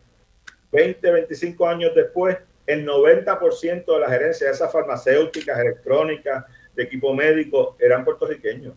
20, 0.72 1.10
25 1.10 1.68
años 1.68 1.92
después, 1.94 2.36
el 2.66 2.86
90% 2.86 3.84
de 3.84 4.00
la 4.00 4.08
gerencia 4.08 4.46
de 4.46 4.52
esas 4.52 4.70
farmacéuticas, 4.70 5.58
electrónicas, 5.58 6.44
de 6.74 6.82
equipo 6.82 7.14
médico, 7.14 7.76
eran 7.78 8.04
puertorriqueños, 8.04 8.74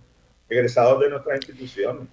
egresados 0.49 0.99
de 1.01 1.09
nuestras 1.09 1.37
instituciones. 1.37 2.07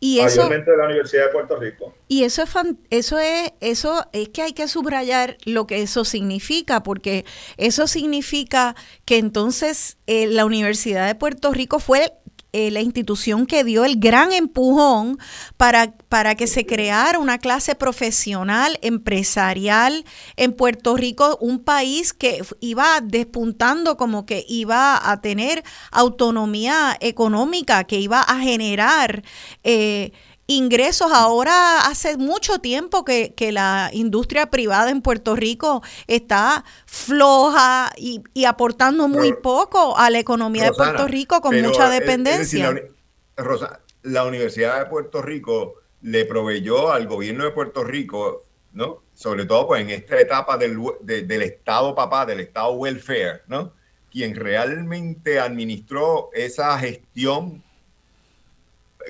Y 0.00 0.18
eso, 0.20 0.48
de 0.48 0.76
la 0.76 0.84
Universidad 0.84 1.26
de 1.26 1.32
Puerto 1.32 1.56
Rico. 1.56 1.94
Y 2.08 2.24
eso 2.24 2.42
es, 2.42 2.50
eso 2.90 3.18
es 3.18 3.52
eso 3.60 4.06
es 4.12 4.28
que 4.28 4.42
hay 4.42 4.52
que 4.52 4.68
subrayar 4.68 5.38
lo 5.44 5.66
que 5.66 5.80
eso 5.80 6.04
significa, 6.04 6.82
porque 6.82 7.24
eso 7.56 7.86
significa 7.86 8.76
que 9.06 9.16
entonces 9.16 9.96
eh, 10.06 10.26
la 10.26 10.44
Universidad 10.44 11.06
de 11.06 11.14
Puerto 11.14 11.52
Rico 11.52 11.78
fue 11.78 12.12
eh, 12.56 12.70
la 12.70 12.82
institución 12.82 13.46
que 13.46 13.64
dio 13.64 13.84
el 13.84 13.98
gran 13.98 14.30
empujón 14.30 15.18
para, 15.56 15.90
para 16.08 16.36
que 16.36 16.46
se 16.46 16.64
creara 16.64 17.18
una 17.18 17.38
clase 17.38 17.74
profesional, 17.74 18.78
empresarial 18.80 20.04
en 20.36 20.52
Puerto 20.52 20.96
Rico, 20.96 21.36
un 21.40 21.58
país 21.58 22.12
que 22.12 22.42
iba 22.60 23.00
despuntando 23.02 23.96
como 23.96 24.24
que 24.24 24.44
iba 24.48 25.10
a 25.10 25.20
tener 25.20 25.64
autonomía 25.90 26.96
económica, 27.00 27.82
que 27.82 27.98
iba 27.98 28.20
a 28.20 28.38
generar... 28.38 29.24
Eh, 29.64 30.12
ingresos. 30.46 31.10
Ahora 31.12 31.86
hace 31.86 32.16
mucho 32.16 32.58
tiempo 32.58 33.04
que, 33.04 33.34
la 33.52 33.90
industria 33.92 34.46
privada 34.46 34.90
en 34.90 35.02
Puerto 35.02 35.36
Rico 35.36 35.82
está 36.06 36.64
floja 36.86 37.92
y, 37.96 38.44
aportando 38.44 39.08
muy 39.08 39.32
poco 39.34 39.96
a 39.96 40.10
la 40.10 40.18
economía 40.18 40.64
de 40.64 40.72
Puerto 40.72 41.06
Rico 41.06 41.40
con 41.40 41.60
mucha 41.60 41.88
dependencia. 41.88 42.72
la, 42.72 42.80
Rosa, 43.36 43.80
la 44.02 44.24
Universidad 44.24 44.78
de 44.78 44.86
Puerto 44.86 45.22
Rico 45.22 45.74
le 46.02 46.24
proveyó 46.24 46.92
al 46.92 47.06
gobierno 47.06 47.44
de 47.44 47.50
Puerto 47.50 47.84
Rico, 47.84 48.44
¿no? 48.72 49.02
Sobre 49.14 49.46
todo 49.46 49.66
pues 49.68 49.82
en 49.82 49.90
esta 49.90 50.20
etapa 50.20 50.58
del, 50.58 50.78
del 51.02 51.42
Estado 51.42 51.94
papá, 51.94 52.26
del 52.26 52.40
Estado 52.40 52.72
welfare, 52.72 53.42
¿no? 53.46 53.72
Quien 54.10 54.34
realmente 54.34 55.40
administró 55.40 56.30
esa 56.34 56.78
gestión 56.78 57.62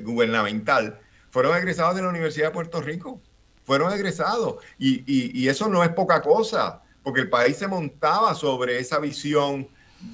gubernamental 0.03 1.01
fueron 1.35 1.57
egresados 1.57 1.97
de 1.97 2.03
la 2.03 2.11
Universidad 2.11 2.47
de 2.47 2.53
Puerto 2.53 2.81
Rico. 2.81 3.21
Fueron 3.65 3.93
egresados. 3.93 4.63
Y, 4.79 5.49
eso 5.49 5.69
no 5.69 5.83
es 5.83 5.89
poca 5.89 6.23
cosa, 6.23 6.81
porque 7.03 7.23
el 7.23 7.29
país 7.29 7.57
se 7.57 7.67
montaba 7.67 8.37
sobre 8.37 8.79
esa 8.79 9.01
visión 9.01 9.67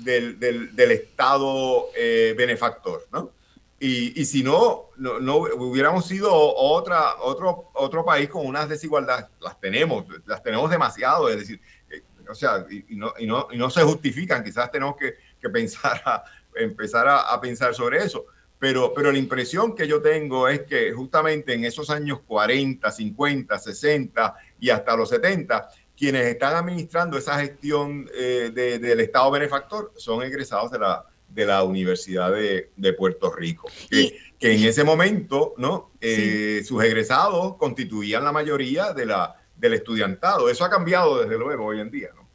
del, 0.03 0.39
Estado 0.79 1.89
eh, 1.95 2.35
benefactor, 2.39 3.07
¿no? 3.13 3.33
Y, 3.79 4.25
si 4.25 4.43
no, 4.43 4.89
no, 4.97 5.37
hubiéramos 5.37 6.07
sido 6.07 6.33
otra, 6.33 7.17
otro, 7.21 7.71
otro 7.75 8.03
país 8.03 8.31
con 8.31 8.47
unas 8.47 8.71
desigualdades, 8.71 9.27
las 9.41 9.61
tenemos, 9.61 10.07
las 10.25 10.43
tenemos 10.43 10.71
demasiado, 10.71 11.29
es 11.29 11.37
decir, 11.37 11.61
eh, 11.91 12.03
o 12.31 12.35
sea, 12.35 12.65
y, 12.71 12.97
no, 12.97 13.13
y, 13.19 13.27
no, 13.27 13.47
y 13.51 13.59
no 13.59 13.69
se 13.69 13.83
justifican, 13.83 14.43
quizás 14.43 14.71
tenemos 14.71 14.97
que, 14.97 15.17
pensar 15.51 16.01
a, 16.07 16.25
empezar 16.55 17.07
a 17.09 17.39
pensar 17.43 17.75
sobre 17.75 17.99
eso. 17.99 18.25
Pero, 18.61 18.93
pero 18.95 19.11
la 19.11 19.19
impresión 19.19 19.75
que 19.75 19.89
yo 19.89 20.03
tengo 20.03 20.47
es 20.47 20.61
que 20.63 20.93
justamente 20.93 21.55
en 21.55 21.65
esos 21.65 21.89
años 21.89 22.21
40, 22.27 22.93
50, 22.93 23.59
60 23.59 24.37
y 24.61 24.69
hasta 24.69 24.97
los 24.97 25.09
70, 25.09 25.69
quienes 25.97 26.27
están 26.27 26.55
administrando 26.55 27.17
esa 27.17 27.41
gestión 27.41 28.09
eh, 28.15 28.51
del 28.55 29.01
Estado 29.01 29.31
benefactor 29.31 29.93
son 29.97 30.23
egresados 30.23 30.71
de 30.71 30.79
la, 30.79 31.07
de 31.29 31.47
la 31.47 31.65
Universidad 31.65 32.33
de, 32.33 32.93
Puerto 32.93 33.33
Rico, 33.33 33.69
que, 33.89 34.19
en 34.41 34.65
ese 34.65 34.85
momento 34.85 35.55
¿no? 35.57 35.93
Eh, 36.01 36.63
sus 36.65 36.85
egresados 36.85 37.57
constituían 37.57 38.25
la 38.25 38.33
mayoría 38.33 38.93
de 38.93 39.07
la, 39.07 39.37
del 39.57 39.75
estudiantado. 39.75 40.51
Eso 40.51 40.65
ha 40.67 40.71
cambiado 40.71 41.23
desde 41.23 41.39
luego 41.39 41.67
hoy 41.67 41.81
en 41.81 41.91
día. 41.91 42.11
¿no? 42.15 42.29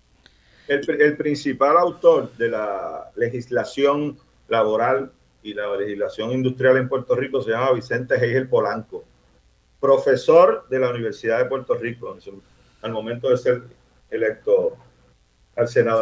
El, 0.68 1.02
el 1.02 1.18
principal 1.18 1.78
autor 1.78 2.36
de 2.38 2.50
la 2.50 3.12
legislación 3.16 4.18
laboral 4.48 5.12
y 5.46 5.54
la 5.54 5.78
legislación 5.78 6.32
industrial 6.32 6.78
en 6.78 6.90
Puerto 6.90 7.16
Rico 7.16 7.42
se 7.42 7.52
llama 7.52 7.72
Vicente 7.72 8.16
Heigel 8.16 8.50
Polanco, 8.50 9.06
profesor 9.80 10.68
de 10.70 10.80
la 10.80 10.90
Universidad 10.90 11.38
de 11.38 11.46
Puerto 11.46 11.76
Rico 11.76 12.18
al 12.82 12.92
momento 12.92 13.30
de 13.30 13.38
ser 13.38 13.62
electo 14.10 14.76
al 15.56 15.68
Senado. 15.68 16.02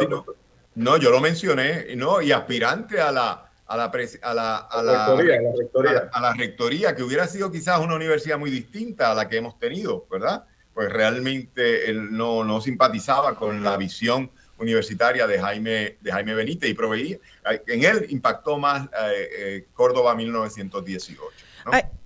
no, 0.74 0.96
yo 0.96 1.10
lo 1.10 1.20
mencioné, 1.20 1.94
no, 1.94 2.22
y 2.22 2.32
aspirante 2.32 3.02
a 3.02 3.12
la, 3.12 3.50
a 3.66 3.76
la, 3.76 3.84
a 4.22 4.34
la, 4.34 4.56
a 4.56 4.82
la, 4.82 5.14
rectoría, 5.14 6.08
A, 6.10 6.20
la, 6.22 6.32
rectoría, 6.32 6.96
que 6.96 7.02
hubiera 7.02 7.26
sido 7.26 7.52
quizás 7.52 7.80
una 7.80 7.96
universidad 7.96 8.38
muy 8.38 8.50
distinta 8.50 9.12
a 9.12 9.14
la 9.14 9.28
que 9.28 9.36
hemos 9.36 9.58
tenido, 9.58 10.06
¿verdad? 10.10 10.44
Pues 10.72 10.90
realmente 10.90 11.90
él 11.90 12.16
no, 12.16 12.44
no 12.44 12.62
simpatizaba 12.62 13.34
con 13.34 13.62
la 13.62 13.76
visión 13.76 14.30
universitaria 14.58 15.26
de 15.26 15.40
Jaime, 15.40 15.96
de 16.00 16.12
Jaime 16.12 16.34
Benítez 16.34 16.70
y 16.70 16.74
proveía, 16.74 17.18
en 17.66 17.84
él 17.84 18.06
impactó 18.10 18.58
más 18.58 18.86
eh, 18.86 19.28
eh, 19.38 19.66
Córdoba 19.74 20.14
1918. 20.14 21.30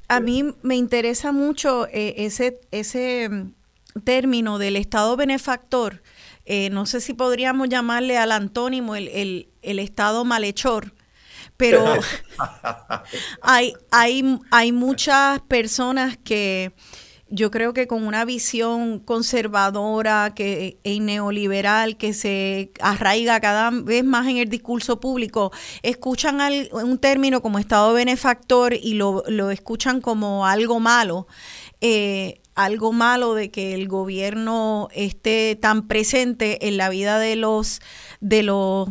A, 0.09 0.21
mí 0.21 0.55
me 0.63 0.77
interesa 0.77 1.33
mucho 1.33 1.87
eh, 1.89 2.15
ese, 2.19 2.61
ese 2.71 3.29
mm, 3.29 3.53
término 4.05 4.59
del 4.59 4.77
Estado 4.77 5.17
benefactor. 5.17 6.03
no 6.71 6.87
sé 6.87 7.01
si 7.01 7.13
podríamos 7.13 7.69
llamarle 7.69 8.17
al 8.17 8.33
antónimo 8.33 8.97
el, 8.97 9.09
el, 9.09 9.49
el 9.61 9.79
Estado 9.79 10.25
malhechor, 10.25 10.95
pero 11.59 11.85
hay, 13.43 13.75
hay, 13.91 14.39
hay 14.51 14.73
muchas 14.73 15.41
personas 15.43 16.17
que 16.17 16.73
yo 17.31 17.51
creo 17.51 17.73
que 17.75 17.87
con 17.87 18.07
una 18.07 18.25
visión 18.25 19.01
conservadora 19.01 20.33
que, 20.35 20.79
e 20.85 21.01
neoliberal 21.01 21.97
que 21.97 22.13
se 22.13 22.73
arraiga 22.81 23.41
cada 23.41 23.71
vez 23.71 24.05
más 24.05 24.29
en 24.29 24.39
el 24.39 24.49
discurso 24.49 25.01
público, 25.01 25.53
escuchan 25.83 26.39
un 26.73 26.99
término 26.99 27.43
como 27.43 27.59
Estado 27.59 27.93
benefactor 27.93 28.75
y 28.75 28.95
lo, 28.95 29.25
lo 29.29 29.51
escuchan 29.51 30.01
como 30.01 30.47
algo 30.47 30.81
malo. 30.81 31.27
Eh, 31.81 32.41
algo 32.55 32.93
malo 32.93 33.35
de 33.35 33.53
que 33.53 33.75
el 33.75 33.87
gobierno 33.87 34.89
esté 34.93 35.55
tan 35.55 35.87
presente 35.87 36.67
en 36.67 36.77
la 36.77 36.89
vida 36.89 37.21
de 37.21 37.37
los 37.37 37.81
de 38.21 38.43
los 38.43 38.89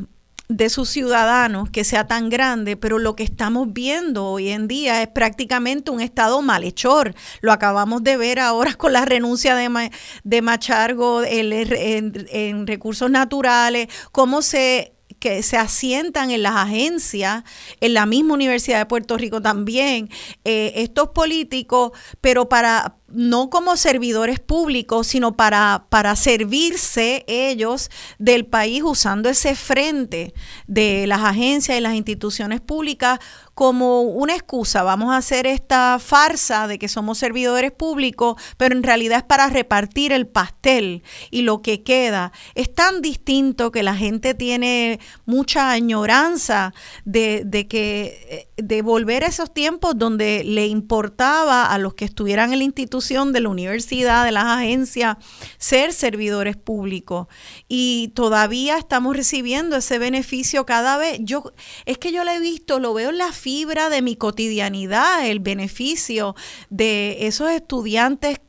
de 0.49 0.69
sus 0.69 0.89
ciudadanos 0.89 1.69
que 1.69 1.83
sea 1.83 2.07
tan 2.07 2.29
grande, 2.29 2.77
pero 2.77 2.99
lo 2.99 3.15
que 3.15 3.23
estamos 3.23 3.73
viendo 3.73 4.25
hoy 4.25 4.49
en 4.49 4.67
día 4.67 5.01
es 5.01 5.09
prácticamente 5.09 5.91
un 5.91 5.99
Estado 5.99 6.41
malhechor. 6.41 7.15
Lo 7.41 7.51
acabamos 7.51 8.03
de 8.03 8.17
ver 8.17 8.39
ahora 8.39 8.73
con 8.75 8.93
la 8.93 9.05
renuncia 9.05 9.55
de, 9.55 9.91
de 10.23 10.41
Machargo 10.41 11.23
en, 11.23 12.67
recursos 12.67 13.09
naturales, 13.11 13.87
cómo 14.11 14.41
se 14.41 14.93
que 15.19 15.41
se 15.41 15.57
asientan 15.57 16.29
en 16.29 16.43
las 16.43 16.55
agencias, 16.55 17.43
en 17.81 17.95
la 17.95 18.05
misma 18.05 18.35
Universidad 18.35 18.77
de 18.77 18.85
Puerto 18.85 19.17
Rico 19.17 19.41
también, 19.41 20.09
eh, 20.43 20.73
estos 20.75 21.09
políticos, 21.09 21.91
pero 22.21 22.49
para, 22.49 22.97
no 23.09 23.49
como 23.49 23.77
servidores 23.77 24.39
públicos, 24.39 25.07
sino 25.07 25.37
para, 25.37 25.85
para 25.89 26.15
servirse 26.15 27.23
ellos 27.27 27.89
del 28.19 28.45
país 28.45 28.83
usando 28.83 29.29
ese 29.29 29.55
frente 29.55 30.33
de 30.67 31.07
las 31.07 31.21
agencias 31.21 31.77
y 31.77 31.81
las 31.81 31.95
instituciones 31.95 32.59
públicas 32.59 33.19
como 33.53 34.01
una 34.01 34.35
excusa. 34.35 34.83
Vamos 34.83 35.11
a 35.11 35.17
hacer 35.17 35.47
esta 35.47 35.97
farsa 35.99 36.67
de 36.67 36.77
que 36.77 36.87
somos 36.87 37.17
servidores 37.17 37.71
públicos, 37.71 38.39
pero 38.57 38.75
en 38.75 38.83
realidad 38.83 39.19
es 39.19 39.23
para 39.23 39.47
repartir 39.47 40.11
el 40.11 40.27
pastel 40.27 41.01
y 41.31 41.41
lo 41.41 41.61
que 41.63 41.81
queda. 41.81 42.31
Es 42.53 42.73
tan 42.73 43.01
distinto 43.01 43.71
que 43.71 43.81
la 43.81 43.95
gente 43.95 44.35
tiene 44.35 44.99
mucha 45.25 45.71
añoranza 45.71 46.73
de, 47.05 47.43
de 47.45 47.67
que 47.67 48.49
de 48.57 48.81
volver 48.83 49.23
a 49.23 49.27
esos 49.27 49.51
tiempos 49.51 49.97
donde 49.97 50.43
le 50.43 50.67
importaba 50.67 51.65
a 51.65 51.77
los 51.79 51.95
que 51.95 52.05
estuvieran 52.05 52.49
en 52.49 52.55
el 52.55 52.61
instituto 52.61 52.96
de 52.97 53.41
la 53.41 53.49
universidad, 53.49 54.25
de 54.25 54.31
las 54.31 54.45
agencias, 54.45 55.17
ser 55.57 55.93
servidores 55.93 56.57
públicos. 56.57 57.27
Y 57.67 58.09
todavía 58.15 58.77
estamos 58.77 59.15
recibiendo 59.15 59.75
ese 59.75 59.99
beneficio 59.99 60.65
cada 60.65 60.97
vez. 60.97 61.19
Yo, 61.21 61.51
es 61.85 61.97
que 61.97 62.11
yo 62.11 62.23
lo 62.23 62.31
he 62.31 62.39
visto, 62.39 62.79
lo 62.79 62.93
veo 62.93 63.09
en 63.09 63.17
la 63.17 63.31
fibra 63.31 63.89
de 63.89 64.01
mi 64.01 64.15
cotidianidad, 64.15 65.25
el 65.27 65.39
beneficio 65.39 66.35
de 66.69 67.27
esos 67.27 67.51
estudiantes 67.51 68.39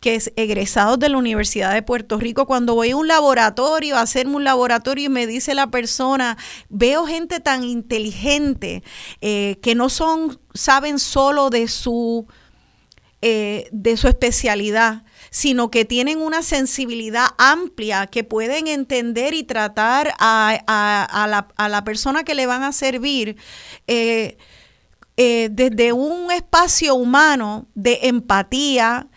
que 0.00 0.14
es 0.14 0.32
egresados 0.36 0.98
de 0.98 1.08
la 1.08 1.18
Universidad 1.18 1.74
de 1.74 1.82
Puerto 1.82 2.18
Rico, 2.18 2.46
cuando 2.46 2.74
voy 2.74 2.90
a 2.90 2.96
un 2.96 3.08
laboratorio, 3.08 3.96
a 3.96 4.02
hacerme 4.02 4.36
un 4.36 4.44
laboratorio 4.44 5.06
y 5.06 5.08
me 5.08 5.26
dice 5.26 5.54
la 5.54 5.70
persona, 5.70 6.38
veo 6.68 7.06
gente 7.06 7.40
tan 7.40 7.64
inteligente 7.64 8.82
eh, 9.20 9.58
que 9.60 9.74
no 9.74 9.88
son, 9.88 10.40
saben 10.54 10.98
solo 10.98 11.50
de 11.50 11.68
su, 11.68 12.26
eh, 13.22 13.68
de 13.72 13.96
su 13.96 14.08
especialidad, 14.08 15.04
sino 15.30 15.70
que 15.70 15.84
tienen 15.84 16.18
una 16.20 16.42
sensibilidad 16.42 17.26
amplia, 17.38 18.06
que 18.06 18.24
pueden 18.24 18.66
entender 18.66 19.34
y 19.34 19.44
tratar 19.44 20.14
a, 20.18 21.46
la, 21.56 21.84
persona 21.84 22.24
que 22.24 22.34
le 22.34 22.46
van 22.46 22.62
a 22.62 22.72
servir. 22.72 23.36
Eh, 23.86 24.36
desde 25.16 25.92
un 25.92 26.30
espacio 26.30 26.94
humano 26.94 27.66
de 27.74 27.98
empatía, 28.02 29.08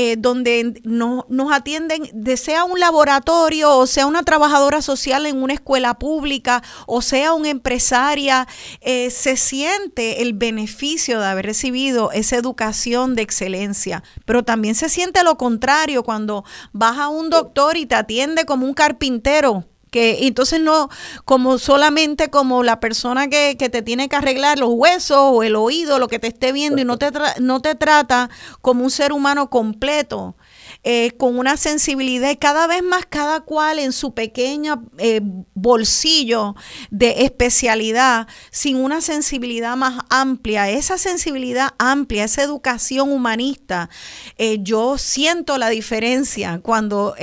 eh, 0.00 0.14
donde 0.16 0.80
no, 0.84 1.26
nos 1.28 1.50
atienden, 1.50 2.08
de 2.12 2.36
sea 2.36 2.62
un 2.62 2.78
laboratorio 2.78 3.76
o 3.76 3.88
sea 3.88 4.06
una 4.06 4.22
trabajadora 4.22 4.80
social 4.80 5.26
en 5.26 5.42
una 5.42 5.54
escuela 5.54 5.98
pública 5.98 6.62
o 6.86 7.02
sea 7.02 7.32
una 7.32 7.48
empresaria, 7.48 8.46
eh, 8.80 9.10
se 9.10 9.36
siente 9.36 10.22
el 10.22 10.34
beneficio 10.34 11.18
de 11.18 11.26
haber 11.26 11.46
recibido 11.46 12.12
esa 12.12 12.36
educación 12.36 13.16
de 13.16 13.22
excelencia. 13.22 14.04
Pero 14.24 14.44
también 14.44 14.76
se 14.76 14.88
siente 14.88 15.24
lo 15.24 15.36
contrario 15.36 16.04
cuando 16.04 16.44
vas 16.72 16.96
a 16.98 17.08
un 17.08 17.28
doctor 17.28 17.76
y 17.76 17.84
te 17.84 17.96
atiende 17.96 18.44
como 18.44 18.66
un 18.66 18.74
carpintero 18.74 19.64
que 19.98 20.26
entonces 20.26 20.60
no 20.60 20.88
como 21.24 21.58
solamente 21.58 22.30
como 22.30 22.62
la 22.62 22.78
persona 22.78 23.28
que, 23.28 23.56
que, 23.58 23.68
te 23.68 23.82
tiene 23.82 24.08
que 24.08 24.14
arreglar 24.14 24.58
los 24.58 24.70
huesos 24.72 25.18
o 25.18 25.42
el 25.42 25.56
oído, 25.56 25.98
lo 25.98 26.06
que 26.06 26.20
te 26.20 26.28
esté 26.28 26.52
viendo 26.52 26.80
y 26.80 26.84
no 26.84 26.98
te, 26.98 27.10
no 27.40 27.60
te 27.60 27.74
trata 27.74 28.30
como 28.60 28.84
un 28.84 28.90
ser 28.90 29.12
humano 29.12 29.50
completo. 29.50 30.36
Eh, 30.84 31.10
con 31.18 31.38
una 31.38 31.56
sensibilidad 31.56 32.30
y 32.30 32.36
cada 32.36 32.68
vez 32.68 32.84
más 32.84 33.04
cada 33.04 33.40
cual 33.40 33.80
en 33.80 33.92
su 33.92 34.14
pequeño 34.14 34.84
eh, 34.98 35.20
bolsillo 35.54 36.54
de 36.90 37.24
especialidad, 37.24 38.28
sin 38.52 38.76
una 38.76 39.00
sensibilidad 39.00 39.76
más 39.76 40.04
amplia, 40.08 40.70
esa 40.70 40.96
sensibilidad 40.96 41.70
amplia, 41.78 42.24
esa 42.24 42.42
educación 42.42 43.10
humanista, 43.10 43.90
eh, 44.36 44.58
yo 44.60 44.98
siento 44.98 45.58
la 45.58 45.68
diferencia 45.68 46.60
cuando 46.62 47.14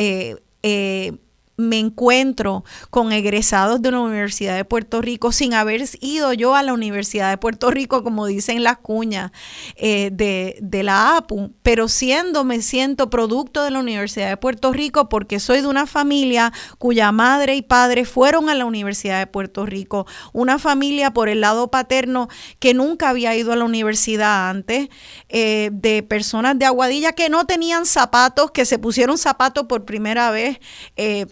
me 1.57 1.79
encuentro 1.79 2.63
con 2.89 3.11
egresados 3.11 3.81
de 3.81 3.91
la 3.91 3.99
Universidad 3.99 4.55
de 4.55 4.65
Puerto 4.65 5.01
Rico 5.01 5.31
sin 5.31 5.53
haber 5.53 5.83
ido 6.01 6.33
yo 6.33 6.55
a 6.55 6.63
la 6.63 6.73
Universidad 6.73 7.29
de 7.29 7.37
Puerto 7.37 7.71
Rico, 7.71 8.03
como 8.03 8.25
dicen 8.25 8.63
las 8.63 8.77
cuñas 8.77 9.31
eh, 9.75 10.09
de, 10.11 10.57
de, 10.61 10.83
la 10.83 11.17
APU, 11.17 11.53
pero 11.63 11.87
siendo, 11.87 12.43
me 12.43 12.61
siento 12.61 13.09
producto 13.09 13.63
de 13.63 13.71
la 13.71 13.79
Universidad 13.79 14.29
de 14.29 14.37
Puerto 14.37 14.71
Rico 14.73 15.09
porque 15.09 15.39
soy 15.39 15.61
de 15.61 15.67
una 15.67 15.87
familia 15.87 16.51
cuya 16.77 17.11
madre 17.11 17.55
y 17.55 17.61
padre 17.61 18.05
fueron 18.05 18.49
a 18.49 18.55
la 18.55 18.65
Universidad 18.65 19.19
de 19.19 19.27
Puerto 19.27 19.65
Rico, 19.65 20.05
una 20.33 20.59
familia 20.59 21.11
por 21.11 21.29
el 21.29 21.41
lado 21.41 21.69
paterno 21.71 22.27
que 22.59 22.73
nunca 22.73 23.09
había 23.09 23.35
ido 23.35 23.53
a 23.53 23.55
la 23.55 23.65
universidad 23.65 24.49
antes, 24.49 24.89
eh, 25.29 25.69
de 25.71 26.03
personas 26.03 26.59
de 26.59 26.65
Aguadilla 26.65 27.13
que 27.13 27.29
no 27.29 27.45
tenían 27.45 27.85
zapatos, 27.85 28.51
que 28.51 28.65
se 28.65 28.79
pusieron 28.79 29.17
zapatos 29.17 29.65
por 29.65 29.85
primera 29.85 30.31
vez. 30.31 30.59
Eh, 30.95 31.25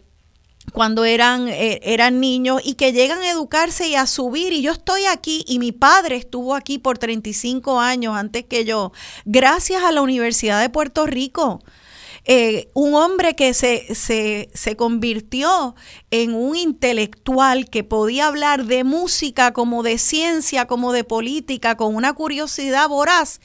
cuando 0.72 1.04
eran, 1.04 1.48
eh, 1.48 1.80
eran 1.84 2.20
niños 2.20 2.62
y 2.64 2.76
que 2.76 2.94
llegan 2.94 3.22
a 3.22 3.30
educarse 3.30 3.88
y 3.88 3.96
a 3.96 4.06
subir. 4.06 4.54
Y 4.54 4.62
yo 4.62 4.72
estoy 4.72 5.06
aquí 5.06 5.44
y 5.48 5.60
mi 5.60 5.72
padre 5.72 6.16
estuvo 6.16 6.56
aquí 6.56 6.78
por 6.78 6.98
35 6.98 7.80
años 7.80 8.16
antes 8.16 8.46
que 8.46 8.64
yo, 8.64 8.92
gracias 9.26 9.84
a 9.84 9.92
la 9.92 10.02
Universidad 10.02 10.62
de 10.62 10.70
Puerto 10.70 11.06
Rico. 11.06 11.62
Eh, 12.26 12.70
un 12.74 12.94
hombre 12.94 13.36
que 13.36 13.54
se, 13.54 13.94
se, 13.94 14.50
se, 14.54 14.78
convirtió 14.78 15.76
en 16.10 16.34
un 16.34 16.56
intelectual 16.56 17.70
que 17.70 17.84
podía 17.84 18.28
hablar 18.28 18.64
de 18.64 18.86
música 18.86 19.52
como 19.52 19.84
de 19.84 19.98
ciencia, 19.98 20.66
como 20.66 20.94
de 20.94 21.04
política, 21.04 21.76
con 21.76 21.94
una 21.94 22.14
curiosidad 22.14 22.88
voraz 22.88 23.42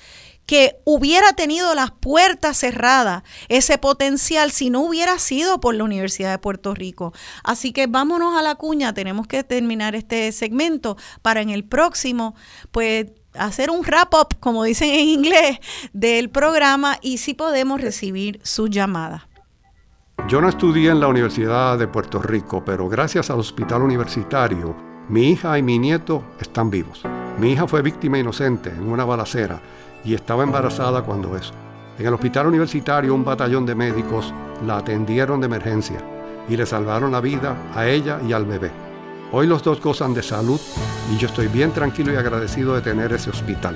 que 0.49 0.81
hubiera 0.85 1.35
tenido 1.35 1.75
las 1.75 1.91
puertas 1.91 2.57
cerradas, 2.57 3.23
ese 3.51 3.77
potencial, 3.77 4.51
si 4.51 4.71
no 4.71 4.81
hubiera 4.81 5.19
sido 5.19 5.61
por 5.61 5.75
la 5.75 5.85
Universidad 5.85 6.31
de 6.31 6.39
Puerto 6.39 6.73
Rico. 6.75 7.13
Así 7.45 7.71
que 7.71 7.87
vámonos 7.87 8.35
a 8.35 8.41
la 8.41 8.55
cuña, 8.55 8.95
tenemos 8.95 9.27
que 9.27 9.45
terminar 9.45 9.95
este 9.95 10.33
segmento 10.33 10.97
para 11.21 11.43
en 11.43 11.51
el 11.51 11.65
próximo, 11.65 12.35
pues 12.73 13.09
hacer 13.35 13.71
un 13.71 13.83
wrap 13.83 14.15
up, 14.15 14.41
como 14.41 14.65
dicen 14.65 14.89
en 14.89 15.07
inglés, 15.07 15.59
del 15.93 16.31
programa 16.31 16.97
y 17.03 17.19
si 17.19 17.35
podemos 17.35 17.83
recibir 17.83 18.41
su 18.43 18.69
llamada. 18.69 19.29
Yo 20.29 20.41
no 20.41 20.49
estudié 20.49 20.91
en 20.91 21.01
la 21.01 21.09
Universidad 21.09 21.79
de 21.79 21.89
Puerto 21.89 22.23
Rico, 22.23 22.65
pero 22.65 22.89
gracias 22.89 23.29
al 23.29 23.41
hospital 23.41 23.83
universitario, 23.83 24.75
mi 25.11 25.29
hija 25.29 25.59
y 25.59 25.63
mi 25.63 25.79
nieto 25.79 26.25
están 26.41 26.71
vivos. 26.71 27.03
Mi 27.39 27.53
hija 27.53 27.69
fue 27.69 27.83
víctima 27.83 28.19
inocente 28.19 28.71
en 28.71 28.91
una 28.91 29.05
balacera 29.05 29.61
y 30.05 30.15
estaba 30.15 30.43
embarazada 30.43 31.03
cuando 31.03 31.37
eso. 31.37 31.53
En 31.99 32.07
el 32.07 32.15
hospital 32.15 32.47
universitario 32.47 33.15
un 33.15 33.25
batallón 33.25 33.67
de 33.67 33.75
médicos 33.75 34.33
la 34.67 34.79
atendieron 34.79 35.41
de 35.41 35.47
emergencia 35.47 36.01
y 36.49 36.57
le 36.57 36.67
salvaron 36.67 37.13
la 37.13 37.21
vida 37.21 37.57
a 37.75 37.87
ella 37.87 38.21
y 38.27 38.33
al 38.33 38.45
bebé. 38.45 38.71
Hoy 39.31 39.47
los 39.47 39.63
dos 39.63 39.81
gozan 39.81 40.15
de 40.15 40.23
salud 40.23 40.59
y 41.13 41.19
yo 41.19 41.27
estoy 41.27 41.49
bien 41.49 41.73
tranquilo 41.73 42.13
y 42.13 42.17
agradecido 42.17 42.75
de 42.75 42.81
tener 42.81 43.13
ese 43.13 43.29
hospital. 43.29 43.75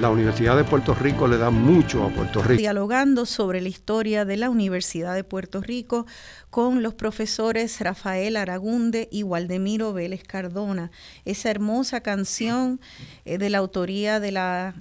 La 0.00 0.10
Universidad 0.10 0.56
de 0.56 0.64
Puerto 0.64 0.94
Rico 0.94 1.28
le 1.28 1.36
da 1.36 1.50
mucho 1.50 2.02
a 2.04 2.08
Puerto 2.08 2.42
Rico. 2.42 2.58
Dialogando 2.58 3.26
sobre 3.26 3.60
la 3.60 3.68
historia 3.68 4.24
de 4.24 4.36
la 4.36 4.50
Universidad 4.50 5.14
de 5.14 5.22
Puerto 5.22 5.60
Rico 5.60 6.06
con 6.48 6.82
los 6.82 6.94
profesores 6.94 7.78
Rafael 7.80 8.36
Aragunde 8.36 9.08
y 9.12 9.22
Waldemiro 9.22 9.92
Vélez 9.92 10.24
Cardona. 10.24 10.90
Esa 11.24 11.50
hermosa 11.50 12.00
canción 12.00 12.80
eh, 13.26 13.36
de 13.36 13.50
la 13.50 13.58
autoría 13.58 14.18
de 14.18 14.32
la 14.32 14.74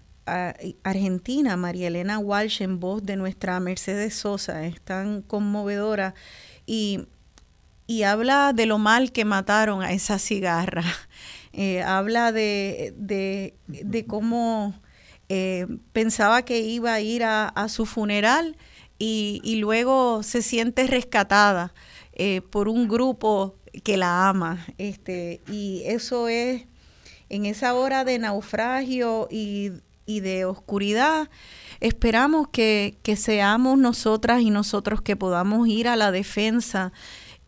Argentina, 0.83 1.57
María 1.57 1.87
Elena 1.87 2.19
Walsh, 2.19 2.61
en 2.61 2.79
voz 2.79 3.03
de 3.03 3.15
nuestra 3.15 3.59
Mercedes 3.59 4.15
Sosa, 4.15 4.65
es 4.65 4.81
tan 4.81 5.21
conmovedora 5.21 6.13
y, 6.65 7.07
y 7.87 8.03
habla 8.03 8.53
de 8.53 8.65
lo 8.65 8.77
mal 8.77 9.11
que 9.11 9.25
mataron 9.25 9.81
a 9.81 9.91
esa 9.91 10.19
cigarra. 10.19 10.83
Eh, 11.51 11.81
habla 11.81 12.31
de, 12.31 12.93
de, 12.95 14.05
cómo 14.05 14.79
eh, 15.29 15.65
pensaba 15.93 16.43
que 16.43 16.59
iba 16.59 16.93
a 16.93 17.01
ir 17.01 17.23
a, 17.23 17.67
su 17.69 17.87
funeral 17.87 18.55
y, 18.99 19.41
y, 19.43 19.55
luego 19.55 20.21
se 20.21 20.43
siente 20.43 20.85
rescatada 20.85 21.73
eh, 22.13 22.41
por 22.41 22.69
un 22.69 22.87
grupo 22.87 23.55
que 23.83 23.97
la 23.97 24.29
ama. 24.29 24.63
Este, 24.77 25.41
y 25.49 25.81
eso 25.85 26.27
es 26.27 26.65
en 27.29 27.45
esa 27.45 27.73
hora 27.73 28.03
de 28.03 28.19
naufragio 28.19 29.27
y 29.31 29.71
y 30.09 30.21
de 30.21 30.45
oscuridad. 30.45 31.29
Esperamos 31.81 32.47
que, 32.47 32.97
seamos 33.15 33.77
nosotras 33.77 34.41
y 34.41 34.49
nosotros 34.49 35.03
que 35.03 35.15
podamos 35.15 35.67
ir 35.67 35.87
a 35.87 35.95
la 35.95 36.11
defensa 36.11 36.91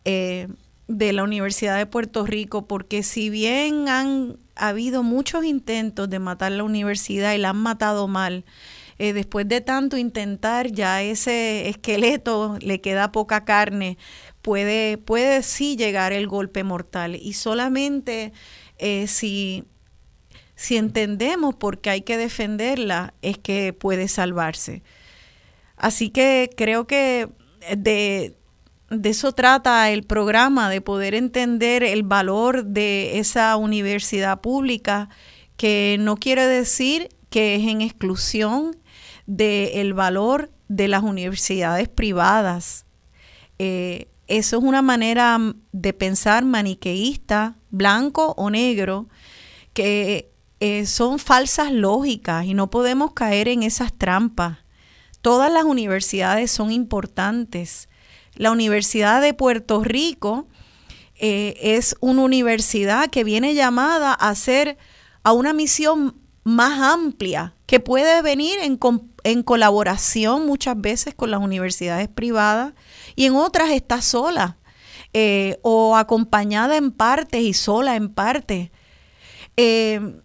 eh, 0.04 0.46
de 0.86 1.12
la 1.12 1.24
Universidad 1.24 1.76
de 1.76 1.86
Puerto 1.86 2.24
Rico, 2.24 2.68
porque 2.68 3.02
si 3.02 3.30
bien 3.30 3.88
han 3.88 4.36
habido 4.54 5.02
muchos 5.02 5.44
intentos 5.44 6.08
de 6.08 6.20
matar 6.20 6.52
la 6.52 6.62
universidad 6.62 7.34
y 7.34 7.38
la 7.38 7.50
han 7.50 7.56
matado 7.56 8.06
mal, 8.06 8.44
eh, 8.98 9.12
después 9.12 9.48
de 9.48 9.60
tanto 9.60 9.96
intentar 9.96 10.70
ya 10.70 11.02
ese 11.02 11.68
esqueleto 11.68 12.58
le 12.60 12.80
queda 12.80 13.10
poca 13.10 13.44
carne, 13.44 13.98
puede, 14.40 14.98
puede 14.98 15.42
sí 15.42 15.76
llegar 15.76 16.12
el 16.12 16.28
golpe 16.28 16.62
mortal 16.62 17.16
y 17.16 17.32
solamente 17.32 18.32
eh, 18.78 19.08
si 19.08 19.64
si 20.54 20.76
entendemos 20.76 21.54
por 21.54 21.80
qué 21.80 21.90
hay 21.90 22.00
que 22.02 22.16
defenderla, 22.16 23.14
es 23.22 23.38
que 23.38 23.72
puede 23.72 24.08
salvarse. 24.08 24.82
Así 25.76 26.10
que 26.10 26.50
creo 26.56 26.86
que 26.86 27.28
de, 27.76 28.36
de 28.90 29.08
eso 29.08 29.32
trata 29.32 29.90
el 29.90 30.04
programa, 30.04 30.70
de 30.70 30.80
poder 30.80 31.14
entender 31.14 31.82
el 31.82 32.02
valor 32.02 32.64
de 32.64 33.18
esa 33.18 33.56
universidad 33.56 34.40
pública, 34.40 35.08
que 35.56 35.96
no 35.98 36.16
quiere 36.16 36.46
decir 36.46 37.08
que 37.30 37.56
es 37.56 37.62
en 37.62 37.80
exclusión 37.80 38.76
del 39.26 39.94
valor 39.94 40.50
de 40.68 40.88
las 40.88 41.02
universidades 41.02 41.88
privadas. 41.88 42.86
Eh, 43.58 44.08
eso 44.26 44.58
es 44.58 44.62
una 44.62 44.82
manera 44.82 45.38
de 45.72 45.92
pensar 45.92 46.44
maniqueísta, 46.44 47.56
blanco 47.70 48.34
o 48.36 48.50
negro, 48.50 49.08
que 49.72 50.31
eh, 50.64 50.86
son 50.86 51.18
falsas 51.18 51.72
lógicas 51.72 52.46
y 52.46 52.54
no 52.54 52.70
podemos 52.70 53.14
caer 53.14 53.48
en 53.48 53.64
esas 53.64 53.92
trampas. 53.92 54.58
Todas 55.20 55.52
las 55.52 55.64
universidades 55.64 56.52
son 56.52 56.70
importantes. 56.70 57.88
La 58.36 58.52
Universidad 58.52 59.20
de 59.20 59.34
Puerto 59.34 59.82
Rico 59.82 60.46
eh, 61.16 61.56
es 61.60 61.96
una 61.98 62.22
universidad 62.22 63.10
que 63.10 63.24
viene 63.24 63.54
llamada 63.54 64.14
a 64.14 64.32
ser 64.36 64.78
a 65.24 65.32
una 65.32 65.52
misión 65.52 66.14
más 66.44 66.80
amplia, 66.80 67.56
que 67.66 67.80
puede 67.80 68.22
venir 68.22 68.60
en, 68.60 69.42
colaboración 69.42 70.46
muchas 70.46 70.80
veces 70.80 71.12
con 71.12 71.32
las 71.32 71.40
universidades 71.40 72.06
privadas 72.06 72.72
y 73.16 73.24
en 73.24 73.34
otras 73.34 73.70
está 73.70 74.00
sola 74.00 74.58
eh, 75.12 75.58
o 75.62 75.96
acompañada 75.96 76.76
en 76.76 76.92
partes 76.92 77.42
y 77.42 77.52
sola 77.52 77.96
en 77.96 78.10
parte. 78.10 78.70
Eh, 79.56 80.22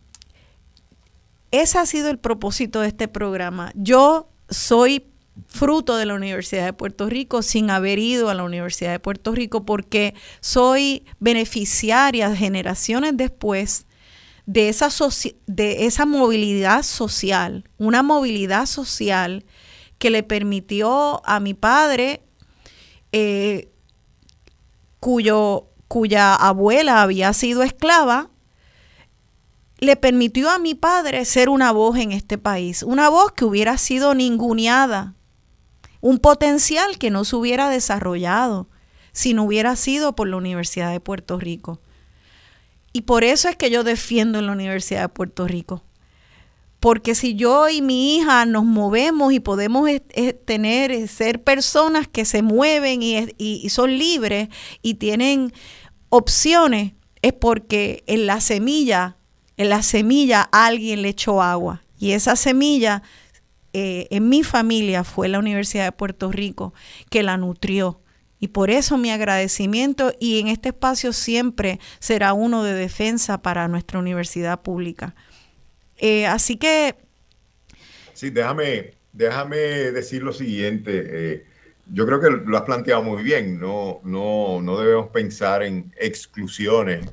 ese 1.52 1.78
ha 1.78 1.86
sido 1.86 2.10
el 2.10 2.20
propósito 2.20 2.82
de 2.82 2.90
este 2.90 3.08
programa. 3.08 3.72
Yo 3.76 4.30
soy 4.50 5.08
fruto 5.46 5.98
de 5.98 6.06
la 6.06 6.16
Universidad 6.16 6.66
de 6.66 6.74
Puerto 6.74 7.10
Rico 7.10 7.42
sin 7.42 7.70
haber 7.70 8.00
ido 8.00 8.30
a 8.30 8.34
la 8.34 8.44
Universidad 8.44 8.92
de 8.92 9.00
Puerto 9.00 9.34
Rico 9.34 9.66
porque 9.66 10.16
soy 10.40 11.06
beneficiaria 11.20 12.36
generaciones 12.36 13.16
después 13.16 13.86
de 14.46 14.70
esa, 14.70 14.90
de 15.46 15.86
esa 15.86 16.06
movilidad 16.06 16.84
social, 16.84 17.70
una 17.78 18.02
movilidad 18.02 18.66
social 18.66 19.46
que 20.00 20.10
le 20.10 20.24
permitió 20.24 21.22
a 21.28 21.40
mi 21.40 21.54
padre, 21.54 22.22
eh, 23.12 23.70
cuyo, 25.00 25.68
cuya 25.88 26.34
abuela 26.34 27.02
había 27.02 27.34
sido 27.34 27.62
esclava, 27.64 28.30
le 29.80 29.96
permitió 29.96 30.50
a 30.50 30.60
mi 30.60 30.76
padre 30.76 31.24
ser 31.26 31.50
una 31.50 31.72
voz 31.72 31.98
en 31.98 32.12
este 32.12 32.38
país, 32.38 32.84
una 32.84 33.10
voz 33.10 33.32
que 33.34 33.46
hubiera 33.46 33.78
sido 33.78 34.16
ninguneada, 34.16 35.16
un 36.02 36.20
potencial 36.20 36.98
que 36.98 37.10
no 37.10 37.26
se 37.26 37.36
hubiera 37.36 37.70
desarrollado 37.70 38.70
si 39.12 39.34
no 39.34 39.44
hubiera 39.44 39.76
sido 39.76 40.16
por 40.16 40.28
la 40.28 40.38
Universidad 40.38 40.92
de 40.92 41.00
Puerto 41.00 41.40
Rico. 41.40 41.82
Y 42.94 43.02
por 43.02 43.24
eso 43.24 43.50
es 43.50 43.56
que 43.56 43.70
yo 43.70 43.84
defiendo 43.84 44.40
en 44.40 44.46
la 44.46 44.52
Universidad 44.52 45.02
de 45.02 45.10
Puerto 45.10 45.48
Rico. 45.48 45.84
Porque 46.80 47.16
si 47.16 47.36
yo 47.36 47.70
y 47.70 47.82
mi 47.82 48.16
hija 48.16 48.46
nos 48.46 48.64
movemos 48.64 49.34
y 49.34 49.40
podemos 49.40 49.90
tener, 50.46 50.92
eh, 50.92 51.08
ser 51.08 51.44
personas 51.44 52.08
que 52.08 52.26
se 52.26 52.44
mueven 52.44 53.02
y, 53.02 53.70
son 53.70 53.98
libres 53.98 54.50
y 54.84 54.96
tienen 54.96 55.52
opciones, 56.10 56.94
es 57.24 57.34
porque 57.34 58.04
en 58.06 58.28
la 58.28 58.40
semilla, 58.40 59.18
en 59.58 59.70
la 59.70 59.82
semilla 59.82 60.44
alguien 60.52 61.02
le 61.02 61.10
echó 61.10 61.42
agua. 61.42 61.84
Y 62.00 62.12
esa 62.12 62.36
semilla 62.36 63.04
eh, 63.74 64.08
en 64.12 64.30
mi 64.30 64.44
familia 64.44 65.04
fue 65.04 65.28
la 65.28 65.40
Universidad 65.40 65.86
de 65.86 65.92
Puerto 65.92 66.32
Rico 66.32 66.74
que 67.10 67.24
la 67.24 67.38
nutrió 67.38 68.02
y 68.40 68.50
por 68.50 68.70
eso 68.70 68.98
mi 68.98 69.12
agradecimiento 69.12 70.14
y 70.20 70.40
en 70.40 70.48
este 70.48 70.70
espacio 70.70 71.12
siempre 71.12 71.80
será 72.00 72.34
uno 72.34 72.64
de 72.64 72.74
defensa 72.74 73.42
para 73.42 73.68
nuestra 73.68 74.00
universidad 74.00 74.62
pública. 74.62 75.16
Eh, 75.98 76.28
así 76.28 76.58
que... 76.58 76.96
Sí, 78.14 78.30
déjame, 78.30 78.94
déjame 79.14 79.58
decir 79.58 80.22
lo 80.22 80.34
siguiente. 80.34 81.04
Eh, 81.06 81.46
yo 81.92 82.06
creo 82.06 82.20
que 82.20 82.30
lo 82.30 82.58
has 82.58 82.64
planteado 82.64 83.02
muy 83.02 83.24
bien. 83.24 83.60
No, 83.60 84.02
no, 84.04 84.62
no 84.62 84.78
debemos 84.80 85.08
pensar 85.08 85.64
en 85.64 85.92
exclusiones. 86.00 87.08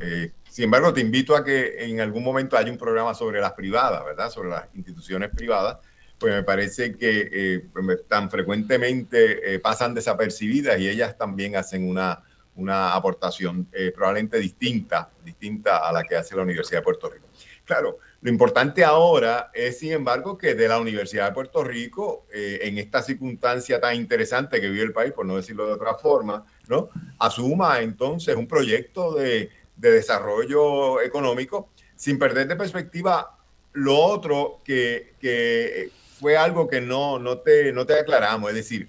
Sin 0.55 0.67
embargo, 0.67 0.95
te 0.95 1.01
invito 1.01 1.35
a 1.35 1.45
que 1.45 1.85
en 1.85 2.01
algún 2.01 2.23
momento 2.23 2.57
haya 2.57 2.71
un 2.71 2.79
programa 2.79 3.13
sobre 3.13 3.41
las 3.41 3.55
privadas, 3.55 4.05
¿verdad? 4.05 4.31
Sobre 4.31 4.51
las 4.51 4.73
instituciones 4.73 5.31
privadas 5.31 5.79
pues 6.17 6.33
me 6.33 6.45
parece 6.45 6.95
que 6.95 7.29
eh, 7.33 7.69
tan 8.07 8.31
frecuentemente 8.31 9.53
eh, 9.53 9.59
pasan 9.59 9.95
desapercibidas 9.95 10.79
y 10.79 10.89
ellas 10.89 11.19
también 11.19 11.57
hacen 11.57 11.89
una, 11.89 12.23
una 12.55 12.95
aportación 12.95 13.67
eh, 13.73 13.91
probablemente 13.93 14.39
distinta, 14.39 15.11
distinta 15.25 15.89
a 15.89 15.93
la 15.93 16.05
que 16.05 16.15
hace 16.15 16.37
la 16.37 16.43
Universidad 16.43 16.79
de 16.79 16.85
Puerto 16.85 17.11
Rico. 17.11 17.27
Claro, 17.65 17.99
lo 18.21 18.31
importante 18.31 18.85
ahora 18.85 19.51
es, 19.55 19.81
sin 19.81 19.91
embargo, 19.91 20.39
que 20.39 20.55
de 20.55 20.69
la 20.69 20.79
Universidad 20.79 21.31
de 21.31 21.35
Puerto 21.35 21.65
Rico, 21.65 22.27
en 22.31 22.79
esta 22.79 23.03
circunstancia 23.03 23.81
tan 23.81 23.97
interesante 23.97 24.61
que 24.61 24.69
vive 24.69 24.85
el 24.85 24.93
país, 24.93 25.13
por 25.13 25.27
no 25.27 25.35
decirlo 25.35 25.67
de 25.67 25.73
otra 25.73 25.95
forma, 25.95 26.45
¿no? 26.69 26.91
asuma 27.19 27.81
entonces 27.81 28.37
un 28.37 28.47
proyecto 28.47 29.15
de, 29.15 29.51
de 29.77 29.91
desarrollo 29.91 31.01
económico 31.01 31.71
sin 31.97 32.19
perder 32.19 32.49
de 32.49 32.57
perspectiva 32.57 33.39
lo 33.73 33.99
otro 33.99 34.61
que, 34.65 35.15
que 35.21 35.91
fue 36.21 36.37
algo 36.37 36.69
que 36.69 36.81
no, 36.81 37.19
no, 37.19 37.39
te, 37.39 37.73
no 37.73 37.85
te 37.87 37.99
aclaramos. 37.99 38.51
Es 38.51 38.57
decir, 38.57 38.89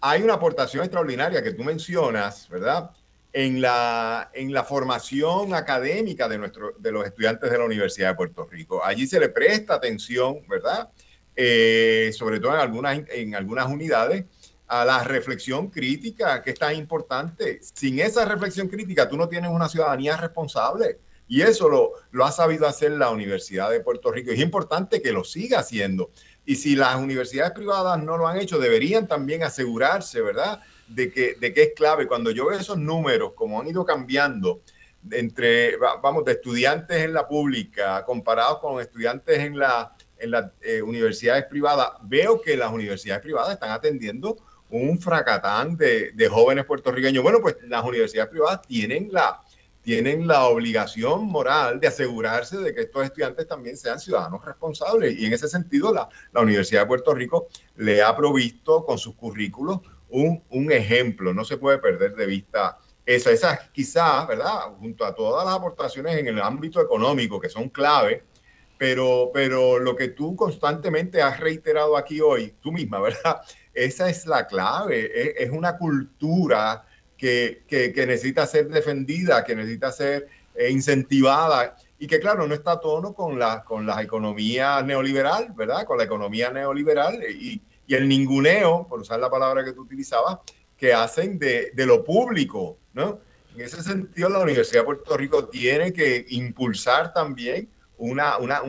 hay 0.00 0.22
una 0.22 0.34
aportación 0.34 0.84
extraordinaria 0.84 1.42
que 1.42 1.52
tú 1.52 1.64
mencionas, 1.64 2.48
¿verdad? 2.48 2.90
En 3.32 3.60
la, 3.60 4.30
en 4.32 4.52
la 4.52 4.64
formación 4.64 5.54
académica 5.54 6.28
de, 6.28 6.38
nuestro, 6.38 6.74
de 6.78 6.92
los 6.92 7.04
estudiantes 7.04 7.50
de 7.50 7.58
la 7.58 7.64
Universidad 7.64 8.10
de 8.10 8.14
Puerto 8.14 8.46
Rico. 8.46 8.84
Allí 8.84 9.06
se 9.06 9.20
le 9.20 9.28
presta 9.28 9.74
atención, 9.74 10.46
¿verdad? 10.48 10.90
Eh, 11.36 12.10
sobre 12.14 12.40
todo 12.40 12.54
en 12.54 12.60
algunas, 12.60 13.00
en 13.10 13.34
algunas 13.34 13.68
unidades, 13.68 14.24
a 14.68 14.84
la 14.84 15.02
reflexión 15.02 15.68
crítica, 15.68 16.42
que 16.42 16.50
es 16.50 16.58
tan 16.58 16.76
importante. 16.76 17.58
Sin 17.62 17.98
esa 17.98 18.24
reflexión 18.26 18.68
crítica, 18.68 19.08
tú 19.08 19.16
no 19.16 19.28
tienes 19.28 19.50
una 19.50 19.68
ciudadanía 19.68 20.16
responsable. 20.16 20.98
Y 21.26 21.42
eso 21.42 21.68
lo, 21.68 21.92
lo 22.10 22.24
ha 22.24 22.32
sabido 22.32 22.66
hacer 22.66 22.92
la 22.92 23.10
Universidad 23.10 23.70
de 23.70 23.80
Puerto 23.80 24.10
Rico. 24.12 24.30
Es 24.30 24.40
importante 24.40 25.02
que 25.02 25.12
lo 25.12 25.24
siga 25.24 25.60
haciendo. 25.60 26.10
Y 26.44 26.56
si 26.56 26.76
las 26.76 26.96
universidades 26.96 27.52
privadas 27.52 28.02
no 28.02 28.16
lo 28.16 28.26
han 28.26 28.38
hecho, 28.38 28.58
deberían 28.58 29.06
también 29.06 29.42
asegurarse, 29.42 30.22
¿verdad? 30.22 30.62
De 30.86 31.12
que, 31.12 31.34
de 31.34 31.52
que 31.52 31.62
es 31.62 31.70
clave. 31.74 32.06
Cuando 32.06 32.30
yo 32.30 32.46
veo 32.46 32.58
esos 32.58 32.78
números, 32.78 33.32
como 33.34 33.60
han 33.60 33.68
ido 33.68 33.84
cambiando 33.84 34.62
entre, 35.10 35.76
vamos, 35.76 36.24
de 36.24 36.32
estudiantes 36.32 37.04
en 37.04 37.12
la 37.12 37.26
pública 37.28 38.04
comparados 38.04 38.58
con 38.58 38.80
estudiantes 38.80 39.38
en, 39.38 39.58
la, 39.58 39.94
en 40.18 40.30
las 40.30 40.50
eh, 40.60 40.82
universidades 40.82 41.44
privadas, 41.44 41.90
veo 42.02 42.40
que 42.40 42.56
las 42.56 42.72
universidades 42.72 43.22
privadas 43.22 43.52
están 43.52 43.70
atendiendo 43.70 44.38
un 44.70 44.98
fracatán 45.00 45.76
de, 45.76 46.12
de 46.12 46.28
jóvenes 46.28 46.64
puertorriqueños. 46.64 47.22
Bueno, 47.22 47.40
pues 47.40 47.56
las 47.66 47.84
universidades 47.84 48.30
privadas 48.30 48.62
tienen 48.62 49.08
la, 49.10 49.40
tienen 49.82 50.26
la 50.26 50.44
obligación 50.44 51.24
moral 51.24 51.80
de 51.80 51.86
asegurarse 51.86 52.58
de 52.58 52.74
que 52.74 52.82
estos 52.82 53.04
estudiantes 53.04 53.46
también 53.48 53.76
sean 53.76 53.98
ciudadanos 53.98 54.44
responsables. 54.44 55.18
Y 55.18 55.26
en 55.26 55.32
ese 55.32 55.48
sentido, 55.48 55.94
la, 55.94 56.08
la 56.32 56.40
Universidad 56.42 56.82
de 56.82 56.86
Puerto 56.88 57.14
Rico 57.14 57.48
le 57.76 58.02
ha 58.02 58.14
provisto 58.14 58.84
con 58.84 58.98
sus 58.98 59.14
currículos 59.14 59.80
un, 60.10 60.42
un 60.50 60.72
ejemplo. 60.72 61.32
No 61.32 61.44
se 61.44 61.56
puede 61.56 61.78
perder 61.78 62.14
de 62.14 62.26
vista 62.26 62.78
eso. 63.06 63.30
Esa 63.30 63.58
quizás, 63.72 64.26
¿verdad? 64.28 64.74
Junto 64.78 65.04
a 65.04 65.14
todas 65.14 65.46
las 65.46 65.54
aportaciones 65.54 66.16
en 66.16 66.28
el 66.28 66.40
ámbito 66.40 66.82
económico 66.82 67.40
que 67.40 67.48
son 67.48 67.70
clave, 67.70 68.24
pero, 68.76 69.30
pero 69.32 69.78
lo 69.78 69.96
que 69.96 70.08
tú 70.08 70.36
constantemente 70.36 71.22
has 71.22 71.40
reiterado 71.40 71.96
aquí 71.96 72.20
hoy, 72.20 72.54
tú 72.60 72.70
misma, 72.70 73.00
¿verdad? 73.00 73.40
Esa 73.74 74.08
es 74.08 74.26
la 74.26 74.46
clave. 74.46 75.10
Es, 75.14 75.46
es 75.46 75.50
una 75.50 75.76
cultura 75.76 76.84
que, 77.16 77.64
que, 77.66 77.92
necesita 78.06 78.46
ser 78.46 78.68
defendida, 78.68 79.44
que 79.44 79.54
necesita 79.54 79.90
ser 79.90 80.28
eh, 80.54 80.70
incentivada 80.70 81.76
y 81.98 82.06
que 82.06 82.20
claro, 82.20 82.46
no 82.46 82.54
está 82.54 82.72
a 82.72 82.80
tono 82.80 83.12
con 83.12 83.38
la, 83.38 83.64
con 83.64 83.84
la 83.84 84.00
economía 84.00 84.80
neoliberal, 84.82 85.52
¿verdad? 85.54 85.84
Con 85.84 85.98
la 85.98 86.04
economía 86.04 86.50
neoliberal 86.50 87.20
y, 87.28 87.60
y 87.86 87.94
el 87.94 88.08
ninguneo, 88.08 88.86
por 88.88 89.00
usar 89.00 89.18
la 89.18 89.28
palabra 89.28 89.64
que 89.64 89.72
tú 89.72 89.82
utilizabas, 89.82 90.38
que 90.76 90.94
hacen 90.94 91.38
de, 91.38 91.72
de 91.74 91.86
lo 91.86 92.04
público, 92.04 92.78
¿no? 92.94 93.18
En 93.54 93.62
ese 93.62 93.82
sentido, 93.82 94.28
la 94.28 94.38
Universidad 94.38 94.82
de 94.82 94.86
Puerto 94.86 95.16
Rico 95.16 95.48
tiene 95.48 95.92
que 95.92 96.24
impulsar 96.28 97.12
también 97.12 97.68
una, 97.98 98.38
una, 98.38 98.62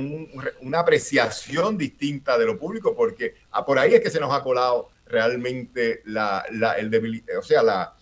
una 0.62 0.80
apreciación 0.80 1.78
distinta 1.78 2.38
de 2.38 2.46
lo 2.46 2.60
público, 2.60 2.96
porque 2.96 3.36
ah, 3.52 3.66
por 3.66 3.80
ahí 3.80 3.94
es 3.94 4.02
que 4.02 4.10
se 4.10 4.20
nos 4.20 4.34
ha 4.34 4.44
colado 4.44 4.90
realmente 5.06 6.02
la, 6.06 6.46
la 6.52 6.74
el 6.74 6.90
debil, 6.90 7.24
o 7.38 7.42
sea, 7.42 7.64
la, 7.64 7.96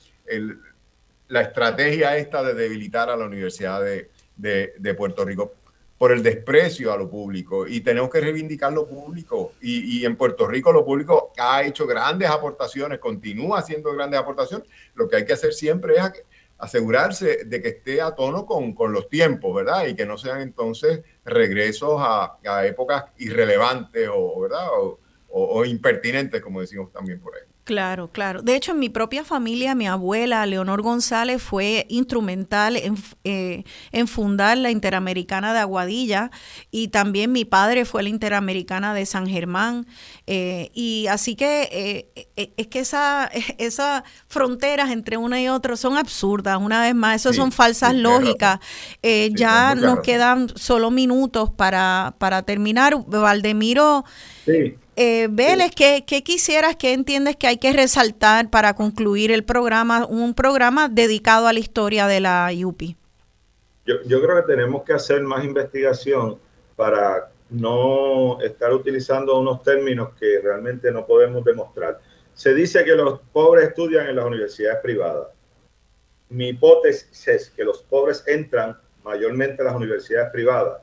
la 1.27 1.41
estrategia 1.41 2.17
esta 2.17 2.43
de 2.43 2.53
debilitar 2.53 3.09
a 3.09 3.17
la 3.17 3.25
Universidad 3.25 3.81
de, 3.81 4.93
Puerto 4.95 5.25
Rico 5.25 5.53
por 5.97 6.11
el 6.11 6.21
desprecio 6.21 6.93
a 6.93 6.97
lo 6.97 7.09
público. 7.09 7.67
Y 7.67 7.81
tenemos 7.81 8.09
que 8.09 8.21
reivindicar 8.21 8.71
lo 8.71 8.87
público. 8.87 9.53
Y, 9.61 10.05
en 10.05 10.15
Puerto 10.15 10.47
Rico 10.47 10.71
lo 10.71 10.85
público 10.85 11.33
ha 11.37 11.63
hecho 11.63 11.87
grandes 11.87 12.29
aportaciones, 12.29 12.99
continúa 12.99 13.59
haciendo 13.59 13.93
grandes 13.93 14.19
aportaciones, 14.19 14.67
lo 14.93 15.07
que 15.07 15.17
hay 15.17 15.25
que 15.25 15.33
hacer 15.33 15.53
siempre 15.53 15.95
es 15.95 16.23
asegurarse 16.59 17.45
de 17.45 17.61
que 17.61 17.69
esté 17.69 18.01
a 18.01 18.15
tono 18.15 18.45
con, 18.45 18.75
los 18.91 19.09
tiempos, 19.09 19.55
¿verdad? 19.55 19.87
Y 19.87 19.95
que 19.95 20.05
no 20.05 20.17
sean 20.17 20.41
entonces 20.41 21.01
regresos 21.27 21.97
a, 21.99 22.37
épocas 22.65 23.05
irrelevantes 23.17 24.09
o, 24.11 24.41
¿verdad? 24.41 24.67
o 25.29 25.65
impertinentes, 25.65 26.41
como 26.41 26.61
decimos 26.61 26.91
también 26.91 27.19
por 27.19 27.35
ahí. 27.35 27.56
Claro, 27.67 28.09
claro. 28.13 28.41
De 28.43 28.55
hecho, 28.55 28.71
en 28.71 28.79
mi 28.79 28.87
propia 28.87 29.25
familia, 29.25 29.75
mi 29.75 29.87
abuela, 29.87 30.45
Leonor 30.45 30.81
González, 30.81 31.41
fue 31.41 31.85
instrumental 31.89 32.77
en, 32.77 32.95
eh, 33.25 33.65
en, 33.91 34.07
fundar 34.07 34.57
la 34.57 34.71
Interamericana 34.71 35.51
de 35.51 35.59
Aguadilla 35.59 36.31
y 36.71 36.87
también 36.87 37.33
mi 37.33 37.43
padre 37.43 37.83
fue 37.83 38.03
la 38.03 38.07
Interamericana 38.07 38.93
de 38.93 39.05
San 39.05 39.27
Germán. 39.27 39.85
Eh, 40.27 40.71
y 40.73 41.07
así 41.07 41.35
que 41.35 41.67
eh, 42.17 42.53
es 42.55 42.67
que 42.67 42.79
esa, 42.79 43.29
esas 43.57 44.03
fronteras 44.27 44.89
entre 44.89 45.17
una 45.17 45.41
y 45.41 45.49
otra 45.49 45.75
son 45.75 45.97
absurdas. 45.97 46.57
Una 46.61 46.81
vez 46.81 46.95
más, 46.95 47.17
eso 47.17 47.33
son 47.33 47.51
falsas 47.51 47.93
lógicas. 47.93 48.59
ya 49.33 49.75
nos 49.75 49.99
quedan 49.99 50.47
solo 50.55 50.89
minutos 50.89 51.49
para, 51.49 52.15
para 52.17 52.43
terminar. 52.43 52.95
Valdemiro. 53.07 54.05
Sí. 54.45 54.77
Eh, 54.99 55.27
Vélez, 55.29 55.75
¿qué, 55.75 56.03
quisieras, 56.23 56.75
qué 56.75 56.91
entiendes 56.91 57.35
que 57.35 57.45
hay 57.45 57.57
que 57.57 57.71
resaltar 57.71 58.49
para 58.49 58.73
concluir 58.73 59.31
el 59.31 59.43
programa, 59.43 60.07
un 60.07 60.33
programa 60.33 60.89
dedicado 60.89 61.45
a 61.45 61.53
la 61.53 61.59
historia 61.59 62.07
de 62.07 62.19
la 62.19 62.51
IUPI? 62.51 62.97
Yo, 63.85 64.01
yo 64.07 64.19
creo 64.23 64.37
que 64.37 64.53
tenemos 64.53 64.81
que 64.83 64.93
hacer 64.93 65.21
más 65.21 65.45
investigación 65.45 66.39
para 66.75 67.29
no 67.51 68.41
estar 68.41 68.73
utilizando 68.73 69.39
unos 69.39 69.61
términos 69.61 70.09
que 70.19 70.39
realmente 70.41 70.91
no 70.91 71.05
podemos 71.05 71.45
demostrar. 71.45 71.99
Se 72.33 72.55
dice 72.55 72.83
que 72.83 72.95
los 72.95 73.19
pobres 73.31 73.67
estudian 73.67 74.07
en 74.07 74.15
las 74.15 74.25
universidades 74.25 74.79
privadas. 74.81 75.27
Mi 76.29 76.49
hipótesis 76.49 77.27
es 77.27 77.51
que 77.51 77.63
los 77.63 77.83
pobres 77.83 78.23
entran 78.25 78.75
mayormente 79.03 79.61
a 79.61 79.65
las 79.65 79.75
universidades 79.75 80.31
privadas, 80.31 80.81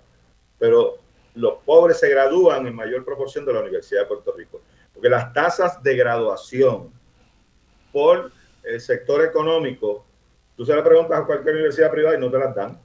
pero 0.56 1.03
los 1.34 1.54
pobres 1.64 1.98
se 1.98 2.08
gradúan 2.08 2.66
en 2.66 2.74
mayor 2.74 3.04
proporción 3.04 3.44
de 3.44 3.52
la 3.52 3.60
Universidad 3.60 4.02
de 4.02 4.06
Puerto 4.06 4.32
Rico. 4.36 4.60
Porque 4.92 5.08
las 5.08 5.32
tasas 5.32 5.82
de 5.82 5.96
graduación 5.96 6.92
por 7.92 8.30
el 8.62 8.80
sector 8.80 9.22
económico, 9.24 10.04
tú 10.56 10.64
se 10.64 10.74
le 10.74 10.82
preguntas 10.82 11.20
a 11.20 11.26
cualquier 11.26 11.54
universidad 11.54 11.90
privada 11.90 12.16
y 12.16 12.20
no 12.20 12.30
te 12.30 12.38
las 12.38 12.54
dan. 12.54 12.80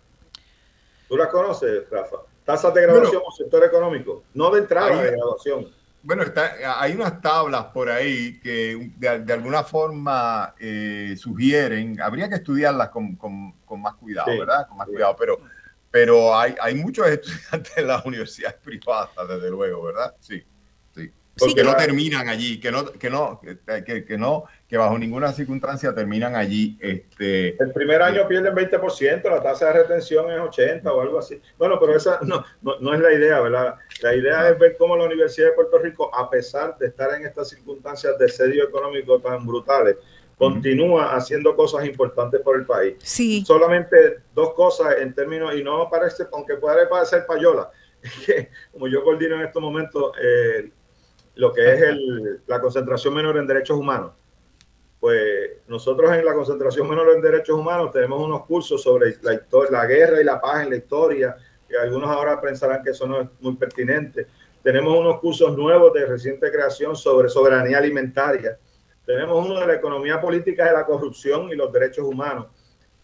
¿Tú 1.07 1.17
las 1.17 1.27
conoces, 1.29 1.89
Rafa? 1.89 2.17
Tasas 2.43 2.73
de 2.73 2.81
graduación 2.81 3.21
por 3.23 3.33
sector 3.33 3.63
económico, 3.63 4.23
no 4.33 4.49
de 4.51 4.59
entrada 4.59 5.01
de 5.01 5.11
graduación. 5.11 5.67
Bueno, 6.01 6.23
está, 6.23 6.53
hay 6.79 6.93
unas 6.93 7.21
tablas 7.21 7.65
por 7.65 7.89
ahí 7.89 8.39
que 8.39 8.91
de, 8.97 9.33
alguna 9.33 9.63
forma 9.63 10.55
eh, 10.59 11.15
sugieren, 11.17 11.99
habría 12.01 12.29
que 12.29 12.35
estudiarlas 12.35 12.89
con, 12.89 13.17
más 13.77 13.95
cuidado, 13.95 14.31
¿verdad? 14.31 14.67
Con 14.67 14.77
más 14.77 14.87
cuidado, 14.87 15.15
pero 15.19 15.39
pero 15.91 16.37
hay, 16.37 16.55
hay 16.61 16.75
muchos 16.75 17.07
estudiantes 17.07 17.77
en 17.77 17.87
las 17.87 18.05
universidades 18.05 18.57
privadas, 18.63 19.09
desde 19.27 19.49
luego, 19.49 19.83
¿verdad? 19.83 20.15
Sí, 20.19 20.43
sí. 20.95 21.11
Porque 21.37 21.63
no 21.63 21.75
terminan 21.75 22.29
allí, 22.29 22.59
que 22.59 22.71
no, 22.71 22.85
que 22.91 23.09
no, 23.09 23.41
que, 23.41 24.05
que, 24.05 24.17
no, 24.17 24.45
que 24.67 24.77
bajo 24.77 24.99
ninguna 24.99 25.31
circunstancia 25.31 25.95
terminan 25.95 26.35
allí. 26.35 26.77
Este, 26.81 27.61
el 27.61 27.71
primer 27.71 28.01
año 28.01 28.27
pierden 28.27 28.53
20%, 28.53 29.23
la 29.23 29.41
tasa 29.41 29.67
de 29.67 29.83
retención 29.83 30.29
es 30.31 30.39
80 30.39 30.91
o 30.91 31.01
algo 31.01 31.19
así. 31.19 31.41
Bueno, 31.57 31.79
pero 31.79 31.95
esa 31.95 32.19
no, 32.23 32.43
no, 32.61 32.93
es 32.93 32.99
la 32.99 33.13
idea, 33.13 33.39
¿verdad? 33.39 33.75
La 34.01 34.15
idea 34.15 34.49
es 34.49 34.59
ver 34.59 34.75
cómo 34.77 34.97
la 34.97 35.05
Universidad 35.05 35.47
de 35.47 35.53
Puerto 35.53 35.79
Rico, 35.79 36.13
a 36.13 36.29
pesar 36.29 36.77
de 36.77 36.87
estar 36.87 37.13
en 37.15 37.25
estas 37.25 37.49
circunstancias 37.49 38.17
de 38.19 38.29
sedio 38.29 38.65
económico 38.65 39.19
tan 39.19 39.45
brutales, 39.45 39.95
continúa 40.39 41.15
haciendo 41.15 41.53
cosas 41.53 41.85
importantes 41.85 42.39
por 42.41 42.55
el 42.55 42.65
país. 42.65 42.95
Sí. 43.03 43.43
Solamente 43.45 44.21
dos 44.33 44.53
cosas 44.53 44.95
en 44.99 45.13
términos, 45.13 45.53
y 45.53 45.63
no 45.63 45.89
parece, 45.89 46.25
aunque 46.31 46.55
puede 46.55 46.87
parecer 46.87 47.25
payola, 47.27 47.69
que 48.25 48.49
como 48.71 48.87
yo 48.87 49.03
coordino 49.03 49.35
en 49.35 49.41
estos 49.41 49.61
momentos 49.61 50.13
eh, 50.19 50.71
lo 51.35 51.51
que 51.53 51.73
es 51.73 51.81
el, 51.81 52.41
la 52.47 52.61
concentración 52.61 53.13
menor 53.13 53.37
en 53.37 53.47
derechos 53.47 53.77
humanos, 53.77 54.13
pues 55.01 55.51
nosotros 55.67 56.09
en 56.13 56.23
la 56.23 56.33
concentración 56.33 56.89
menor 56.89 57.09
en 57.13 57.21
derechos 57.21 57.57
humanos 57.57 57.91
tenemos 57.91 58.21
unos 58.21 58.45
cursos 58.45 58.81
sobre 58.81 59.17
la, 59.21 59.33
historia, 59.33 59.71
la 59.71 59.85
guerra 59.85 60.21
y 60.21 60.23
la 60.23 60.39
paz 60.39 60.63
en 60.63 60.69
la 60.69 60.77
historia, 60.77 61.35
que 61.67 61.77
algunos 61.77 62.09
ahora 62.09 62.39
pensarán 62.39 62.81
que 62.81 62.91
eso 62.91 63.05
no 63.05 63.21
es 63.21 63.27
muy 63.41 63.55
pertinente. 63.57 64.27
Tenemos 64.63 64.97
unos 64.97 65.19
cursos 65.19 65.57
nuevos 65.57 65.93
de 65.93 66.05
reciente 66.05 66.49
creación 66.49 66.95
sobre 66.95 67.27
soberanía 67.27 67.77
alimentaria 67.77 68.57
tenemos 69.09 69.43
uno 69.43 69.59
de 69.59 69.65
la 69.65 69.73
economía 69.73 70.21
política 70.21 70.65
de 70.65 70.73
la 70.73 70.85
corrupción 70.85 71.49
y 71.49 71.55
los 71.55 71.73
derechos 71.73 72.05
humanos. 72.05 72.45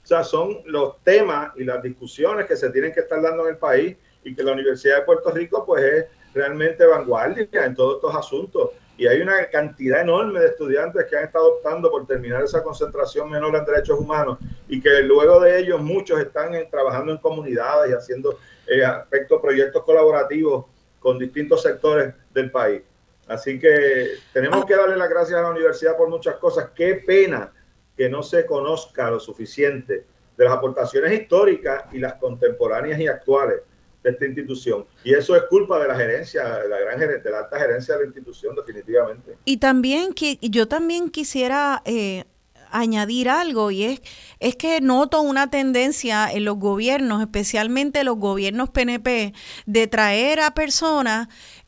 O 0.04 0.06
sea, 0.06 0.24
son 0.24 0.60
los 0.66 1.02
temas 1.02 1.52
y 1.56 1.64
las 1.64 1.82
discusiones 1.82 2.46
que 2.46 2.56
se 2.56 2.70
tienen 2.70 2.94
que 2.94 3.00
estar 3.00 3.20
dando 3.24 3.48
en 3.48 3.56
el 3.56 3.58
país 3.58 3.98
y 4.24 4.36
que 4.36 4.44
la 4.44 4.52
Universidad 4.52 4.98
de 4.98 5.02
Puerto 5.02 5.32
Rico 5.32 5.66
pues 5.66 5.84
es 5.84 6.06
realmente 6.32 6.86
vanguardia 6.86 7.48
en 7.66 7.74
todos 7.74 7.96
estos 7.96 8.16
asuntos. 8.16 8.70
Y 9.00 9.08
hay 9.08 9.20
una 9.20 9.50
cantidad 9.50 10.02
enorme 10.02 10.42
de 10.42 10.50
estudiantes 10.50 11.08
que 11.10 11.18
han 11.18 11.24
estado 11.24 11.56
optando 11.56 11.90
por 11.90 12.06
terminar 12.06 12.44
esa 12.44 12.62
concentración 12.62 13.32
menor 13.32 13.56
en 13.56 13.66
derechos 13.66 14.00
humanos 14.00 14.38
y 14.68 14.80
que 14.80 15.02
luego 15.02 15.40
de 15.40 15.58
ellos 15.58 15.82
muchos 15.82 16.20
están 16.20 16.52
trabajando 16.70 17.14
en 17.14 17.18
comunidades 17.18 17.90
y 17.90 17.96
haciendo 17.96 18.38
eh, 18.68 18.86
aspectos, 18.86 19.42
proyectos 19.42 19.82
colaborativos 19.82 20.66
con 21.00 21.18
distintos 21.18 21.64
sectores 21.64 22.14
del 22.32 22.52
país. 22.52 22.84
Así 23.28 23.60
que 23.60 24.18
tenemos 24.34 24.64
ah. 24.64 24.66
que 24.68 24.76
darle 24.76 24.98
las 24.98 25.10
gracias 25.10 25.40
a 25.40 25.44
la 25.44 25.50
universidad 25.50 25.98
por 25.98 26.10
muchas 26.10 26.36
cosas. 26.36 26.70
Qué 26.76 26.96
pena 26.96 27.52
que 27.98 28.10
no 28.10 28.22
se 28.24 28.46
conozca 28.46 29.10
lo 29.10 29.20
suficiente 29.20 30.06
de 30.38 30.44
las 30.44 30.54
aportaciones 30.54 31.14
históricas 31.14 31.86
y 31.94 32.00
las 32.00 32.16
contemporáneas 32.16 33.00
y 33.00 33.08
actuales 33.08 33.62
de 34.04 34.10
esta 34.12 34.26
institución. 34.26 34.86
Y 35.04 35.14
eso 35.14 35.36
es 35.36 35.44
culpa 35.44 35.80
de 35.80 35.88
la 35.88 35.96
gerencia, 35.96 36.44
de 36.60 36.70
la 36.70 36.80
gran 36.80 37.00
de 37.00 37.32
la 37.32 37.40
alta 37.40 37.60
gerencia 37.60 37.96
de 37.96 38.02
la 38.02 38.06
institución, 38.08 38.56
definitivamente. 38.56 39.38
Y 39.46 39.58
también 39.58 40.14
que 40.14 40.38
yo 40.42 40.68
también 40.68 41.10
quisiera 41.10 41.82
eh, 41.86 42.26
añadir 42.70 43.30
algo 43.30 43.72
y 43.72 43.84
es, 43.86 44.02
es 44.40 44.56
que 44.56 44.82
noto 44.82 45.22
una 45.22 45.50
tendencia 45.50 46.32
en 46.32 46.46
los 46.46 46.58
gobiernos, 46.58 47.22
especialmente 47.22 48.04
los 48.04 48.18
gobiernos 48.18 48.70
PNP, 48.70 49.34
de 49.66 49.88
traer 49.88 50.42
a 50.42 50.54
personas 50.54 51.28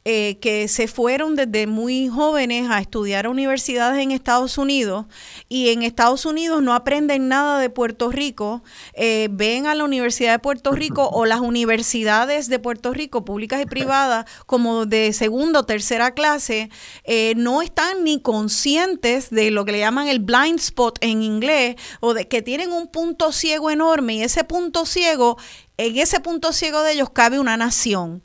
eh, 0.10 0.38
que 0.40 0.70
se 0.70 0.88
fueron 0.88 1.36
desde 1.36 1.68
muy 1.68 2.08
jóvenes 2.08 2.70
a 2.70 2.80
estudiar 2.80 3.26
a 3.26 3.30
universidades 3.30 4.02
en 4.02 4.12
Estados 4.12 4.58
Unidos 4.58 5.06
y 5.50 5.68
en 5.68 5.84
Estados 5.84 6.26
Unidos 6.26 6.64
no 6.64 6.74
aprenden 6.74 7.28
nada 7.28 7.60
de 7.60 7.70
Puerto 7.70 8.10
Rico, 8.10 8.64
eh, 8.94 9.28
ven 9.30 9.66
a 9.66 9.76
la 9.76 9.84
Universidad 9.84 10.32
de 10.32 10.40
Puerto 10.40 10.72
Rico 10.72 11.10
o 11.10 11.26
las 11.26 11.42
universidades 11.42 12.48
de 12.48 12.58
Puerto 12.58 12.94
Rico, 12.94 13.26
públicas 13.26 13.62
y 13.62 13.66
privadas, 13.66 14.24
como 14.46 14.86
de 14.86 15.12
segunda 15.12 15.60
o 15.60 15.66
tercera 15.66 16.14
clase, 16.14 16.70
eh, 17.04 17.34
no 17.36 17.62
están 17.62 18.06
ni 18.06 18.22
conscientes 18.22 19.30
de 19.30 19.52
lo 19.52 19.66
que 19.66 19.74
le 19.74 19.80
llaman 19.80 20.08
el 20.08 20.20
blind 20.20 20.60
spot 20.60 21.00
en 21.02 21.22
inglés 21.22 21.76
o 22.00 22.14
de 22.14 22.30
que 22.30 22.42
tienen 22.42 22.72
un 22.72 22.88
punto 22.88 23.34
ciego 23.34 23.72
enorme 23.72 24.14
y 24.14 24.24
ese 24.24 24.46
punto 24.46 24.86
ciego, 24.86 25.38
en 25.76 25.98
ese 25.98 26.22
punto 26.22 26.54
ciego 26.54 26.82
de 26.84 26.94
ellos 26.94 27.10
cabe 27.10 27.42
una 27.42 27.58
nación 27.58 28.24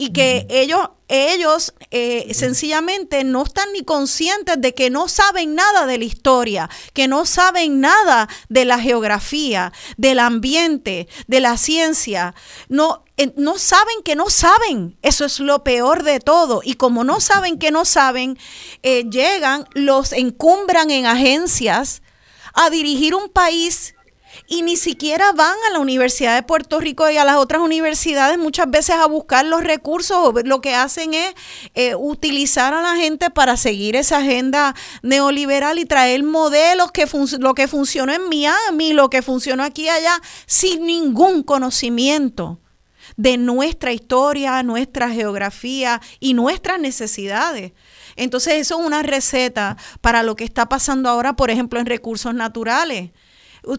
y 0.00 0.14
que 0.14 0.46
ellos, 0.48 0.88
ellos 1.08 1.74
eh, 1.90 2.32
sencillamente 2.32 3.22
no 3.22 3.42
están 3.42 3.70
ni 3.74 3.82
conscientes 3.82 4.58
de 4.58 4.74
que 4.74 4.88
no 4.88 5.08
saben 5.08 5.54
nada 5.54 5.84
de 5.84 5.98
la 5.98 6.04
historia, 6.06 6.70
que 6.94 7.06
no 7.06 7.26
saben 7.26 7.82
nada 7.82 8.26
de 8.48 8.64
la 8.64 8.78
geografía, 8.78 9.74
del 9.98 10.20
ambiente, 10.20 11.06
de 11.26 11.40
la 11.40 11.58
ciencia. 11.58 12.34
No, 12.70 13.04
eh, 13.18 13.34
no 13.36 13.58
saben 13.58 14.02
que 14.02 14.16
no 14.16 14.30
saben. 14.30 14.96
Eso 15.02 15.26
es 15.26 15.38
lo 15.38 15.64
peor 15.64 16.02
de 16.02 16.18
todo. 16.18 16.62
Y 16.64 16.76
como 16.76 17.04
no 17.04 17.20
saben 17.20 17.58
que 17.58 17.70
no 17.70 17.84
saben, 17.84 18.38
eh, 18.82 19.04
llegan, 19.10 19.68
los 19.74 20.14
encumbran 20.14 20.90
en 20.90 21.04
agencias 21.04 22.00
a 22.54 22.70
dirigir 22.70 23.14
un 23.14 23.28
país 23.28 23.94
y 24.50 24.62
ni 24.62 24.76
siquiera 24.76 25.30
van 25.32 25.54
a 25.68 25.70
la 25.70 25.78
Universidad 25.78 26.34
de 26.34 26.42
Puerto 26.42 26.80
Rico 26.80 27.08
y 27.08 27.16
a 27.16 27.24
las 27.24 27.36
otras 27.36 27.62
universidades 27.62 28.36
muchas 28.36 28.68
veces 28.68 28.96
a 28.96 29.06
buscar 29.06 29.46
los 29.46 29.62
recursos. 29.62 30.34
Lo 30.44 30.60
que 30.60 30.74
hacen 30.74 31.14
es 31.14 31.34
eh, 31.74 31.94
utilizar 31.94 32.74
a 32.74 32.82
la 32.82 32.96
gente 32.96 33.30
para 33.30 33.56
seguir 33.56 33.94
esa 33.94 34.18
agenda 34.18 34.74
neoliberal 35.02 35.78
y 35.78 35.84
traer 35.84 36.24
modelos 36.24 36.90
que 36.90 37.06
lo 37.38 37.54
que 37.54 37.68
funcionó 37.68 38.12
en 38.12 38.28
Miami, 38.28 38.92
lo 38.92 39.08
que 39.08 39.22
funcionó 39.22 39.62
aquí 39.62 39.84
y 39.84 39.88
allá, 39.88 40.20
sin 40.46 40.84
ningún 40.84 41.44
conocimiento 41.44 42.58
de 43.16 43.36
nuestra 43.36 43.92
historia, 43.92 44.64
nuestra 44.64 45.10
geografía 45.10 46.00
y 46.18 46.34
nuestras 46.34 46.80
necesidades. 46.80 47.70
Entonces 48.16 48.54
eso 48.54 48.80
es 48.80 48.84
una 48.84 49.04
receta 49.04 49.76
para 50.00 50.24
lo 50.24 50.34
que 50.34 50.42
está 50.42 50.68
pasando 50.68 51.08
ahora, 51.08 51.36
por 51.36 51.52
ejemplo, 51.52 51.78
en 51.78 51.86
recursos 51.86 52.34
naturales. 52.34 53.10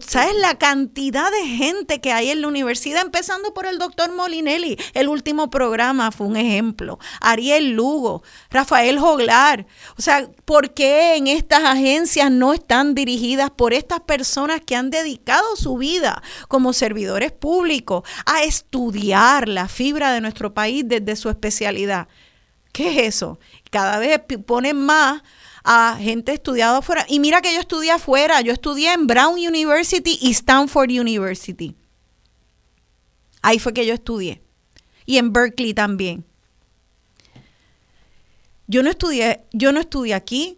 ¿Sabes 0.05 0.35
la 0.35 0.55
cantidad 0.55 1.31
de 1.31 1.47
gente 1.47 2.01
que 2.01 2.11
hay 2.11 2.29
en 2.29 2.41
la 2.41 2.47
universidad? 2.47 3.01
Empezando 3.01 3.53
por 3.53 3.65
el 3.65 3.79
doctor 3.79 4.13
Molinelli. 4.13 4.77
El 4.93 5.07
último 5.07 5.49
programa 5.49 6.11
fue 6.11 6.27
un 6.27 6.37
ejemplo. 6.37 6.99
Ariel 7.19 7.71
Lugo, 7.71 8.23
Rafael 8.49 8.99
Joglar. 8.99 9.65
O 9.97 10.01
sea, 10.01 10.29
¿por 10.45 10.73
qué 10.73 11.15
en 11.15 11.27
estas 11.27 11.63
agencias 11.63 12.29
no 12.31 12.53
están 12.53 12.93
dirigidas 12.93 13.49
por 13.49 13.73
estas 13.73 14.01
personas 14.01 14.61
que 14.65 14.75
han 14.75 14.89
dedicado 14.89 15.55
su 15.55 15.77
vida 15.77 16.21
como 16.47 16.73
servidores 16.73 17.31
públicos 17.31 18.03
a 18.25 18.43
estudiar 18.43 19.47
la 19.47 19.67
fibra 19.67 20.13
de 20.13 20.21
nuestro 20.21 20.53
país 20.53 20.83
desde 20.85 21.15
su 21.15 21.29
especialidad? 21.29 22.07
¿Qué 22.71 22.89
es 22.89 23.15
eso? 23.15 23.39
Cada 23.69 23.99
vez 23.99 24.21
ponen 24.45 24.77
más 24.77 25.21
a 25.63 25.97
gente 25.99 26.33
estudiada 26.33 26.77
afuera. 26.77 27.05
Y 27.07 27.19
mira 27.19 27.41
que 27.41 27.53
yo 27.53 27.59
estudié 27.59 27.91
afuera, 27.91 28.41
yo 28.41 28.53
estudié 28.53 28.93
en 28.93 29.07
Brown 29.07 29.33
University 29.33 30.17
y 30.21 30.31
Stanford 30.31 30.89
University. 30.89 31.75
Ahí 33.41 33.59
fue 33.59 33.73
que 33.73 33.85
yo 33.85 33.93
estudié. 33.93 34.41
Y 35.05 35.17
en 35.17 35.33
Berkeley 35.33 35.73
también. 35.73 36.25
Yo 38.67 38.83
no 38.83 38.89
estudié, 38.89 39.43
yo 39.51 39.71
no 39.71 39.81
estudié 39.81 40.13
aquí, 40.13 40.57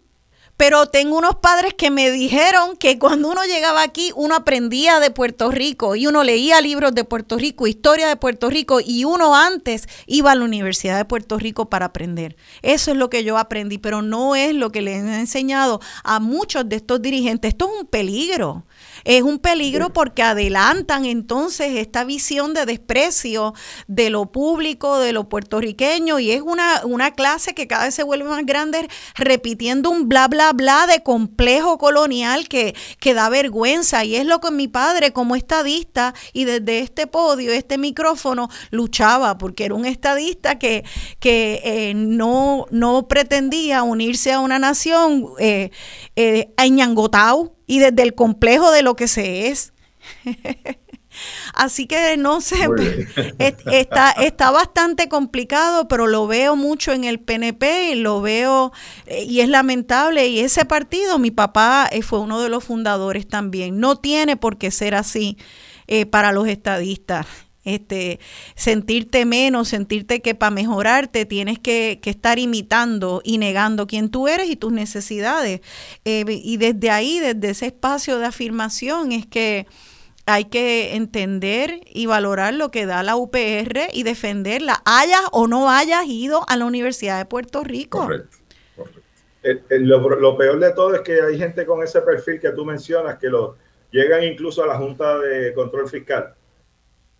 pero 0.56 0.86
tengo 0.86 1.18
unos 1.18 1.36
padres 1.36 1.74
que 1.74 1.90
me 1.90 2.10
dijeron 2.10 2.76
que 2.76 2.98
cuando 2.98 3.28
uno 3.30 3.44
llegaba 3.44 3.82
aquí, 3.82 4.12
uno 4.14 4.36
aprendía 4.36 5.00
de 5.00 5.10
Puerto 5.10 5.50
Rico 5.50 5.96
y 5.96 6.06
uno 6.06 6.22
leía 6.22 6.60
libros 6.60 6.94
de 6.94 7.04
Puerto 7.04 7.36
Rico, 7.36 7.66
historia 7.66 8.08
de 8.08 8.16
Puerto 8.16 8.50
Rico, 8.50 8.78
y 8.84 9.04
uno 9.04 9.34
antes 9.34 9.88
iba 10.06 10.32
a 10.32 10.34
la 10.34 10.44
Universidad 10.44 10.96
de 10.96 11.04
Puerto 11.04 11.38
Rico 11.38 11.68
para 11.68 11.86
aprender. 11.86 12.36
Eso 12.62 12.92
es 12.92 12.96
lo 12.96 13.10
que 13.10 13.24
yo 13.24 13.36
aprendí, 13.36 13.78
pero 13.78 14.02
no 14.02 14.36
es 14.36 14.54
lo 14.54 14.70
que 14.70 14.82
le 14.82 14.94
han 14.96 15.08
enseñado 15.08 15.80
a 16.04 16.20
muchos 16.20 16.68
de 16.68 16.76
estos 16.76 17.02
dirigentes. 17.02 17.50
Esto 17.50 17.70
es 17.72 17.80
un 17.80 17.86
peligro 17.86 18.64
es 19.04 19.22
un 19.22 19.38
peligro 19.38 19.92
porque 19.92 20.22
adelantan 20.22 21.04
entonces 21.04 21.76
esta 21.76 22.04
visión 22.04 22.54
de 22.54 22.66
desprecio 22.66 23.54
de 23.86 24.10
lo 24.10 24.26
público, 24.26 24.98
de 24.98 25.12
lo 25.12 25.28
puertorriqueño, 25.28 26.18
y 26.18 26.30
es 26.30 26.42
una, 26.42 26.82
una 26.84 27.12
clase 27.12 27.54
que 27.54 27.66
cada 27.66 27.84
vez 27.84 27.94
se 27.94 28.02
vuelve 28.02 28.28
más 28.28 28.44
grande 28.46 28.88
repitiendo 29.14 29.90
un 29.90 30.08
bla, 30.08 30.28
bla, 30.28 30.52
bla 30.52 30.86
de 30.86 31.02
complejo 31.02 31.78
colonial 31.78 32.48
que, 32.48 32.74
que 32.98 33.14
da 33.14 33.28
vergüenza. 33.28 34.04
Y 34.04 34.16
es 34.16 34.26
lo 34.26 34.40
que 34.40 34.50
mi 34.50 34.68
padre 34.68 35.12
como 35.12 35.36
estadista 35.36 36.14
y 36.32 36.44
desde 36.44 36.80
este 36.80 37.06
podio, 37.06 37.52
este 37.52 37.78
micrófono, 37.78 38.48
luchaba, 38.70 39.38
porque 39.38 39.64
era 39.66 39.74
un 39.74 39.86
estadista 39.86 40.58
que, 40.58 40.84
que 41.20 41.60
eh, 41.64 41.94
no, 41.94 42.66
no 42.70 43.08
pretendía 43.08 43.82
unirse 43.82 44.32
a 44.32 44.40
una 44.40 44.58
nación 44.58 45.26
eh, 45.38 45.70
eh, 46.16 46.52
y 47.66 47.78
desde 47.78 48.02
el 48.02 48.14
complejo 48.14 48.70
de 48.70 48.82
lo 48.82 48.96
que 48.96 49.08
se 49.08 49.48
es. 49.48 49.72
Así 51.54 51.86
que 51.86 52.16
no 52.16 52.40
sé, 52.40 52.56
está, 53.38 54.10
está 54.10 54.50
bastante 54.50 55.08
complicado, 55.08 55.86
pero 55.86 56.06
lo 56.06 56.26
veo 56.26 56.56
mucho 56.56 56.92
en 56.92 57.04
el 57.04 57.20
PNP, 57.20 57.94
lo 57.96 58.20
veo 58.20 58.72
eh, 59.06 59.24
y 59.24 59.40
es 59.40 59.48
lamentable. 59.48 60.26
Y 60.26 60.40
ese 60.40 60.64
partido, 60.64 61.18
mi 61.18 61.30
papá 61.30 61.88
eh, 61.90 62.02
fue 62.02 62.18
uno 62.18 62.40
de 62.40 62.48
los 62.48 62.64
fundadores 62.64 63.28
también. 63.28 63.78
No 63.78 63.96
tiene 63.96 64.36
por 64.36 64.58
qué 64.58 64.70
ser 64.70 64.94
así 64.94 65.38
eh, 65.86 66.06
para 66.06 66.32
los 66.32 66.48
estadistas 66.48 67.26
este, 67.64 68.20
sentirte 68.54 69.24
menos, 69.24 69.68
sentirte 69.68 70.20
que 70.20 70.34
para 70.34 70.50
mejorarte 70.50 71.24
tienes 71.24 71.58
que, 71.58 72.00
estar 72.04 72.38
imitando 72.38 73.20
y 73.24 73.38
negando 73.38 73.86
quién 73.86 74.10
tú 74.10 74.28
eres 74.28 74.48
y 74.48 74.56
tus 74.56 74.72
necesidades. 74.72 75.60
Eh, 76.04 76.24
y 76.28 76.56
desde 76.58 76.90
ahí, 76.90 77.20
desde 77.20 77.50
ese 77.50 77.66
espacio 77.66 78.18
de 78.18 78.26
afirmación, 78.26 79.12
es 79.12 79.26
que 79.26 79.66
hay 80.26 80.46
que 80.46 80.94
entender 80.94 81.80
y 81.86 82.06
valorar 82.06 82.54
lo 82.54 82.70
que 82.70 82.86
da 82.86 83.02
la 83.02 83.16
UPR 83.16 83.88
y 83.92 84.02
defenderla, 84.04 84.82
hayas 84.84 85.22
o 85.32 85.46
no 85.46 85.70
hayas 85.70 86.06
ido 86.06 86.44
a 86.48 86.56
la 86.56 86.64
Universidad 86.64 87.18
de 87.18 87.26
Puerto 87.26 87.62
Rico. 87.62 88.06
Correcto. 88.06 88.38
lo, 89.70 90.20
lo, 90.20 90.36
peor 90.38 90.58
de 90.58 90.72
todo 90.72 90.94
es 90.94 91.02
que 91.02 91.20
hay 91.20 91.36
gente 91.36 91.66
con 91.66 91.82
ese 91.82 92.00
perfil 92.00 92.40
que 92.40 92.50
tú 92.52 92.64
mencionas 92.64 93.18
que 93.18 93.28
lo 93.28 93.56
llegan 93.90 94.24
incluso 94.24 94.64
a 94.64 94.66
la 94.66 94.78
Junta 94.78 95.18
de 95.18 95.52
Control 95.52 95.88
Fiscal 95.88 96.34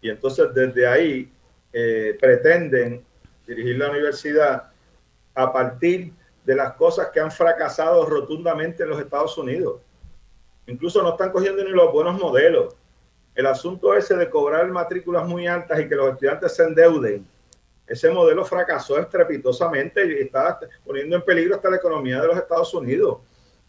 y 0.04 0.10
entonces 0.10 0.52
desde 0.52 0.86
ahí 0.86 1.32
eh, 1.72 2.18
pretenden 2.20 3.02
dirigir 3.46 3.78
la 3.78 3.88
universidad 3.88 4.70
a 5.34 5.50
partir 5.50 6.12
de 6.44 6.54
las 6.54 6.74
cosas 6.74 7.08
que 7.08 7.20
han 7.20 7.30
fracasado 7.30 8.04
rotundamente 8.04 8.82
en 8.82 8.90
los 8.90 9.00
Estados 9.00 9.38
Unidos. 9.38 9.80
Incluso 10.66 11.02
no 11.02 11.12
están 11.12 11.32
cogiendo 11.32 11.64
ni 11.64 11.70
los 11.70 11.90
buenos 11.90 12.20
modelos. 12.20 12.76
El 13.34 13.46
asunto 13.46 13.94
ese 13.94 14.14
de 14.14 14.28
cobrar 14.28 14.70
matrículas 14.70 15.26
muy 15.26 15.46
altas 15.46 15.80
y 15.80 15.88
que 15.88 15.96
los 15.96 16.12
estudiantes 16.12 16.54
se 16.54 16.64
endeuden, 16.64 17.26
ese 17.86 18.10
modelo 18.10 18.44
fracasó 18.44 18.98
estrepitosamente 18.98 20.06
y 20.06 20.22
está 20.24 20.60
poniendo 20.84 21.16
en 21.16 21.22
peligro 21.22 21.54
hasta 21.54 21.70
la 21.70 21.76
economía 21.76 22.20
de 22.20 22.26
los 22.26 22.36
Estados 22.36 22.74
Unidos. 22.74 23.20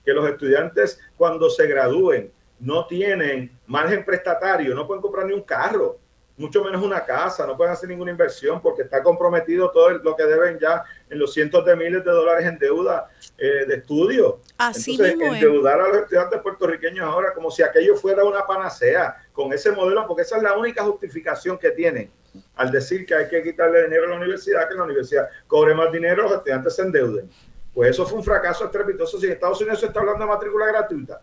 Que 0.03 0.12
los 0.12 0.28
estudiantes 0.28 0.99
cuando 1.16 1.49
se 1.49 1.66
gradúen 1.66 2.30
no 2.60 2.88
tienen 2.88 3.57
margen 3.68 4.03
prestatario, 4.03 4.76
no 4.76 4.86
pueden 4.86 5.02
comprar 5.02 5.28
ni 5.28 5.34
un 5.34 5.44
carro 5.44 6.03
mucho 6.38 6.64
menos 6.64 6.84
una 6.84 7.06
casa, 7.06 7.45
no 7.48 7.56
pueden 7.56 7.74
hacer 7.74 7.90
ninguna 7.90 8.12
inversión 8.12 8.62
porque 8.62 8.84
está 8.84 9.02
comprometido 9.02 9.72
todo 9.72 9.90
lo 9.91 10.16
que 10.16 10.24
deben 10.24 10.60
ya 10.60 10.84
en 11.10 11.20
los 11.20 11.34
cientos 11.34 11.66
de 11.66 11.76
miles 11.76 12.03
de 12.03 12.12
dólares 12.12 12.45
en 12.45 12.57
deuda 12.57 13.10
eh, 13.38 13.66
de 13.68 13.76
estudio. 13.76 14.41
Así 14.57 14.91
Entonces, 14.91 15.16
mismo 15.16 15.34
endeudar 15.34 15.80
a 15.80 15.88
los 15.88 15.98
estudiantes 15.99 16.41
puertorriqueños 16.41 17.06
ahora 17.06 17.34
como 17.34 17.49
si 17.52 17.64
aquello 17.64 17.95
fuera 17.95 18.24
una 18.24 18.45
panacea 18.45 19.16
con 19.32 19.53
ese 19.53 19.72
modelo, 19.72 20.06
porque 20.07 20.24
esa 20.24 20.38
es 20.38 20.44
la 20.44 20.57
única 20.57 20.84
justificación 20.84 21.57
que 21.57 21.72
tienen 21.72 22.12
al 22.56 22.72
decir 22.72 23.06
que 23.06 23.16
hay 23.16 23.30
que 23.30 23.44
quitarle 23.44 23.84
dinero 23.84 24.06
a 24.06 24.10
la 24.10 24.18
universidad, 24.18 24.68
que 24.68 24.76
la 24.76 24.84
universidad 24.84 25.30
cobre 25.48 25.74
más 25.74 25.91
dinero, 25.91 26.24
los 26.24 26.34
estudiantes 26.34 26.76
se 26.76 26.82
endeuden. 26.82 27.30
Pues 27.74 27.91
eso 27.91 28.06
fue 28.06 28.20
un 28.20 28.24
fracaso 28.24 28.66
estrepitoso. 28.66 29.20
Si 29.20 29.26
en 29.26 29.34
Estados 29.34 29.60
Unidos 29.62 29.80
se 29.80 29.88
está 29.88 29.99
hablando 29.99 30.26
de 30.26 30.32
matrícula 30.32 30.68
gratuita, 30.68 31.22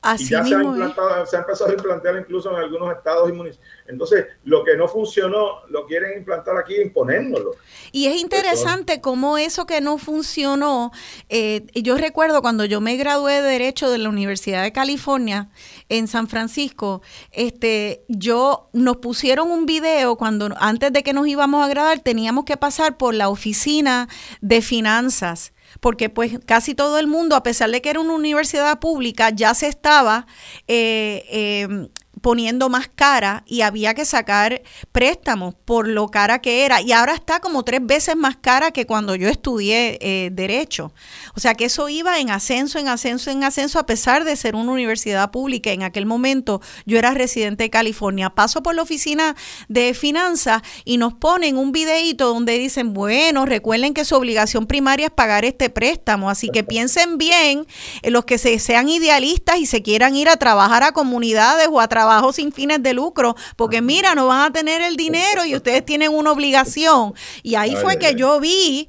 Así 0.00 0.26
y 0.26 0.28
ya 0.30 0.44
se 0.44 0.54
ha, 0.54 0.62
implantado, 0.62 1.26
se 1.26 1.36
ha 1.36 1.40
empezado 1.40 1.70
a 1.70 1.74
implantar 1.74 2.16
incluso 2.16 2.50
en 2.50 2.56
algunos 2.56 2.96
estados 2.96 3.28
y 3.28 3.32
municipios. 3.32 3.68
Entonces, 3.88 4.26
lo 4.44 4.62
que 4.64 4.76
no 4.76 4.86
funcionó, 4.86 5.66
lo 5.70 5.86
quieren 5.86 6.18
implantar 6.18 6.56
aquí 6.56 6.76
e 6.76 6.82
imponérnoslo. 6.82 7.52
Y 7.90 8.06
es 8.06 8.16
interesante 8.20 9.00
cómo 9.00 9.38
eso 9.38 9.66
que 9.66 9.80
no 9.80 9.98
funcionó, 9.98 10.92
eh, 11.28 11.66
yo 11.74 11.96
recuerdo 11.96 12.42
cuando 12.42 12.64
yo 12.64 12.80
me 12.80 12.96
gradué 12.96 13.42
de 13.42 13.48
Derecho 13.48 13.90
de 13.90 13.98
la 13.98 14.08
Universidad 14.08 14.62
de 14.62 14.72
California 14.72 15.48
en 15.88 16.06
San 16.06 16.28
Francisco, 16.28 17.02
este, 17.32 18.04
yo 18.08 18.68
nos 18.72 18.98
pusieron 18.98 19.50
un 19.50 19.66
video 19.66 20.16
cuando 20.16 20.54
antes 20.58 20.92
de 20.92 21.02
que 21.02 21.12
nos 21.12 21.26
íbamos 21.26 21.64
a 21.64 21.68
graduar 21.68 22.00
teníamos 22.00 22.44
que 22.44 22.56
pasar 22.56 22.96
por 22.98 23.14
la 23.14 23.28
oficina 23.28 24.08
de 24.40 24.62
finanzas 24.62 25.52
porque 25.80 26.08
pues 26.08 26.38
casi 26.46 26.74
todo 26.74 26.98
el 26.98 27.06
mundo, 27.06 27.36
a 27.36 27.42
pesar 27.42 27.70
de 27.70 27.80
que 27.82 27.90
era 27.90 28.00
una 28.00 28.14
universidad 28.14 28.78
pública, 28.80 29.30
ya 29.30 29.54
se 29.54 29.68
estaba 29.68 30.26
eh, 30.66 31.24
eh, 31.30 31.88
poniendo 32.20 32.68
más 32.68 32.88
cara 32.88 33.44
y 33.46 33.62
había 33.62 33.94
que 33.94 34.04
sacar 34.04 34.62
préstamos 34.92 35.54
por 35.64 35.88
lo 35.88 36.08
cara 36.08 36.40
que 36.40 36.64
era. 36.64 36.80
Y 36.80 36.92
ahora 36.92 37.14
está 37.14 37.40
como 37.40 37.62
tres 37.62 37.80
veces 37.84 38.16
más 38.16 38.36
cara 38.36 38.70
que 38.70 38.86
cuando 38.86 39.14
yo 39.14 39.28
estudié 39.28 39.98
eh, 40.00 40.30
derecho. 40.32 40.92
O 41.34 41.40
sea 41.40 41.54
que 41.54 41.66
eso 41.66 41.88
iba 41.88 42.18
en 42.18 42.30
ascenso, 42.30 42.78
en 42.78 42.88
ascenso, 42.88 43.30
en 43.30 43.44
ascenso, 43.44 43.78
a 43.78 43.86
pesar 43.86 44.24
de 44.24 44.36
ser 44.36 44.56
una 44.56 44.72
universidad 44.72 45.30
pública. 45.30 45.70
En 45.70 45.82
aquel 45.82 46.06
momento 46.06 46.60
yo 46.86 46.98
era 46.98 47.12
residente 47.12 47.64
de 47.64 47.70
California. 47.70 48.30
Paso 48.30 48.62
por 48.62 48.74
la 48.74 48.82
oficina 48.82 49.36
de 49.68 49.94
finanzas 49.94 50.62
y 50.84 50.96
nos 50.96 51.14
ponen 51.14 51.56
un 51.56 51.72
videíto 51.72 52.28
donde 52.28 52.58
dicen, 52.58 52.94
bueno, 52.94 53.46
recuerden 53.46 53.94
que 53.94 54.04
su 54.04 54.16
obligación 54.16 54.66
primaria 54.66 55.06
es 55.06 55.12
pagar 55.12 55.44
este 55.44 55.70
préstamo. 55.70 56.30
Así 56.30 56.48
que 56.48 56.64
piensen 56.64 57.18
bien 57.18 57.66
en 58.02 58.12
los 58.12 58.24
que 58.24 58.38
se, 58.38 58.58
sean 58.58 58.88
idealistas 58.88 59.58
y 59.58 59.66
se 59.66 59.82
quieran 59.82 60.16
ir 60.16 60.28
a 60.28 60.36
trabajar 60.36 60.82
a 60.82 60.92
comunidades 60.92 61.68
o 61.70 61.80
a 61.80 61.88
trabajar 61.88 62.07
trabajo 62.08 62.32
sin 62.32 62.52
fines 62.52 62.82
de 62.82 62.94
lucro, 62.94 63.36
porque 63.56 63.82
mira, 63.82 64.14
no 64.14 64.26
van 64.26 64.40
a 64.40 64.52
tener 64.52 64.80
el 64.80 64.96
dinero 64.96 65.44
y 65.44 65.54
ustedes 65.54 65.84
tienen 65.84 66.12
una 66.14 66.32
obligación. 66.32 67.14
Y 67.42 67.54
ahí 67.56 67.76
fue 67.76 67.98
que 67.98 68.14
yo 68.14 68.40
vi 68.40 68.88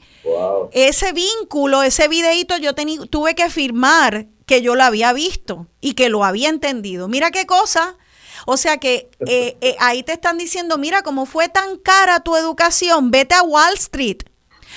ese 0.72 1.12
vínculo, 1.12 1.84
ese 1.84 2.08
videito, 2.08 2.58
yo 2.58 2.74
tuve 3.10 3.36
que 3.36 3.50
firmar 3.50 4.28
que 4.46 4.62
yo 4.62 4.76
lo 4.76 4.84
había 4.84 5.12
visto 5.12 5.68
y 5.82 5.94
que 5.94 6.10
lo 6.10 6.24
había 6.24 6.50
entendido. 6.50 7.08
Mira 7.08 7.30
qué 7.32 7.46
cosa. 7.46 7.98
O 8.46 8.56
sea 8.56 8.78
que 8.78 9.12
eh, 9.28 9.58
eh, 9.62 9.76
ahí 9.80 10.02
te 10.04 10.14
están 10.14 10.38
diciendo, 10.38 10.78
mira, 10.78 11.02
como 11.02 11.26
fue 11.26 11.50
tan 11.50 11.78
cara 11.78 12.22
tu 12.22 12.38
educación, 12.38 13.12
vete 13.12 13.36
a 13.36 13.44
Wall 13.44 13.74
Street, 13.74 14.20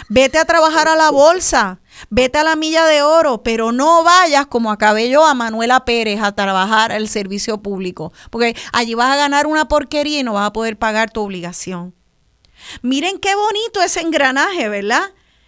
vete 0.09 0.39
a 0.39 0.45
trabajar 0.45 0.89
a 0.89 0.97
la 0.97 1.11
bolsa, 1.11 1.81
Vete 2.11 2.39
a 2.39 2.45
la 2.45 2.57
milla 2.57 2.87
de 2.87 3.03
oro, 3.03 3.43
pero 3.43 3.73
no 3.73 4.05
vayas 4.05 4.47
como 4.47 4.71
acabé 4.71 5.11
yo 5.11 5.25
a 5.27 5.35
Manuela 5.35 5.85
Pérez 5.85 6.21
a 6.23 6.35
trabajar 6.35 6.93
el 6.93 7.09
servicio 7.09 7.63
público, 7.63 8.13
porque 8.31 8.57
allí 8.73 8.95
vas 8.95 9.13
a 9.13 9.17
ganar 9.17 9.47
una 9.47 9.69
porquería 9.69 10.21
y 10.21 10.23
no 10.23 10.35
vas 10.35 10.49
a 10.49 10.53
poder 10.53 10.79
pagar 10.79 11.11
tu 11.11 11.21
obligación. 11.21 11.95
Miren 12.83 13.19
qué 13.19 13.35
bonito 13.35 13.83
ese 13.83 14.01
engranaje, 14.01 14.69
¿verdad? 14.69 15.03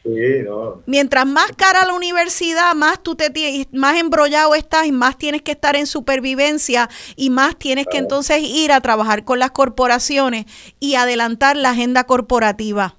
Sí, 0.04 0.42
no. 0.44 0.82
Mientras 0.84 1.24
más 1.26 1.50
cara 1.56 1.86
la 1.86 1.94
universidad, 1.94 2.74
más 2.74 3.02
tú 3.02 3.14
te 3.14 3.32
más 3.72 3.96
embrollado 3.96 4.54
estás 4.54 4.86
y 4.86 4.92
más 4.92 5.16
tienes 5.16 5.40
que 5.40 5.52
estar 5.52 5.76
en 5.76 5.86
supervivencia 5.86 6.90
y 7.16 7.30
más 7.30 7.56
tienes 7.56 7.86
que 7.86 7.96
entonces 7.96 8.42
ir 8.42 8.70
a 8.72 8.82
trabajar 8.82 9.24
con 9.24 9.38
las 9.38 9.52
corporaciones 9.52 10.44
y 10.78 10.96
adelantar 10.96 11.56
la 11.56 11.70
agenda 11.70 12.04
corporativa 12.04 12.96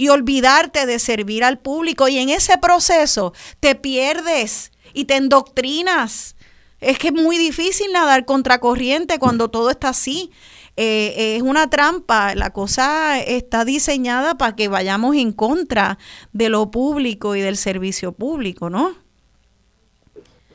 y 0.00 0.08
olvidarte 0.08 0.86
de 0.86 0.98
servir 0.98 1.44
al 1.44 1.58
público. 1.58 2.08
Y 2.08 2.16
en 2.16 2.30
ese 2.30 2.56
proceso 2.56 3.34
te 3.60 3.74
pierdes 3.74 4.72
y 4.94 5.04
te 5.04 5.16
endoctrinas. 5.16 6.36
Es 6.80 6.98
que 6.98 7.08
es 7.08 7.12
muy 7.12 7.36
difícil 7.36 7.92
nadar 7.92 8.24
contracorriente 8.24 9.18
cuando 9.18 9.50
todo 9.50 9.68
está 9.68 9.90
así. 9.90 10.30
Eh, 10.78 11.36
es 11.36 11.42
una 11.42 11.68
trampa, 11.68 12.34
la 12.34 12.48
cosa 12.48 13.20
está 13.20 13.66
diseñada 13.66 14.38
para 14.38 14.56
que 14.56 14.68
vayamos 14.68 15.16
en 15.16 15.32
contra 15.32 15.98
de 16.32 16.48
lo 16.48 16.70
público 16.70 17.36
y 17.36 17.42
del 17.42 17.58
servicio 17.58 18.12
público, 18.12 18.70
¿no? 18.70 18.94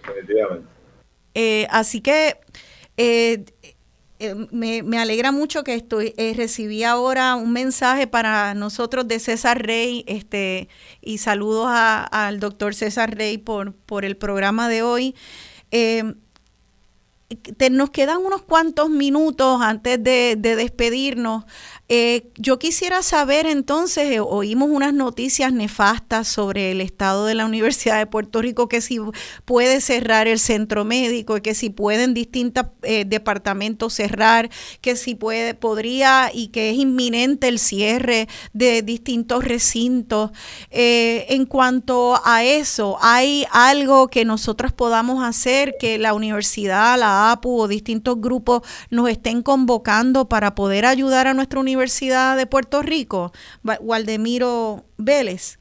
Definitivamente. 0.08 0.68
Eh, 1.36 1.68
así 1.70 2.02
que 2.02 2.40
eh, 2.98 3.46
eh, 4.32 4.84
me, 4.84 4.98
alegra 4.98 5.32
mucho 5.32 5.64
que 5.64 5.74
estoy 5.76 6.14
recibí 6.36 6.84
ahora 6.84 7.36
un 7.36 7.52
mensaje 7.54 8.08
para 8.08 8.54
nosotros 8.54 9.08
de 9.08 9.20
César 9.20 9.66
Rey 9.66 10.04
este 10.08 10.70
y 11.02 11.18
saludos 11.20 11.68
al 11.70 12.40
doctor 12.40 12.76
César 12.76 13.16
Rey 13.16 13.38
por, 13.38 13.74
por 13.74 14.06
el 14.06 14.18
programa 14.18 14.70
de 14.70 14.82
hoy 14.84 15.16
nos 17.72 17.90
quedan 17.90 18.18
unos 18.24 18.44
cuantos 18.44 18.90
minutos 18.90 19.62
antes 19.62 20.02
de 20.02 20.36
despedirnos. 20.38 21.44
Eh, 21.88 22.32
yo 22.36 22.58
quisiera 22.58 23.04
saber 23.04 23.46
entonces, 23.46 24.12
eh, 24.12 24.20
oímos 24.20 24.70
unas 24.72 24.92
noticias 24.92 25.54
nefastas 25.54 26.28
sobre 26.28 26.72
el 26.72 26.82
estado 26.82 27.26
de 27.26 27.36
la 27.36 27.46
Universidad 27.46 28.00
de 28.00 28.08
Puerto 28.08 28.42
Rico, 28.42 28.68
que 28.68 28.82
si 28.82 29.00
puede 29.46 29.82
cerrar 29.82 30.28
el 30.28 30.40
centro 30.40 30.84
médico, 30.84 31.40
que 31.44 31.54
si 31.54 31.70
pueden 31.70 32.16
distintos 32.16 32.66
eh, 32.82 33.06
departamentos 33.06 33.94
cerrar, 33.94 34.50
que 34.82 34.96
si 34.96 35.14
puede, 35.14 35.54
podría 35.54 36.32
y 36.34 36.48
que 36.48 36.72
es 36.72 36.78
inminente 36.78 37.48
el 37.48 37.60
cierre 37.60 38.28
de 38.54 38.82
distintos 38.82 39.44
recintos. 39.44 40.32
en 40.72 41.46
cuanto 41.46 42.20
a 42.26 42.44
eso, 42.44 42.98
¿hay 43.02 43.46
algo 43.52 44.08
que 44.08 44.26
nosotros 44.26 44.74
podamos 44.74 45.24
hacer 45.24 45.76
que 45.80 45.98
la 45.98 46.14
universidad, 46.14 46.98
la 46.98 47.32
APU 47.32 47.62
o 47.62 47.68
distintos 47.68 48.20
grupos 48.20 48.64
nos 48.90 49.10
estén 49.10 49.42
convocando 49.44 50.28
para 50.28 50.56
poder 50.56 50.86
ayudar 50.86 51.28
a 51.28 51.34
nuestra 51.34 51.60
universidad? 51.60 51.75
Universidad 51.76 52.38
de 52.38 52.48
Puerto 52.48 52.82
Rico, 52.82 53.32
Waldemiro 53.64 54.84
Vélez? 54.98 55.58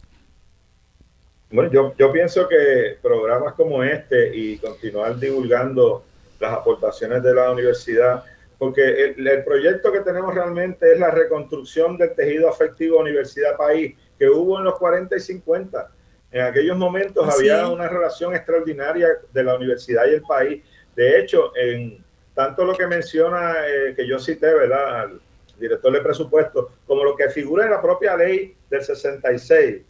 Bueno, 1.51 1.71
yo, 1.71 1.95
yo 1.97 2.13
pienso 2.13 2.49
que 2.49 2.99
programas 3.03 3.55
como 3.55 3.83
este 3.85 4.35
y 4.35 4.59
continuar 4.59 5.19
divulgando 5.19 6.05
las 6.41 6.53
aportaciones 6.53 7.23
de 7.23 7.35
la 7.35 7.51
universidad, 7.51 8.25
porque 8.59 9.15
el, 9.17 9.45
proyecto 9.45 9.93
que 9.93 10.01
tenemos 10.01 10.35
realmente 10.35 10.93
es 10.93 10.99
la 10.99 11.11
reconstrucción 11.11 11.97
del 11.97 12.15
tejido 12.15 12.49
afectivo 12.49 12.99
universidad-país 12.99 13.95
que 14.19 14.29
hubo 14.29 14.59
en 14.59 14.65
los 14.65 14.79
40 14.79 15.17
y 15.17 15.21
50. 15.21 15.91
En 16.33 16.41
aquellos 16.43 16.77
momentos 16.77 17.29
había 17.29 17.69
una 17.69 17.89
relación 17.89 18.35
extraordinaria 18.35 19.09
de 19.33 19.45
la 19.45 19.55
universidad 19.55 20.07
y 20.07 20.15
el 20.15 20.23
país. 20.23 20.63
De 20.97 21.21
hecho, 21.21 21.53
en 21.57 22.03
tanto 22.35 22.65
lo 22.65 22.75
que 22.75 22.87
menciona, 22.87 23.55
eh, 23.67 23.95
que 23.95 24.07
yo 24.07 24.19
cité, 24.19 24.53
¿verdad? 24.53 25.11
Director 25.59 25.93
de 25.93 26.01
presupuesto, 26.01 26.71
como 26.87 27.05
lo 27.05 27.17
que 27.17 27.31
figura 27.31 27.65
en 27.65 27.71
la 27.71 27.83
propia 27.83 28.17
ley 28.17 28.57
del 28.71 28.83
66, 28.83 29.83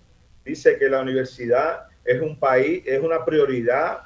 dice 0.44 0.78
que 0.78 0.88
la 0.88 1.00
universidad 1.00 1.86
es 2.04 2.20
un 2.20 2.38
país, 2.38 2.82
es 2.86 3.02
una 3.02 3.24
prioridad, 3.24 4.02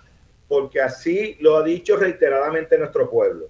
porque 0.46 0.80
así 0.80 1.36
lo 1.40 1.56
ha 1.56 1.62
dicho 1.62 1.96
reiteradamente 1.96 2.78
nuestro 2.78 3.10
pueblo. 3.10 3.48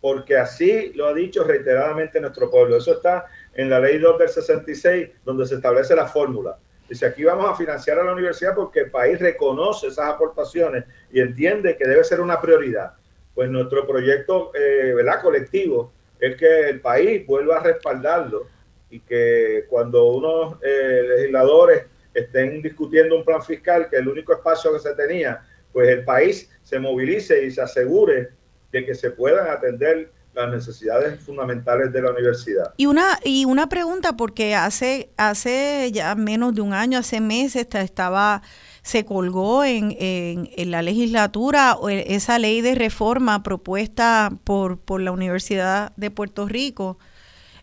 Porque 0.00 0.36
así 0.36 0.92
lo 0.94 1.06
ha 1.06 1.14
dicho 1.14 1.44
reiteradamente 1.44 2.20
nuestro 2.20 2.50
pueblo. 2.50 2.76
Eso 2.76 2.92
está 2.92 3.26
en 3.54 3.70
la 3.70 3.80
ley 3.80 3.98
2 3.98 4.18
del 4.18 4.28
66, 4.28 5.08
donde 5.24 5.46
se 5.46 5.54
establece 5.54 5.96
la 5.96 6.06
fórmula. 6.06 6.58
Dice, 6.88 7.06
aquí 7.06 7.24
vamos 7.24 7.50
a 7.50 7.54
financiar 7.54 7.98
a 7.98 8.04
la 8.04 8.12
universidad 8.12 8.54
porque 8.54 8.80
el 8.80 8.90
país 8.90 9.18
reconoce 9.18 9.86
esas 9.86 10.06
aportaciones 10.06 10.84
y 11.10 11.20
entiende 11.20 11.76
que 11.76 11.88
debe 11.88 12.04
ser 12.04 12.20
una 12.20 12.40
prioridad. 12.40 12.92
Pues 13.34 13.48
nuestro 13.48 13.86
proyecto, 13.86 14.52
eh, 14.54 14.92
¿verdad? 14.94 15.22
Colectivo 15.22 15.92
es 16.26 16.36
que 16.36 16.68
el 16.70 16.80
país 16.80 17.26
vuelva 17.26 17.56
a 17.56 17.62
respaldarlo 17.62 18.46
y 18.90 19.00
que 19.00 19.64
cuando 19.68 20.06
unos 20.06 20.56
eh, 20.62 21.02
legisladores 21.16 21.84
estén 22.14 22.62
discutiendo 22.62 23.16
un 23.16 23.24
plan 23.24 23.42
fiscal, 23.42 23.88
que 23.90 23.96
el 23.96 24.08
único 24.08 24.32
espacio 24.32 24.72
que 24.72 24.78
se 24.78 24.94
tenía, 24.94 25.42
pues 25.72 25.88
el 25.88 26.04
país 26.04 26.50
se 26.62 26.78
movilice 26.78 27.44
y 27.44 27.50
se 27.50 27.60
asegure 27.60 28.30
de 28.70 28.86
que 28.86 28.94
se 28.94 29.10
puedan 29.10 29.48
atender 29.48 30.10
las 30.34 30.50
necesidades 30.50 31.20
fundamentales 31.20 31.92
de 31.92 32.02
la 32.02 32.10
universidad. 32.10 32.74
Y 32.76 32.86
una 32.86 33.18
y 33.22 33.44
una 33.44 33.68
pregunta 33.68 34.16
porque 34.16 34.54
hace 34.54 35.10
hace 35.16 35.90
ya 35.92 36.14
menos 36.14 36.54
de 36.54 36.60
un 36.60 36.72
año, 36.72 36.98
hace 36.98 37.20
meses 37.20 37.66
estaba 37.72 38.42
se 38.84 39.06
colgó 39.06 39.64
en, 39.64 39.96
en, 39.98 40.70
la 40.70 40.82
legislatura 40.82 41.78
esa 41.88 42.38
ley 42.38 42.60
de 42.60 42.74
reforma 42.74 43.42
propuesta 43.42 44.30
por, 44.44 44.78
por 44.78 45.00
la 45.00 45.10
Universidad 45.10 45.94
de 45.96 46.10
Puerto 46.10 46.46
Rico. 46.46 46.98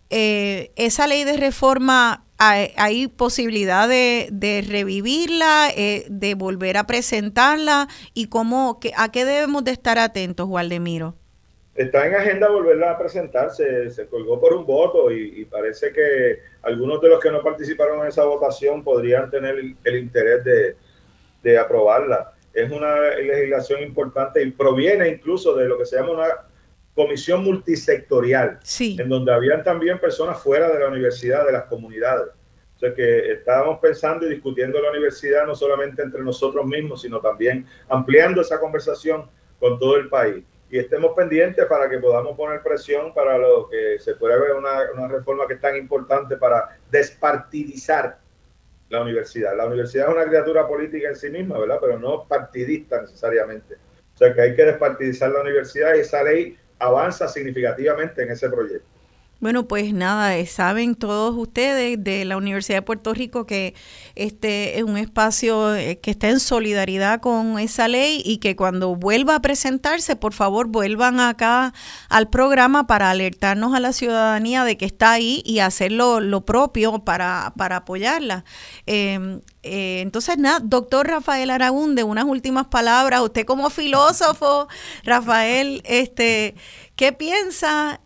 Eh, 0.09 0.71
esa 0.75 1.05
ley 1.05 1.23
de 1.23 1.37
reforma 1.37 2.25
hay, 2.39 3.07
posibilidad 3.07 3.87
de, 3.87 4.29
de 4.31 4.65
revivirla, 4.67 5.69
eh, 5.77 6.05
de 6.09 6.33
volver 6.33 6.75
a 6.75 6.87
presentarla 6.87 7.87
y 8.15 8.27
cómo, 8.27 8.79
que, 8.79 8.91
a 8.97 9.11
qué 9.11 9.23
debemos 9.23 9.63
de 9.63 9.71
estar 9.71 9.99
atentos, 9.99 10.47
Waldemiro. 10.49 11.13
Está 11.75 12.07
en 12.07 12.15
agenda 12.15 12.49
volverla 12.49 12.91
a 12.91 12.97
presentarse, 12.97 13.91
se 13.91 14.07
colgó 14.07 14.41
por 14.41 14.55
un 14.55 14.65
voto 14.65 15.11
y, 15.11 15.45
parece 15.45 15.93
que 15.93 16.39
algunos 16.63 16.99
de 16.99 17.09
los 17.09 17.19
que 17.19 17.29
no 17.29 17.43
participaron 17.43 18.01
en 18.01 18.07
esa 18.07 18.25
votación 18.25 18.83
podrían 18.83 19.29
tener 19.29 19.55
el 19.83 19.97
interés 19.97 20.43
de, 20.43 20.75
de 21.41 21.57
aprobarla. 21.57 22.33
Es 22.53 22.71
una 22.71 22.99
legislación 23.15 23.81
importante 23.81 24.41
y 24.43 24.51
proviene 24.51 25.07
incluso 25.07 25.55
de 25.55 25.67
lo 25.67 25.77
que 25.77 25.85
se 25.85 25.95
llama 25.95 26.11
una 26.11 26.27
comisión 26.93 27.43
multisectorial, 27.43 28.59
en 28.79 29.09
donde 29.09 29.33
habían 29.33 29.63
también 29.63 29.99
personas 29.99 30.41
fuera 30.41 30.69
de 30.69 30.79
la 30.79 30.87
universidad, 30.87 31.45
de 31.45 31.53
las 31.53 31.63
comunidades. 31.65 32.29
O 32.75 32.79
sea 32.79 32.93
que 32.93 33.31
estábamos 33.33 33.79
pensando 33.79 34.25
y 34.25 34.29
discutiendo 34.29 34.81
la 34.81 34.89
universidad 34.89 35.45
no 35.45 35.55
solamente 35.55 36.01
entre 36.01 36.21
nosotros 36.23 36.65
mismos, 36.65 37.03
sino 37.03 37.19
también 37.19 37.65
ampliando 37.87 38.41
esa 38.41 38.59
conversación 38.59 39.29
con 39.59 39.79
todo 39.79 39.97
el 39.97 40.09
país. 40.09 40.43
Y 40.69 40.79
estemos 40.79 41.11
pendientes 41.15 41.65
para 41.65 41.89
que 41.89 41.99
podamos 41.99 42.35
poner 42.35 42.63
presión 42.63 43.13
para 43.13 43.37
lo 43.37 43.69
que 43.69 43.99
se 43.99 44.15
puede 44.15 44.39
ver 44.39 44.53
una, 44.53 44.91
una 44.95 45.07
reforma 45.07 45.45
que 45.45 45.55
es 45.55 45.61
tan 45.61 45.75
importante 45.75 46.37
para 46.37 46.77
despartidizar 46.89 48.17
la 48.91 49.01
universidad. 49.01 49.55
La 49.55 49.65
universidad 49.65 50.09
es 50.09 50.15
una 50.15 50.25
criatura 50.25 50.67
política 50.67 51.09
en 51.09 51.15
sí 51.15 51.29
misma, 51.29 51.57
¿verdad? 51.57 51.77
Pero 51.81 51.97
no 51.97 52.27
partidista 52.27 53.01
necesariamente. 53.01 53.75
O 54.13 54.17
sea 54.17 54.33
que 54.33 54.41
hay 54.41 54.55
que 54.55 54.65
despartidizar 54.65 55.31
la 55.31 55.41
universidad 55.41 55.95
y 55.95 55.99
esa 55.99 56.21
ley 56.23 56.57
avanza 56.77 57.27
significativamente 57.27 58.21
en 58.23 58.31
ese 58.31 58.49
proyecto. 58.49 58.87
Bueno, 59.41 59.67
pues 59.67 59.91
nada, 59.91 60.37
eh, 60.37 60.45
saben 60.45 60.93
todos 60.93 61.35
ustedes 61.35 61.97
de 62.03 62.25
la 62.25 62.37
Universidad 62.37 62.77
de 62.77 62.81
Puerto 62.83 63.11
Rico 63.11 63.47
que 63.47 63.73
este 64.13 64.77
es 64.77 64.83
un 64.83 64.97
espacio 64.97 65.75
eh, 65.75 65.97
que 65.99 66.11
está 66.11 66.29
en 66.29 66.39
solidaridad 66.39 67.21
con 67.21 67.57
esa 67.57 67.87
ley 67.87 68.21
y 68.23 68.37
que 68.37 68.55
cuando 68.55 68.95
vuelva 68.95 69.33
a 69.33 69.41
presentarse, 69.41 70.15
por 70.15 70.33
favor, 70.33 70.67
vuelvan 70.67 71.19
acá 71.19 71.73
al 72.07 72.29
programa 72.29 72.85
para 72.85 73.09
alertarnos 73.09 73.73
a 73.73 73.79
la 73.79 73.93
ciudadanía 73.93 74.63
de 74.63 74.77
que 74.77 74.85
está 74.85 75.13
ahí 75.13 75.41
y 75.43 75.57
hacer 75.57 75.91
lo, 75.91 76.45
propio 76.45 76.99
para, 77.03 77.51
para 77.57 77.77
apoyarla. 77.77 78.45
Em, 78.85 79.41
eh, 79.63 80.01
entonces, 80.01 80.37
nada, 80.37 80.59
doctor 80.59 81.07
Rafael 81.07 81.49
Aragún, 81.49 81.95
de 81.95 82.03
unas 82.03 82.25
últimas 82.25 82.67
palabras, 82.67 83.21
usted 83.21 83.47
como 83.47 83.71
filósofo, 83.71 84.67
Rafael, 85.03 85.81
este, 85.85 86.53
¿qué 86.95 87.11
piensa? 87.11 88.01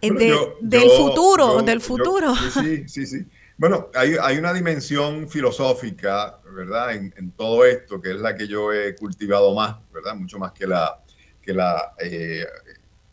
Del 0.00 0.90
futuro, 0.90 1.62
del 1.62 1.80
futuro. 1.80 2.34
sí, 2.52 2.88
sí, 2.88 3.06
sí. 3.06 3.26
Bueno, 3.58 3.88
hay, 3.94 4.16
hay, 4.20 4.36
una 4.36 4.52
dimensión 4.52 5.30
filosófica, 5.30 6.40
¿verdad? 6.54 6.94
En, 6.94 7.32
todo 7.32 7.64
esto, 7.64 8.02
que 8.02 8.10
es 8.10 8.16
la 8.16 8.36
que 8.36 8.46
yo 8.46 8.70
he 8.70 8.94
cultivado 8.94 9.54
más, 9.54 9.76
¿verdad? 9.94 10.14
Mucho 10.14 10.38
más 10.38 10.52
que 10.52 10.66
la, 10.66 11.00
que 11.40 11.54
la 11.54 11.94
eh, 11.98 12.44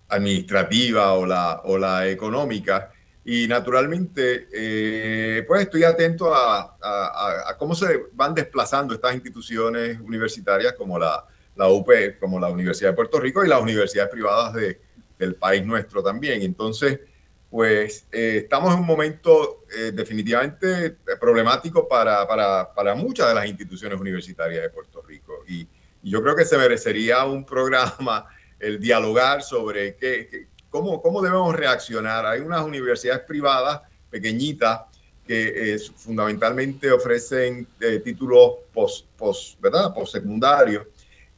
administrativa 0.10 1.14
o 1.14 1.26
la, 1.26 1.62
o 1.64 1.78
la 1.78 2.10
económica. 2.10 2.92
Y 3.24 3.48
naturalmente, 3.48 4.50
eh, 4.52 5.46
pues 5.48 5.62
estoy 5.62 5.86
atento 5.86 6.36
a, 6.36 6.76
a, 6.82 7.58
cómo 7.58 7.74
se 7.74 8.08
van 8.12 8.36
desplazando 8.36 8.94
estas 8.94 9.16
instituciones 9.16 9.98
universitarias 10.02 10.74
como 10.74 11.00
la, 11.00 11.26
la 11.56 11.70
UP, 11.70 11.90
como 12.20 12.38
la 12.38 12.50
Universidad 12.50 12.90
de 12.90 12.96
Puerto 12.98 13.18
Rico 13.18 13.46
y 13.46 13.48
las 13.48 13.62
universidades 13.62 14.12
privadas 14.12 14.56
de, 14.56 14.82
del 15.24 15.36
país 15.36 15.66
nuestro 15.66 16.04
también. 16.04 16.42
Entonces, 16.42 17.00
pues 17.50 18.08
eh, 18.12 18.40
estamos 18.44 18.74
en 18.74 18.80
un 18.80 18.86
momento 18.88 19.64
eh, 19.78 19.92
definitivamente 19.92 20.98
problemático 21.20 21.88
para, 21.88 22.28
para, 22.28 22.74
para, 22.74 22.96
muchas 22.96 23.28
de 23.28 23.36
las 23.36 23.46
instituciones 23.46 24.00
universitarias 24.00 24.64
de 24.64 24.70
Puerto 24.70 25.02
Rico. 25.02 25.44
Y, 25.48 25.68
yo 26.06 26.22
creo 26.22 26.36
que 26.36 26.44
se 26.44 26.58
merecería 26.58 27.24
un 27.24 27.46
programa 27.46 28.26
el 28.60 28.78
dialogar 28.78 29.42
sobre 29.42 29.96
qué, 29.96 30.48
cómo, 30.70 31.02
cómo 31.02 31.22
debemos 31.22 31.56
reaccionar. 31.56 32.26
Hay 32.26 32.42
unas 32.42 32.62
universidades 32.66 33.22
privadas 33.22 33.84
pequeñitas 34.10 34.82
que 35.26 35.76
eh, 35.76 35.80
fundamentalmente 35.96 36.92
ofrecen 36.92 37.66
títulos 38.04 38.56
post, 38.74 39.06
post, 39.16 39.62
¿verdad? 39.62 39.94
postsecundarios 39.94 40.88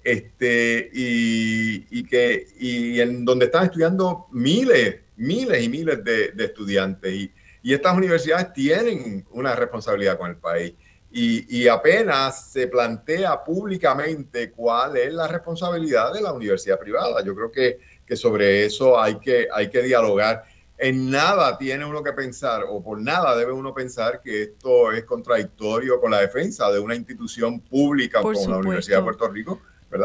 este, 0.06 0.90
y, 0.94 2.04
que, 2.06 2.46
y 2.60 3.02
en 3.02 3.26
donde 3.26 3.46
están 3.46 3.66
estudiando 3.66 4.28
miles, 4.32 4.98
miles 5.18 5.64
y 5.64 5.68
miles 5.68 6.04
de, 6.04 6.32
estudiantes. 6.38 7.12
Y, 7.12 7.32
y, 7.64 7.74
estas 7.74 7.98
universidades 7.98 8.54
tienen 8.54 9.26
una 9.32 9.56
responsabilidad 9.56 10.18
con 10.20 10.30
el 10.30 10.38
país. 10.38 10.74
y, 11.12 11.68
apenas 11.68 12.52
se 12.52 12.68
plantea 12.68 13.44
públicamente 13.44 14.52
cuál 14.52 14.98
es 14.98 15.12
la 15.12 15.28
responsabilidad 15.28 16.14
de 16.14 16.22
la 16.22 16.34
universidad 16.34 16.78
privada. 16.78 17.24
Yo 17.24 17.34
creo 17.36 17.52
que, 17.52 17.80
que 18.06 18.16
sobre 18.16 18.66
eso 18.66 19.02
hay 19.02 19.16
que, 19.20 19.48
hay 19.52 19.70
que 19.70 19.82
dialogar. 19.82 20.44
En 20.78 21.10
nada 21.10 21.58
tiene 21.58 21.86
uno 21.86 22.04
que 22.04 22.12
pensar, 22.14 22.64
o 22.68 22.84
por 22.84 23.02
nada 23.02 23.36
debe 23.36 23.54
uno 23.54 23.74
pensar 23.74 24.22
que 24.22 24.44
esto 24.44 24.92
es 24.92 25.06
contradictorio 25.06 26.00
con 26.00 26.12
la 26.12 26.20
defensa 26.20 26.70
de 26.70 26.80
una 26.80 26.96
institución 26.96 27.62
pública 27.62 28.22
como 28.22 28.48
la 28.48 28.58
Universidad 28.58 28.98
de 28.98 29.04
Puerto 29.04 29.30
Rico, 29.30 29.62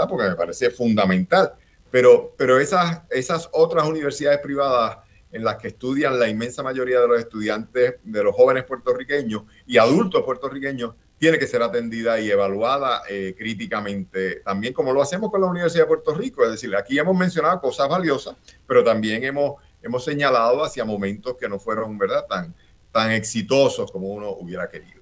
Porque 0.09 0.29
me 0.29 0.37
parece 0.37 0.71
fundamental. 0.71 1.55
Pero, 1.91 2.35
pero 2.37 2.59
esas, 2.59 3.03
esas 3.11 3.49
otras 3.53 3.87
universidades 3.89 4.41
privadas 4.41 4.99
en 5.33 5.45
las 5.45 5.57
que 5.57 5.69
estudian 5.69 6.19
la 6.19 6.29
inmensa 6.29 6.63
mayoría 6.63 7.01
de 7.01 7.09
los 7.09 7.19
estudiantes, 7.19 7.97
de 8.03 8.25
los 8.25 8.35
jóvenes 8.35 8.65
puertorriqueños 8.65 9.43
y 9.67 9.79
adultos 9.79 10.23
puertorriqueños, 10.25 10.95
tiene 11.19 11.39
que 11.39 11.47
ser 11.47 11.63
atendida 11.63 12.19
y 12.19 12.31
evaluada 12.31 13.03
eh, 13.09 13.35
críticamente, 13.37 14.37
también 14.37 14.73
como 14.73 14.93
lo 14.93 15.03
hacemos 15.03 15.31
con 15.31 15.43
la 15.43 15.49
Universidad 15.49 15.85
de 15.85 15.89
Puerto 15.89 16.15
Rico. 16.15 16.43
Es 16.45 16.53
decir, 16.53 16.75
aquí 16.75 16.99
hemos 16.99 17.17
mencionado 17.17 17.61
cosas 17.61 17.89
valiosas, 17.91 18.37
pero 18.67 18.83
también 18.83 19.23
hemos, 19.25 19.63
hemos 19.83 20.03
señalado 20.03 20.65
hacia 20.65 20.85
momentos 20.85 21.37
que 21.39 21.47
no 21.47 21.59
fueron 21.59 21.99
¿verdad? 21.99 22.25
Tan, 22.27 22.55
tan 22.91 23.11
exitosos 23.11 23.93
como 23.93 24.09
uno 24.09 24.31
hubiera 24.31 24.69
querido. 24.71 25.00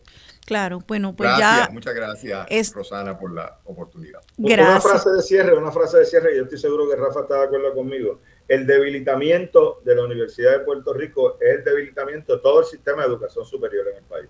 Claro, 0.48 0.78
bueno, 0.88 1.14
pues 1.14 1.28
gracias, 1.36 1.72
Muchas 1.72 1.94
gracias, 1.94 2.72
Rosana, 2.72 3.18
por 3.18 3.32
la 3.32 3.58
oportunidad. 3.64 4.20
Gracias. 4.38 4.84
Una 4.84 4.92
frase 4.92 5.10
de 5.10 5.22
cierre, 5.22 5.56
una 5.56 5.70
frase 5.70 5.98
de 5.98 6.06
cierre, 6.06 6.36
yo 6.36 6.44
estoy 6.44 6.58
seguro 6.58 6.88
que 6.88 6.96
Rafa 6.96 7.20
está 7.20 7.36
de 7.36 7.44
acuerdo 7.44 7.74
conmigo 7.74 8.18
el 8.48 8.66
debilitamiento 8.66 9.82
de 9.84 9.94
la 9.94 10.04
Universidad 10.04 10.52
de 10.52 10.60
Puerto 10.60 10.94
Rico 10.94 11.38
es 11.40 11.58
el 11.58 11.64
debilitamiento 11.64 12.36
de 12.36 12.42
todo 12.42 12.60
el 12.60 12.66
sistema 12.66 13.02
de 13.02 13.08
educación 13.08 13.44
superior 13.44 13.86
en 13.88 13.98
el 13.98 14.04
país. 14.04 14.28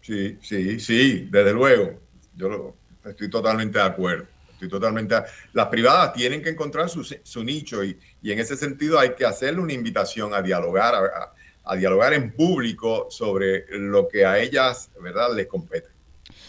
Sí, 0.00 0.38
sí, 0.40 0.80
sí, 0.80 1.28
desde 1.30 1.52
luego. 1.52 2.00
Yo 2.34 2.74
estoy 3.04 3.28
totalmente 3.28 3.78
de 3.78 3.84
acuerdo. 3.84 4.26
Estoy 4.52 4.70
totalmente. 4.70 5.14
Las 5.52 5.66
privadas 5.66 6.14
tienen 6.14 6.42
que 6.42 6.48
encontrar 6.48 6.88
su, 6.88 7.44
nicho 7.44 7.84
y, 7.84 7.98
en 8.24 8.38
ese 8.38 8.56
sentido 8.56 8.98
hay 8.98 9.14
que 9.14 9.26
hacerle 9.26 9.60
una 9.60 9.74
invitación 9.74 10.32
a 10.32 10.40
dialogar, 10.40 10.94
a, 10.94 11.32
dialogar 11.76 12.12
en 12.14 12.32
público 12.32 13.08
sobre 13.10 13.66
lo 13.70 14.08
que 14.08 14.24
a 14.24 14.38
ellas, 14.38 14.90
¿verdad?, 15.00 15.34
les 15.34 15.46
compete. 15.46 15.88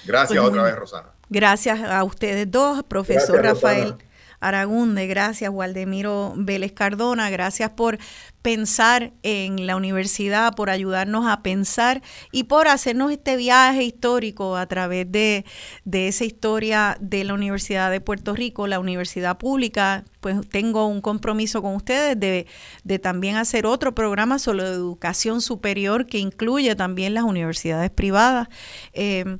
Gracias 0.05 0.39
pues 0.39 0.49
otra 0.49 0.63
vez, 0.63 0.75
Rosana. 0.75 1.09
Gracias 1.29 1.81
a 1.81 2.03
ustedes 2.03 2.49
dos, 2.49 2.83
profesor 2.83 3.43
Rafael. 3.43 3.95
Aragunde, 4.39 5.07
gracias 5.07 5.51
Waldemiro 5.51 6.33
Vélez 6.37 6.71
Cardona, 6.71 7.29
gracias 7.29 7.71
por 7.71 7.99
pensar 8.41 9.11
en 9.21 9.67
la 9.67 9.75
universidad, 9.75 10.55
por 10.55 10.69
ayudarnos 10.69 11.27
a 11.27 11.43
pensar 11.43 12.01
y 12.31 12.45
por 12.45 12.67
hacernos 12.67 13.11
este 13.11 13.35
viaje 13.35 13.83
histórico 13.83 14.55
a 14.55 14.65
través 14.67 15.11
de, 15.11 15.45
esa 15.91 16.23
historia 16.23 16.97
de 17.01 17.23
la 17.25 17.33
Universidad 17.33 17.91
de 17.91 17.99
Puerto 17.99 18.33
Rico, 18.33 18.67
la 18.67 18.79
universidad 18.79 19.37
pública. 19.37 20.05
Pues 20.21 20.47
tengo 20.49 20.87
un 20.87 21.01
compromiso 21.01 21.61
con 21.61 21.75
ustedes 21.75 22.19
de, 22.19 22.47
de 22.83 22.99
también 22.99 23.35
hacer 23.35 23.65
otro 23.65 23.93
programa 23.93 24.39
sobre 24.39 24.63
educación 24.63 25.41
superior 25.41 26.05
que 26.05 26.19
incluye 26.19 26.75
también 26.75 27.13
las 27.13 27.23
universidades 27.23 27.89
privadas. 27.89 28.47
Eh, 28.93 29.37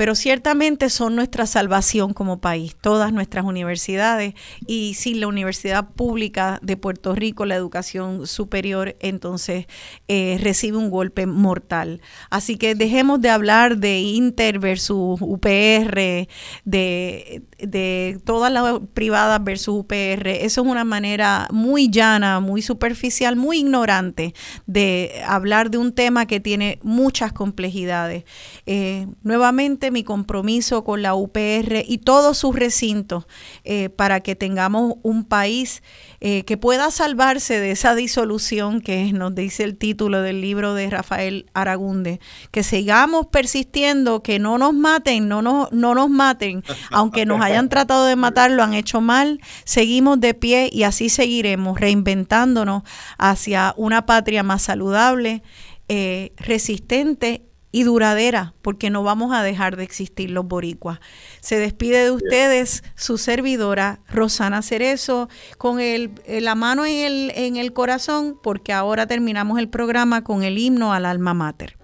pero 0.00 0.14
ciertamente 0.14 0.88
son 0.88 1.14
nuestra 1.14 1.44
salvación 1.44 2.14
como 2.14 2.40
país, 2.40 2.74
todas 2.80 3.12
nuestras 3.12 3.44
universidades, 3.44 4.32
y 4.66 4.94
sin 4.94 5.20
la 5.20 5.26
Universidad 5.26 5.90
Pública 5.90 6.58
de 6.62 6.78
Puerto 6.78 7.14
Rico, 7.14 7.44
la 7.44 7.54
educación 7.54 8.26
superior, 8.26 8.96
entonces 9.00 9.66
eh, 10.08 10.38
recibe 10.40 10.78
un 10.78 10.88
golpe 10.88 11.26
mortal. 11.26 12.00
Así 12.30 12.56
que 12.56 12.74
dejemos 12.74 13.20
de 13.20 13.28
hablar 13.28 13.76
de 13.76 13.98
Inter 13.98 14.58
versus 14.58 15.20
UPR, 15.20 16.26
de, 16.64 17.42
de 17.62 18.20
todas 18.24 18.52
las 18.52 18.80
privadas 18.94 19.42
versus 19.42 19.80
UPR. 19.80 20.28
Eso 20.28 20.60
es 20.62 20.66
una 20.66 20.84
manera 20.84 21.48
muy 21.50 21.90
llana, 21.90 22.40
muy 22.40 22.62
superficial, 22.62 23.36
muy 23.36 23.58
ignorante 23.58 24.34
de 24.66 25.22
hablar 25.26 25.70
de 25.70 25.78
un 25.78 25.92
tema 25.92 26.26
que 26.26 26.40
tiene 26.40 26.78
muchas 26.82 27.32
complejidades. 27.32 28.24
Eh, 28.66 29.06
nuevamente, 29.22 29.90
mi 29.90 30.04
compromiso 30.04 30.84
con 30.84 31.02
la 31.02 31.14
UPR 31.14 31.84
y 31.86 31.98
todos 31.98 32.38
sus 32.38 32.54
recintos 32.54 33.26
eh, 33.64 33.88
para 33.88 34.20
que 34.20 34.36
tengamos 34.36 34.94
un 35.02 35.24
país 35.24 35.82
eh, 36.22 36.44
que 36.44 36.58
pueda 36.58 36.90
salvarse 36.90 37.60
de 37.60 37.70
esa 37.70 37.94
disolución 37.94 38.82
que 38.82 39.10
nos 39.12 39.34
dice 39.34 39.64
el 39.64 39.78
título 39.78 40.20
del 40.20 40.42
libro 40.42 40.74
de 40.74 40.90
Rafael 40.90 41.46
Aragunde, 41.54 42.20
que 42.50 42.62
sigamos 42.62 43.28
persistiendo, 43.28 44.22
que 44.22 44.38
no 44.38 44.58
nos 44.58 44.74
maten, 44.74 45.28
no 45.28 45.40
nos, 45.40 45.72
no 45.72 45.94
nos 45.94 46.10
maten, 46.10 46.62
aunque 46.90 47.24
nos 47.24 47.40
hayan 47.40 47.70
tratado 47.70 48.04
de 48.04 48.16
matar, 48.16 48.50
lo 48.50 48.62
han 48.62 48.74
hecho 48.74 49.00
mal, 49.00 49.40
seguimos 49.64 50.20
de 50.20 50.34
pie 50.34 50.68
y 50.70 50.82
así 50.82 51.08
seguiremos 51.08 51.80
reinventándonos 51.80 52.82
hacia 53.16 53.72
una 53.78 54.04
patria 54.04 54.42
más 54.42 54.60
saludable, 54.60 55.42
eh, 55.88 56.32
resistente 56.36 57.49
y 57.72 57.84
duradera, 57.84 58.54
porque 58.62 58.90
no 58.90 59.02
vamos 59.02 59.32
a 59.32 59.42
dejar 59.42 59.76
de 59.76 59.84
existir 59.84 60.30
los 60.30 60.46
boricuas. 60.46 61.00
Se 61.40 61.56
despide 61.56 62.04
de 62.04 62.10
ustedes 62.10 62.82
su 62.96 63.18
servidora 63.18 64.00
Rosana 64.08 64.62
Cerezo 64.62 65.28
con 65.58 65.80
el, 65.80 66.12
la 66.26 66.54
mano 66.54 66.84
en 66.84 67.04
el, 67.04 67.32
en 67.34 67.56
el 67.56 67.72
corazón, 67.72 68.38
porque 68.42 68.72
ahora 68.72 69.06
terminamos 69.06 69.58
el 69.58 69.68
programa 69.68 70.24
con 70.24 70.42
el 70.42 70.58
himno 70.58 70.92
al 70.92 71.06
alma 71.06 71.34
mater. 71.34 71.79